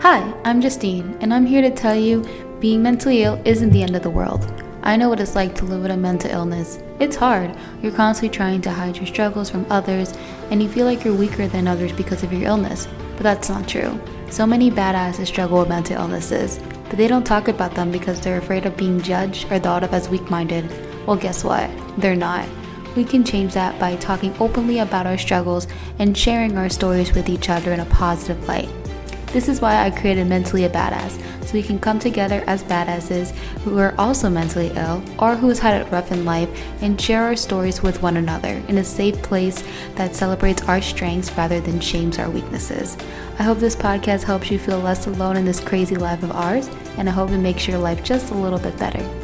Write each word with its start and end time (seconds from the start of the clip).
Hi, 0.00 0.34
I'm 0.44 0.60
Justine, 0.60 1.16
and 1.20 1.32
I'm 1.32 1.44
here 1.44 1.62
to 1.62 1.70
tell 1.70 1.94
you 1.94 2.24
being 2.58 2.82
mentally 2.82 3.22
ill 3.22 3.40
isn't 3.44 3.70
the 3.70 3.82
end 3.82 3.94
of 3.94 4.02
the 4.02 4.10
world. 4.10 4.50
I 4.82 4.96
know 4.96 5.10
what 5.10 5.20
it's 5.20 5.34
like 5.34 5.54
to 5.56 5.64
live 5.66 5.82
with 5.82 5.90
a 5.90 5.96
mental 5.96 6.30
illness. 6.30 6.78
It's 7.00 7.16
hard. 7.16 7.54
You're 7.82 7.92
constantly 7.92 8.34
trying 8.34 8.62
to 8.62 8.70
hide 8.70 8.96
your 8.96 9.06
struggles 9.06 9.50
from 9.50 9.66
others, 9.68 10.14
and 10.50 10.62
you 10.62 10.70
feel 10.70 10.86
like 10.86 11.04
you're 11.04 11.14
weaker 11.14 11.46
than 11.48 11.68
others 11.68 11.92
because 11.92 12.22
of 12.22 12.32
your 12.32 12.44
illness. 12.44 12.88
But 13.16 13.24
that's 13.24 13.50
not 13.50 13.68
true. 13.68 14.00
So 14.30 14.46
many 14.46 14.70
badasses 14.70 15.26
struggle 15.26 15.58
with 15.58 15.68
mental 15.68 15.96
illnesses, 15.96 16.58
but 16.88 16.96
they 16.96 17.06
don't 17.06 17.26
talk 17.26 17.48
about 17.48 17.74
them 17.74 17.92
because 17.92 18.20
they're 18.20 18.38
afraid 18.38 18.64
of 18.64 18.76
being 18.76 19.02
judged 19.02 19.52
or 19.52 19.58
thought 19.58 19.84
of 19.84 19.92
as 19.92 20.08
weak 20.08 20.30
minded. 20.30 20.64
Well, 21.06 21.16
guess 21.16 21.44
what? 21.44 21.70
They're 21.98 22.16
not. 22.16 22.48
We 22.96 23.04
can 23.04 23.22
change 23.22 23.52
that 23.54 23.78
by 23.78 23.96
talking 23.96 24.34
openly 24.40 24.78
about 24.78 25.06
our 25.06 25.18
struggles 25.18 25.66
and 25.98 26.16
sharing 26.16 26.56
our 26.56 26.70
stories 26.70 27.12
with 27.12 27.28
each 27.28 27.48
other 27.50 27.72
in 27.72 27.80
a 27.80 27.84
positive 27.86 28.48
light. 28.48 28.70
This 29.32 29.48
is 29.48 29.60
why 29.60 29.84
I 29.84 29.90
created 29.90 30.26
Mentally 30.26 30.64
a 30.64 30.68
Badass, 30.68 31.20
so 31.46 31.52
we 31.52 31.62
can 31.62 31.78
come 31.78 32.00
together 32.00 32.42
as 32.48 32.64
badasses 32.64 33.30
who 33.62 33.78
are 33.78 33.94
also 33.96 34.28
mentally 34.28 34.72
ill 34.74 35.02
or 35.20 35.36
who's 35.36 35.60
had 35.60 35.80
it 35.80 35.90
rough 35.92 36.10
in 36.10 36.24
life 36.24 36.48
and 36.82 37.00
share 37.00 37.22
our 37.22 37.36
stories 37.36 37.80
with 37.80 38.02
one 38.02 38.16
another 38.16 38.60
in 38.66 38.78
a 38.78 38.84
safe 38.84 39.20
place 39.22 39.62
that 39.94 40.16
celebrates 40.16 40.62
our 40.62 40.82
strengths 40.82 41.30
rather 41.36 41.60
than 41.60 41.78
shames 41.78 42.18
our 42.18 42.28
weaknesses. 42.28 42.96
I 43.38 43.44
hope 43.44 43.58
this 43.58 43.76
podcast 43.76 44.24
helps 44.24 44.50
you 44.50 44.58
feel 44.58 44.80
less 44.80 45.06
alone 45.06 45.36
in 45.36 45.44
this 45.44 45.60
crazy 45.60 45.94
life 45.96 46.24
of 46.24 46.32
ours, 46.32 46.68
and 46.98 47.08
I 47.08 47.12
hope 47.12 47.30
it 47.30 47.38
makes 47.38 47.68
your 47.68 47.78
life 47.78 48.02
just 48.02 48.32
a 48.32 48.34
little 48.34 48.58
bit 48.58 48.76
better. 48.78 49.19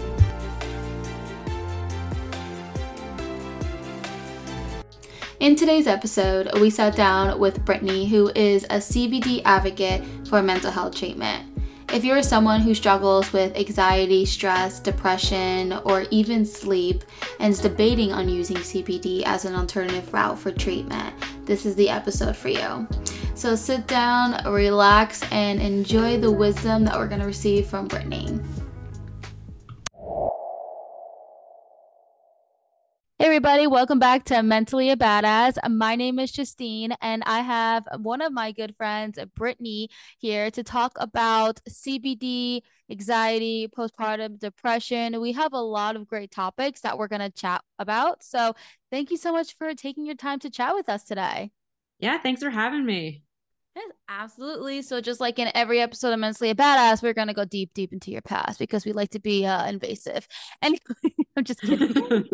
In 5.46 5.54
today's 5.54 5.86
episode, 5.86 6.50
we 6.58 6.70
sat 6.70 6.96
down 6.96 7.38
with 7.38 7.64
Brittany, 7.64 8.08
who 8.08 8.32
is 8.34 8.64
a 8.64 8.78
CBD 8.78 9.42
advocate 9.44 10.02
for 10.26 10.42
mental 10.42 10.72
health 10.72 10.96
treatment. 10.96 11.46
If 11.92 12.04
you're 12.04 12.20
someone 12.24 12.62
who 12.62 12.74
struggles 12.74 13.32
with 13.32 13.56
anxiety, 13.56 14.24
stress, 14.24 14.80
depression, 14.80 15.74
or 15.84 16.04
even 16.10 16.44
sleep 16.44 17.04
and 17.38 17.52
is 17.52 17.60
debating 17.60 18.12
on 18.12 18.28
using 18.28 18.56
CBD 18.56 19.22
as 19.24 19.44
an 19.44 19.54
alternative 19.54 20.12
route 20.12 20.36
for 20.36 20.50
treatment, 20.50 21.14
this 21.44 21.64
is 21.64 21.76
the 21.76 21.90
episode 21.90 22.36
for 22.36 22.48
you. 22.48 22.88
So 23.36 23.54
sit 23.54 23.86
down, 23.86 24.52
relax, 24.52 25.22
and 25.30 25.62
enjoy 25.62 26.18
the 26.18 26.32
wisdom 26.32 26.84
that 26.86 26.98
we're 26.98 27.06
going 27.06 27.20
to 27.20 27.26
receive 27.26 27.68
from 27.68 27.86
Brittany. 27.86 28.40
Hey 33.18 33.24
everybody, 33.24 33.66
welcome 33.66 33.98
back 33.98 34.24
to 34.24 34.42
Mentally 34.42 34.90
a 34.90 34.96
Badass. 34.96 35.56
My 35.70 35.96
name 35.96 36.18
is 36.18 36.30
Justine 36.30 36.92
and 37.00 37.22
I 37.24 37.40
have 37.40 37.88
one 38.02 38.20
of 38.20 38.30
my 38.30 38.52
good 38.52 38.76
friends, 38.76 39.18
Brittany, 39.34 39.88
here 40.18 40.50
to 40.50 40.62
talk 40.62 40.92
about 40.96 41.58
CBD, 41.66 42.60
anxiety, 42.90 43.68
postpartum 43.68 44.38
depression. 44.38 45.18
We 45.18 45.32
have 45.32 45.54
a 45.54 45.60
lot 45.62 45.96
of 45.96 46.06
great 46.06 46.30
topics 46.30 46.82
that 46.82 46.98
we're 46.98 47.08
going 47.08 47.22
to 47.22 47.30
chat 47.30 47.62
about. 47.78 48.22
So, 48.22 48.52
thank 48.90 49.10
you 49.10 49.16
so 49.16 49.32
much 49.32 49.56
for 49.56 49.72
taking 49.72 50.04
your 50.04 50.14
time 50.14 50.38
to 50.40 50.50
chat 50.50 50.74
with 50.74 50.90
us 50.90 51.04
today. 51.04 51.52
Yeah, 51.98 52.18
thanks 52.18 52.42
for 52.42 52.50
having 52.50 52.84
me. 52.84 53.22
Yes, 53.76 53.90
absolutely. 54.08 54.80
So, 54.80 55.02
just 55.02 55.20
like 55.20 55.38
in 55.38 55.50
every 55.54 55.80
episode 55.80 56.14
of 56.14 56.18
Mentally 56.18 56.48
a 56.48 56.54
Badass, 56.54 57.02
we're 57.02 57.12
going 57.12 57.28
to 57.28 57.34
go 57.34 57.44
deep, 57.44 57.74
deep 57.74 57.92
into 57.92 58.10
your 58.10 58.22
past 58.22 58.58
because 58.58 58.86
we 58.86 58.92
like 58.92 59.10
to 59.10 59.20
be 59.20 59.46
uh, 59.46 59.66
invasive. 59.66 60.26
Anyway, 60.62 60.80
I'm 61.36 61.44
just 61.44 61.60
kidding. 61.60 61.92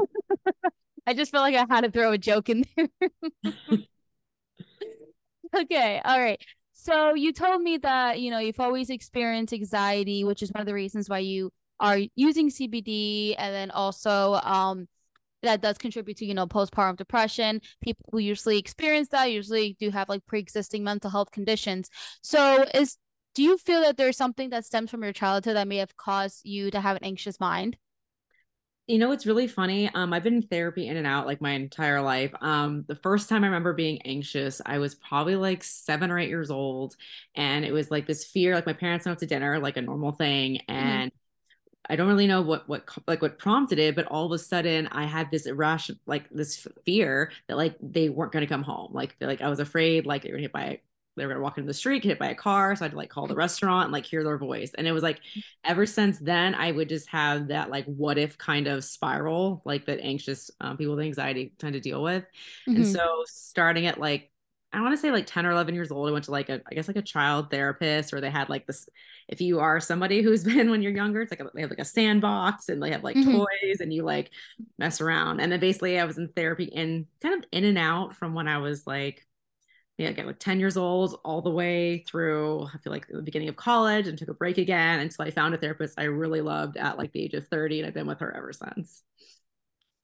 I 1.06 1.14
just 1.14 1.32
felt 1.32 1.42
like 1.42 1.56
I 1.56 1.66
had 1.68 1.82
to 1.82 1.90
throw 1.90 2.12
a 2.12 2.18
joke 2.18 2.48
in 2.48 2.64
there. 2.76 2.88
okay, 5.56 6.00
all 6.04 6.20
right. 6.20 6.40
So 6.72 7.14
you 7.14 7.32
told 7.32 7.60
me 7.60 7.78
that, 7.78 8.20
you 8.20 8.30
know, 8.30 8.38
you've 8.38 8.60
always 8.60 8.88
experienced 8.88 9.52
anxiety, 9.52 10.22
which 10.22 10.42
is 10.42 10.52
one 10.52 10.60
of 10.60 10.66
the 10.66 10.74
reasons 10.74 11.08
why 11.08 11.18
you 11.18 11.50
are 11.80 11.98
using 12.14 12.50
CBD 12.50 13.34
and 13.36 13.52
then 13.52 13.72
also 13.72 14.34
um 14.34 14.86
that 15.42 15.60
does 15.62 15.78
contribute 15.78 16.16
to, 16.18 16.26
you 16.26 16.34
know, 16.34 16.46
postpartum 16.46 16.96
depression. 16.96 17.60
People 17.82 18.06
who 18.12 18.18
usually 18.18 18.58
experience 18.58 19.08
that 19.08 19.30
usually 19.30 19.76
do 19.78 19.90
have 19.90 20.08
like 20.08 20.24
pre-existing 20.26 20.84
mental 20.84 21.10
health 21.10 21.30
conditions. 21.30 21.90
So 22.22 22.64
is 22.74 22.96
do 23.34 23.42
you 23.42 23.56
feel 23.56 23.80
that 23.80 23.96
there's 23.96 24.16
something 24.16 24.50
that 24.50 24.64
stems 24.66 24.90
from 24.90 25.02
your 25.02 25.12
childhood 25.12 25.56
that 25.56 25.68
may 25.68 25.78
have 25.78 25.96
caused 25.96 26.44
you 26.44 26.70
to 26.70 26.80
have 26.80 26.96
an 26.96 27.04
anxious 27.04 27.40
mind? 27.40 27.76
You 28.88 28.98
know, 28.98 29.12
it's 29.12 29.26
really 29.26 29.46
funny. 29.46 29.88
Um, 29.94 30.12
I've 30.12 30.24
been 30.24 30.34
in 30.34 30.42
therapy 30.42 30.88
in 30.88 30.96
and 30.96 31.06
out 31.06 31.26
like 31.26 31.40
my 31.40 31.52
entire 31.52 32.02
life. 32.02 32.32
Um, 32.40 32.84
the 32.88 32.96
first 32.96 33.28
time 33.28 33.44
I 33.44 33.46
remember 33.46 33.72
being 33.72 34.02
anxious, 34.02 34.60
I 34.66 34.78
was 34.78 34.96
probably 34.96 35.36
like 35.36 35.62
seven 35.62 36.10
or 36.10 36.18
eight 36.18 36.28
years 36.28 36.50
old. 36.50 36.96
And 37.36 37.64
it 37.64 37.72
was 37.72 37.90
like 37.90 38.06
this 38.06 38.24
fear, 38.24 38.54
like 38.54 38.66
my 38.66 38.72
parents 38.72 39.06
went 39.06 39.16
out 39.16 39.20
to 39.20 39.26
dinner, 39.26 39.60
like 39.60 39.76
a 39.76 39.82
normal 39.82 40.12
thing. 40.12 40.56
Mm-hmm. 40.56 40.72
And 40.72 41.10
mm-hmm. 41.12 41.21
I 41.88 41.96
don't 41.96 42.08
really 42.08 42.26
know 42.26 42.42
what 42.42 42.68
what 42.68 42.88
like 43.06 43.22
what 43.22 43.38
prompted 43.38 43.78
it, 43.78 43.94
but 43.96 44.06
all 44.06 44.26
of 44.26 44.32
a 44.32 44.38
sudden 44.38 44.86
I 44.88 45.04
had 45.04 45.30
this 45.30 45.46
irrational 45.46 46.00
like 46.06 46.28
this 46.30 46.66
fear 46.84 47.32
that 47.48 47.56
like 47.56 47.76
they 47.80 48.08
weren't 48.08 48.32
going 48.32 48.46
to 48.46 48.52
come 48.52 48.62
home. 48.62 48.92
Like 48.92 49.16
like 49.20 49.40
I 49.40 49.48
was 49.48 49.60
afraid 49.60 50.06
like 50.06 50.22
they 50.22 50.32
were 50.32 50.38
hit 50.38 50.52
by 50.52 50.80
they 51.16 51.26
were 51.26 51.32
gonna 51.32 51.42
walk 51.42 51.58
into 51.58 51.66
the 51.66 51.74
street, 51.74 52.02
get 52.02 52.10
hit 52.10 52.18
by 52.18 52.30
a 52.30 52.34
car. 52.34 52.74
So 52.74 52.82
I 52.82 52.86
had 52.86 52.92
to 52.92 52.96
like 52.96 53.10
call 53.10 53.26
the 53.26 53.34
restaurant 53.34 53.84
and 53.84 53.92
like 53.92 54.06
hear 54.06 54.24
their 54.24 54.38
voice. 54.38 54.72
And 54.74 54.86
it 54.86 54.92
was 54.92 55.02
like 55.02 55.20
ever 55.64 55.84
since 55.84 56.18
then, 56.18 56.54
I 56.54 56.72
would 56.72 56.88
just 56.88 57.08
have 57.08 57.48
that 57.48 57.70
like 57.70 57.84
what 57.84 58.16
if 58.16 58.38
kind 58.38 58.66
of 58.66 58.84
spiral, 58.84 59.60
like 59.64 59.86
that 59.86 60.00
anxious 60.00 60.50
um, 60.60 60.76
people 60.76 60.96
with 60.96 61.04
anxiety 61.04 61.52
tend 61.58 61.74
to 61.74 61.80
deal 61.80 62.02
with. 62.02 62.24
Mm-hmm. 62.68 62.76
And 62.76 62.86
so 62.86 63.24
starting 63.26 63.86
at 63.86 64.00
like 64.00 64.30
I 64.72 64.80
want 64.80 64.94
to 64.94 65.00
say 65.00 65.10
like 65.10 65.26
10 65.26 65.46
or 65.46 65.50
11 65.50 65.74
years 65.74 65.90
old, 65.90 66.08
I 66.08 66.12
went 66.12 66.24
to 66.26 66.30
like 66.30 66.48
a, 66.48 66.60
I 66.70 66.74
guess 66.74 66.88
like 66.88 66.96
a 66.96 67.02
child 67.02 67.50
therapist, 67.50 68.12
or 68.12 68.20
they 68.20 68.30
had 68.30 68.48
like 68.48 68.66
this. 68.66 68.88
If 69.28 69.40
you 69.40 69.60
are 69.60 69.80
somebody 69.80 70.22
who's 70.22 70.44
been 70.44 70.70
when 70.70 70.82
you're 70.82 70.92
younger, 70.92 71.20
it's 71.22 71.30
like 71.30 71.40
a, 71.40 71.50
they 71.54 71.60
have 71.60 71.70
like 71.70 71.78
a 71.78 71.84
sandbox 71.84 72.68
and 72.68 72.82
they 72.82 72.90
have 72.90 73.04
like 73.04 73.16
mm-hmm. 73.16 73.32
toys 73.32 73.80
and 73.80 73.92
you 73.92 74.02
like 74.02 74.30
mess 74.78 75.00
around. 75.00 75.40
And 75.40 75.52
then 75.52 75.60
basically 75.60 75.98
I 75.98 76.04
was 76.04 76.18
in 76.18 76.28
therapy 76.28 76.64
in 76.64 77.06
kind 77.20 77.42
of 77.42 77.48
in 77.52 77.64
and 77.64 77.78
out 77.78 78.14
from 78.16 78.34
when 78.34 78.48
I 78.48 78.58
was 78.58 78.86
like 78.86 79.26
yeah, 79.98 80.08
again, 80.08 80.26
like 80.26 80.38
10 80.38 80.58
years 80.58 80.76
old 80.76 81.20
all 81.24 81.42
the 81.42 81.50
way 81.50 81.98
through, 82.08 82.64
I 82.64 82.78
feel 82.78 82.92
like 82.92 83.06
the 83.08 83.22
beginning 83.22 83.48
of 83.48 83.56
college 83.56 84.08
and 84.08 84.16
took 84.18 84.28
a 84.28 84.34
break 84.34 84.58
again 84.58 85.00
until 85.00 85.26
I 85.26 85.30
found 85.30 85.54
a 85.54 85.58
therapist 85.58 85.98
I 85.98 86.04
really 86.04 86.40
loved 86.40 86.76
at 86.76 86.96
like 86.96 87.12
the 87.12 87.22
age 87.22 87.34
of 87.34 87.46
30. 87.48 87.80
And 87.80 87.86
I've 87.86 87.94
been 87.94 88.06
with 88.06 88.20
her 88.20 88.34
ever 88.34 88.52
since. 88.52 89.02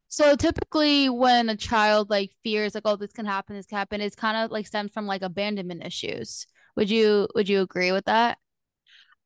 So 0.08 0.36
typically 0.36 1.08
when 1.10 1.48
a 1.50 1.56
child 1.56 2.08
like 2.10 2.32
fears 2.42 2.74
like, 2.74 2.82
oh, 2.86 2.96
this 2.96 3.12
can 3.12 3.26
happen, 3.26 3.56
this 3.56 3.66
can 3.66 3.78
happen, 3.78 4.00
it's 4.00 4.16
kind 4.16 4.36
of 4.38 4.50
like 4.50 4.66
stems 4.66 4.92
from 4.92 5.06
like 5.06 5.22
abandonment 5.22 5.84
issues. 5.84 6.46
Would 6.76 6.90
you 6.90 7.28
would 7.34 7.48
you 7.48 7.60
agree 7.60 7.92
with 7.92 8.06
that? 8.06 8.38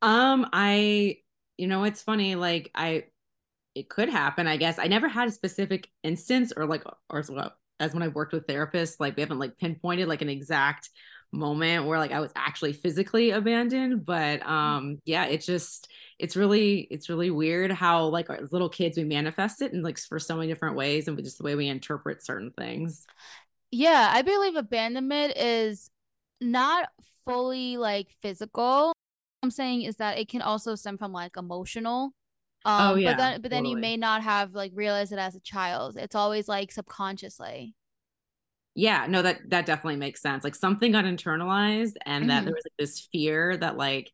Um, 0.00 0.48
I 0.52 1.18
you 1.58 1.66
know, 1.66 1.84
it's 1.84 2.02
funny, 2.02 2.34
like 2.34 2.70
I 2.74 3.04
it 3.74 3.88
could 3.90 4.08
happen, 4.10 4.46
I 4.48 4.56
guess. 4.58 4.78
I 4.78 4.86
never 4.88 5.08
had 5.08 5.28
a 5.28 5.32
specific 5.32 5.90
instance 6.02 6.52
or 6.56 6.66
like 6.66 6.84
or 7.10 7.20
as 7.80 7.94
when 7.94 8.02
I've 8.02 8.14
worked 8.14 8.32
with 8.34 8.46
therapists, 8.46 8.96
like 9.00 9.16
we 9.16 9.22
haven't 9.22 9.38
like 9.40 9.58
pinpointed 9.58 10.08
like 10.08 10.22
an 10.22 10.28
exact 10.30 10.90
moment 11.32 11.86
where 11.86 11.98
like 11.98 12.12
I 12.12 12.20
was 12.20 12.32
actually 12.36 12.72
physically 12.72 13.30
abandoned. 13.30 14.04
But 14.04 14.40
mm. 14.40 14.48
um 14.48 14.98
yeah, 15.04 15.26
it 15.26 15.40
just 15.40 15.88
it's 16.18 16.36
really 16.36 16.80
it's 16.90 17.08
really 17.08 17.30
weird 17.30 17.72
how 17.72 18.06
like 18.06 18.30
as 18.30 18.52
little 18.52 18.68
kids 18.68 18.96
we 18.96 19.04
manifest 19.04 19.62
it 19.62 19.72
in 19.72 19.82
like 19.82 19.98
for 19.98 20.18
so 20.18 20.36
many 20.36 20.48
different 20.48 20.76
ways 20.76 21.08
and 21.08 21.18
just 21.18 21.38
the 21.38 21.44
way 21.44 21.54
we 21.54 21.68
interpret 21.68 22.24
certain 22.24 22.52
things. 22.56 23.06
Yeah, 23.70 24.10
I 24.12 24.22
believe 24.22 24.54
abandonment 24.54 25.36
is 25.36 25.88
not 26.40 26.88
fully 27.24 27.76
like 27.78 28.08
physical. 28.20 28.92
I'm 29.42 29.50
saying 29.50 29.82
is 29.82 29.96
that 29.96 30.18
it 30.18 30.28
can 30.28 30.42
also 30.42 30.74
stem 30.74 30.98
from 30.98 31.12
like 31.12 31.36
emotional 31.36 32.12
Oh, 32.64 32.70
um, 32.70 32.92
oh, 32.92 32.94
yeah, 32.94 33.10
but 33.10 33.16
then 33.16 33.42
but 33.42 33.50
then 33.50 33.62
totally. 33.64 33.74
you 33.74 33.80
may 33.80 33.96
not 33.96 34.22
have 34.22 34.54
like 34.54 34.72
realized 34.74 35.12
it 35.12 35.18
as 35.18 35.34
a 35.34 35.40
child. 35.40 35.96
It's 35.96 36.14
always 36.14 36.48
like 36.48 36.70
subconsciously. 36.70 37.74
Yeah, 38.74 39.06
no, 39.08 39.22
that 39.22 39.50
that 39.50 39.66
definitely 39.66 39.96
makes 39.96 40.22
sense. 40.22 40.44
Like 40.44 40.54
something 40.54 40.92
got 40.92 41.04
internalized, 41.04 41.94
and 42.06 42.22
mm-hmm. 42.22 42.28
that 42.28 42.44
there 42.44 42.54
was 42.54 42.64
like, 42.64 42.76
this 42.78 43.08
fear 43.12 43.56
that 43.56 43.76
like 43.76 44.10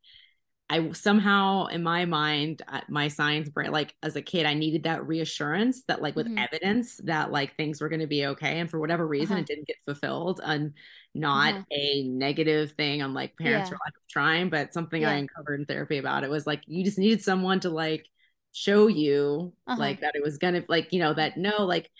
I 0.71 0.93
somehow 0.93 1.67
in 1.67 1.83
my 1.83 2.05
mind, 2.05 2.63
uh, 2.69 2.81
my 2.89 3.09
science 3.09 3.49
brain, 3.49 3.71
like 3.71 3.95
as 4.03 4.17
a 4.17 4.23
kid, 4.23 4.47
I 4.47 4.55
needed 4.55 4.83
that 4.83 5.07
reassurance 5.07 5.85
that 5.85 6.03
like 6.03 6.17
with 6.17 6.27
mm-hmm. 6.27 6.39
evidence 6.39 6.99
that 7.05 7.31
like 7.31 7.57
things 7.57 7.81
were 7.81 7.89
going 7.89 8.01
to 8.01 8.07
be 8.07 8.27
okay, 8.27 8.59
and 8.59 8.69
for 8.69 8.79
whatever 8.79 9.07
reason, 9.07 9.35
uh-huh. 9.35 9.41
it 9.43 9.47
didn't 9.47 9.67
get 9.67 9.77
fulfilled, 9.85 10.41
and 10.45 10.75
not 11.15 11.55
uh-huh. 11.55 11.65
a 11.71 12.03
negative 12.03 12.73
thing 12.73 13.01
on 13.01 13.15
like 13.15 13.37
parents 13.39 13.67
yeah. 13.67 13.77
for 13.77 13.79
lack 13.85 13.95
trying, 14.11 14.51
but 14.51 14.75
something 14.75 15.03
yeah. 15.03 15.11
I 15.11 15.15
uncovered 15.15 15.61
in 15.61 15.67
therapy 15.67 15.99
about 15.99 16.25
it 16.25 16.31
was 16.31 16.47
like 16.47 16.63
you 16.67 16.85
just 16.85 16.99
needed 16.99 17.23
someone 17.23 17.61
to 17.61 17.71
like 17.71 18.07
show 18.53 18.89
you 18.89 19.53
uh-huh. 19.67 19.79
like 19.79 20.01
that 20.01 20.17
it 20.17 20.23
was 20.23 20.39
gonna 20.39 20.65
like 20.69 20.93
you 20.93 21.01
know 21.01 21.15
that 21.15 21.37
no 21.37 21.65
like 21.65 21.91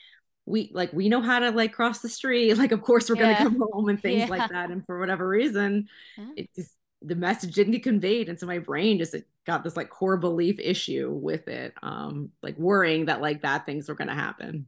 we 0.49 0.71
like 0.73 0.93
we 0.93 1.09
know 1.09 1.21
how 1.21 1.39
to 1.39 1.51
like 1.51 1.73
cross 1.73 2.01
the 2.01 2.09
street 2.09 2.55
like 2.59 2.73
of 2.73 2.83
course 2.83 3.09
we're 3.09 3.17
yeah. 3.17 3.39
gonna 3.39 3.51
come 3.51 3.63
home 3.73 3.89
and 3.89 4.01
things 4.01 4.21
yeah. 4.21 4.27
like 4.27 4.51
that 4.51 4.71
and 4.71 4.85
for 4.87 4.99
whatever 4.99 5.29
reason 5.29 5.89
yeah. 6.17 6.27
it 6.37 6.55
just 6.55 6.75
the 7.03 7.15
message 7.15 7.55
didn't 7.55 7.73
get 7.73 7.83
conveyed 7.83 8.29
and 8.29 8.41
so 8.41 8.47
my 8.47 8.59
brain 8.59 8.99
just 8.99 9.15
got 9.47 9.63
this 9.63 9.77
like 9.77 9.89
core 9.89 10.17
belief 10.17 10.59
issue 10.59 11.11
with 11.11 11.47
it 11.47 11.73
um 11.83 12.31
like 12.43 12.59
worrying 12.59 13.07
that 13.07 13.21
like 13.21 13.41
bad 13.41 13.65
things 13.65 13.89
were 13.89 13.95
gonna 13.95 14.15
happen 14.15 14.67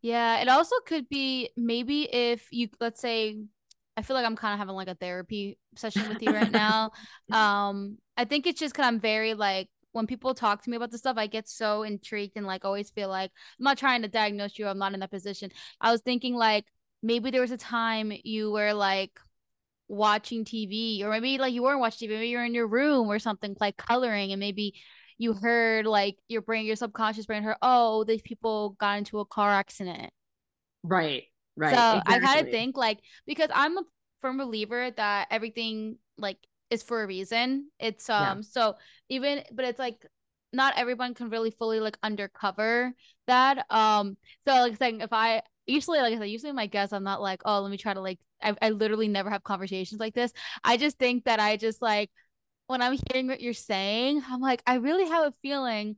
yeah 0.00 0.40
it 0.40 0.48
also 0.48 0.76
could 0.86 1.08
be 1.08 1.50
maybe 1.56 2.02
if 2.12 2.46
you 2.50 2.68
let's 2.80 3.00
say 3.00 3.38
I 3.94 4.00
feel 4.00 4.16
like 4.16 4.24
I'm 4.24 4.36
kind 4.36 4.54
of 4.54 4.58
having 4.58 4.74
like 4.74 4.88
a 4.88 4.94
therapy 4.94 5.58
session 5.76 6.08
with 6.08 6.22
you 6.22 6.32
right 6.32 6.50
now. 6.50 6.92
um, 7.30 7.98
I 8.16 8.24
think 8.24 8.46
it's 8.46 8.58
just 8.58 8.74
because 8.74 8.86
I'm 8.86 9.00
very 9.00 9.34
like 9.34 9.68
when 9.92 10.06
people 10.06 10.34
talk 10.34 10.62
to 10.62 10.70
me 10.70 10.76
about 10.76 10.90
this 10.90 11.00
stuff, 11.00 11.16
I 11.16 11.26
get 11.26 11.48
so 11.48 11.82
intrigued 11.82 12.36
and 12.36 12.46
like 12.46 12.64
always 12.64 12.90
feel 12.90 13.08
like 13.08 13.30
I'm 13.58 13.64
not 13.64 13.78
trying 13.78 14.02
to 14.02 14.08
diagnose 14.08 14.58
you. 14.58 14.66
I'm 14.66 14.78
not 14.78 14.94
in 14.94 15.00
that 15.00 15.10
position. 15.10 15.50
I 15.80 15.92
was 15.92 16.00
thinking 16.00 16.34
like 16.34 16.64
maybe 17.02 17.30
there 17.30 17.40
was 17.40 17.50
a 17.50 17.58
time 17.58 18.12
you 18.24 18.50
were 18.50 18.72
like 18.72 19.18
watching 19.88 20.44
TV, 20.44 21.02
or 21.04 21.10
maybe 21.10 21.38
like 21.38 21.52
you 21.52 21.62
weren't 21.62 21.80
watching 21.80 22.08
TV, 22.08 22.14
maybe 22.14 22.28
you're 22.28 22.44
in 22.44 22.54
your 22.54 22.66
room 22.66 23.08
or 23.08 23.18
something 23.18 23.56
like 23.60 23.76
coloring, 23.76 24.32
and 24.32 24.40
maybe 24.40 24.74
you 25.18 25.34
heard 25.34 25.86
like 25.86 26.16
your 26.28 26.42
brain, 26.42 26.66
your 26.66 26.76
subconscious 26.76 27.26
brain 27.26 27.42
heard, 27.42 27.56
oh, 27.62 28.04
these 28.04 28.22
people 28.22 28.70
got 28.80 28.98
into 28.98 29.20
a 29.20 29.26
car 29.26 29.50
accident. 29.50 30.10
Right. 30.82 31.24
Right. 31.56 31.74
So 31.74 31.98
exactly. 31.98 32.14
I 32.14 32.18
kind 32.20 32.40
of 32.40 32.50
think 32.50 32.76
like 32.76 33.00
because 33.26 33.50
I'm 33.54 33.76
a 33.76 33.82
firm 34.20 34.38
believer 34.38 34.90
that 34.96 35.28
everything 35.30 35.98
like 36.16 36.38
is 36.72 36.82
for 36.82 37.02
a 37.02 37.06
reason. 37.06 37.68
It's 37.78 38.08
um 38.08 38.38
yeah. 38.38 38.42
so 38.42 38.74
even 39.08 39.42
but 39.52 39.64
it's 39.64 39.78
like 39.78 40.04
not 40.52 40.74
everyone 40.76 41.14
can 41.14 41.30
really 41.30 41.50
fully 41.50 41.80
like 41.80 41.98
undercover 42.02 42.92
that. 43.26 43.66
Um 43.70 44.16
so 44.46 44.54
like 44.54 44.76
saying 44.76 45.00
if 45.00 45.12
I 45.12 45.42
usually 45.66 46.00
like 46.00 46.14
I 46.14 46.18
said, 46.18 46.30
usually 46.30 46.52
my 46.52 46.66
guests 46.66 46.92
I'm 46.92 47.04
not 47.04 47.22
like, 47.22 47.42
oh 47.44 47.60
let 47.60 47.70
me 47.70 47.76
try 47.76 47.94
to 47.94 48.00
like 48.00 48.18
I, 48.42 48.54
I 48.60 48.70
literally 48.70 49.08
never 49.08 49.30
have 49.30 49.44
conversations 49.44 50.00
like 50.00 50.14
this. 50.14 50.32
I 50.64 50.76
just 50.76 50.98
think 50.98 51.24
that 51.24 51.40
I 51.40 51.56
just 51.56 51.82
like 51.82 52.10
when 52.66 52.82
I'm 52.82 52.98
hearing 53.10 53.26
what 53.28 53.40
you're 53.40 53.52
saying, 53.52 54.22
I'm 54.28 54.40
like, 54.40 54.62
I 54.66 54.76
really 54.76 55.08
have 55.08 55.26
a 55.26 55.34
feeling 55.42 55.96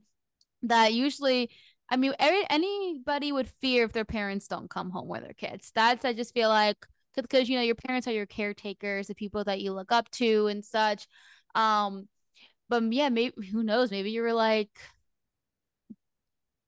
that 0.63 0.93
usually 0.93 1.51
I 1.89 1.97
mean, 1.97 2.13
every, 2.17 2.43
anybody 2.49 3.31
would 3.31 3.47
fear 3.61 3.85
if 3.85 3.93
their 3.93 4.05
parents 4.05 4.47
don't 4.47 4.69
come 4.69 4.89
home 4.89 5.07
with 5.07 5.21
their 5.21 5.33
kids. 5.33 5.71
That's 5.75 6.03
I 6.03 6.13
just 6.13 6.33
feel 6.33 6.49
like 6.49 6.77
because 7.21 7.49
you 7.49 7.57
know 7.57 7.63
your 7.63 7.75
parents 7.75 8.07
are 8.07 8.11
your 8.11 8.25
caretakers, 8.25 9.07
the 9.07 9.15
people 9.15 9.43
that 9.43 9.61
you 9.61 9.73
look 9.73 9.91
up 9.91 10.09
to 10.11 10.47
and 10.47 10.63
such. 10.63 11.07
Um, 11.53 12.07
but 12.69 12.83
yeah, 12.91 13.09
maybe 13.09 13.33
who 13.51 13.63
knows? 13.63 13.91
Maybe 13.91 14.11
you 14.11 14.21
were 14.21 14.33
like, 14.33 14.69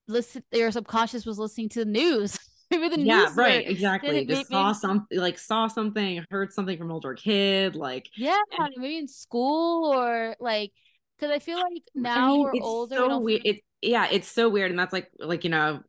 listen, 0.07 0.43
your 0.51 0.71
subconscious 0.71 1.25
was 1.25 1.39
listening 1.39 1.69
to 1.69 1.79
the 1.79 1.91
news. 1.91 2.37
maybe 2.71 2.89
the 2.89 2.97
news, 2.97 3.07
yeah, 3.07 3.29
right, 3.35 3.65
were, 3.65 3.71
exactly. 3.71 4.25
Just 4.25 4.49
maybe, 4.49 4.63
saw 4.63 4.71
something, 4.73 5.19
like 5.19 5.39
saw 5.39 5.67
something, 5.67 6.25
heard 6.29 6.53
something 6.53 6.77
from 6.77 6.91
older 6.91 7.13
kid, 7.13 7.75
like 7.75 8.09
yeah, 8.17 8.39
and- 8.57 8.73
maybe 8.77 8.97
in 8.97 9.07
school 9.07 9.93
or 9.93 10.35
like 10.39 10.71
because 11.17 11.33
I 11.33 11.39
feel 11.39 11.57
like 11.57 11.83
now 11.95 12.25
I 12.25 12.27
mean, 12.27 12.43
we're 12.43 12.63
older. 12.63 12.95
So 12.95 13.27
It, 13.27 13.61
yeah, 13.81 14.07
it's 14.11 14.27
so 14.27 14.49
weird, 14.49 14.71
and 14.71 14.79
that's 14.79 14.93
like 14.93 15.09
like 15.19 15.43
you 15.43 15.49
know 15.49 15.81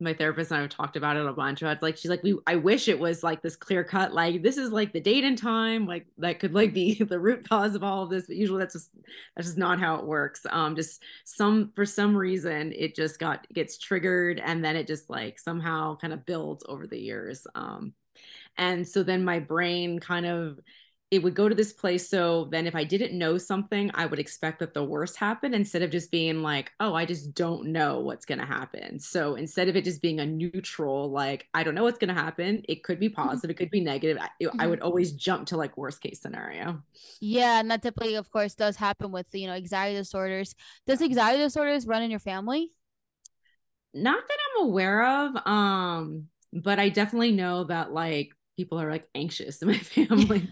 my 0.00 0.14
therapist 0.14 0.50
and 0.50 0.62
I've 0.62 0.70
talked 0.70 0.96
about 0.96 1.16
it 1.16 1.26
a 1.26 1.32
bunch. 1.32 1.62
It's 1.62 1.82
like 1.82 1.96
she's 1.96 2.10
like, 2.10 2.22
we 2.22 2.38
I 2.46 2.56
wish 2.56 2.88
it 2.88 2.98
was 2.98 3.22
like 3.22 3.42
this 3.42 3.56
clear 3.56 3.84
cut, 3.84 4.12
like 4.14 4.42
this 4.42 4.56
is 4.56 4.70
like 4.70 4.92
the 4.92 5.00
date 5.00 5.24
and 5.24 5.36
time, 5.36 5.86
like 5.86 6.06
that 6.18 6.40
could 6.40 6.54
like 6.54 6.72
be 6.72 6.94
the 7.02 7.18
root 7.18 7.48
cause 7.48 7.74
of 7.74 7.82
all 7.82 8.02
of 8.02 8.10
this. 8.10 8.26
But 8.26 8.36
usually 8.36 8.60
that's 8.60 8.74
just 8.74 8.90
that's 9.36 9.48
just 9.48 9.58
not 9.58 9.80
how 9.80 9.96
it 9.96 10.06
works. 10.06 10.46
Um, 10.50 10.76
just 10.76 11.02
some 11.24 11.72
for 11.74 11.84
some 11.84 12.16
reason 12.16 12.72
it 12.72 12.94
just 12.94 13.18
got 13.18 13.46
gets 13.52 13.78
triggered 13.78 14.40
and 14.44 14.64
then 14.64 14.76
it 14.76 14.86
just 14.86 15.10
like 15.10 15.38
somehow 15.38 15.96
kind 15.96 16.12
of 16.12 16.26
builds 16.26 16.64
over 16.68 16.86
the 16.86 16.98
years. 16.98 17.46
Um, 17.54 17.92
and 18.56 18.86
so 18.86 19.02
then 19.02 19.24
my 19.24 19.40
brain 19.40 19.98
kind 19.98 20.26
of 20.26 20.60
it 21.14 21.22
would 21.22 21.34
go 21.34 21.48
to 21.48 21.54
this 21.54 21.72
place. 21.72 22.08
So 22.08 22.48
then 22.50 22.66
if 22.66 22.74
I 22.74 22.82
didn't 22.82 23.16
know 23.16 23.38
something, 23.38 23.90
I 23.94 24.04
would 24.04 24.18
expect 24.18 24.58
that 24.58 24.74
the 24.74 24.82
worst 24.82 25.16
happened 25.16 25.54
instead 25.54 25.82
of 25.82 25.90
just 25.90 26.10
being 26.10 26.42
like, 26.42 26.72
oh, 26.80 26.92
I 26.92 27.06
just 27.06 27.34
don't 27.34 27.68
know 27.68 28.00
what's 28.00 28.24
going 28.24 28.40
to 28.40 28.44
happen. 28.44 28.98
So 28.98 29.36
instead 29.36 29.68
of 29.68 29.76
it 29.76 29.84
just 29.84 30.02
being 30.02 30.18
a 30.18 30.26
neutral, 30.26 31.10
like, 31.10 31.48
I 31.54 31.62
don't 31.62 31.76
know 31.76 31.84
what's 31.84 31.98
going 31.98 32.14
to 32.14 32.20
happen, 32.20 32.62
it 32.68 32.82
could 32.82 32.98
be 32.98 33.08
mm-hmm. 33.08 33.28
positive, 33.28 33.50
it 33.50 33.56
could 33.56 33.70
be 33.70 33.80
negative. 33.80 34.18
I, 34.20 34.28
mm-hmm. 34.42 34.60
I 34.60 34.66
would 34.66 34.80
always 34.80 35.12
jump 35.12 35.46
to 35.48 35.56
like 35.56 35.76
worst 35.76 36.00
case 36.00 36.20
scenario. 36.20 36.82
Yeah. 37.20 37.60
And 37.60 37.70
that 37.70 37.82
typically, 37.82 38.16
of 38.16 38.28
course, 38.30 38.56
does 38.56 38.76
happen 38.76 39.12
with, 39.12 39.26
you 39.32 39.46
know, 39.46 39.54
anxiety 39.54 39.96
disorders. 39.96 40.56
Does 40.86 41.00
anxiety 41.00 41.42
disorders 41.42 41.86
run 41.86 42.02
in 42.02 42.10
your 42.10 42.18
family? 42.18 42.70
Not 43.94 44.26
that 44.26 44.38
I'm 44.56 44.66
aware 44.66 45.06
of. 45.06 45.46
Um, 45.46 46.26
but 46.52 46.78
I 46.78 46.88
definitely 46.88 47.32
know 47.32 47.64
that 47.64 47.92
like 47.92 48.30
people 48.56 48.80
are 48.80 48.90
like 48.90 49.06
anxious 49.14 49.62
in 49.62 49.68
my 49.68 49.78
family. 49.78 50.48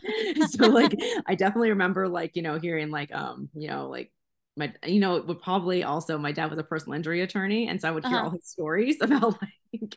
so 0.49 0.67
like 0.67 0.95
I 1.27 1.35
definitely 1.35 1.71
remember 1.71 2.09
like, 2.09 2.37
you 2.37 2.43
know, 2.43 2.59
hearing 2.59 2.91
like 2.91 3.15
um, 3.15 3.49
you 3.55 3.69
know, 3.69 3.89
like 3.89 4.13
my 4.57 4.73
you 4.87 5.01
know, 5.01 5.17
it 5.17 5.27
would 5.27 5.41
probably 5.41 5.83
also 5.83 6.19
my 6.19 6.33
dad 6.33 6.51
was 6.51 6.59
a 6.59 6.65
personal 6.65 6.95
injury 6.95 7.23
attorney. 7.23 7.69
And 7.69 7.81
so 7.81 7.89
I 7.89 7.91
would 7.93 8.05
hear 8.05 8.17
uh-huh. 8.17 8.25
all 8.27 8.31
his 8.31 8.47
stories 8.47 8.99
about 9.01 9.37
like 9.73 9.97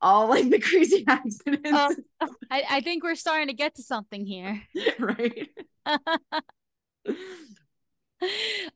all 0.00 0.28
like 0.28 0.48
the 0.50 0.60
crazy 0.60 1.04
accidents. 1.08 1.70
Uh, 1.70 1.94
I, 2.50 2.64
I 2.70 2.80
think 2.80 3.02
we're 3.02 3.14
starting 3.14 3.48
to 3.48 3.54
get 3.54 3.74
to 3.76 3.82
something 3.82 4.24
here. 4.24 4.62
right. 4.98 5.48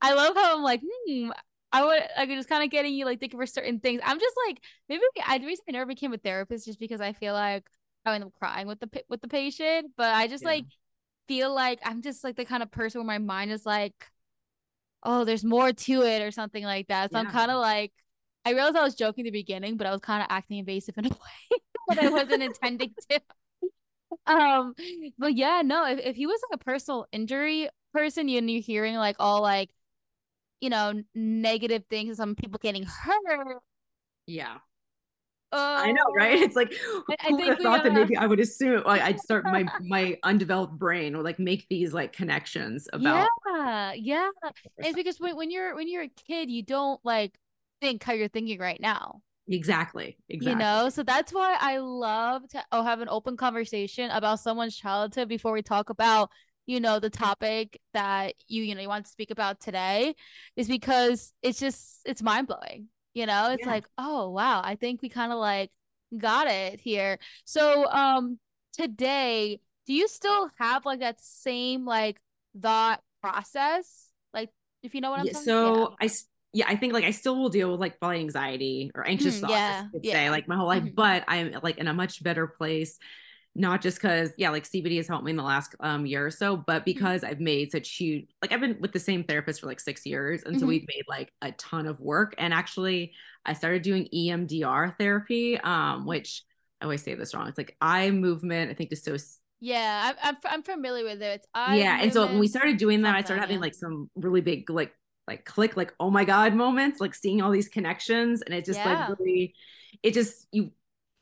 I 0.00 0.15
love 0.15 0.35
how 0.35 0.56
I'm 0.56 0.62
like, 0.62 0.81
hmm, 0.82 1.31
I 1.73 1.85
would 1.85 2.03
like 2.17 2.29
just 2.31 2.49
kind 2.49 2.62
of 2.62 2.71
getting 2.71 2.94
you 2.94 3.05
like 3.05 3.21
thinking 3.21 3.38
for 3.38 3.47
certain 3.47 3.81
things. 3.81 4.00
I'm 4.05 4.19
just 4.19 4.37
like 4.47 4.61
maybe 4.88 5.03
I 5.26 5.38
the 5.38 5.47
reason 5.47 5.65
I 5.69 5.73
never 5.73 5.87
became 5.87 6.12
a 6.12 6.19
therapist 6.19 6.67
just 6.67 6.79
because 6.79 7.00
I 7.00 7.12
feel 7.12 7.35
like 7.35 7.69
I 8.06 8.15
end 8.15 8.25
up 8.25 8.33
crying 8.39 8.67
with 8.67 8.81
the 8.81 8.89
with 9.09 9.21
the 9.21 9.29
patient, 9.29 9.93
but 9.97 10.15
I 10.15 10.27
just 10.27 10.43
yeah. 10.43 10.51
like 10.51 10.65
feel 11.29 11.55
like 11.55 11.81
I'm 11.85 12.03
just 12.03 12.25
like 12.25 12.37
the 12.37 12.45
kind 12.45 12.62
of 12.62 12.71
person 12.71 13.01
where 13.01 13.06
my 13.06 13.19
mind 13.19 13.51
is 13.51 13.65
like, 13.65 13.95
oh, 15.03 15.25
there's 15.25 15.45
more 15.45 15.73
to 15.73 16.03
it 16.03 16.23
or 16.23 16.31
something 16.31 16.65
like 16.65 16.89
that. 16.89 17.12
So 17.12 17.19
yeah. 17.19 17.25
I'm 17.25 17.31
kind 17.31 17.51
of 17.51 17.61
like, 17.61 17.93
I 18.45 18.51
realized 18.53 18.77
I 18.77 18.83
was 18.83 18.95
joking 18.95 19.27
in 19.27 19.33
the 19.33 19.39
beginning, 19.39 19.77
but 19.77 19.87
I 19.87 19.91
was 19.93 20.01
kind 20.01 20.23
of 20.23 20.29
acting 20.31 20.59
invasive 20.59 20.97
in 20.99 21.06
a 21.06 21.09
way 21.11 21.59
that 21.89 21.99
I 21.99 22.11
wasn't 22.11 22.43
intending 22.43 22.95
to. 23.11 23.21
Um, 24.27 24.75
but 25.19 25.35
yeah, 25.35 25.62
no, 25.65 25.87
if, 25.87 25.99
if 26.00 26.17
he 26.17 26.27
was 26.27 26.41
like 26.50 26.61
a 26.61 26.65
personal 26.65 27.07
injury 27.12 27.69
person, 27.93 28.29
you 28.29 28.39
and 28.39 28.50
you're 28.50 28.62
hearing 28.62 28.95
like 28.97 29.17
all 29.19 29.43
like, 29.43 29.71
you 30.61 30.71
know, 30.71 31.03
negative 31.15 31.85
things, 31.91 32.17
some 32.17 32.35
people 32.35 32.59
getting 32.62 32.85
hurt. 32.85 33.59
Yeah. 34.27 34.59
I 35.56 35.91
oh, 35.91 35.93
know, 35.93 36.05
right? 36.17 36.41
It's 36.41 36.56
like 36.56 36.73
who 36.73 37.05
I, 37.11 37.29
I 37.29 37.33
would 37.33 37.49
have 37.49 37.59
thought 37.61 37.85
that 37.85 37.93
maybe 37.93 38.17
I 38.17 38.27
would 38.27 38.41
assume 38.41 38.83
like 38.85 39.03
I'd 39.03 39.21
start 39.21 39.45
my 39.45 39.65
my 39.83 40.19
undeveloped 40.23 40.79
brain 40.79 41.17
would 41.17 41.25
like 41.25 41.39
make 41.39 41.67
these 41.69 41.93
like 41.93 42.12
connections 42.12 42.89
about 42.93 43.29
Yeah, 43.47 43.93
yeah. 43.95 44.29
It's 44.79 44.95
because 44.95 45.19
when, 45.19 45.37
when 45.37 45.51
you're 45.51 45.75
when 45.75 45.89
you're 45.89 46.05
a 46.05 46.11
kid, 46.27 46.51
you 46.51 46.62
don't 46.62 47.01
like 47.05 47.39
think 47.81 48.03
how 48.03 48.12
you're 48.12 48.29
thinking 48.29 48.59
right 48.59 48.81
now. 48.81 49.21
Exactly. 49.49 50.17
Exactly. 50.29 50.53
You 50.53 50.59
know, 50.59 50.89
so 50.89 51.03
that's 51.03 51.33
why 51.33 51.57
I 51.61 51.79
love 51.79 52.49
to 52.50 52.65
oh, 52.73 52.83
have 52.83 53.00
an 53.00 53.09
open 53.09 53.37
conversation 53.37 54.11
about 54.11 54.41
someone's 54.41 54.77
childhood 54.77 55.29
before 55.29 55.53
we 55.53 55.62
talk 55.62 55.91
about, 55.91 56.31
you 56.67 56.81
know, 56.81 56.99
the 56.99 57.11
topic 57.11 57.78
that 57.93 58.35
you, 58.49 58.62
you 58.62 58.75
know, 58.75 58.81
you 58.81 58.88
want 58.88 59.05
to 59.05 59.11
speak 59.11 59.31
about 59.31 59.61
today 59.61 60.14
is 60.57 60.67
because 60.67 61.33
it's 61.43 61.61
just 61.61 62.00
it's 62.07 62.23
mind 62.23 62.47
blowing. 62.47 62.88
You 63.14 63.26
know, 63.26 63.50
it's 63.50 63.64
yeah. 63.64 63.71
like, 63.71 63.87
oh 63.97 64.30
wow, 64.30 64.61
I 64.64 64.75
think 64.75 65.00
we 65.00 65.09
kind 65.09 65.33
of 65.33 65.38
like 65.38 65.71
got 66.16 66.49
it 66.49 66.80
here. 66.80 67.18
So 67.44 67.87
um 67.90 68.38
today, 68.73 69.61
do 69.87 69.94
you 69.94 70.09
still 70.09 70.50
have 70.59 70.85
like 70.85 71.00
that 71.00 71.21
same 71.21 71.85
like 71.85 72.21
thought 72.61 73.00
process? 73.23 74.11
Like 74.33 74.50
if 74.83 74.94
you 74.94 75.00
know 75.00 75.11
what 75.11 75.21
I'm 75.21 75.26
yeah, 75.26 75.33
So 75.33 75.94
yeah. 76.00 76.09
I 76.09 76.11
yeah, 76.52 76.66
I 76.68 76.76
think 76.76 76.92
like 76.92 77.04
I 77.04 77.11
still 77.11 77.37
will 77.37 77.49
deal 77.49 77.71
with 77.73 77.80
like 77.80 77.99
probably 77.99 78.21
anxiety 78.21 78.92
or 78.94 79.06
anxious 79.06 79.38
mm, 79.38 79.40
thoughts, 79.40 79.52
yeah, 79.52 79.87
yeah. 80.02 80.12
say, 80.12 80.30
like 80.30 80.47
my 80.47 80.56
whole 80.56 80.68
life, 80.68 80.85
mm-hmm. 80.85 80.94
but 80.94 81.25
I'm 81.26 81.56
like 81.62 81.78
in 81.78 81.88
a 81.88 81.94
much 81.94 82.23
better 82.23 82.47
place 82.47 82.99
not 83.54 83.80
just 83.80 83.99
because 83.99 84.30
yeah 84.37 84.50
like 84.50 84.64
CBD 84.64 84.96
has 84.96 85.06
helped 85.06 85.25
me 85.25 85.30
in 85.30 85.37
the 85.37 85.42
last 85.42 85.75
um, 85.80 86.06
year 86.06 86.26
or 86.26 86.30
so 86.30 86.56
but 86.56 86.78
mm-hmm. 86.78 86.84
because 86.84 87.23
mm-hmm. 87.23 87.30
i've 87.30 87.40
made 87.40 87.70
such 87.70 87.90
huge 87.90 88.26
like 88.42 88.52
i've 88.52 88.61
been 88.61 88.76
with 88.80 88.92
the 88.92 88.99
same 88.99 89.25
therapist 89.25 89.61
for 89.61 89.66
like 89.66 89.80
six 89.80 90.04
years 90.04 90.42
and 90.42 90.54
mm-hmm. 90.54 90.61
so 90.61 90.66
we've 90.66 90.87
made 90.88 91.04
like 91.08 91.32
a 91.42 91.52
ton 91.52 91.87
of 91.87 92.00
work 92.00 92.34
and 92.38 92.52
actually 92.52 93.12
i 93.44 93.52
started 93.52 93.82
doing 93.82 94.08
emdr 94.14 94.96
therapy 94.99 95.58
um, 95.61 96.06
which 96.06 96.42
i 96.80 96.84
always 96.84 97.02
say 97.02 97.14
this 97.14 97.34
wrong 97.34 97.49
it's 97.49 97.58
like 97.58 97.76
eye 97.80 98.11
movement 98.11 98.70
i 98.70 98.75
think 98.75 98.90
just 98.90 99.04
so 99.04 99.16
yeah 99.61 100.12
I'm, 100.23 100.34
I'm, 100.34 100.37
I'm 100.44 100.62
familiar 100.62 101.04
with 101.04 101.23
it 101.23 101.26
it's 101.26 101.46
eye 101.54 101.76
yeah 101.76 101.99
and 102.00 102.12
so 102.12 102.26
when 102.26 102.38
we 102.38 102.49
started 102.49 102.76
doing 102.76 103.02
that 103.02 103.14
i 103.14 103.23
started 103.23 103.40
having 103.40 103.61
like 103.61 103.75
some 103.75 104.11
really 104.16 104.40
big 104.40 104.68
like 104.68 104.92
like 105.26 105.44
click 105.44 105.76
like 105.76 105.94
oh 106.00 106.11
my 106.11 106.25
god 106.25 106.54
moments 106.54 107.00
like 107.00 107.14
seeing 107.14 107.40
all 107.40 107.50
these 107.50 107.68
connections 107.68 108.42
and 108.42 108.54
it 108.54 108.64
just 108.64 108.78
yeah. 108.78 109.08
like 109.08 109.18
really 109.18 109.54
it 110.02 110.12
just 110.12 110.46
you 110.52 110.70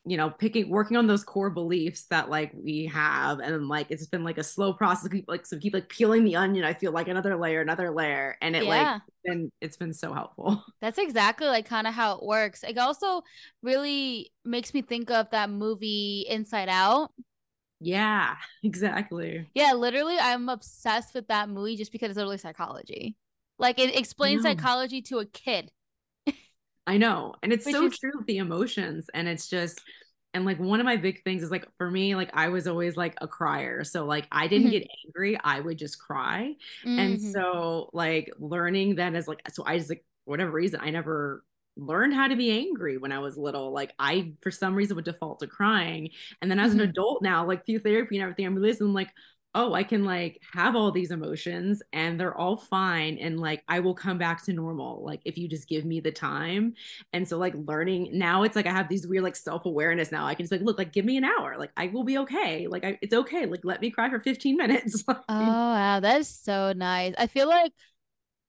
you 0.04 0.16
know 0.16 0.30
picking 0.30 0.68
working 0.68 0.96
on 0.96 1.06
those 1.06 1.22
core 1.22 1.50
beliefs 1.50 2.06
that 2.06 2.28
like 2.28 2.50
we 2.54 2.86
have 2.86 3.38
and 3.38 3.68
like 3.68 3.86
it's 3.90 4.06
been 4.06 4.24
like 4.24 4.38
a 4.38 4.42
slow 4.42 4.72
process 4.72 5.08
keep 5.08 5.24
like 5.28 5.46
so 5.46 5.56
keep 5.58 5.72
like 5.72 5.88
peeling 5.88 6.24
the 6.24 6.34
onion 6.34 6.64
i 6.64 6.74
feel 6.74 6.90
like 6.90 7.06
another 7.06 7.36
layer 7.36 7.60
another 7.60 7.90
layer 7.90 8.36
and 8.42 8.56
it 8.56 8.64
yeah. 8.64 8.68
like 8.94 9.02
and 9.24 9.52
it's 9.60 9.76
been 9.76 9.92
so 9.92 10.12
helpful. 10.12 10.64
That's 10.80 10.98
exactly 10.98 11.46
like 11.46 11.66
kind 11.66 11.86
of 11.86 11.94
how 11.94 12.16
it 12.16 12.24
works. 12.24 12.64
It 12.64 12.78
also 12.78 13.22
really 13.62 14.32
makes 14.44 14.74
me 14.74 14.82
think 14.82 15.10
of 15.10 15.30
that 15.30 15.50
movie 15.50 16.26
inside 16.28 16.68
out. 16.68 17.10
Yeah 17.80 18.36
exactly. 18.62 19.48
Yeah 19.54 19.72
literally 19.72 20.16
i'm 20.18 20.48
obsessed 20.48 21.14
with 21.14 21.28
that 21.28 21.48
movie 21.48 21.76
just 21.76 21.92
because 21.92 22.10
it's 22.10 22.16
literally 22.16 22.38
psychology. 22.38 23.16
Like 23.58 23.78
it 23.78 23.96
explains 23.96 24.42
psychology 24.42 25.02
to 25.02 25.18
a 25.18 25.26
kid 25.26 25.70
I 26.86 26.96
know. 26.98 27.34
And 27.42 27.52
it's 27.52 27.64
Which 27.66 27.74
so 27.74 27.86
is- 27.86 27.98
true 27.98 28.12
with 28.16 28.26
the 28.26 28.38
emotions. 28.38 29.08
And 29.14 29.28
it's 29.28 29.48
just, 29.48 29.80
And 30.34 30.46
like 30.46 30.58
one 30.58 30.80
of 30.80 30.86
my 30.86 30.96
big 30.96 31.22
things 31.24 31.42
is 31.42 31.50
like 31.50 31.66
for 31.76 31.90
me, 31.90 32.14
like 32.14 32.30
I 32.32 32.48
was 32.48 32.66
always 32.66 32.96
like 32.96 33.14
a 33.20 33.28
crier. 33.28 33.84
So 33.84 34.06
like 34.06 34.26
I 34.32 34.48
didn't 34.48 34.68
Mhm. 34.68 34.70
get 34.70 34.88
angry, 35.06 35.38
I 35.44 35.60
would 35.60 35.76
just 35.76 35.98
cry. 36.00 36.56
And 36.84 37.18
Mhm. 37.18 37.32
so 37.32 37.90
like 37.92 38.32
learning 38.38 38.94
then 38.94 39.14
is 39.14 39.28
like 39.28 39.42
so 39.52 39.62
I 39.66 39.76
just 39.76 39.90
like 39.90 40.06
for 40.24 40.30
whatever 40.30 40.50
reason 40.52 40.80
I 40.82 40.88
never 40.88 41.44
learned 41.76 42.14
how 42.14 42.28
to 42.28 42.36
be 42.36 42.50
angry 42.50 42.96
when 42.96 43.12
I 43.12 43.18
was 43.18 43.36
little. 43.36 43.72
Like 43.72 43.92
I 43.98 44.32
for 44.40 44.50
some 44.50 44.74
reason 44.74 44.96
would 44.96 45.04
default 45.04 45.40
to 45.40 45.46
crying. 45.48 46.08
And 46.40 46.50
then 46.50 46.58
as 46.58 46.72
an 46.72 46.80
Mhm. 46.80 46.88
adult 46.88 47.22
now, 47.22 47.46
like 47.46 47.66
through 47.66 47.80
therapy 47.80 48.16
and 48.16 48.22
everything, 48.22 48.46
I'm 48.46 48.54
realizing 48.54 48.94
like, 48.94 49.10
oh, 49.54 49.74
I 49.74 49.82
can 49.82 50.04
like 50.04 50.40
have 50.52 50.74
all 50.74 50.90
these 50.90 51.10
emotions 51.10 51.82
and 51.92 52.18
they're 52.18 52.36
all 52.36 52.56
fine. 52.56 53.18
And 53.18 53.38
like 53.38 53.62
I 53.68 53.80
will 53.80 53.94
come 53.94 54.16
back 54.18 54.42
to 54.44 54.52
normal. 54.52 55.04
Like 55.04 55.20
if 55.24 55.36
you 55.36 55.48
just 55.48 55.68
give 55.68 55.84
me 55.84 56.00
the 56.00 56.10
time. 56.12 56.74
And 57.12 57.28
so 57.28 57.38
like 57.38 57.54
learning 57.54 58.10
now 58.12 58.44
it's 58.44 58.56
like 58.56 58.66
I 58.66 58.72
have 58.72 58.88
these 58.88 59.06
weird 59.06 59.24
like 59.24 59.36
self-awareness 59.36 60.10
now. 60.10 60.26
I 60.26 60.34
can 60.34 60.44
just 60.44 60.52
like 60.52 60.62
look, 60.62 60.78
like 60.78 60.92
give 60.92 61.04
me 61.04 61.16
an 61.18 61.24
hour. 61.24 61.56
Like 61.58 61.70
I 61.76 61.88
will 61.88 62.04
be 62.04 62.18
okay. 62.18 62.66
Like 62.66 62.84
I, 62.84 62.98
it's 63.02 63.14
okay. 63.14 63.46
Like 63.46 63.60
let 63.64 63.80
me 63.80 63.90
cry 63.90 64.08
for 64.10 64.20
15 64.20 64.56
minutes. 64.62 65.04
Oh 65.28 65.34
wow, 65.34 66.00
that's 66.00 66.28
so 66.28 66.72
nice. 66.72 67.14
I 67.18 67.26
feel 67.26 67.48
like 67.48 67.72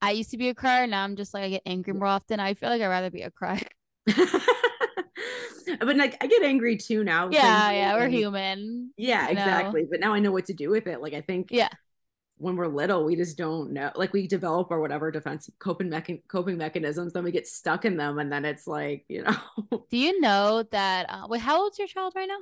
I 0.01 0.12
used 0.12 0.31
to 0.31 0.38
be 0.38 0.50
a 0.50 0.55
crier. 0.55 0.88
Now 0.88 1.03
I'm 1.03 1.15
just 1.15 1.33
like 1.33 1.43
I 1.43 1.50
get 1.50 1.63
angry 1.65 1.93
more 1.93 2.07
often. 2.07 2.39
I 2.39 2.53
feel 2.55 2.69
like 2.69 2.81
I'd 2.81 2.88
rather 2.88 3.12
be 3.12 3.24
a 3.24 3.31
crier. 3.31 3.62
but 5.79 5.96
like 5.98 6.17
I 6.22 6.27
get 6.27 6.43
angry 6.43 6.77
too 6.77 7.03
now. 7.03 7.29
Yeah, 7.29 7.72
yeah, 7.72 7.93
we're 7.96 8.03
and- 8.05 8.13
human. 8.13 8.93
Yeah, 8.98 9.29
you 9.29 9.36
know? 9.36 9.41
exactly. 9.41 9.86
But 9.89 10.00
now 10.00 10.13
I 10.13 10.20
know 10.20 10.32
what 10.32 10.46
to 10.46 10.53
do 10.53 10.70
with 10.70 10.88
it. 10.88 11.01
Like 11.01 11.13
I 11.13 11.22
think 11.22 11.48
Yeah. 11.51 11.70
when 12.38 12.55
we're 12.55 12.67
little, 12.67 13.05
we 13.05 13.15
just 13.15 13.38
don't 13.38 13.72
know. 13.74 13.91
Like 13.96 14.13
we 14.13 14.27
develop 14.27 14.72
our 14.72 14.79
whatever 14.79 15.12
defense 15.12 15.50
coping 15.60 15.89
mechan- 15.89 16.24
coping 16.27 16.58
mechanisms, 16.58 17.13
then 17.13 17.24
we 17.24 17.32
get 17.32 17.48
stuck 17.48 17.86
in 17.86 17.98
them, 17.98 18.20
and 18.20 18.32
then 18.32 18.46
it's 18.46 18.67
like 18.67 19.05
you 19.08 19.24
know, 19.24 19.36
Do 19.89 19.98
you 19.98 20.20
know 20.20 20.63
that? 20.72 21.05
Uh, 21.10 21.27
wait, 21.29 21.41
how 21.41 21.62
old's 21.63 21.79
your 21.79 21.88
child 21.88 22.13
right 22.15 22.27
now? 22.27 22.39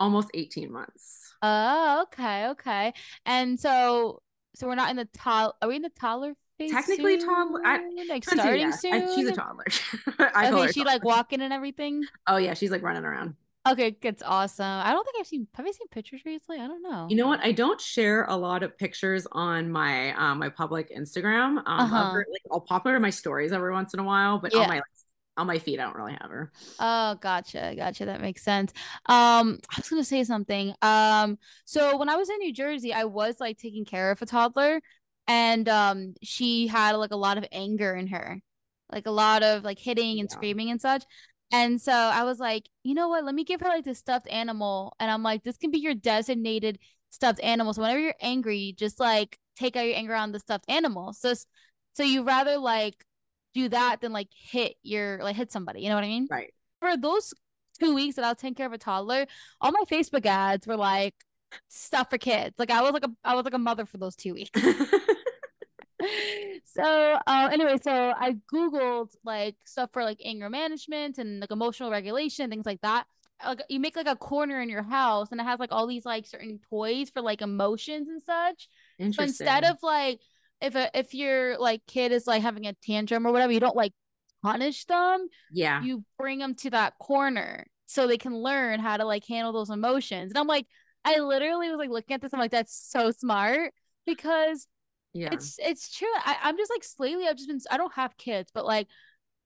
almost 0.00 0.28
eighteen 0.34 0.72
months. 0.72 1.32
Oh, 1.40 2.02
okay, 2.04 2.48
okay. 2.48 2.92
And 3.26 3.60
so, 3.60 4.22
so 4.56 4.66
we're 4.66 4.74
not 4.74 4.90
in 4.90 4.96
the 4.96 5.04
tol. 5.16 5.54
Are 5.62 5.68
we 5.68 5.76
in 5.76 5.82
the 5.82 5.90
toddler 5.90 6.34
Technically 6.58 7.18
toddler- 7.18 7.62
I- 7.64 7.80
Like 8.08 8.24
starting 8.24 8.60
yes, 8.60 8.80
soon. 8.80 8.94
I- 8.94 9.14
she's 9.14 9.28
a 9.28 9.32
toddler. 9.32 9.64
I 10.18 10.50
Okay, 10.52 10.72
she 10.72 10.80
toddler. 10.80 10.84
like 10.92 11.04
walking 11.04 11.40
and 11.42 11.52
everything. 11.52 12.04
Oh 12.26 12.36
yeah, 12.36 12.54
she's 12.54 12.70
like 12.70 12.82
running 12.82 13.04
around. 13.04 13.34
Okay, 13.66 13.96
it's 14.02 14.22
awesome. 14.22 14.64
I 14.66 14.92
don't 14.92 15.04
think 15.04 15.16
I've 15.18 15.26
seen. 15.26 15.48
Have 15.54 15.66
you 15.66 15.72
seen 15.72 15.88
pictures 15.88 16.20
recently? 16.26 16.60
I 16.60 16.66
don't 16.66 16.82
know. 16.82 17.06
You 17.08 17.16
know 17.16 17.26
what? 17.26 17.40
I 17.42 17.52
don't 17.52 17.80
share 17.80 18.24
a 18.26 18.36
lot 18.36 18.62
of 18.62 18.76
pictures 18.78 19.26
on 19.32 19.70
my 19.72 20.12
um 20.14 20.38
my 20.38 20.48
public 20.50 20.94
Instagram. 20.94 21.58
Um, 21.58 21.64
Uh-huh. 21.66 22.10
her- 22.12 22.26
like 22.30 22.42
I'll 22.52 22.60
pop 22.60 22.84
her 22.84 22.94
in 22.94 23.02
my 23.02 23.10
stories 23.10 23.52
every 23.52 23.72
once 23.72 23.94
in 23.94 24.00
a 24.00 24.04
while, 24.04 24.38
but 24.38 24.52
Yeah. 24.54 24.60
on 24.60 24.68
my 24.68 24.80
on 25.36 25.48
my 25.48 25.58
feed, 25.58 25.80
I 25.80 25.84
don't 25.84 25.96
really 25.96 26.12
have 26.20 26.30
her. 26.30 26.52
Oh, 26.78 27.16
gotcha, 27.20 27.72
gotcha. 27.76 28.04
That 28.04 28.20
makes 28.20 28.42
sense. 28.44 28.72
Um, 29.06 29.58
I 29.68 29.78
was 29.78 29.88
gonna 29.88 30.04
say 30.04 30.22
something. 30.22 30.72
Um, 30.80 31.38
so 31.64 31.96
when 31.96 32.08
I 32.08 32.14
was 32.14 32.28
in 32.30 32.38
New 32.38 32.52
Jersey, 32.52 32.92
I 32.92 33.04
was 33.04 33.40
like 33.40 33.58
taking 33.58 33.84
care 33.84 34.12
of 34.12 34.22
a 34.22 34.26
toddler, 34.26 34.80
and 35.26 35.68
um, 35.68 36.14
she 36.22 36.66
had 36.66 36.92
like 36.96 37.12
a 37.12 37.16
lot 37.16 37.38
of 37.38 37.44
anger 37.52 37.94
in 37.94 38.08
her, 38.08 38.40
like 38.92 39.06
a 39.06 39.10
lot 39.10 39.42
of 39.42 39.64
like 39.64 39.78
hitting 39.78 40.20
and 40.20 40.28
Yeah. 40.30 40.34
screaming 40.36 40.70
and 40.70 40.80
such. 40.80 41.04
And 41.52 41.80
so 41.80 41.92
I 41.92 42.24
was 42.24 42.38
like, 42.40 42.68
you 42.82 42.94
know 42.94 43.08
what? 43.08 43.24
Let 43.24 43.34
me 43.34 43.44
give 43.44 43.60
her 43.60 43.68
like 43.68 43.84
this 43.84 43.98
stuffed 43.98 44.28
animal, 44.28 44.94
and 44.98 45.10
I'm 45.10 45.22
like, 45.22 45.42
this 45.44 45.56
can 45.56 45.70
be 45.70 45.78
your 45.78 45.94
designated 45.94 46.78
stuffed 47.10 47.40
animal. 47.42 47.72
So 47.74 47.82
whenever 47.82 48.00
you're 48.00 48.14
angry, 48.20 48.74
just 48.76 48.98
like 48.98 49.38
take 49.56 49.76
out 49.76 49.86
your 49.86 49.96
anger 49.96 50.14
on 50.14 50.32
the 50.32 50.40
stuffed 50.40 50.64
animal. 50.68 51.12
So, 51.12 51.32
so 51.94 52.02
you 52.02 52.24
rather 52.24 52.58
like 52.58 52.96
do 53.54 53.68
that 53.68 54.00
than 54.00 54.12
like 54.12 54.28
hit 54.34 54.74
your 54.82 55.18
like 55.22 55.36
hit 55.36 55.52
somebody. 55.52 55.82
You 55.82 55.90
know 55.90 55.94
what 55.94 56.04
I 56.04 56.08
mean? 56.08 56.26
Right. 56.30 56.52
for 56.80 56.96
those 56.96 57.32
two 57.80 57.94
weeks 57.94 58.16
that 58.16 58.24
I 58.24 58.30
was 58.30 58.38
taking 58.38 58.54
care 58.56 58.66
of 58.66 58.72
a 58.72 58.78
toddler, 58.78 59.26
all 59.60 59.70
my 59.70 59.84
Facebook 59.88 60.26
ads 60.26 60.66
were 60.66 60.76
like 60.76 61.14
stuff 61.68 62.10
for 62.10 62.18
kids. 62.18 62.54
Like 62.58 62.70
I 62.72 62.82
was 62.82 62.92
like 62.92 63.04
a 63.04 63.10
I 63.22 63.34
was 63.36 63.44
like 63.44 63.54
a 63.54 63.58
mother 63.58 63.86
for 63.86 63.98
those 63.98 64.16
two 64.16 64.34
weeks. 64.34 64.50
So 66.66 66.82
uh, 66.82 67.48
anyway, 67.52 67.76
so 67.80 67.92
I 67.92 68.36
Googled 68.52 69.10
like 69.24 69.56
stuff 69.64 69.90
for 69.92 70.02
like 70.02 70.20
anger 70.24 70.50
management 70.50 71.18
and 71.18 71.40
like 71.40 71.52
emotional 71.52 71.90
regulation, 71.90 72.50
things 72.50 72.66
like 72.66 72.80
that. 72.80 73.06
Like 73.44 73.62
you 73.68 73.78
make 73.78 73.96
like 73.96 74.08
a 74.08 74.16
corner 74.16 74.60
in 74.60 74.68
your 74.68 74.82
house 74.82 75.28
and 75.30 75.40
it 75.40 75.44
has 75.44 75.60
like 75.60 75.70
all 75.72 75.86
these 75.86 76.04
like 76.04 76.26
certain 76.26 76.58
toys 76.70 77.10
for 77.10 77.22
like 77.22 77.42
emotions 77.42 78.08
and 78.08 78.22
such. 78.22 78.68
So 79.10 79.22
instead 79.22 79.64
of 79.64 79.76
like 79.82 80.20
if 80.60 80.74
a 80.74 80.90
if 80.98 81.14
your 81.14 81.58
like 81.58 81.82
kid 81.86 82.10
is 82.10 82.26
like 82.26 82.42
having 82.42 82.66
a 82.66 82.74
tantrum 82.84 83.26
or 83.26 83.32
whatever, 83.32 83.52
you 83.52 83.60
don't 83.60 83.76
like 83.76 83.92
punish 84.42 84.84
them 84.86 85.28
yeah, 85.50 85.82
you 85.82 86.04
bring 86.18 86.38
them 86.38 86.54
to 86.54 86.70
that 86.70 86.94
corner 86.98 87.66
so 87.86 88.06
they 88.06 88.18
can 88.18 88.34
learn 88.36 88.80
how 88.80 88.96
to 88.96 89.04
like 89.04 89.24
handle 89.26 89.52
those 89.52 89.70
emotions. 89.70 90.32
And 90.32 90.38
I'm 90.38 90.46
like, 90.46 90.66
I 91.04 91.18
literally 91.18 91.68
was 91.68 91.78
like 91.78 91.90
looking 91.90 92.14
at 92.14 92.20
this. 92.22 92.32
I'm 92.32 92.40
like, 92.40 92.50
that's 92.50 92.74
so 92.90 93.10
smart 93.10 93.72
because 94.06 94.66
yeah, 95.14 95.30
it's 95.30 95.56
it's 95.58 95.96
true. 95.96 96.08
I, 96.24 96.36
I'm 96.42 96.56
just 96.56 96.70
like 96.70 96.84
lately, 96.98 97.26
I've 97.28 97.36
just 97.36 97.48
been 97.48 97.60
I 97.70 97.76
don't 97.76 97.94
have 97.94 98.16
kids, 98.16 98.50
but 98.54 98.64
like 98.66 98.88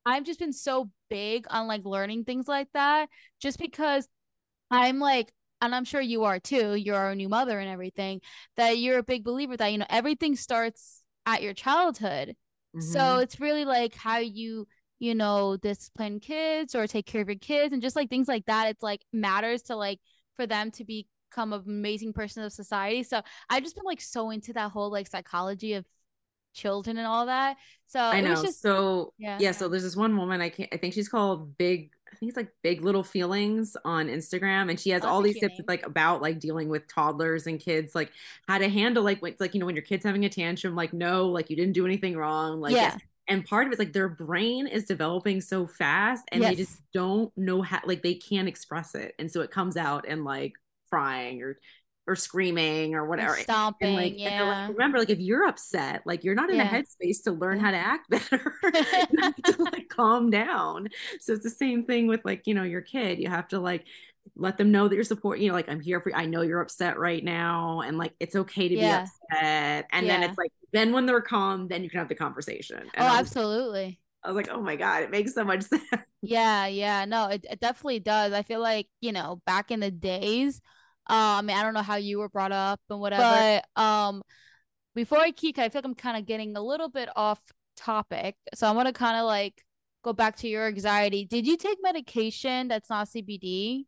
I've 0.06 0.24
just 0.24 0.40
been 0.40 0.52
so 0.52 0.90
big 1.10 1.46
on 1.50 1.68
like 1.68 1.84
learning 1.84 2.24
things 2.24 2.48
like 2.48 2.68
that 2.74 3.08
just 3.40 3.58
because 3.58 4.08
I'm 4.70 4.98
like 4.98 5.32
and 5.60 5.74
I'm 5.74 5.84
sure 5.84 6.00
you 6.00 6.24
are 6.24 6.38
too, 6.40 6.74
you're 6.74 7.10
a 7.10 7.14
new 7.16 7.28
mother 7.28 7.58
and 7.58 7.68
everything, 7.70 8.20
that 8.56 8.78
you're 8.78 8.98
a 8.98 9.02
big 9.02 9.24
believer 9.24 9.56
that, 9.56 9.72
you 9.72 9.78
know, 9.78 9.86
everything 9.90 10.36
starts 10.36 11.02
at 11.26 11.42
your 11.42 11.54
childhood. 11.54 12.36
So 12.78 13.18
Mhm. 13.18 13.20
it's 13.20 13.40
really 13.40 13.64
like 13.64 13.94
how 13.94 14.18
you, 14.18 14.68
you 15.00 15.14
know, 15.16 15.56
discipline 15.56 16.20
kids 16.20 16.74
or 16.76 16.86
take 16.86 17.06
care 17.06 17.22
of 17.22 17.28
your 17.28 17.38
kids 17.38 17.72
and 17.72 17.82
just 17.82 17.96
like 17.96 18.08
things 18.10 18.28
like 18.28 18.46
that. 18.46 18.68
It's 18.68 18.82
like 18.82 19.02
matters 19.12 19.62
to 19.64 19.76
like 19.76 20.00
for 20.36 20.46
them 20.46 20.70
to 20.72 20.84
become 21.30 21.52
an 21.52 21.62
amazing 21.66 22.12
person 22.12 22.42
of 22.42 22.52
society. 22.52 23.02
So 23.02 23.20
I've 23.50 23.62
just 23.62 23.76
been 23.76 23.84
like 23.84 24.00
so 24.00 24.30
into 24.30 24.52
that 24.54 24.70
whole 24.70 24.90
like 24.90 25.06
psychology 25.08 25.74
of 25.74 25.84
children 26.54 26.96
and 26.98 27.06
all 27.06 27.26
that. 27.26 27.56
So 27.86 28.00
I 28.00 28.20
know. 28.20 28.34
just 28.42 28.60
so 28.60 29.12
yeah. 29.18 29.38
yeah, 29.40 29.52
so 29.52 29.68
there's 29.68 29.82
this 29.82 29.96
one 29.96 30.16
woman 30.16 30.40
I 30.40 30.48
can't. 30.48 30.68
I 30.72 30.76
think 30.76 30.94
she's 30.94 31.08
called 31.08 31.56
Big. 31.58 31.90
I 32.12 32.16
think 32.16 32.30
it's 32.30 32.36
like 32.36 32.50
Big 32.62 32.82
Little 32.82 33.02
Feelings 33.04 33.76
on 33.84 34.08
Instagram, 34.08 34.70
and 34.70 34.80
she 34.80 34.90
has 34.90 35.04
Oh, 35.04 35.08
all 35.08 35.22
these 35.22 35.38
tips 35.38 35.60
like 35.68 35.86
about 35.86 36.22
like 36.22 36.40
dealing 36.40 36.68
with 36.68 36.88
toddlers 36.88 37.46
and 37.46 37.60
kids, 37.60 37.94
like 37.94 38.10
how 38.48 38.58
to 38.58 38.68
handle 38.68 39.02
like 39.04 39.20
when 39.22 39.32
it's 39.32 39.40
like 39.40 39.54
you 39.54 39.60
know 39.60 39.66
when 39.66 39.76
your 39.76 39.84
kid's 39.84 40.04
having 40.04 40.24
a 40.24 40.28
tantrum, 40.28 40.74
like 40.74 40.92
no, 40.92 41.26
like 41.28 41.50
you 41.50 41.56
didn't 41.56 41.74
do 41.74 41.84
anything 41.86 42.16
wrong, 42.16 42.60
like 42.60 42.74
Yeah. 42.74 42.92
yes. 42.94 43.00
And 43.28 43.44
part 43.44 43.66
of 43.66 43.72
it's 43.72 43.78
like 43.78 43.92
their 43.92 44.08
brain 44.08 44.66
is 44.66 44.86
developing 44.86 45.42
so 45.42 45.66
fast, 45.66 46.24
and 46.32 46.42
they 46.42 46.54
just 46.54 46.80
don't 46.94 47.30
know 47.36 47.60
how, 47.60 47.80
like 47.84 48.02
they 48.02 48.14
can't 48.14 48.48
express 48.48 48.94
it, 48.94 49.14
and 49.18 49.30
so 49.30 49.42
it 49.42 49.50
comes 49.50 49.76
out 49.76 50.08
in 50.08 50.24
like 50.24 50.54
crying 50.90 51.42
or 51.42 51.58
or 52.06 52.16
screaming 52.16 52.94
or 52.94 53.06
Or 53.18 53.26
whatever. 53.26 53.28
stomping, 53.28 53.78
And 53.80 53.92
like, 53.94 54.18
and 54.24 54.34
like, 54.48 54.56
yeah. 54.56 54.72
remember, 54.76 54.98
like 54.98 55.10
if 55.10 55.18
you're 55.18 55.46
upset, 55.46 56.02
like 56.06 56.24
you're 56.24 56.34
not 56.34 56.50
in 56.50 56.58
Yeah. 56.58 56.60
a 56.60 56.64
headspace 56.64 57.22
to 57.24 57.32
learn 57.32 57.58
Yeah. 57.58 57.60
how 57.60 57.70
to 57.70 57.76
act 57.76 58.08
better. 58.10 58.54
you 59.10 59.18
have 59.46 59.56
to 59.56 59.68
like 59.72 59.88
calm 59.90 60.30
down. 60.30 60.88
So 61.20 61.34
it's 61.34 61.44
the 61.44 61.50
same 61.50 61.84
thing 61.84 62.06
with 62.06 62.22
like, 62.24 62.46
you 62.46 62.54
know, 62.54 62.62
your 62.62 62.80
kid. 62.80 63.18
You 63.18 63.28
have 63.28 63.48
to 63.48 63.60
like 63.60 63.84
let 64.36 64.56
them 64.58 64.72
know 64.72 64.88
that 64.88 64.94
you're 64.94 65.04
supporting, 65.04 65.44
you 65.44 65.48
know, 65.50 65.54
like 65.54 65.68
I'm 65.68 65.80
here 65.80 66.00
for 66.00 66.10
you. 66.10 66.14
I 66.16 66.26
know 66.26 66.42
you're 66.42 66.60
upset 66.60 66.98
right 66.98 67.22
now. 67.22 67.80
And 67.80 67.98
like 67.98 68.14
it's 68.20 68.36
okay 68.36 68.68
to 68.68 68.76
Yeah. 68.76 68.78
be 68.78 68.94
upset. 68.94 69.86
And 69.92 70.08
then 70.08 70.22
it's 70.22 70.38
like, 70.38 70.52
then 70.72 70.92
when 70.92 71.06
they're 71.06 71.20
calm, 71.20 71.68
then 71.68 71.84
you 71.84 71.90
can 71.90 71.98
have 71.98 72.08
the 72.08 72.14
conversation. 72.14 72.90
And 72.94 73.06
Oh, 73.06 73.08
I 73.08 73.14
was, 73.14 73.30
absolutely. 73.32 74.00
I 74.24 74.28
was 74.28 74.36
like, 74.36 74.48
oh 74.50 74.62
my 74.62 74.76
God, 74.76 75.04
it 75.04 75.10
makes 75.10 75.34
so 75.34 75.44
much 75.44 75.62
sense. 75.64 75.84
Yeah, 76.20 76.66
yeah, 76.66 77.04
no, 77.04 77.28
it, 77.28 77.46
it 77.48 77.60
definitely 77.60 78.00
does. 78.00 78.32
I 78.32 78.42
feel 78.42 78.60
like, 78.60 78.88
you 79.00 79.12
know, 79.12 79.40
back 79.46 79.70
in 79.70 79.80
the 79.80 79.90
days, 79.90 80.60
I 81.08 81.42
mean, 81.42 81.56
I 81.56 81.62
don't 81.62 81.74
know 81.74 81.82
how 81.82 81.96
you 81.96 82.18
were 82.18 82.28
brought 82.28 82.52
up 82.52 82.80
and 82.90 83.00
whatever, 83.00 83.46
but 83.46 83.64
um, 83.76 84.22
before 84.94 85.18
I 85.20 85.30
keep, 85.32 85.58
I 85.58 85.68
feel 85.68 85.80
like 85.80 85.86
I'm 85.86 85.94
kind 85.94 86.16
of 86.18 86.26
getting 86.26 86.56
a 86.56 86.62
little 86.62 86.88
bit 86.88 87.08
off 87.16 87.40
topic, 87.76 88.36
so 88.54 88.68
I 88.68 88.72
want 88.72 88.88
to 88.88 88.92
kind 88.92 89.18
of 89.18 89.26
like 89.26 89.62
go 90.04 90.12
back 90.12 90.36
to 90.38 90.48
your 90.48 90.66
anxiety. 90.66 91.24
Did 91.26 91.46
you 91.46 91.56
take 91.56 91.78
medication 91.82 92.68
that's 92.68 92.90
not 92.90 93.08
CBD? 93.08 93.86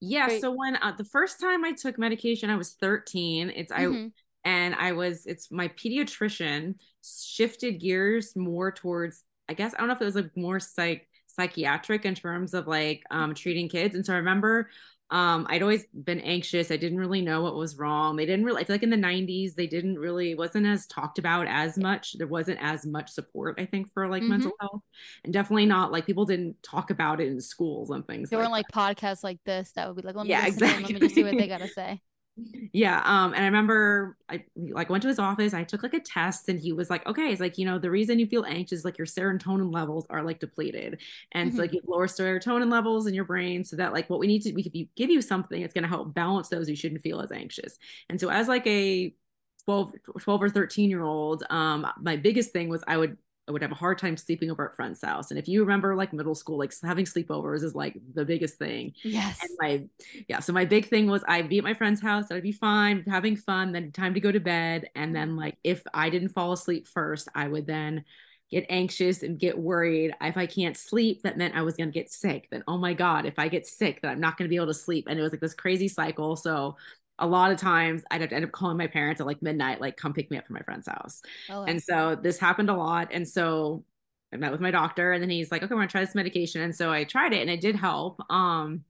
Yeah. 0.00 0.28
Right. 0.28 0.40
So 0.40 0.50
when 0.50 0.76
uh, 0.76 0.92
the 0.96 1.04
first 1.04 1.40
time 1.40 1.64
I 1.64 1.72
took 1.72 1.98
medication, 1.98 2.50
I 2.50 2.56
was 2.56 2.72
13. 2.74 3.50
It's 3.54 3.70
I 3.72 3.86
Mhm. 3.86 4.12
and 4.44 4.74
I 4.74 4.92
was 4.92 5.26
it's 5.26 5.50
my 5.52 5.68
pediatrician 5.68 6.74
shifted 7.04 7.80
gears 7.80 8.34
more 8.36 8.72
towards 8.72 9.22
I 9.48 9.54
guess 9.54 9.74
I 9.74 9.78
don't 9.78 9.86
know 9.88 9.94
if 9.94 10.02
it 10.02 10.04
was 10.04 10.16
like 10.16 10.36
more 10.36 10.58
psych 10.58 11.08
psychiatric 11.28 12.04
in 12.04 12.14
terms 12.14 12.52
of 12.54 12.66
like 12.66 13.02
um 13.10 13.34
treating 13.34 13.68
kids. 13.68 13.94
And 13.94 14.04
so 14.04 14.12
I 14.14 14.16
remember 14.16 14.70
um 15.12 15.46
I'd 15.50 15.62
always 15.62 15.84
been 15.94 16.20
anxious. 16.20 16.70
I 16.72 16.76
didn't 16.76 16.98
really 16.98 17.22
know 17.22 17.42
what 17.42 17.54
was 17.56 17.76
wrong. 17.78 18.16
They 18.16 18.26
didn't 18.26 18.44
really 18.44 18.62
I 18.62 18.64
feel 18.64 18.74
like 18.74 18.82
in 18.82 18.90
the 18.90 18.96
90s 18.96 19.54
they 19.54 19.66
didn't 19.68 19.98
really 19.98 20.32
it 20.32 20.38
wasn't 20.38 20.66
as 20.66 20.86
talked 20.88 21.18
about 21.20 21.46
as 21.48 21.78
much. 21.78 22.14
There 22.18 22.26
wasn't 22.26 22.58
as 22.62 22.86
much 22.86 23.10
support, 23.10 23.60
I 23.60 23.66
think, 23.66 23.92
for 23.92 24.08
like 24.08 24.22
Mhm. 24.22 24.28
mental 24.28 24.52
health. 24.60 24.82
And 25.24 25.32
definitely 25.32 25.66
not 25.66 25.92
like 25.92 26.06
people 26.06 26.24
didn't 26.26 26.62
talk 26.62 26.90
about 26.90 27.20
it 27.20 27.28
in 27.28 27.40
schools 27.40 27.90
and 27.90 28.06
things 28.06 28.30
There 28.30 28.38
like 28.38 28.40
weren't 28.40 28.52
like 28.52 28.68
podcasts 28.68 29.22
like 29.22 29.38
this 29.44 29.72
that 29.72 29.86
would 29.86 29.96
be 29.96 30.02
like, 30.06 30.16
let 30.16 30.26
me 30.26 30.30
Yeah, 30.30 30.40
listen 30.40 30.66
in, 30.66 30.82
let 30.82 30.92
me 30.92 31.00
just 31.00 31.14
see 31.14 31.22
what 31.24 31.36
they 31.36 31.48
gotta 31.48 31.68
say. 31.68 32.00
Yeah. 32.72 33.02
Um, 33.04 33.32
and 33.34 33.42
I 33.42 33.46
remember 33.46 34.16
I 34.28 34.44
like 34.56 34.90
went 34.90 35.02
to 35.02 35.08
his 35.08 35.18
office. 35.18 35.54
I 35.54 35.64
took 35.64 35.82
like 35.82 35.94
a 35.94 36.00
test, 36.00 36.48
and 36.48 36.58
he 36.58 36.72
was 36.72 36.90
like, 36.90 37.06
"Okay, 37.06 37.32
it's 37.32 37.40
like 37.40 37.58
you 37.58 37.66
know 37.66 37.78
the 37.78 37.90
reason 37.90 38.18
you 38.18 38.26
feel 38.26 38.44
anxious, 38.44 38.84
like 38.84 38.98
your 38.98 39.06
serotonin 39.06 39.72
levels 39.72 40.06
are 40.10 40.22
like 40.22 40.40
depleted, 40.40 41.00
and 41.32 41.48
mm-hmm. 41.48 41.56
so 41.56 41.62
like 41.62 41.72
you 41.72 41.80
lower 41.86 42.06
serotonin 42.06 42.70
levels 42.70 43.06
in 43.06 43.14
your 43.14 43.24
brain, 43.24 43.64
so 43.64 43.76
that 43.76 43.92
like 43.92 44.08
what 44.08 44.20
we 44.20 44.26
need 44.26 44.42
to 44.42 44.52
we 44.52 44.62
could 44.62 44.74
give 44.96 45.10
you 45.10 45.22
something, 45.22 45.62
it's 45.62 45.74
going 45.74 45.82
to 45.82 45.88
help 45.88 46.14
balance 46.14 46.48
those. 46.48 46.68
You 46.68 46.76
shouldn't 46.76 47.02
feel 47.02 47.20
as 47.20 47.32
anxious. 47.32 47.78
And 48.08 48.20
so 48.20 48.30
as 48.30 48.48
like 48.48 48.66
a 48.66 49.14
12, 49.64 49.94
12 50.20 50.42
or 50.42 50.48
13 50.48 50.90
year 50.90 51.02
old, 51.02 51.44
um, 51.50 51.86
my 52.00 52.16
biggest 52.16 52.52
thing 52.52 52.68
was 52.68 52.82
I 52.86 52.96
would 52.96 53.16
I 53.48 53.52
would 53.52 53.62
have 53.62 53.72
a 53.72 53.76
hard 53.76 53.98
time 53.98 54.16
sleeping 54.16 54.50
over 54.50 54.68
at 54.68 54.76
friend's 54.76 55.02
house. 55.02 55.30
And 55.30 55.38
if 55.38 55.48
you 55.48 55.60
remember 55.62 55.96
like 55.96 56.12
middle 56.12 56.34
school, 56.34 56.58
like 56.58 56.72
having 56.80 57.04
sleepovers 57.04 57.64
is 57.64 57.74
like 57.74 57.96
the 58.14 58.24
biggest 58.24 58.56
thing. 58.56 58.92
Yes. 59.02 59.40
And 59.42 59.50
my 59.60 59.84
yeah, 60.28 60.38
so 60.38 60.52
my 60.52 60.64
big 60.64 60.88
thing 60.88 61.08
was 61.08 61.24
I'd 61.26 61.48
be 61.48 61.58
at 61.58 61.64
my 61.64 61.74
friend's 61.74 62.00
house, 62.00 62.30
I'd 62.30 62.42
be 62.42 62.52
fine, 62.52 63.04
having 63.08 63.36
fun, 63.36 63.72
then 63.72 63.90
time 63.90 64.14
to 64.14 64.20
go 64.20 64.30
to 64.30 64.38
bed. 64.38 64.90
And 64.94 65.14
then 65.14 65.30
mm-hmm. 65.30 65.38
like 65.38 65.58
if 65.64 65.82
I 65.92 66.08
didn't 66.08 66.28
fall 66.28 66.52
asleep 66.52 66.86
first, 66.86 67.28
I 67.34 67.48
would 67.48 67.66
then 67.66 68.04
get 68.48 68.66
anxious 68.68 69.24
and 69.24 69.38
get 69.40 69.58
worried. 69.58 70.14
If 70.20 70.36
I 70.36 70.46
can't 70.46 70.76
sleep, 70.76 71.22
that 71.22 71.36
meant 71.36 71.56
I 71.56 71.62
was 71.62 71.74
gonna 71.74 71.90
get 71.90 72.12
sick. 72.12 72.46
Then 72.50 72.62
oh 72.68 72.78
my 72.78 72.94
God, 72.94 73.26
if 73.26 73.40
I 73.40 73.48
get 73.48 73.66
sick, 73.66 74.02
then 74.02 74.12
I'm 74.12 74.20
not 74.20 74.36
gonna 74.36 74.50
be 74.50 74.56
able 74.56 74.66
to 74.68 74.74
sleep. 74.74 75.08
And 75.08 75.18
it 75.18 75.22
was 75.22 75.32
like 75.32 75.40
this 75.40 75.54
crazy 75.54 75.88
cycle. 75.88 76.36
So 76.36 76.76
a 77.22 77.26
lot 77.26 77.52
of 77.52 77.56
times 77.56 78.02
I'd 78.10 78.20
have 78.20 78.30
to 78.30 78.36
end 78.36 78.44
up 78.44 78.50
calling 78.50 78.76
my 78.76 78.88
parents 78.88 79.20
at 79.20 79.26
like 79.26 79.40
midnight, 79.40 79.80
like 79.80 79.96
come 79.96 80.12
pick 80.12 80.30
me 80.30 80.36
up 80.36 80.46
from 80.46 80.54
my 80.54 80.62
friend's 80.62 80.88
house. 80.88 81.22
Oh, 81.48 81.62
and 81.62 81.80
so 81.80 82.16
this 82.20 82.36
happened 82.36 82.68
a 82.68 82.74
lot. 82.74 83.08
And 83.12 83.26
so 83.26 83.84
I 84.34 84.36
met 84.36 84.50
with 84.50 84.60
my 84.60 84.72
doctor 84.72 85.12
and 85.12 85.22
then 85.22 85.30
he's 85.30 85.52
like, 85.52 85.62
okay, 85.62 85.72
we're 85.72 85.80
gonna 85.80 85.88
try 85.88 86.00
this 86.00 86.16
medication. 86.16 86.62
And 86.62 86.74
so 86.74 86.90
I 86.90 87.04
tried 87.04 87.32
it 87.32 87.40
and 87.40 87.48
it 87.48 87.60
did 87.60 87.76
help. 87.76 88.20
Um, 88.28 88.84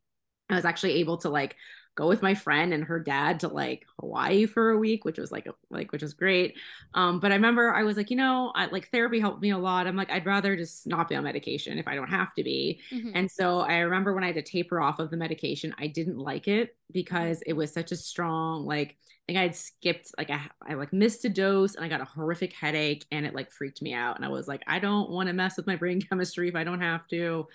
I 0.49 0.55
was 0.57 0.65
actually 0.65 0.95
able 0.95 1.19
to 1.19 1.29
like 1.29 1.57
go 1.95 2.09
with 2.09 2.23
my 2.23 2.35
friend 2.35 2.73
and 2.73 2.85
her 2.85 2.99
dad 2.99 3.41
to 3.41 3.49
like 3.49 3.87
Hawaii 4.01 4.47
for 4.47 4.71
a 4.71 4.79
week, 4.79 5.05
which 5.05 5.19
was 5.19 5.31
like 5.31 5.47
a, 5.47 5.55
like 5.71 5.93
which 5.93 6.03
was 6.03 6.15
great. 6.15 6.57
Um, 6.95 7.21
but 7.21 7.33
I 7.33 7.35
remember 7.35 7.73
I 7.73 7.83
was 7.83 7.97
like, 7.97 8.11
you 8.11 8.17
know, 8.17 8.53
I, 8.55 8.67
like 8.67 8.89
therapy 8.91 9.21
helped 9.21 9.43
me 9.43 9.51
a 9.51 9.59
lot. 9.59 9.87
I'm 9.87 9.97
like, 9.97 10.11
I'd 10.11 10.27
rather 10.27 10.57
just 10.57 10.87
not 10.87 11.09
be 11.09 11.17
on 11.17 11.25
medication 11.25 11.79
if 11.79 11.87
I 11.87 11.95
don't 11.95 12.09
have 12.09 12.35
to 12.35 12.45
be. 12.45 12.81
Mm-hmm. 12.91 13.11
And 13.15 13.31
so 13.31 13.61
I 13.61 13.79
remember 13.79 14.15
when 14.15 14.25
I 14.25 14.29
had 14.29 14.37
to 14.37 14.43
taper 14.43 14.81
off 14.81 15.01
of 15.01 15.11
the 15.11 15.17
medication, 15.17 15.75
I 15.79 15.87
didn't 15.87 16.19
like 16.19 16.49
it 16.49 16.77
because 16.91 17.43
it 17.47 17.53
was 17.53 17.73
such 17.73 17.93
a 17.93 17.97
strong 17.97 18.67
like. 18.67 18.97
I 19.23 19.25
think 19.27 19.39
I 19.39 19.43
had 19.43 19.55
skipped 19.55 20.11
like 20.19 20.31
I, 20.31 20.41
I 20.69 20.75
like 20.75 20.93
missed 20.93 21.25
a 21.25 21.29
dose 21.29 21.77
and 21.77 21.85
I 21.85 21.89
got 21.89 22.01
a 22.01 22.05
horrific 22.05 22.53
headache 22.55 23.07
and 23.13 23.25
it 23.25 23.37
like 23.37 23.53
freaked 23.53 23.81
me 23.81 23.95
out 23.95 24.17
and 24.17 24.25
I 24.25 24.29
was 24.29 24.49
like 24.49 24.65
I 24.67 24.81
don't 24.81 25.11
want 25.11 25.29
to 25.29 25.33
mess 25.33 25.57
with 25.57 25.69
my 25.69 25.77
brain 25.77 26.03
chemistry 26.09 26.49
if 26.49 26.57
I 26.57 26.65
don't 26.65 26.81
have 26.81 27.07
to 27.11 27.47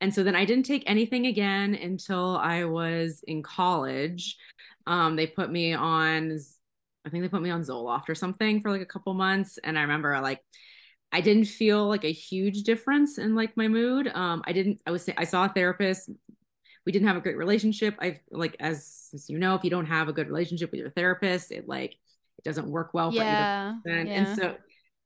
and 0.00 0.14
so 0.14 0.22
then 0.22 0.34
I 0.34 0.44
didn't 0.44 0.66
take 0.66 0.84
anything 0.86 1.26
again 1.26 1.74
until 1.74 2.36
I 2.36 2.64
was 2.64 3.22
in 3.26 3.42
college. 3.42 4.36
Um, 4.86 5.16
they 5.16 5.26
put 5.26 5.50
me 5.50 5.74
on, 5.74 6.38
I 7.06 7.10
think 7.10 7.22
they 7.22 7.28
put 7.28 7.42
me 7.42 7.50
on 7.50 7.62
Zoloft 7.62 8.08
or 8.08 8.14
something 8.14 8.60
for 8.60 8.70
like 8.70 8.80
a 8.80 8.86
couple 8.86 9.12
months. 9.14 9.58
And 9.62 9.78
I 9.78 9.82
remember 9.82 10.18
like, 10.20 10.40
I 11.12 11.20
didn't 11.20 11.46
feel 11.46 11.86
like 11.86 12.04
a 12.04 12.12
huge 12.12 12.62
difference 12.62 13.18
in 13.18 13.34
like 13.34 13.56
my 13.56 13.68
mood. 13.68 14.08
Um, 14.08 14.42
I 14.46 14.52
didn't, 14.52 14.80
I 14.86 14.90
was, 14.90 15.08
I 15.16 15.24
saw 15.24 15.44
a 15.44 15.48
therapist. 15.48 16.08
We 16.86 16.92
didn't 16.92 17.08
have 17.08 17.16
a 17.16 17.20
great 17.20 17.36
relationship. 17.36 17.96
I 18.00 18.20
like, 18.30 18.56
as, 18.58 19.10
as 19.12 19.28
you 19.28 19.38
know, 19.38 19.54
if 19.54 19.64
you 19.64 19.70
don't 19.70 19.86
have 19.86 20.08
a 20.08 20.12
good 20.12 20.28
relationship 20.28 20.70
with 20.70 20.80
your 20.80 20.90
therapist, 20.90 21.52
it 21.52 21.68
like, 21.68 21.92
it 22.38 22.44
doesn't 22.44 22.70
work 22.70 22.94
well 22.94 23.12
yeah, 23.12 23.74
for 23.82 23.90
either 23.90 23.98
person. 23.98 24.06
Yeah. 24.06 24.14
And 24.14 24.38
so 24.38 24.56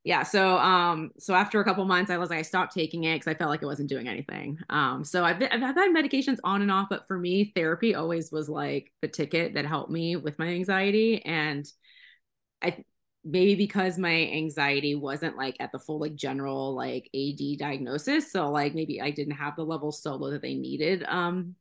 yeah 0.05 0.21
so 0.21 0.57
um 0.59 1.09
so 1.19 1.33
after 1.33 1.59
a 1.59 1.65
couple 1.65 1.83
months 1.83 2.11
i 2.11 2.17
was 2.17 2.29
like 2.29 2.39
i 2.39 2.43
stopped 2.43 2.73
taking 2.73 3.03
it 3.03 3.15
because 3.15 3.27
i 3.27 3.33
felt 3.33 3.49
like 3.49 3.61
it 3.61 3.65
wasn't 3.65 3.89
doing 3.89 4.07
anything. 4.07 4.57
Um 4.69 5.03
so 5.03 5.25
I've, 5.25 5.39
been, 5.39 5.49
I've 5.51 5.61
had 5.61 5.93
medications 5.93 6.37
on 6.43 6.61
and 6.61 6.71
off 6.71 6.87
but 6.89 7.07
for 7.07 7.17
me 7.17 7.51
therapy 7.55 7.95
always 7.95 8.31
was 8.31 8.47
like 8.47 8.93
the 9.01 9.07
ticket 9.07 9.55
that 9.55 9.65
helped 9.65 9.91
me 9.91 10.15
with 10.15 10.39
my 10.39 10.47
anxiety. 10.47 11.21
And 11.25 11.65
i 12.61 12.77
maybe 13.27 13.55
because 13.55 13.97
my 13.97 14.27
anxiety 14.27 14.93
wasn't 14.93 15.35
like 15.35 15.57
at 15.59 15.71
the 15.71 15.79
full 15.79 15.99
like 15.99 16.13
general 16.13 16.75
like 16.75 17.09
ad 17.15 17.57
diagnosis 17.57 18.31
so 18.31 18.51
like 18.51 18.75
maybe 18.75 19.01
i 19.01 19.09
didn't 19.09 19.33
have 19.33 19.55
the 19.55 19.63
level 19.63 19.91
so 19.91 20.13
low 20.13 20.29
that 20.29 20.43
they 20.43 20.53
needed 20.53 21.03
um 21.07 21.55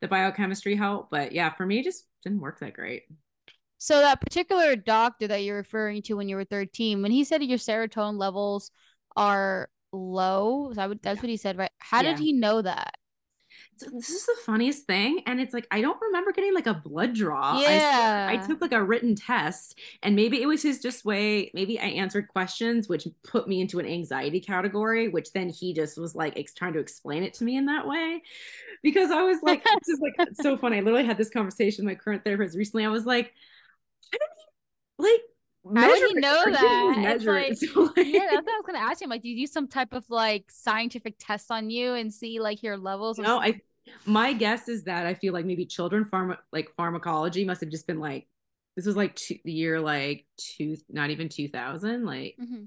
the 0.00 0.08
biochemistry 0.08 0.74
help. 0.74 1.08
But 1.10 1.32
yeah 1.32 1.54
for 1.54 1.64
me 1.64 1.78
it 1.78 1.84
just 1.84 2.04
didn't 2.24 2.40
work 2.40 2.58
that 2.60 2.74
great 2.74 3.04
so 3.84 4.00
that 4.00 4.22
particular 4.22 4.76
doctor 4.76 5.26
that 5.26 5.42
you're 5.42 5.58
referring 5.58 6.00
to 6.04 6.14
when 6.14 6.26
you 6.26 6.36
were 6.36 6.44
13, 6.46 7.02
when 7.02 7.10
he 7.10 7.22
said 7.22 7.44
your 7.44 7.58
serotonin 7.58 8.18
levels 8.18 8.70
are 9.14 9.68
low, 9.92 10.72
that 10.72 10.88
would, 10.88 11.02
that's 11.02 11.20
what 11.20 11.28
he 11.28 11.36
said, 11.36 11.58
right? 11.58 11.70
How 11.76 12.00
yeah. 12.00 12.14
did 12.14 12.18
he 12.18 12.32
know 12.32 12.62
that? 12.62 12.94
So 13.76 13.90
this 13.92 14.08
is 14.08 14.24
the 14.24 14.36
funniest 14.46 14.86
thing 14.86 15.20
and 15.26 15.40
it's 15.40 15.52
like 15.52 15.66
i 15.70 15.80
don't 15.80 16.00
remember 16.00 16.30
getting 16.32 16.54
like 16.54 16.68
a 16.68 16.74
blood 16.74 17.12
draw 17.14 17.60
yeah 17.60 18.28
I, 18.30 18.34
I, 18.34 18.36
took 18.36 18.60
like 18.60 18.72
a 18.72 18.82
written 18.82 19.16
test 19.16 19.78
and 20.02 20.14
maybe 20.14 20.40
it 20.40 20.46
was 20.46 20.62
his 20.62 20.80
just 20.80 21.04
way 21.04 21.50
maybe 21.54 21.78
i 21.80 21.86
answered 21.86 22.28
questions 22.28 22.88
which 22.88 23.08
put 23.24 23.48
me 23.48 23.60
into 23.60 23.80
an 23.80 23.86
anxiety 23.86 24.40
category 24.40 25.08
which 25.08 25.32
then 25.32 25.48
he 25.48 25.74
just 25.74 25.98
was 25.98 26.14
like 26.14 26.38
ex- 26.38 26.54
trying 26.54 26.72
to 26.74 26.78
explain 26.78 27.24
it 27.24 27.34
to 27.34 27.44
me 27.44 27.56
in 27.56 27.66
that 27.66 27.86
way 27.86 28.22
because 28.82 29.10
i 29.10 29.22
was 29.22 29.38
like 29.42 29.64
this 29.64 29.88
is 29.88 30.00
like 30.00 30.28
so 30.40 30.56
funny 30.56 30.76
i 30.76 30.80
literally 30.80 31.04
had 31.04 31.18
this 31.18 31.30
conversation 31.30 31.84
with 31.84 31.96
my 31.96 32.00
current 32.00 32.22
therapist 32.22 32.56
recently 32.56 32.84
i 32.84 32.88
was 32.88 33.06
like 33.06 33.32
like 34.98 35.20
how 35.64 35.88
would 35.88 36.08
he 36.10 36.14
know 36.14 36.44
that? 36.50 37.22
Like, 37.24 37.54
so 37.56 37.92
like, 37.96 38.06
yeah, 38.06 38.26
that's 38.30 38.44
what 38.44 38.54
I 38.54 38.58
was 38.58 38.64
gonna 38.66 38.78
ask 38.78 39.00
him. 39.00 39.10
Like, 39.10 39.22
do 39.22 39.28
you 39.28 39.46
do 39.46 39.50
some 39.50 39.68
type 39.68 39.92
of 39.92 40.04
like 40.08 40.50
scientific 40.50 41.14
test 41.18 41.50
on 41.50 41.70
you 41.70 41.94
and 41.94 42.12
see 42.12 42.40
like 42.40 42.62
your 42.62 42.76
levels? 42.76 43.18
No, 43.18 43.40
I. 43.40 43.60
My 44.06 44.32
guess 44.32 44.68
is 44.68 44.84
that 44.84 45.04
I 45.04 45.12
feel 45.12 45.34
like 45.34 45.44
maybe 45.44 45.66
children 45.66 46.06
pharma 46.06 46.38
like 46.52 46.70
pharmacology 46.74 47.44
must 47.44 47.60
have 47.60 47.68
just 47.68 47.86
been 47.86 48.00
like 48.00 48.26
this 48.76 48.86
was 48.86 48.96
like 48.96 49.14
two, 49.14 49.36
the 49.44 49.52
year 49.52 49.78
like 49.78 50.26
two, 50.38 50.76
not 50.88 51.10
even 51.10 51.28
two 51.28 51.48
thousand, 51.48 52.04
like. 52.04 52.36
Mm-hmm. 52.40 52.64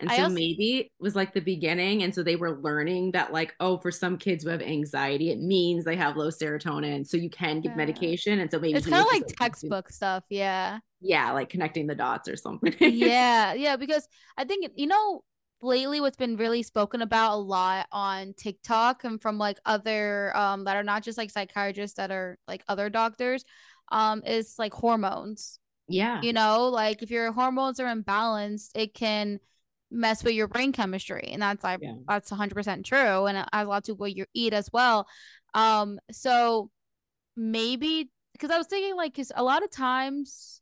And 0.00 0.10
so 0.10 0.22
also, 0.22 0.34
maybe 0.34 0.78
it 0.78 0.90
was 0.98 1.14
like 1.14 1.32
the 1.32 1.40
beginning. 1.40 2.02
And 2.02 2.12
so 2.12 2.24
they 2.24 2.34
were 2.34 2.58
learning 2.60 3.12
that, 3.12 3.32
like, 3.32 3.54
oh, 3.60 3.78
for 3.78 3.92
some 3.92 4.18
kids 4.18 4.42
who 4.42 4.50
have 4.50 4.60
anxiety, 4.60 5.30
it 5.30 5.38
means 5.38 5.84
they 5.84 5.94
have 5.94 6.16
low 6.16 6.26
serotonin. 6.26 7.06
So 7.06 7.16
you 7.16 7.30
can 7.30 7.60
give 7.60 7.76
medication. 7.76 8.40
And 8.40 8.50
so 8.50 8.58
maybe 8.58 8.78
it's 8.78 8.86
kind 8.88 9.06
of 9.06 9.12
like 9.12 9.28
textbook 9.28 9.90
stuff. 9.90 10.24
Yeah. 10.28 10.80
Yeah. 11.02 11.32
Like 11.32 11.48
connecting 11.48 11.86
the 11.86 11.94
dots 11.94 12.28
or 12.28 12.36
something. 12.36 12.74
yeah. 12.80 13.52
Yeah. 13.54 13.76
Because 13.76 14.06
I 14.36 14.44
think, 14.44 14.70
you 14.76 14.86
know, 14.86 15.22
lately 15.60 16.00
what's 16.00 16.16
been 16.16 16.36
really 16.36 16.62
spoken 16.62 17.02
about 17.02 17.34
a 17.34 17.36
lot 17.36 17.86
on 17.92 18.34
TikTok 18.34 19.04
and 19.04 19.22
from 19.22 19.38
like 19.38 19.58
other 19.64 20.36
um 20.36 20.64
that 20.64 20.76
are 20.76 20.82
not 20.82 21.04
just 21.04 21.16
like 21.16 21.30
psychiatrists 21.30 21.96
that 21.96 22.10
are 22.10 22.36
like 22.48 22.64
other 22.68 22.90
doctors 22.90 23.44
um 23.90 24.22
is 24.26 24.56
like 24.58 24.72
hormones. 24.72 25.58
Yeah. 25.88 26.20
You 26.22 26.32
know, 26.32 26.68
like 26.68 27.02
if 27.02 27.10
your 27.10 27.32
hormones 27.32 27.78
are 27.78 27.94
imbalanced, 27.94 28.70
it 28.74 28.94
can 28.94 29.40
mess 29.92 30.24
with 30.24 30.34
your 30.34 30.48
brain 30.48 30.72
chemistry 30.72 31.28
and 31.32 31.42
that's 31.42 31.62
like 31.62 31.80
yeah. 31.82 31.94
that's 32.08 32.30
100% 32.30 32.84
true 32.84 33.26
and 33.26 33.36
it 33.36 33.46
has 33.52 33.66
a 33.66 33.68
lot 33.68 33.84
to 33.84 33.94
what 33.94 34.16
you 34.16 34.24
eat 34.32 34.54
as 34.54 34.70
well 34.72 35.06
um 35.52 35.98
so 36.10 36.70
maybe 37.36 38.10
because 38.32 38.50
i 38.50 38.56
was 38.56 38.66
thinking 38.66 38.96
like 38.96 39.12
because 39.12 39.30
a 39.36 39.44
lot 39.44 39.62
of 39.62 39.70
times 39.70 40.61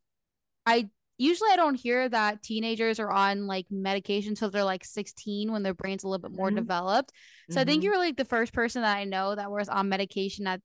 i 0.70 0.88
usually 1.18 1.50
i 1.52 1.56
don't 1.56 1.74
hear 1.74 2.08
that 2.08 2.42
teenagers 2.42 2.98
are 2.98 3.10
on 3.10 3.46
like 3.46 3.66
medication 3.70 4.30
until 4.30 4.50
they're 4.50 4.64
like 4.64 4.84
16 4.84 5.52
when 5.52 5.62
their 5.62 5.74
brain's 5.74 6.04
a 6.04 6.08
little 6.08 6.28
bit 6.28 6.36
more 6.36 6.48
mm-hmm. 6.48 6.56
developed 6.56 7.12
so 7.48 7.52
mm-hmm. 7.52 7.60
i 7.60 7.64
think 7.64 7.80
mm-hmm. 7.80 7.86
you're 7.86 7.98
like 7.98 8.16
the 8.16 8.24
first 8.24 8.52
person 8.52 8.82
that 8.82 8.96
i 8.96 9.04
know 9.04 9.34
that 9.34 9.50
was 9.50 9.68
on 9.68 9.88
medication 9.88 10.46
at 10.46 10.60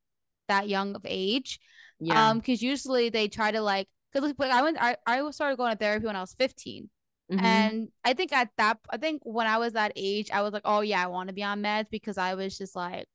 that 0.47 0.69
young 0.69 0.95
of 0.95 1.01
age 1.05 1.59
yeah. 1.99 2.29
um 2.29 2.39
because 2.39 2.61
usually 2.61 3.09
they 3.09 3.27
try 3.27 3.51
to 3.51 3.61
like 3.61 3.87
because 4.13 4.33
like 4.37 4.51
i 4.51 4.61
went 4.61 4.77
I, 4.79 4.95
I 5.05 5.29
started 5.31 5.57
going 5.57 5.71
to 5.71 5.77
therapy 5.77 6.05
when 6.05 6.15
i 6.15 6.21
was 6.21 6.33
15 6.33 6.89
Mm-hmm. 7.31 7.45
And 7.45 7.87
I 8.03 8.13
think 8.13 8.31
at 8.33 8.49
that, 8.57 8.77
I 8.89 8.97
think 8.97 9.21
when 9.23 9.47
I 9.47 9.57
was 9.57 9.73
that 9.73 9.93
age, 9.95 10.29
I 10.31 10.41
was 10.41 10.53
like, 10.53 10.61
oh 10.65 10.81
yeah, 10.81 11.03
I 11.03 11.07
want 11.07 11.29
to 11.29 11.33
be 11.33 11.43
on 11.43 11.61
meds 11.61 11.89
because 11.89 12.17
I 12.17 12.35
was 12.35 12.57
just 12.57 12.75
like, 12.75 13.07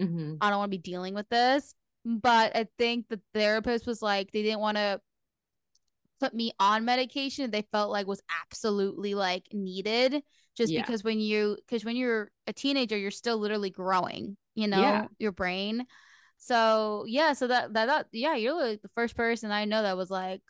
mm-hmm. 0.00 0.36
I 0.40 0.48
don't 0.48 0.58
want 0.58 0.72
to 0.72 0.78
be 0.78 0.82
dealing 0.82 1.14
with 1.14 1.28
this. 1.28 1.74
But 2.04 2.56
I 2.56 2.66
think 2.78 3.08
the 3.08 3.20
therapist 3.34 3.86
was 3.86 4.00
like, 4.00 4.30
they 4.32 4.42
didn't 4.42 4.60
want 4.60 4.78
to 4.78 5.00
put 6.20 6.34
me 6.34 6.52
on 6.58 6.84
medication 6.84 7.50
they 7.50 7.66
felt 7.72 7.90
like 7.90 8.06
was 8.06 8.22
absolutely 8.42 9.14
like 9.14 9.46
needed 9.52 10.22
just 10.56 10.72
yeah. 10.72 10.80
because 10.80 11.04
when 11.04 11.20
you 11.20 11.56
because 11.66 11.84
when 11.84 11.96
you're 11.96 12.30
a 12.46 12.52
teenager 12.52 12.96
you're 12.96 13.10
still 13.10 13.38
literally 13.38 13.70
growing 13.70 14.36
you 14.54 14.66
know 14.66 14.80
yeah. 14.80 15.06
your 15.18 15.32
brain 15.32 15.86
so 16.36 17.04
yeah 17.06 17.32
so 17.32 17.46
that, 17.46 17.72
that 17.74 17.86
that 17.86 18.06
yeah 18.12 18.34
you're 18.34 18.54
like 18.54 18.82
the 18.82 18.90
first 18.94 19.16
person 19.16 19.50
i 19.50 19.64
know 19.64 19.82
that 19.82 19.96
was 19.96 20.10
like 20.10 20.40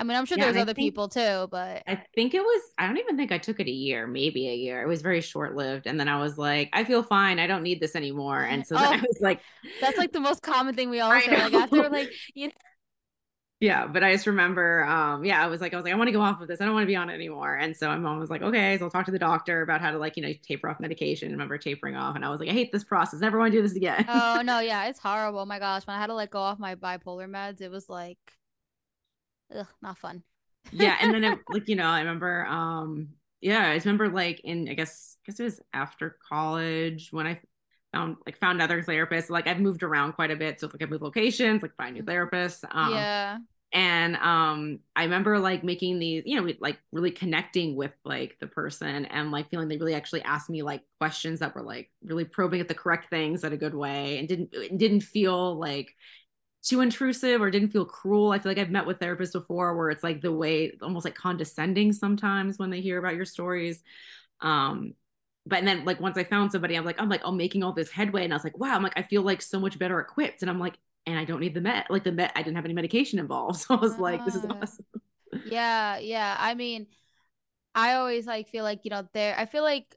I 0.00 0.02
mean, 0.02 0.16
I'm 0.16 0.24
sure 0.24 0.38
yeah, 0.38 0.46
there's 0.46 0.56
other 0.56 0.72
think, 0.72 0.86
people 0.86 1.08
too, 1.08 1.46
but 1.50 1.82
I 1.86 2.02
think 2.14 2.32
it 2.32 2.40
was, 2.40 2.62
I 2.78 2.86
don't 2.86 2.96
even 2.96 3.18
think 3.18 3.32
I 3.32 3.36
took 3.36 3.60
it 3.60 3.66
a 3.66 3.70
year, 3.70 4.06
maybe 4.06 4.48
a 4.48 4.54
year. 4.54 4.80
It 4.80 4.88
was 4.88 5.02
very 5.02 5.20
short 5.20 5.54
lived. 5.54 5.86
And 5.86 6.00
then 6.00 6.08
I 6.08 6.18
was 6.18 6.38
like, 6.38 6.70
I 6.72 6.84
feel 6.84 7.02
fine. 7.02 7.38
I 7.38 7.46
don't 7.46 7.62
need 7.62 7.80
this 7.80 7.94
anymore. 7.94 8.40
And 8.40 8.66
so 8.66 8.76
oh, 8.76 8.78
I 8.78 8.96
was 8.96 9.18
like, 9.20 9.42
that's 9.78 9.98
like 9.98 10.12
the 10.12 10.20
most 10.20 10.42
common 10.42 10.74
thing 10.74 10.88
we 10.88 11.00
all 11.00 11.20
say. 11.20 11.30
Like 11.30 11.52
after 11.52 11.90
like, 11.90 12.10
you 12.34 12.46
know, 12.46 12.52
yeah 13.60 13.86
but 13.86 14.02
i 14.02 14.12
just 14.12 14.26
remember 14.26 14.84
um 14.84 15.24
yeah 15.24 15.42
i 15.42 15.46
was 15.46 15.60
like 15.60 15.74
i 15.74 15.76
was 15.76 15.84
like 15.84 15.92
i 15.92 15.96
want 15.96 16.08
to 16.08 16.12
go 16.12 16.20
off 16.20 16.40
of 16.40 16.48
this. 16.48 16.60
I 16.60 16.64
don't 16.64 16.74
want 16.74 16.84
to 16.84 16.86
be 16.88 16.96
on 16.96 17.10
it 17.10 17.14
anymore. 17.14 17.54
And 17.56 17.76
so 17.76 17.88
my 17.88 17.98
mom 17.98 18.18
was 18.18 18.30
like 18.30 18.42
okay 18.42 18.78
so 18.78 18.84
i'll 18.86 18.90
talk 18.90 19.04
to 19.06 19.10
the 19.12 19.18
doctor 19.18 19.62
about 19.62 19.80
how 19.80 19.90
to 19.90 19.98
like 19.98 20.16
you 20.16 20.22
know 20.22 20.32
taper 20.42 20.68
off 20.68 20.80
medication. 20.80 21.28
I 21.28 21.32
remember 21.32 21.58
tapering 21.58 21.96
off. 21.96 22.16
And 22.16 22.24
i 22.24 22.30
was 22.30 22.40
like 22.40 22.48
i 22.48 22.52
hate 22.52 22.72
this 22.72 22.84
process. 22.84 23.20
Never 23.20 23.38
want 23.38 23.52
to 23.52 23.58
do 23.58 23.62
this 23.62 23.76
again. 23.76 24.08
Oh 24.08 24.42
no 24.44 24.60
yeah 24.60 24.86
it's 24.88 24.98
horrible. 24.98 25.40
Oh 25.40 25.46
my 25.46 25.58
gosh 25.58 25.86
when 25.86 25.96
i 25.96 26.00
had 26.00 26.08
to 26.08 26.14
like 26.14 26.30
go 26.30 26.40
off 26.40 26.58
my 26.58 26.74
bipolar 26.74 27.28
meds 27.28 27.60
it 27.60 27.70
was 27.70 27.88
like 27.88 28.18
ugh, 29.54 29.66
not 29.82 29.98
fun. 29.98 30.22
yeah, 30.72 30.96
and 31.00 31.12
then 31.14 31.24
it, 31.24 31.38
like 31.48 31.68
you 31.68 31.76
know, 31.76 31.86
I 31.86 32.00
remember 32.00 32.46
um 32.46 33.10
yeah, 33.40 33.66
I 33.68 33.74
remember 33.76 34.08
like 34.08 34.40
in 34.40 34.68
I 34.68 34.74
guess 34.74 35.16
I 35.24 35.30
guess 35.30 35.40
it 35.40 35.44
was 35.44 35.60
after 35.72 36.18
college 36.28 37.08
when 37.12 37.26
I 37.26 37.40
found 37.92 38.16
like 38.26 38.38
found 38.38 38.62
other 38.62 38.82
therapists. 38.82 39.30
Like 39.30 39.46
I've 39.46 39.60
moved 39.60 39.82
around 39.82 40.12
quite 40.14 40.30
a 40.30 40.36
bit, 40.36 40.60
so 40.60 40.68
like 40.68 40.82
I 40.82 40.86
move 40.86 41.02
locations, 41.02 41.62
like 41.62 41.76
find 41.76 41.94
new 41.94 42.02
Mm-hmm. 42.02 42.04
therapists. 42.04 42.64
Um, 42.74 43.08
yeah. 43.08 43.38
and 43.72 44.16
um 44.16 44.80
i 44.96 45.04
remember 45.04 45.38
like 45.38 45.62
making 45.62 45.98
these 45.98 46.24
you 46.26 46.40
know 46.40 46.52
like 46.60 46.78
really 46.92 47.10
connecting 47.12 47.76
with 47.76 47.92
like 48.04 48.36
the 48.40 48.46
person 48.46 49.04
and 49.06 49.30
like 49.30 49.48
feeling 49.50 49.68
they 49.68 49.76
really 49.76 49.94
actually 49.94 50.22
asked 50.22 50.50
me 50.50 50.62
like 50.62 50.82
questions 50.98 51.40
that 51.40 51.54
were 51.54 51.62
like 51.62 51.90
really 52.04 52.24
probing 52.24 52.60
at 52.60 52.68
the 52.68 52.74
correct 52.74 53.10
things 53.10 53.44
in 53.44 53.52
a 53.52 53.56
good 53.56 53.74
way 53.74 54.18
and 54.18 54.28
didn't 54.28 54.52
didn't 54.76 55.02
feel 55.02 55.54
like 55.58 55.94
too 56.62 56.80
intrusive 56.82 57.40
or 57.40 57.50
didn't 57.50 57.70
feel 57.70 57.84
cruel 57.86 58.32
i 58.32 58.38
feel 58.38 58.50
like 58.50 58.58
i've 58.58 58.70
met 58.70 58.86
with 58.86 58.98
therapists 58.98 59.32
before 59.32 59.76
where 59.76 59.90
it's 59.90 60.04
like 60.04 60.20
the 60.20 60.32
way 60.32 60.72
almost 60.82 61.04
like 61.06 61.14
condescending 61.14 61.92
sometimes 61.92 62.58
when 62.58 62.70
they 62.70 62.80
hear 62.82 62.98
about 62.98 63.14
your 63.14 63.24
stories 63.24 63.82
um 64.42 64.94
but 65.46 65.64
then 65.64 65.84
like 65.84 66.00
once 66.00 66.16
i 66.18 66.24
found 66.24 66.52
somebody 66.52 66.74
i'm 66.76 66.84
like 66.84 67.00
i'm 67.00 67.08
like 67.08 67.22
i'm 67.24 67.36
making 67.36 67.62
all 67.62 67.72
this 67.72 67.90
headway 67.90 68.24
and 68.24 68.32
i 68.32 68.36
was 68.36 68.44
like 68.44 68.58
wow 68.58 68.74
i'm 68.74 68.82
like 68.82 68.92
i 68.96 69.02
feel 69.02 69.22
like 69.22 69.40
so 69.42 69.58
much 69.58 69.78
better 69.78 69.98
equipped 70.00 70.42
and 70.42 70.50
i'm 70.50 70.58
like 70.60 70.78
and 71.06 71.18
I 71.18 71.24
don't 71.24 71.40
need 71.40 71.54
the 71.54 71.62
med 71.62 71.86
like 71.88 72.04
the 72.04 72.12
med 72.12 72.30
I 72.36 72.42
didn't 72.42 72.56
have 72.56 72.66
any 72.66 72.74
medication 72.74 73.18
involved. 73.18 73.60
So 73.66 73.74
I 73.74 73.80
was 73.80 73.98
like, 73.98 74.22
this 74.26 74.34
is 74.34 74.44
Ah. 74.48 74.56
awesome. 74.60 74.84
Yeah, 75.46 75.96
yeah. 75.98 76.36
I 76.38 76.54
mean, 76.54 76.88
I 77.74 77.94
always 77.94 78.26
like 78.26 78.48
feel 78.48 78.64
like, 78.64 78.80
you 78.84 78.90
know, 78.90 79.08
there 79.14 79.34
I 79.36 79.46
feel 79.46 79.62
like 79.62 79.96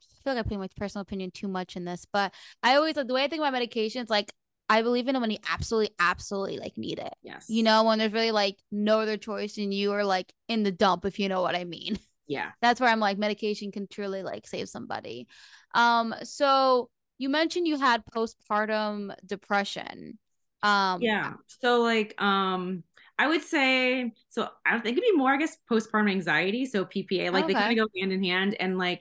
I 0.00 0.22
feel 0.22 0.34
like 0.34 0.44
I 0.44 0.48
put 0.48 0.58
my 0.58 0.68
personal 0.76 1.02
opinion 1.02 1.30
too 1.30 1.48
much 1.48 1.74
in 1.76 1.84
this, 1.86 2.06
but 2.12 2.34
I 2.62 2.76
always 2.76 2.96
like 2.96 3.06
the 3.06 3.14
way 3.14 3.24
I 3.24 3.28
think 3.28 3.40
about 3.40 3.54
medications, 3.54 4.10
like 4.10 4.32
I 4.68 4.82
believe 4.82 5.08
in 5.08 5.14
them 5.14 5.22
when 5.22 5.30
you 5.30 5.38
absolutely, 5.50 5.94
absolutely 5.98 6.58
like 6.58 6.76
need 6.76 6.98
it. 6.98 7.14
Yes. 7.22 7.46
You 7.48 7.62
know, 7.62 7.84
when 7.84 7.98
there's 7.98 8.12
really 8.12 8.30
like 8.30 8.58
no 8.70 9.00
other 9.00 9.16
choice 9.16 9.56
and 9.56 9.72
you 9.72 9.92
are 9.92 10.04
like 10.04 10.32
in 10.48 10.62
the 10.64 10.70
dump, 10.72 11.06
if 11.06 11.18
you 11.18 11.28
know 11.30 11.40
what 11.42 11.56
I 11.56 11.64
mean. 11.64 11.98
Yeah. 12.30 12.52
That's 12.62 12.80
where 12.80 12.88
I'm 12.88 13.00
like 13.00 13.18
medication 13.18 13.72
can 13.72 13.88
truly 13.88 14.22
like 14.22 14.46
save 14.46 14.68
somebody. 14.68 15.26
Um, 15.74 16.14
so 16.22 16.88
you 17.18 17.28
mentioned 17.28 17.66
you 17.66 17.76
had 17.76 18.04
postpartum 18.06 19.12
depression. 19.26 20.16
Um, 20.62 21.02
Yeah. 21.02 21.32
So 21.60 21.82
like 21.82 22.14
um 22.22 22.84
I 23.18 23.26
would 23.26 23.42
say 23.42 24.12
so 24.28 24.48
I 24.64 24.78
think 24.78 24.96
it'd 24.96 25.10
be 25.10 25.16
more, 25.16 25.32
I 25.32 25.38
guess, 25.38 25.56
postpartum 25.68 26.08
anxiety. 26.08 26.66
So 26.66 26.84
PPA. 26.84 27.32
Like 27.32 27.48
they 27.48 27.54
kind 27.54 27.76
of 27.76 27.84
go 27.84 27.90
hand 28.00 28.12
in 28.12 28.22
hand. 28.22 28.54
And 28.60 28.78
like 28.78 29.00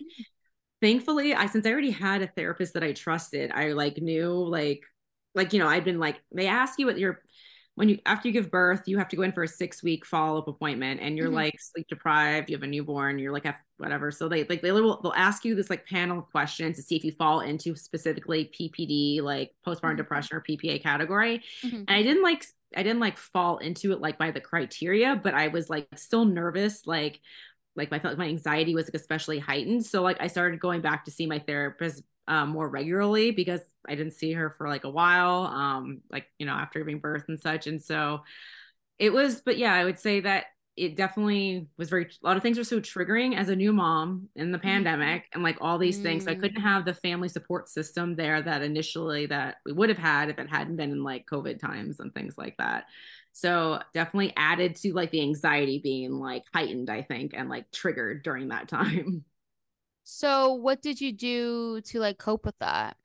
thankfully 0.81 1.35
I 1.35 1.45
since 1.45 1.67
I 1.67 1.71
already 1.71 1.91
had 1.91 2.23
a 2.23 2.27
therapist 2.27 2.73
that 2.73 2.83
I 2.83 2.93
trusted, 2.93 3.51
I 3.53 3.73
like 3.73 3.97
knew 3.97 4.31
like 4.31 4.81
like 5.35 5.53
you 5.53 5.59
know, 5.59 5.67
I'd 5.67 5.85
been 5.85 5.99
like 5.99 6.19
they 6.33 6.47
ask 6.47 6.79
you 6.79 6.87
what 6.87 6.97
your 6.97 7.21
when 7.79 7.89
you 7.89 7.99
after 8.05 8.27
you 8.27 8.33
give 8.33 8.51
birth, 8.51 8.83
you 8.87 8.97
have 8.97 9.07
to 9.09 9.15
go 9.15 9.23
in 9.23 9.31
for 9.31 9.43
a 9.43 9.47
six 9.47 9.81
week 9.81 10.05
follow 10.05 10.39
up 10.39 10.49
appointment, 10.49 10.99
and 11.01 11.17
you're 11.17 11.29
Mhm. 11.29 11.33
like 11.33 11.55
sleep 11.59 11.87
deprived, 11.89 12.49
you 12.49 12.57
have 12.57 12.63
a 12.63 12.67
newborn, 12.67 13.19
you're 13.19 13.31
like 13.31 13.45
whatever. 13.77 14.11
So 14.11 14.27
they 14.27 14.43
like 14.43 14.61
they 14.61 14.71
will 14.73 15.01
they'll 15.01 15.13
ask 15.15 15.45
you 15.45 15.55
this 15.55 15.69
like 15.69 15.85
panel 15.87 16.21
question 16.21 16.73
to 16.73 16.81
see 16.83 16.97
if 16.97 17.05
you 17.05 17.13
fall 17.13 17.39
into 17.39 17.75
specifically 17.75 18.51
PPD, 18.53 19.21
like 19.21 19.51
postpartum 19.65 19.95
Mhm. 19.95 19.97
depression 19.97 20.37
or 20.37 20.41
PPA 20.41 20.79
category. 20.79 21.43
Mhm. 21.63 21.87
And 21.87 21.97
I 21.97 22.03
didn't 22.03 22.23
like 22.23 22.45
I 22.75 22.83
didn't 22.83 22.99
like 22.99 23.17
fall 23.17 23.57
into 23.59 23.93
it 23.93 24.01
like 24.01 24.17
by 24.17 24.31
the 24.31 24.41
criteria, 24.41 25.15
but 25.15 25.33
I 25.33 25.47
was 25.47 25.69
like 25.69 25.87
still 25.97 26.25
nervous, 26.25 26.85
like 26.85 27.21
like 27.75 27.93
I 27.93 27.99
felt 27.99 28.13
like 28.13 28.17
my 28.17 28.27
anxiety 28.27 28.75
was 28.75 28.87
like 28.87 28.95
especially 28.95 29.39
heightened. 29.39 29.85
So 29.85 30.01
like 30.01 30.17
I 30.19 30.27
started 30.27 30.59
going 30.59 30.81
back 30.81 31.05
to 31.05 31.11
see 31.11 31.27
my 31.27 31.39
therapist 31.39 32.03
um, 32.29 32.51
more 32.51 32.69
regularly 32.69 33.31
because 33.31 33.61
I 33.87 33.95
didn't 33.95 34.13
see 34.13 34.33
her 34.33 34.55
for 34.57 34.69
like 34.69 34.85
a 34.85 34.91
while, 34.91 35.47
um, 35.47 36.01
like 36.11 36.27
you 36.39 36.47
know 36.47 36.53
after 36.53 36.79
giving 36.79 36.99
birth 36.99 37.25
and 37.29 37.41
such. 37.41 37.67
And 37.67 37.83
so 37.83 38.21
it 38.97 39.13
was, 39.13 39.41
but 39.41 39.57
yeah, 39.57 39.73
I 39.73 39.85
would 39.85 39.99
say 39.99 40.21
that 40.21 40.45
it 40.77 40.95
definitely 40.95 41.67
was 41.77 41.89
very 41.89 42.05
a 42.05 42.27
lot 42.27 42.37
of 42.37 42.43
things 42.43 42.57
were 42.57 42.63
so 42.63 42.79
triggering 42.79 43.35
as 43.35 43.49
a 43.49 43.55
new 43.55 43.73
mom 43.73 44.29
in 44.35 44.51
the 44.53 44.59
pandemic 44.59 45.25
and 45.33 45.43
like 45.43 45.57
all 45.61 45.77
these 45.77 45.99
things. 45.99 46.25
So 46.25 46.31
I 46.31 46.35
Mm. 46.35 46.39
couldn't 46.41 46.61
have 46.61 46.85
the 46.85 46.93
family 46.93 47.27
support 47.29 47.69
system 47.69 48.15
there 48.15 48.41
that 48.41 48.61
initially 48.61 49.25
that 49.27 49.57
we 49.65 49.73
would 49.73 49.89
have 49.89 49.97
had 49.97 50.29
if 50.29 50.39
it 50.39 50.49
hadn't 50.49 50.77
been 50.77 50.91
in 50.91 51.03
like 51.03 51.25
COVID 51.27 51.59
times 51.59 51.99
and 51.99 52.13
things 52.13 52.37
like 52.37 52.55
that. 52.57 52.85
So 53.33 53.81
definitely 53.93 54.33
added 54.37 54.75
to 54.77 54.93
like 54.93 55.11
the 55.11 55.21
anxiety 55.21 55.79
being 55.83 56.13
like 56.13 56.43
heightened, 56.53 56.89
I 56.89 57.01
think, 57.03 57.33
and 57.35 57.49
like 57.49 57.71
triggered 57.71 58.23
during 58.23 58.49
that 58.49 58.67
time. 58.69 59.25
So 60.11 60.53
what 60.53 60.81
did 60.81 60.99
you 60.99 61.11
do 61.11 61.81
to 61.81 61.99
like 61.99 62.17
cope 62.17 62.43
with 62.43 62.57
that? 62.59 62.97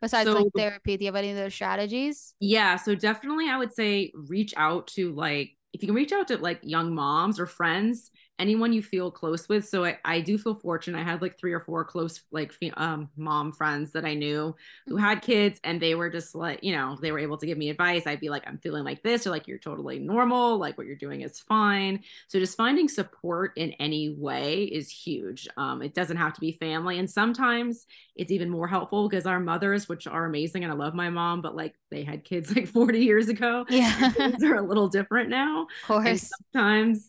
Besides 0.00 0.30
So- 0.30 0.38
like 0.38 0.46
therapy, 0.56 0.96
do 0.96 1.04
you 1.04 1.08
have 1.08 1.16
any 1.16 1.32
other 1.32 1.50
strategies? 1.50 2.34
Yeah, 2.40 2.76
so 2.76 2.94
definitely 2.94 3.48
I 3.50 3.58
would 3.58 3.72
say 3.74 4.12
reach 4.14 4.54
out 4.56 4.86
to 4.88 5.12
like 5.12 5.56
if 5.74 5.82
you 5.82 5.88
can 5.88 5.94
reach 5.94 6.12
out 6.12 6.28
to 6.28 6.38
like 6.38 6.60
young 6.62 6.94
moms 6.94 7.38
or 7.38 7.46
friends, 7.46 8.10
anyone 8.38 8.72
you 8.72 8.82
feel 8.82 9.10
close 9.10 9.48
with. 9.48 9.68
So 9.68 9.84
I, 9.84 9.98
I 10.04 10.20
do 10.20 10.36
feel 10.36 10.54
fortunate. 10.56 10.98
I 10.98 11.04
had 11.04 11.22
like 11.22 11.38
three 11.38 11.52
or 11.52 11.60
four 11.60 11.84
close 11.84 12.20
like 12.32 12.52
um 12.76 13.08
mom 13.16 13.52
friends 13.52 13.92
that 13.92 14.04
I 14.04 14.14
knew 14.14 14.54
who 14.86 14.96
had 14.96 15.22
kids 15.22 15.60
and 15.62 15.80
they 15.80 15.94
were 15.94 16.10
just 16.10 16.34
like, 16.34 16.60
you 16.62 16.72
know, 16.72 16.98
they 17.00 17.12
were 17.12 17.18
able 17.20 17.36
to 17.38 17.46
give 17.46 17.58
me 17.58 17.70
advice. 17.70 18.06
I'd 18.06 18.20
be 18.20 18.30
like, 18.30 18.42
I'm 18.46 18.58
feeling 18.58 18.84
like 18.84 19.02
this, 19.02 19.26
or 19.26 19.30
like 19.30 19.46
you're 19.46 19.58
totally 19.58 19.98
normal, 20.00 20.58
like 20.58 20.76
what 20.76 20.86
you're 20.86 20.96
doing 20.96 21.20
is 21.22 21.40
fine. 21.40 22.00
So 22.28 22.38
just 22.38 22.56
finding 22.56 22.88
support 22.88 23.52
in 23.56 23.72
any 23.72 24.10
way 24.10 24.64
is 24.64 24.90
huge. 24.90 25.48
Um, 25.56 25.82
it 25.82 25.94
doesn't 25.94 26.16
have 26.16 26.32
to 26.34 26.40
be 26.40 26.52
family. 26.52 26.98
And 26.98 27.10
sometimes 27.10 27.86
it's 28.16 28.30
even 28.30 28.50
more 28.50 28.68
helpful 28.68 29.08
because 29.08 29.26
our 29.26 29.40
mothers, 29.40 29.88
which 29.88 30.06
are 30.06 30.24
amazing, 30.24 30.64
and 30.64 30.72
I 30.72 30.76
love 30.76 30.94
my 30.94 31.10
mom, 31.10 31.42
but 31.42 31.56
like 31.56 31.74
they 31.90 32.04
had 32.04 32.24
kids 32.24 32.54
like 32.54 32.66
40 32.68 33.00
years 33.00 33.28
ago. 33.28 33.66
Yeah, 33.68 34.12
Things 34.14 34.42
are 34.44 34.56
a 34.56 34.62
little 34.62 34.88
different 34.88 35.28
now. 35.30 35.66
of 35.82 35.86
And 36.04 36.20
course. 36.20 36.40
sometimes 36.52 37.08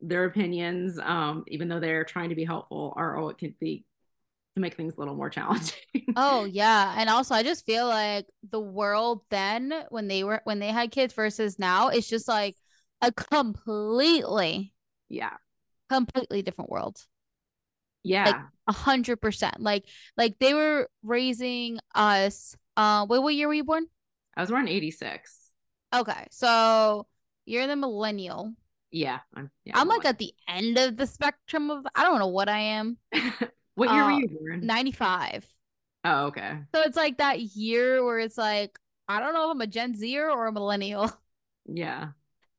their 0.00 0.24
opinions, 0.24 0.98
um, 0.98 1.44
even 1.48 1.68
though 1.68 1.80
they're 1.80 2.04
trying 2.04 2.30
to 2.30 2.34
be 2.34 2.44
helpful, 2.44 2.92
are 2.96 3.18
oh, 3.18 3.28
it 3.28 3.38
can 3.38 3.54
be 3.60 3.84
to 4.54 4.60
make 4.60 4.74
things 4.74 4.96
a 4.96 4.98
little 4.98 5.14
more 5.14 5.30
challenging. 5.30 6.14
Oh 6.16 6.44
yeah, 6.44 6.94
and 6.96 7.08
also 7.08 7.34
I 7.34 7.42
just 7.42 7.66
feel 7.66 7.86
like 7.86 8.26
the 8.50 8.60
world 8.60 9.22
then 9.30 9.72
when 9.90 10.08
they 10.08 10.24
were 10.24 10.40
when 10.44 10.58
they 10.58 10.68
had 10.68 10.90
kids 10.90 11.14
versus 11.14 11.58
now 11.58 11.88
it's 11.88 12.08
just 12.08 12.28
like 12.28 12.56
a 13.00 13.12
completely 13.12 14.72
yeah. 15.08 15.36
completely 15.88 16.42
different 16.42 16.70
world. 16.70 16.98
Yeah. 18.02 18.44
A 18.66 18.72
hundred 18.72 19.20
percent. 19.20 19.60
Like 19.60 19.84
like 20.16 20.38
they 20.38 20.54
were 20.54 20.88
raising 21.02 21.80
us. 21.94 22.56
Uh, 22.76 23.06
wait, 23.08 23.18
what 23.18 23.34
year 23.34 23.48
were 23.48 23.54
you 23.54 23.64
born? 23.64 23.86
I 24.36 24.40
was 24.40 24.50
born 24.50 24.68
in 24.68 24.72
86. 24.72 25.38
Okay, 25.94 26.26
so 26.30 27.06
you're 27.44 27.66
the 27.66 27.76
millennial. 27.76 28.54
Yeah. 28.90 29.20
I'm, 29.34 29.50
yeah, 29.64 29.78
I'm 29.78 29.88
like 29.88 30.04
one. 30.04 30.08
at 30.08 30.18
the 30.18 30.32
end 30.48 30.78
of 30.78 30.96
the 30.96 31.06
spectrum 31.06 31.70
of 31.70 31.86
I 31.94 32.04
don't 32.04 32.18
know 32.18 32.28
what 32.28 32.48
I 32.48 32.58
am. 32.58 32.98
what 33.74 33.90
year 33.90 34.02
uh, 34.02 34.06
were 34.06 34.20
you 34.20 34.28
born? 34.28 34.66
95. 34.66 35.46
oh, 36.04 36.26
okay. 36.26 36.58
So 36.74 36.82
it's 36.82 36.96
like 36.96 37.18
that 37.18 37.40
year 37.40 38.04
where 38.04 38.18
it's 38.18 38.38
like 38.38 38.78
I 39.08 39.18
don't 39.20 39.34
know 39.34 39.50
if 39.50 39.54
I'm 39.54 39.60
a 39.60 39.66
Gen 39.66 39.96
Zer 39.96 40.30
or 40.30 40.46
a 40.46 40.52
millennial. 40.52 41.10
Yeah. 41.72 42.08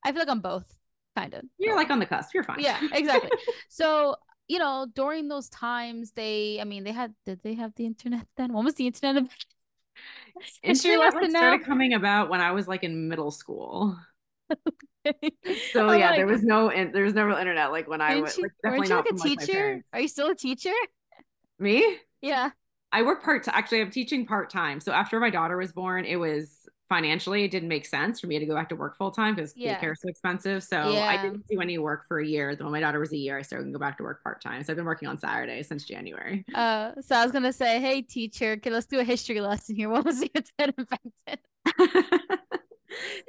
I 0.05 0.11
feel 0.11 0.19
like 0.19 0.29
I'm 0.29 0.39
both, 0.39 0.73
kind 1.17 1.33
of. 1.33 1.41
You're 1.57 1.75
like 1.75 1.89
on 1.89 1.99
the 1.99 2.05
cusp. 2.05 2.33
You're 2.33 2.43
fine. 2.43 2.59
Yeah, 2.59 2.79
exactly. 2.93 3.31
So, 3.69 4.15
you 4.47 4.57
know, 4.57 4.87
during 4.93 5.27
those 5.27 5.49
times, 5.49 6.13
they, 6.13 6.61
I 6.61 6.63
mean, 6.63 6.85
they 6.85 6.93
had, 6.93 7.13
did 7.25 7.41
they 7.43 7.55
have 7.55 7.73
the 7.75 7.85
internet 7.85 8.25
then? 8.37 8.53
When 8.53 8.63
was 8.63 8.75
the 8.75 8.87
internet? 8.87 9.23
History 10.61 10.93
Internet 10.93 11.15
like, 11.15 11.29
started 11.29 11.65
coming 11.65 11.93
about 11.93 12.29
when 12.29 12.39
I 12.41 12.51
was 12.51 12.67
like 12.67 12.83
in 12.83 13.09
middle 13.09 13.31
school. 13.31 13.97
So 15.73 15.87
I'm 15.89 15.99
yeah, 15.99 16.15
there 16.15 16.27
was 16.27 16.43
no 16.43 16.69
and 16.69 16.93
there 16.93 17.03
was 17.03 17.13
no 17.13 17.25
real 17.25 17.37
internet 17.37 17.71
like 17.71 17.87
when 17.87 18.01
I 18.01 18.15
was 18.19 18.37
you- 18.37 18.43
like 18.43 18.51
weren't 18.63 18.87
definitely 18.87 18.87
you 18.87 18.95
not 18.95 19.05
like 19.19 19.41
a 19.41 19.45
from, 19.45 19.47
teacher? 19.47 19.83
Are 19.93 19.99
you 19.99 20.07
still 20.07 20.29
a 20.29 20.35
teacher? 20.35 20.73
Me? 21.59 21.97
Yeah. 22.21 22.51
I 22.91 23.03
work 23.03 23.23
part 23.23 23.43
time. 23.43 23.55
actually 23.55 23.81
I'm 23.81 23.91
teaching 23.91 24.25
part 24.25 24.49
time. 24.49 24.79
So 24.81 24.91
after 24.91 25.19
my 25.19 25.29
daughter 25.29 25.57
was 25.57 25.71
born, 25.71 26.03
it 26.05 26.17
was 26.17 26.67
financially 26.89 27.45
it 27.45 27.51
didn't 27.51 27.69
make 27.69 27.85
sense 27.85 28.19
for 28.19 28.27
me 28.27 28.37
to 28.37 28.45
go 28.45 28.53
back 28.53 28.67
to 28.67 28.75
work 28.75 28.97
full 28.97 29.11
time 29.11 29.33
because 29.33 29.53
Yeah. 29.55 29.79
daycare 29.79 29.93
is 29.93 30.01
so 30.01 30.09
expensive. 30.09 30.61
So 30.61 30.97
I 30.97 31.15
didn't 31.15 31.45
do 31.49 31.61
any 31.61 31.77
work 31.77 32.05
for 32.09 32.19
a 32.19 32.25
year. 32.27 32.53
Then 32.53 32.65
when 32.65 32.73
my 32.73 32.81
daughter 32.81 32.99
was 32.99 33.13
a 33.13 33.17
year, 33.17 33.37
I 33.37 33.43
started 33.43 33.67
to 33.67 33.71
go 33.71 33.79
back 33.79 33.95
to 33.99 34.03
work 34.03 34.21
part 34.23 34.41
time. 34.41 34.61
So 34.63 34.73
I've 34.73 34.77
been 34.77 34.85
working 34.85 35.07
on 35.07 35.17
Saturdays 35.17 35.69
since 35.69 35.85
January. 35.85 36.43
Uh, 36.53 36.91
so 36.99 37.15
I 37.15 37.23
was 37.23 37.31
gonna 37.31 37.53
say, 37.53 37.79
hey, 37.79 38.01
teacher, 38.01 38.51
okay, 38.57 38.69
let's 38.71 38.87
do 38.87 38.99
a 38.99 39.05
history 39.05 39.39
lesson 39.39 39.75
here. 39.77 39.87
What 39.95 40.03
was 40.03 40.19
the 40.19 40.29
invented? 40.59 41.39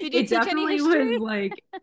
Did 0.00 0.12
you 0.12 0.20
it 0.20 0.28
teach 0.28 0.32
any 0.32 0.66
definitely 0.66 0.72
history? 0.72 1.18
was 1.18 1.20
like 1.20 1.62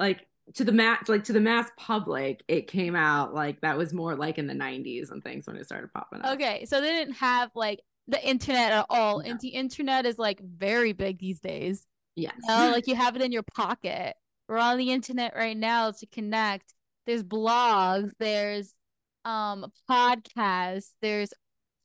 like 0.00 0.26
to 0.54 0.64
the 0.64 0.72
mass 0.72 1.08
like 1.08 1.22
to 1.22 1.32
the 1.32 1.40
mass 1.40 1.70
public 1.76 2.42
it 2.48 2.66
came 2.66 2.96
out 2.96 3.32
like 3.32 3.60
that 3.60 3.78
was 3.78 3.92
more 3.92 4.16
like 4.16 4.36
in 4.38 4.48
the 4.48 4.54
90s 4.54 5.12
and 5.12 5.22
things 5.22 5.46
when 5.46 5.54
it 5.54 5.64
started 5.64 5.92
popping 5.92 6.20
up 6.22 6.34
Okay, 6.34 6.64
so 6.64 6.80
they 6.80 6.92
didn't 6.92 7.14
have 7.14 7.50
like 7.54 7.80
the 8.08 8.28
internet 8.28 8.72
at 8.72 8.86
all. 8.90 9.18
No. 9.20 9.30
And 9.30 9.40
the 9.40 9.48
internet 9.48 10.04
is 10.04 10.18
like 10.18 10.40
very 10.40 10.92
big 10.92 11.18
these 11.18 11.40
days. 11.40 11.86
yes 12.16 12.34
You 12.42 12.54
know, 12.54 12.70
like 12.72 12.86
you 12.86 12.96
have 12.96 13.16
it 13.16 13.22
in 13.22 13.32
your 13.32 13.44
pocket. 13.54 14.16
We're 14.48 14.58
on 14.58 14.78
the 14.78 14.90
internet 14.90 15.34
right 15.36 15.56
now 15.56 15.92
to 15.92 16.06
connect. 16.06 16.74
There's 17.06 17.22
blogs, 17.22 18.10
there's 18.18 18.74
um 19.24 19.66
podcasts, 19.88 20.90
there's 21.00 21.32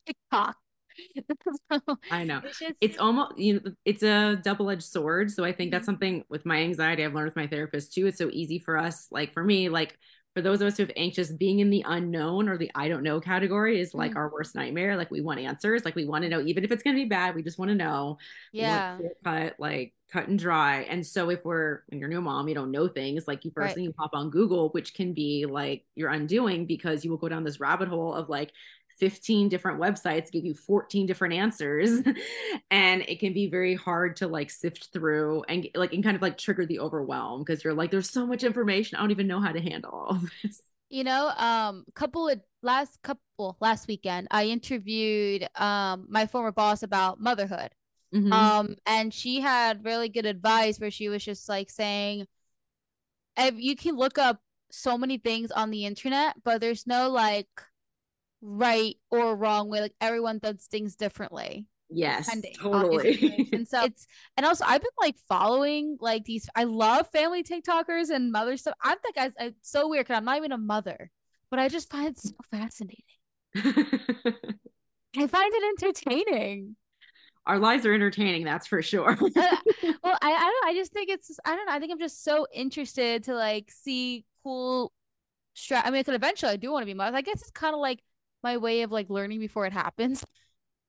TikTok. 0.07 0.57
So 1.71 1.97
I 2.11 2.23
know. 2.23 2.41
It's, 2.43 2.59
just... 2.59 2.73
it's, 2.81 2.97
almost 2.97 3.37
you 3.37 3.55
know 3.55 3.71
it's 3.85 4.03
a 4.03 4.39
double-edged 4.43 4.83
sword. 4.83 5.31
So 5.31 5.43
I 5.43 5.51
think 5.51 5.71
that's 5.71 5.83
mm-hmm. 5.83 5.91
something 5.91 6.23
with 6.29 6.45
my 6.45 6.57
anxiety 6.57 7.03
I've 7.03 7.13
learned 7.13 7.27
with 7.27 7.35
my 7.35 7.47
therapist 7.47 7.93
too. 7.93 8.07
It's 8.07 8.17
so 8.17 8.29
easy 8.31 8.59
for 8.59 8.77
us, 8.77 9.07
like 9.11 9.33
for 9.33 9.43
me, 9.43 9.69
like 9.69 9.97
for 10.35 10.41
those 10.41 10.59
of 10.59 10.67
us 10.67 10.75
who 10.75 10.83
have 10.83 10.91
anxious, 10.97 11.31
being 11.31 11.59
in 11.59 11.69
the 11.69 11.85
unknown 11.87 12.49
or 12.49 12.57
the 12.57 12.69
I 12.75 12.89
don't 12.89 13.03
know 13.03 13.21
category 13.21 13.79
is 13.79 13.93
like 13.93 14.11
mm-hmm. 14.11 14.17
our 14.17 14.29
worst 14.29 14.53
nightmare. 14.53 14.97
Like 14.97 15.09
we 15.09 15.21
want 15.21 15.39
answers, 15.39 15.85
like 15.85 15.95
we 15.95 16.05
want 16.05 16.23
to 16.23 16.29
know, 16.29 16.41
even 16.41 16.65
if 16.65 16.71
it's 16.71 16.83
going 16.83 16.95
to 16.95 17.01
be 17.01 17.07
bad, 17.07 17.35
we 17.35 17.41
just 17.41 17.57
want 17.57 17.69
to 17.69 17.75
know. 17.75 18.17
Yeah. 18.51 18.97
Cut 19.23 19.55
like 19.59 19.93
cut 20.11 20.27
and 20.27 20.37
dry. 20.37 20.81
And 20.81 21.05
so 21.07 21.29
if 21.29 21.45
we're 21.45 21.83
when 21.87 21.99
you're 21.99 22.09
a 22.09 22.13
new 22.13 22.21
mom, 22.21 22.49
you 22.49 22.55
don't 22.55 22.71
know 22.71 22.89
things, 22.89 23.29
like 23.29 23.45
you 23.45 23.51
first 23.51 23.67
right. 23.67 23.75
thing 23.75 23.85
you 23.85 23.93
pop 23.93 24.11
on 24.13 24.29
Google, 24.29 24.69
which 24.69 24.93
can 24.93 25.13
be 25.13 25.45
like 25.45 25.85
you're 25.95 26.11
undoing 26.11 26.65
because 26.65 27.05
you 27.05 27.11
will 27.11 27.17
go 27.17 27.29
down 27.29 27.45
this 27.45 27.61
rabbit 27.61 27.87
hole 27.87 28.13
of 28.13 28.27
like 28.27 28.51
15 28.99 29.49
different 29.49 29.79
websites 29.79 30.31
give 30.31 30.45
you 30.45 30.53
14 30.53 31.05
different 31.05 31.33
answers. 31.33 32.01
And 32.71 33.03
it 33.03 33.19
can 33.19 33.33
be 33.33 33.47
very 33.47 33.75
hard 33.75 34.17
to 34.17 34.27
like 34.27 34.49
sift 34.49 34.89
through 34.91 35.43
and 35.47 35.67
like 35.75 35.93
and 35.93 36.03
kind 36.03 36.15
of 36.15 36.21
like 36.21 36.37
trigger 36.37 36.65
the 36.65 36.79
overwhelm 36.79 37.41
because 37.41 37.63
you're 37.63 37.73
like 37.73 37.91
there's 37.91 38.09
so 38.09 38.25
much 38.25 38.43
information. 38.43 38.97
I 38.97 39.01
don't 39.01 39.11
even 39.11 39.27
know 39.27 39.39
how 39.39 39.51
to 39.51 39.61
handle 39.61 39.91
all 39.91 40.19
this. 40.43 40.61
You 40.89 41.03
know 41.03 41.29
um 41.37 41.85
couple 41.93 42.27
of 42.29 42.41
last 42.61 43.01
couple 43.01 43.57
last 43.59 43.87
weekend 43.87 44.27
i 44.31 44.45
interviewed 44.45 45.47
um 45.55 46.05
my 46.09 46.25
former 46.25 46.51
boss 46.51 46.83
about 46.83 47.19
motherhood. 47.19 47.71
Mm-hmm. 48.13 48.31
um 48.31 48.75
and 48.85 49.13
she 49.13 49.41
had 49.41 49.83
really 49.83 50.09
good 50.09 50.25
advice 50.25 50.79
where 50.79 50.91
she 50.91 51.09
was 51.09 51.23
just 51.23 51.49
like 51.49 51.69
saying 51.69 52.27
if 53.37 53.55
you 53.57 53.75
can 53.75 53.95
look 53.95 54.17
up 54.17 54.39
so 54.71 54.97
many 54.97 55.17
things 55.17 55.51
on 55.51 55.69
the 55.69 55.85
internet 55.85 56.35
but 56.43 56.61
there's 56.61 56.87
no 56.87 57.09
like 57.09 57.47
right 58.45 58.95
or 59.09 59.35
wrong 59.35 59.69
way. 59.69 59.81
Like 59.81 59.95
everyone 59.99 60.39
does 60.39 60.65
things 60.69 60.95
differently. 60.95 61.67
Yes, 61.89 62.29
totally. 62.59 63.49
and 63.53 63.67
so 63.67 63.83
it's 63.83 64.07
and 64.37 64.45
also 64.45 64.65
I've 64.65 64.81
been 64.81 64.89
like 64.99 65.15
following 65.27 65.97
like 65.99 66.25
these. 66.25 66.47
I 66.55 66.63
love 66.63 67.09
family 67.11 67.43
TikTokers 67.43 68.09
and 68.09 68.31
mother 68.31 68.57
stuff. 68.57 68.75
I'm 68.81 68.97
the 69.03 69.13
guys. 69.15 69.31
It's 69.39 69.69
so 69.69 69.87
weird 69.87 70.05
because 70.05 70.17
I'm 70.17 70.25
not 70.25 70.37
even 70.37 70.51
a 70.51 70.57
mother, 70.57 71.11
but 71.49 71.59
I 71.59 71.67
just 71.67 71.91
find 71.91 72.07
it 72.07 72.19
so 72.19 72.31
fascinating. 72.51 73.03
I 73.55 75.27
find 75.27 75.53
it 75.53 75.83
entertaining. 75.83 76.75
Our 77.47 77.59
lives 77.59 77.85
are 77.85 77.93
entertaining, 77.93 78.43
that's 78.43 78.65
for 78.65 78.81
sure. 78.81 79.11
uh, 79.11 79.17
well, 79.35 80.17
I, 80.21 80.33
I 80.33 80.39
don't. 80.39 80.67
I 80.67 80.73
just 80.73 80.91
think 80.91 81.09
it's. 81.09 81.37
I 81.45 81.55
don't 81.55 81.67
know. 81.67 81.73
I 81.73 81.79
think 81.79 81.91
I'm 81.91 81.99
just 81.99 82.23
so 82.23 82.47
interested 82.51 83.23
to 83.25 83.35
like 83.35 83.69
see 83.71 84.25
cool. 84.43 84.91
Stra- 85.53 85.83
I 85.85 85.91
mean, 85.91 86.01
because 86.01 86.15
eventually 86.15 86.51
I 86.51 86.55
do 86.57 86.71
want 86.71 86.81
to 86.81 86.87
be 86.87 86.95
mother. 86.95 87.15
I 87.15 87.21
guess 87.21 87.41
it's 87.41 87.51
kind 87.51 87.75
of 87.75 87.79
like 87.79 88.01
my 88.45 88.57
way 88.57 88.83
of 88.83 88.91
like 88.91 89.09
learning 89.09 89.39
before 89.39 89.65
it 89.65 89.73
happens. 89.73 90.23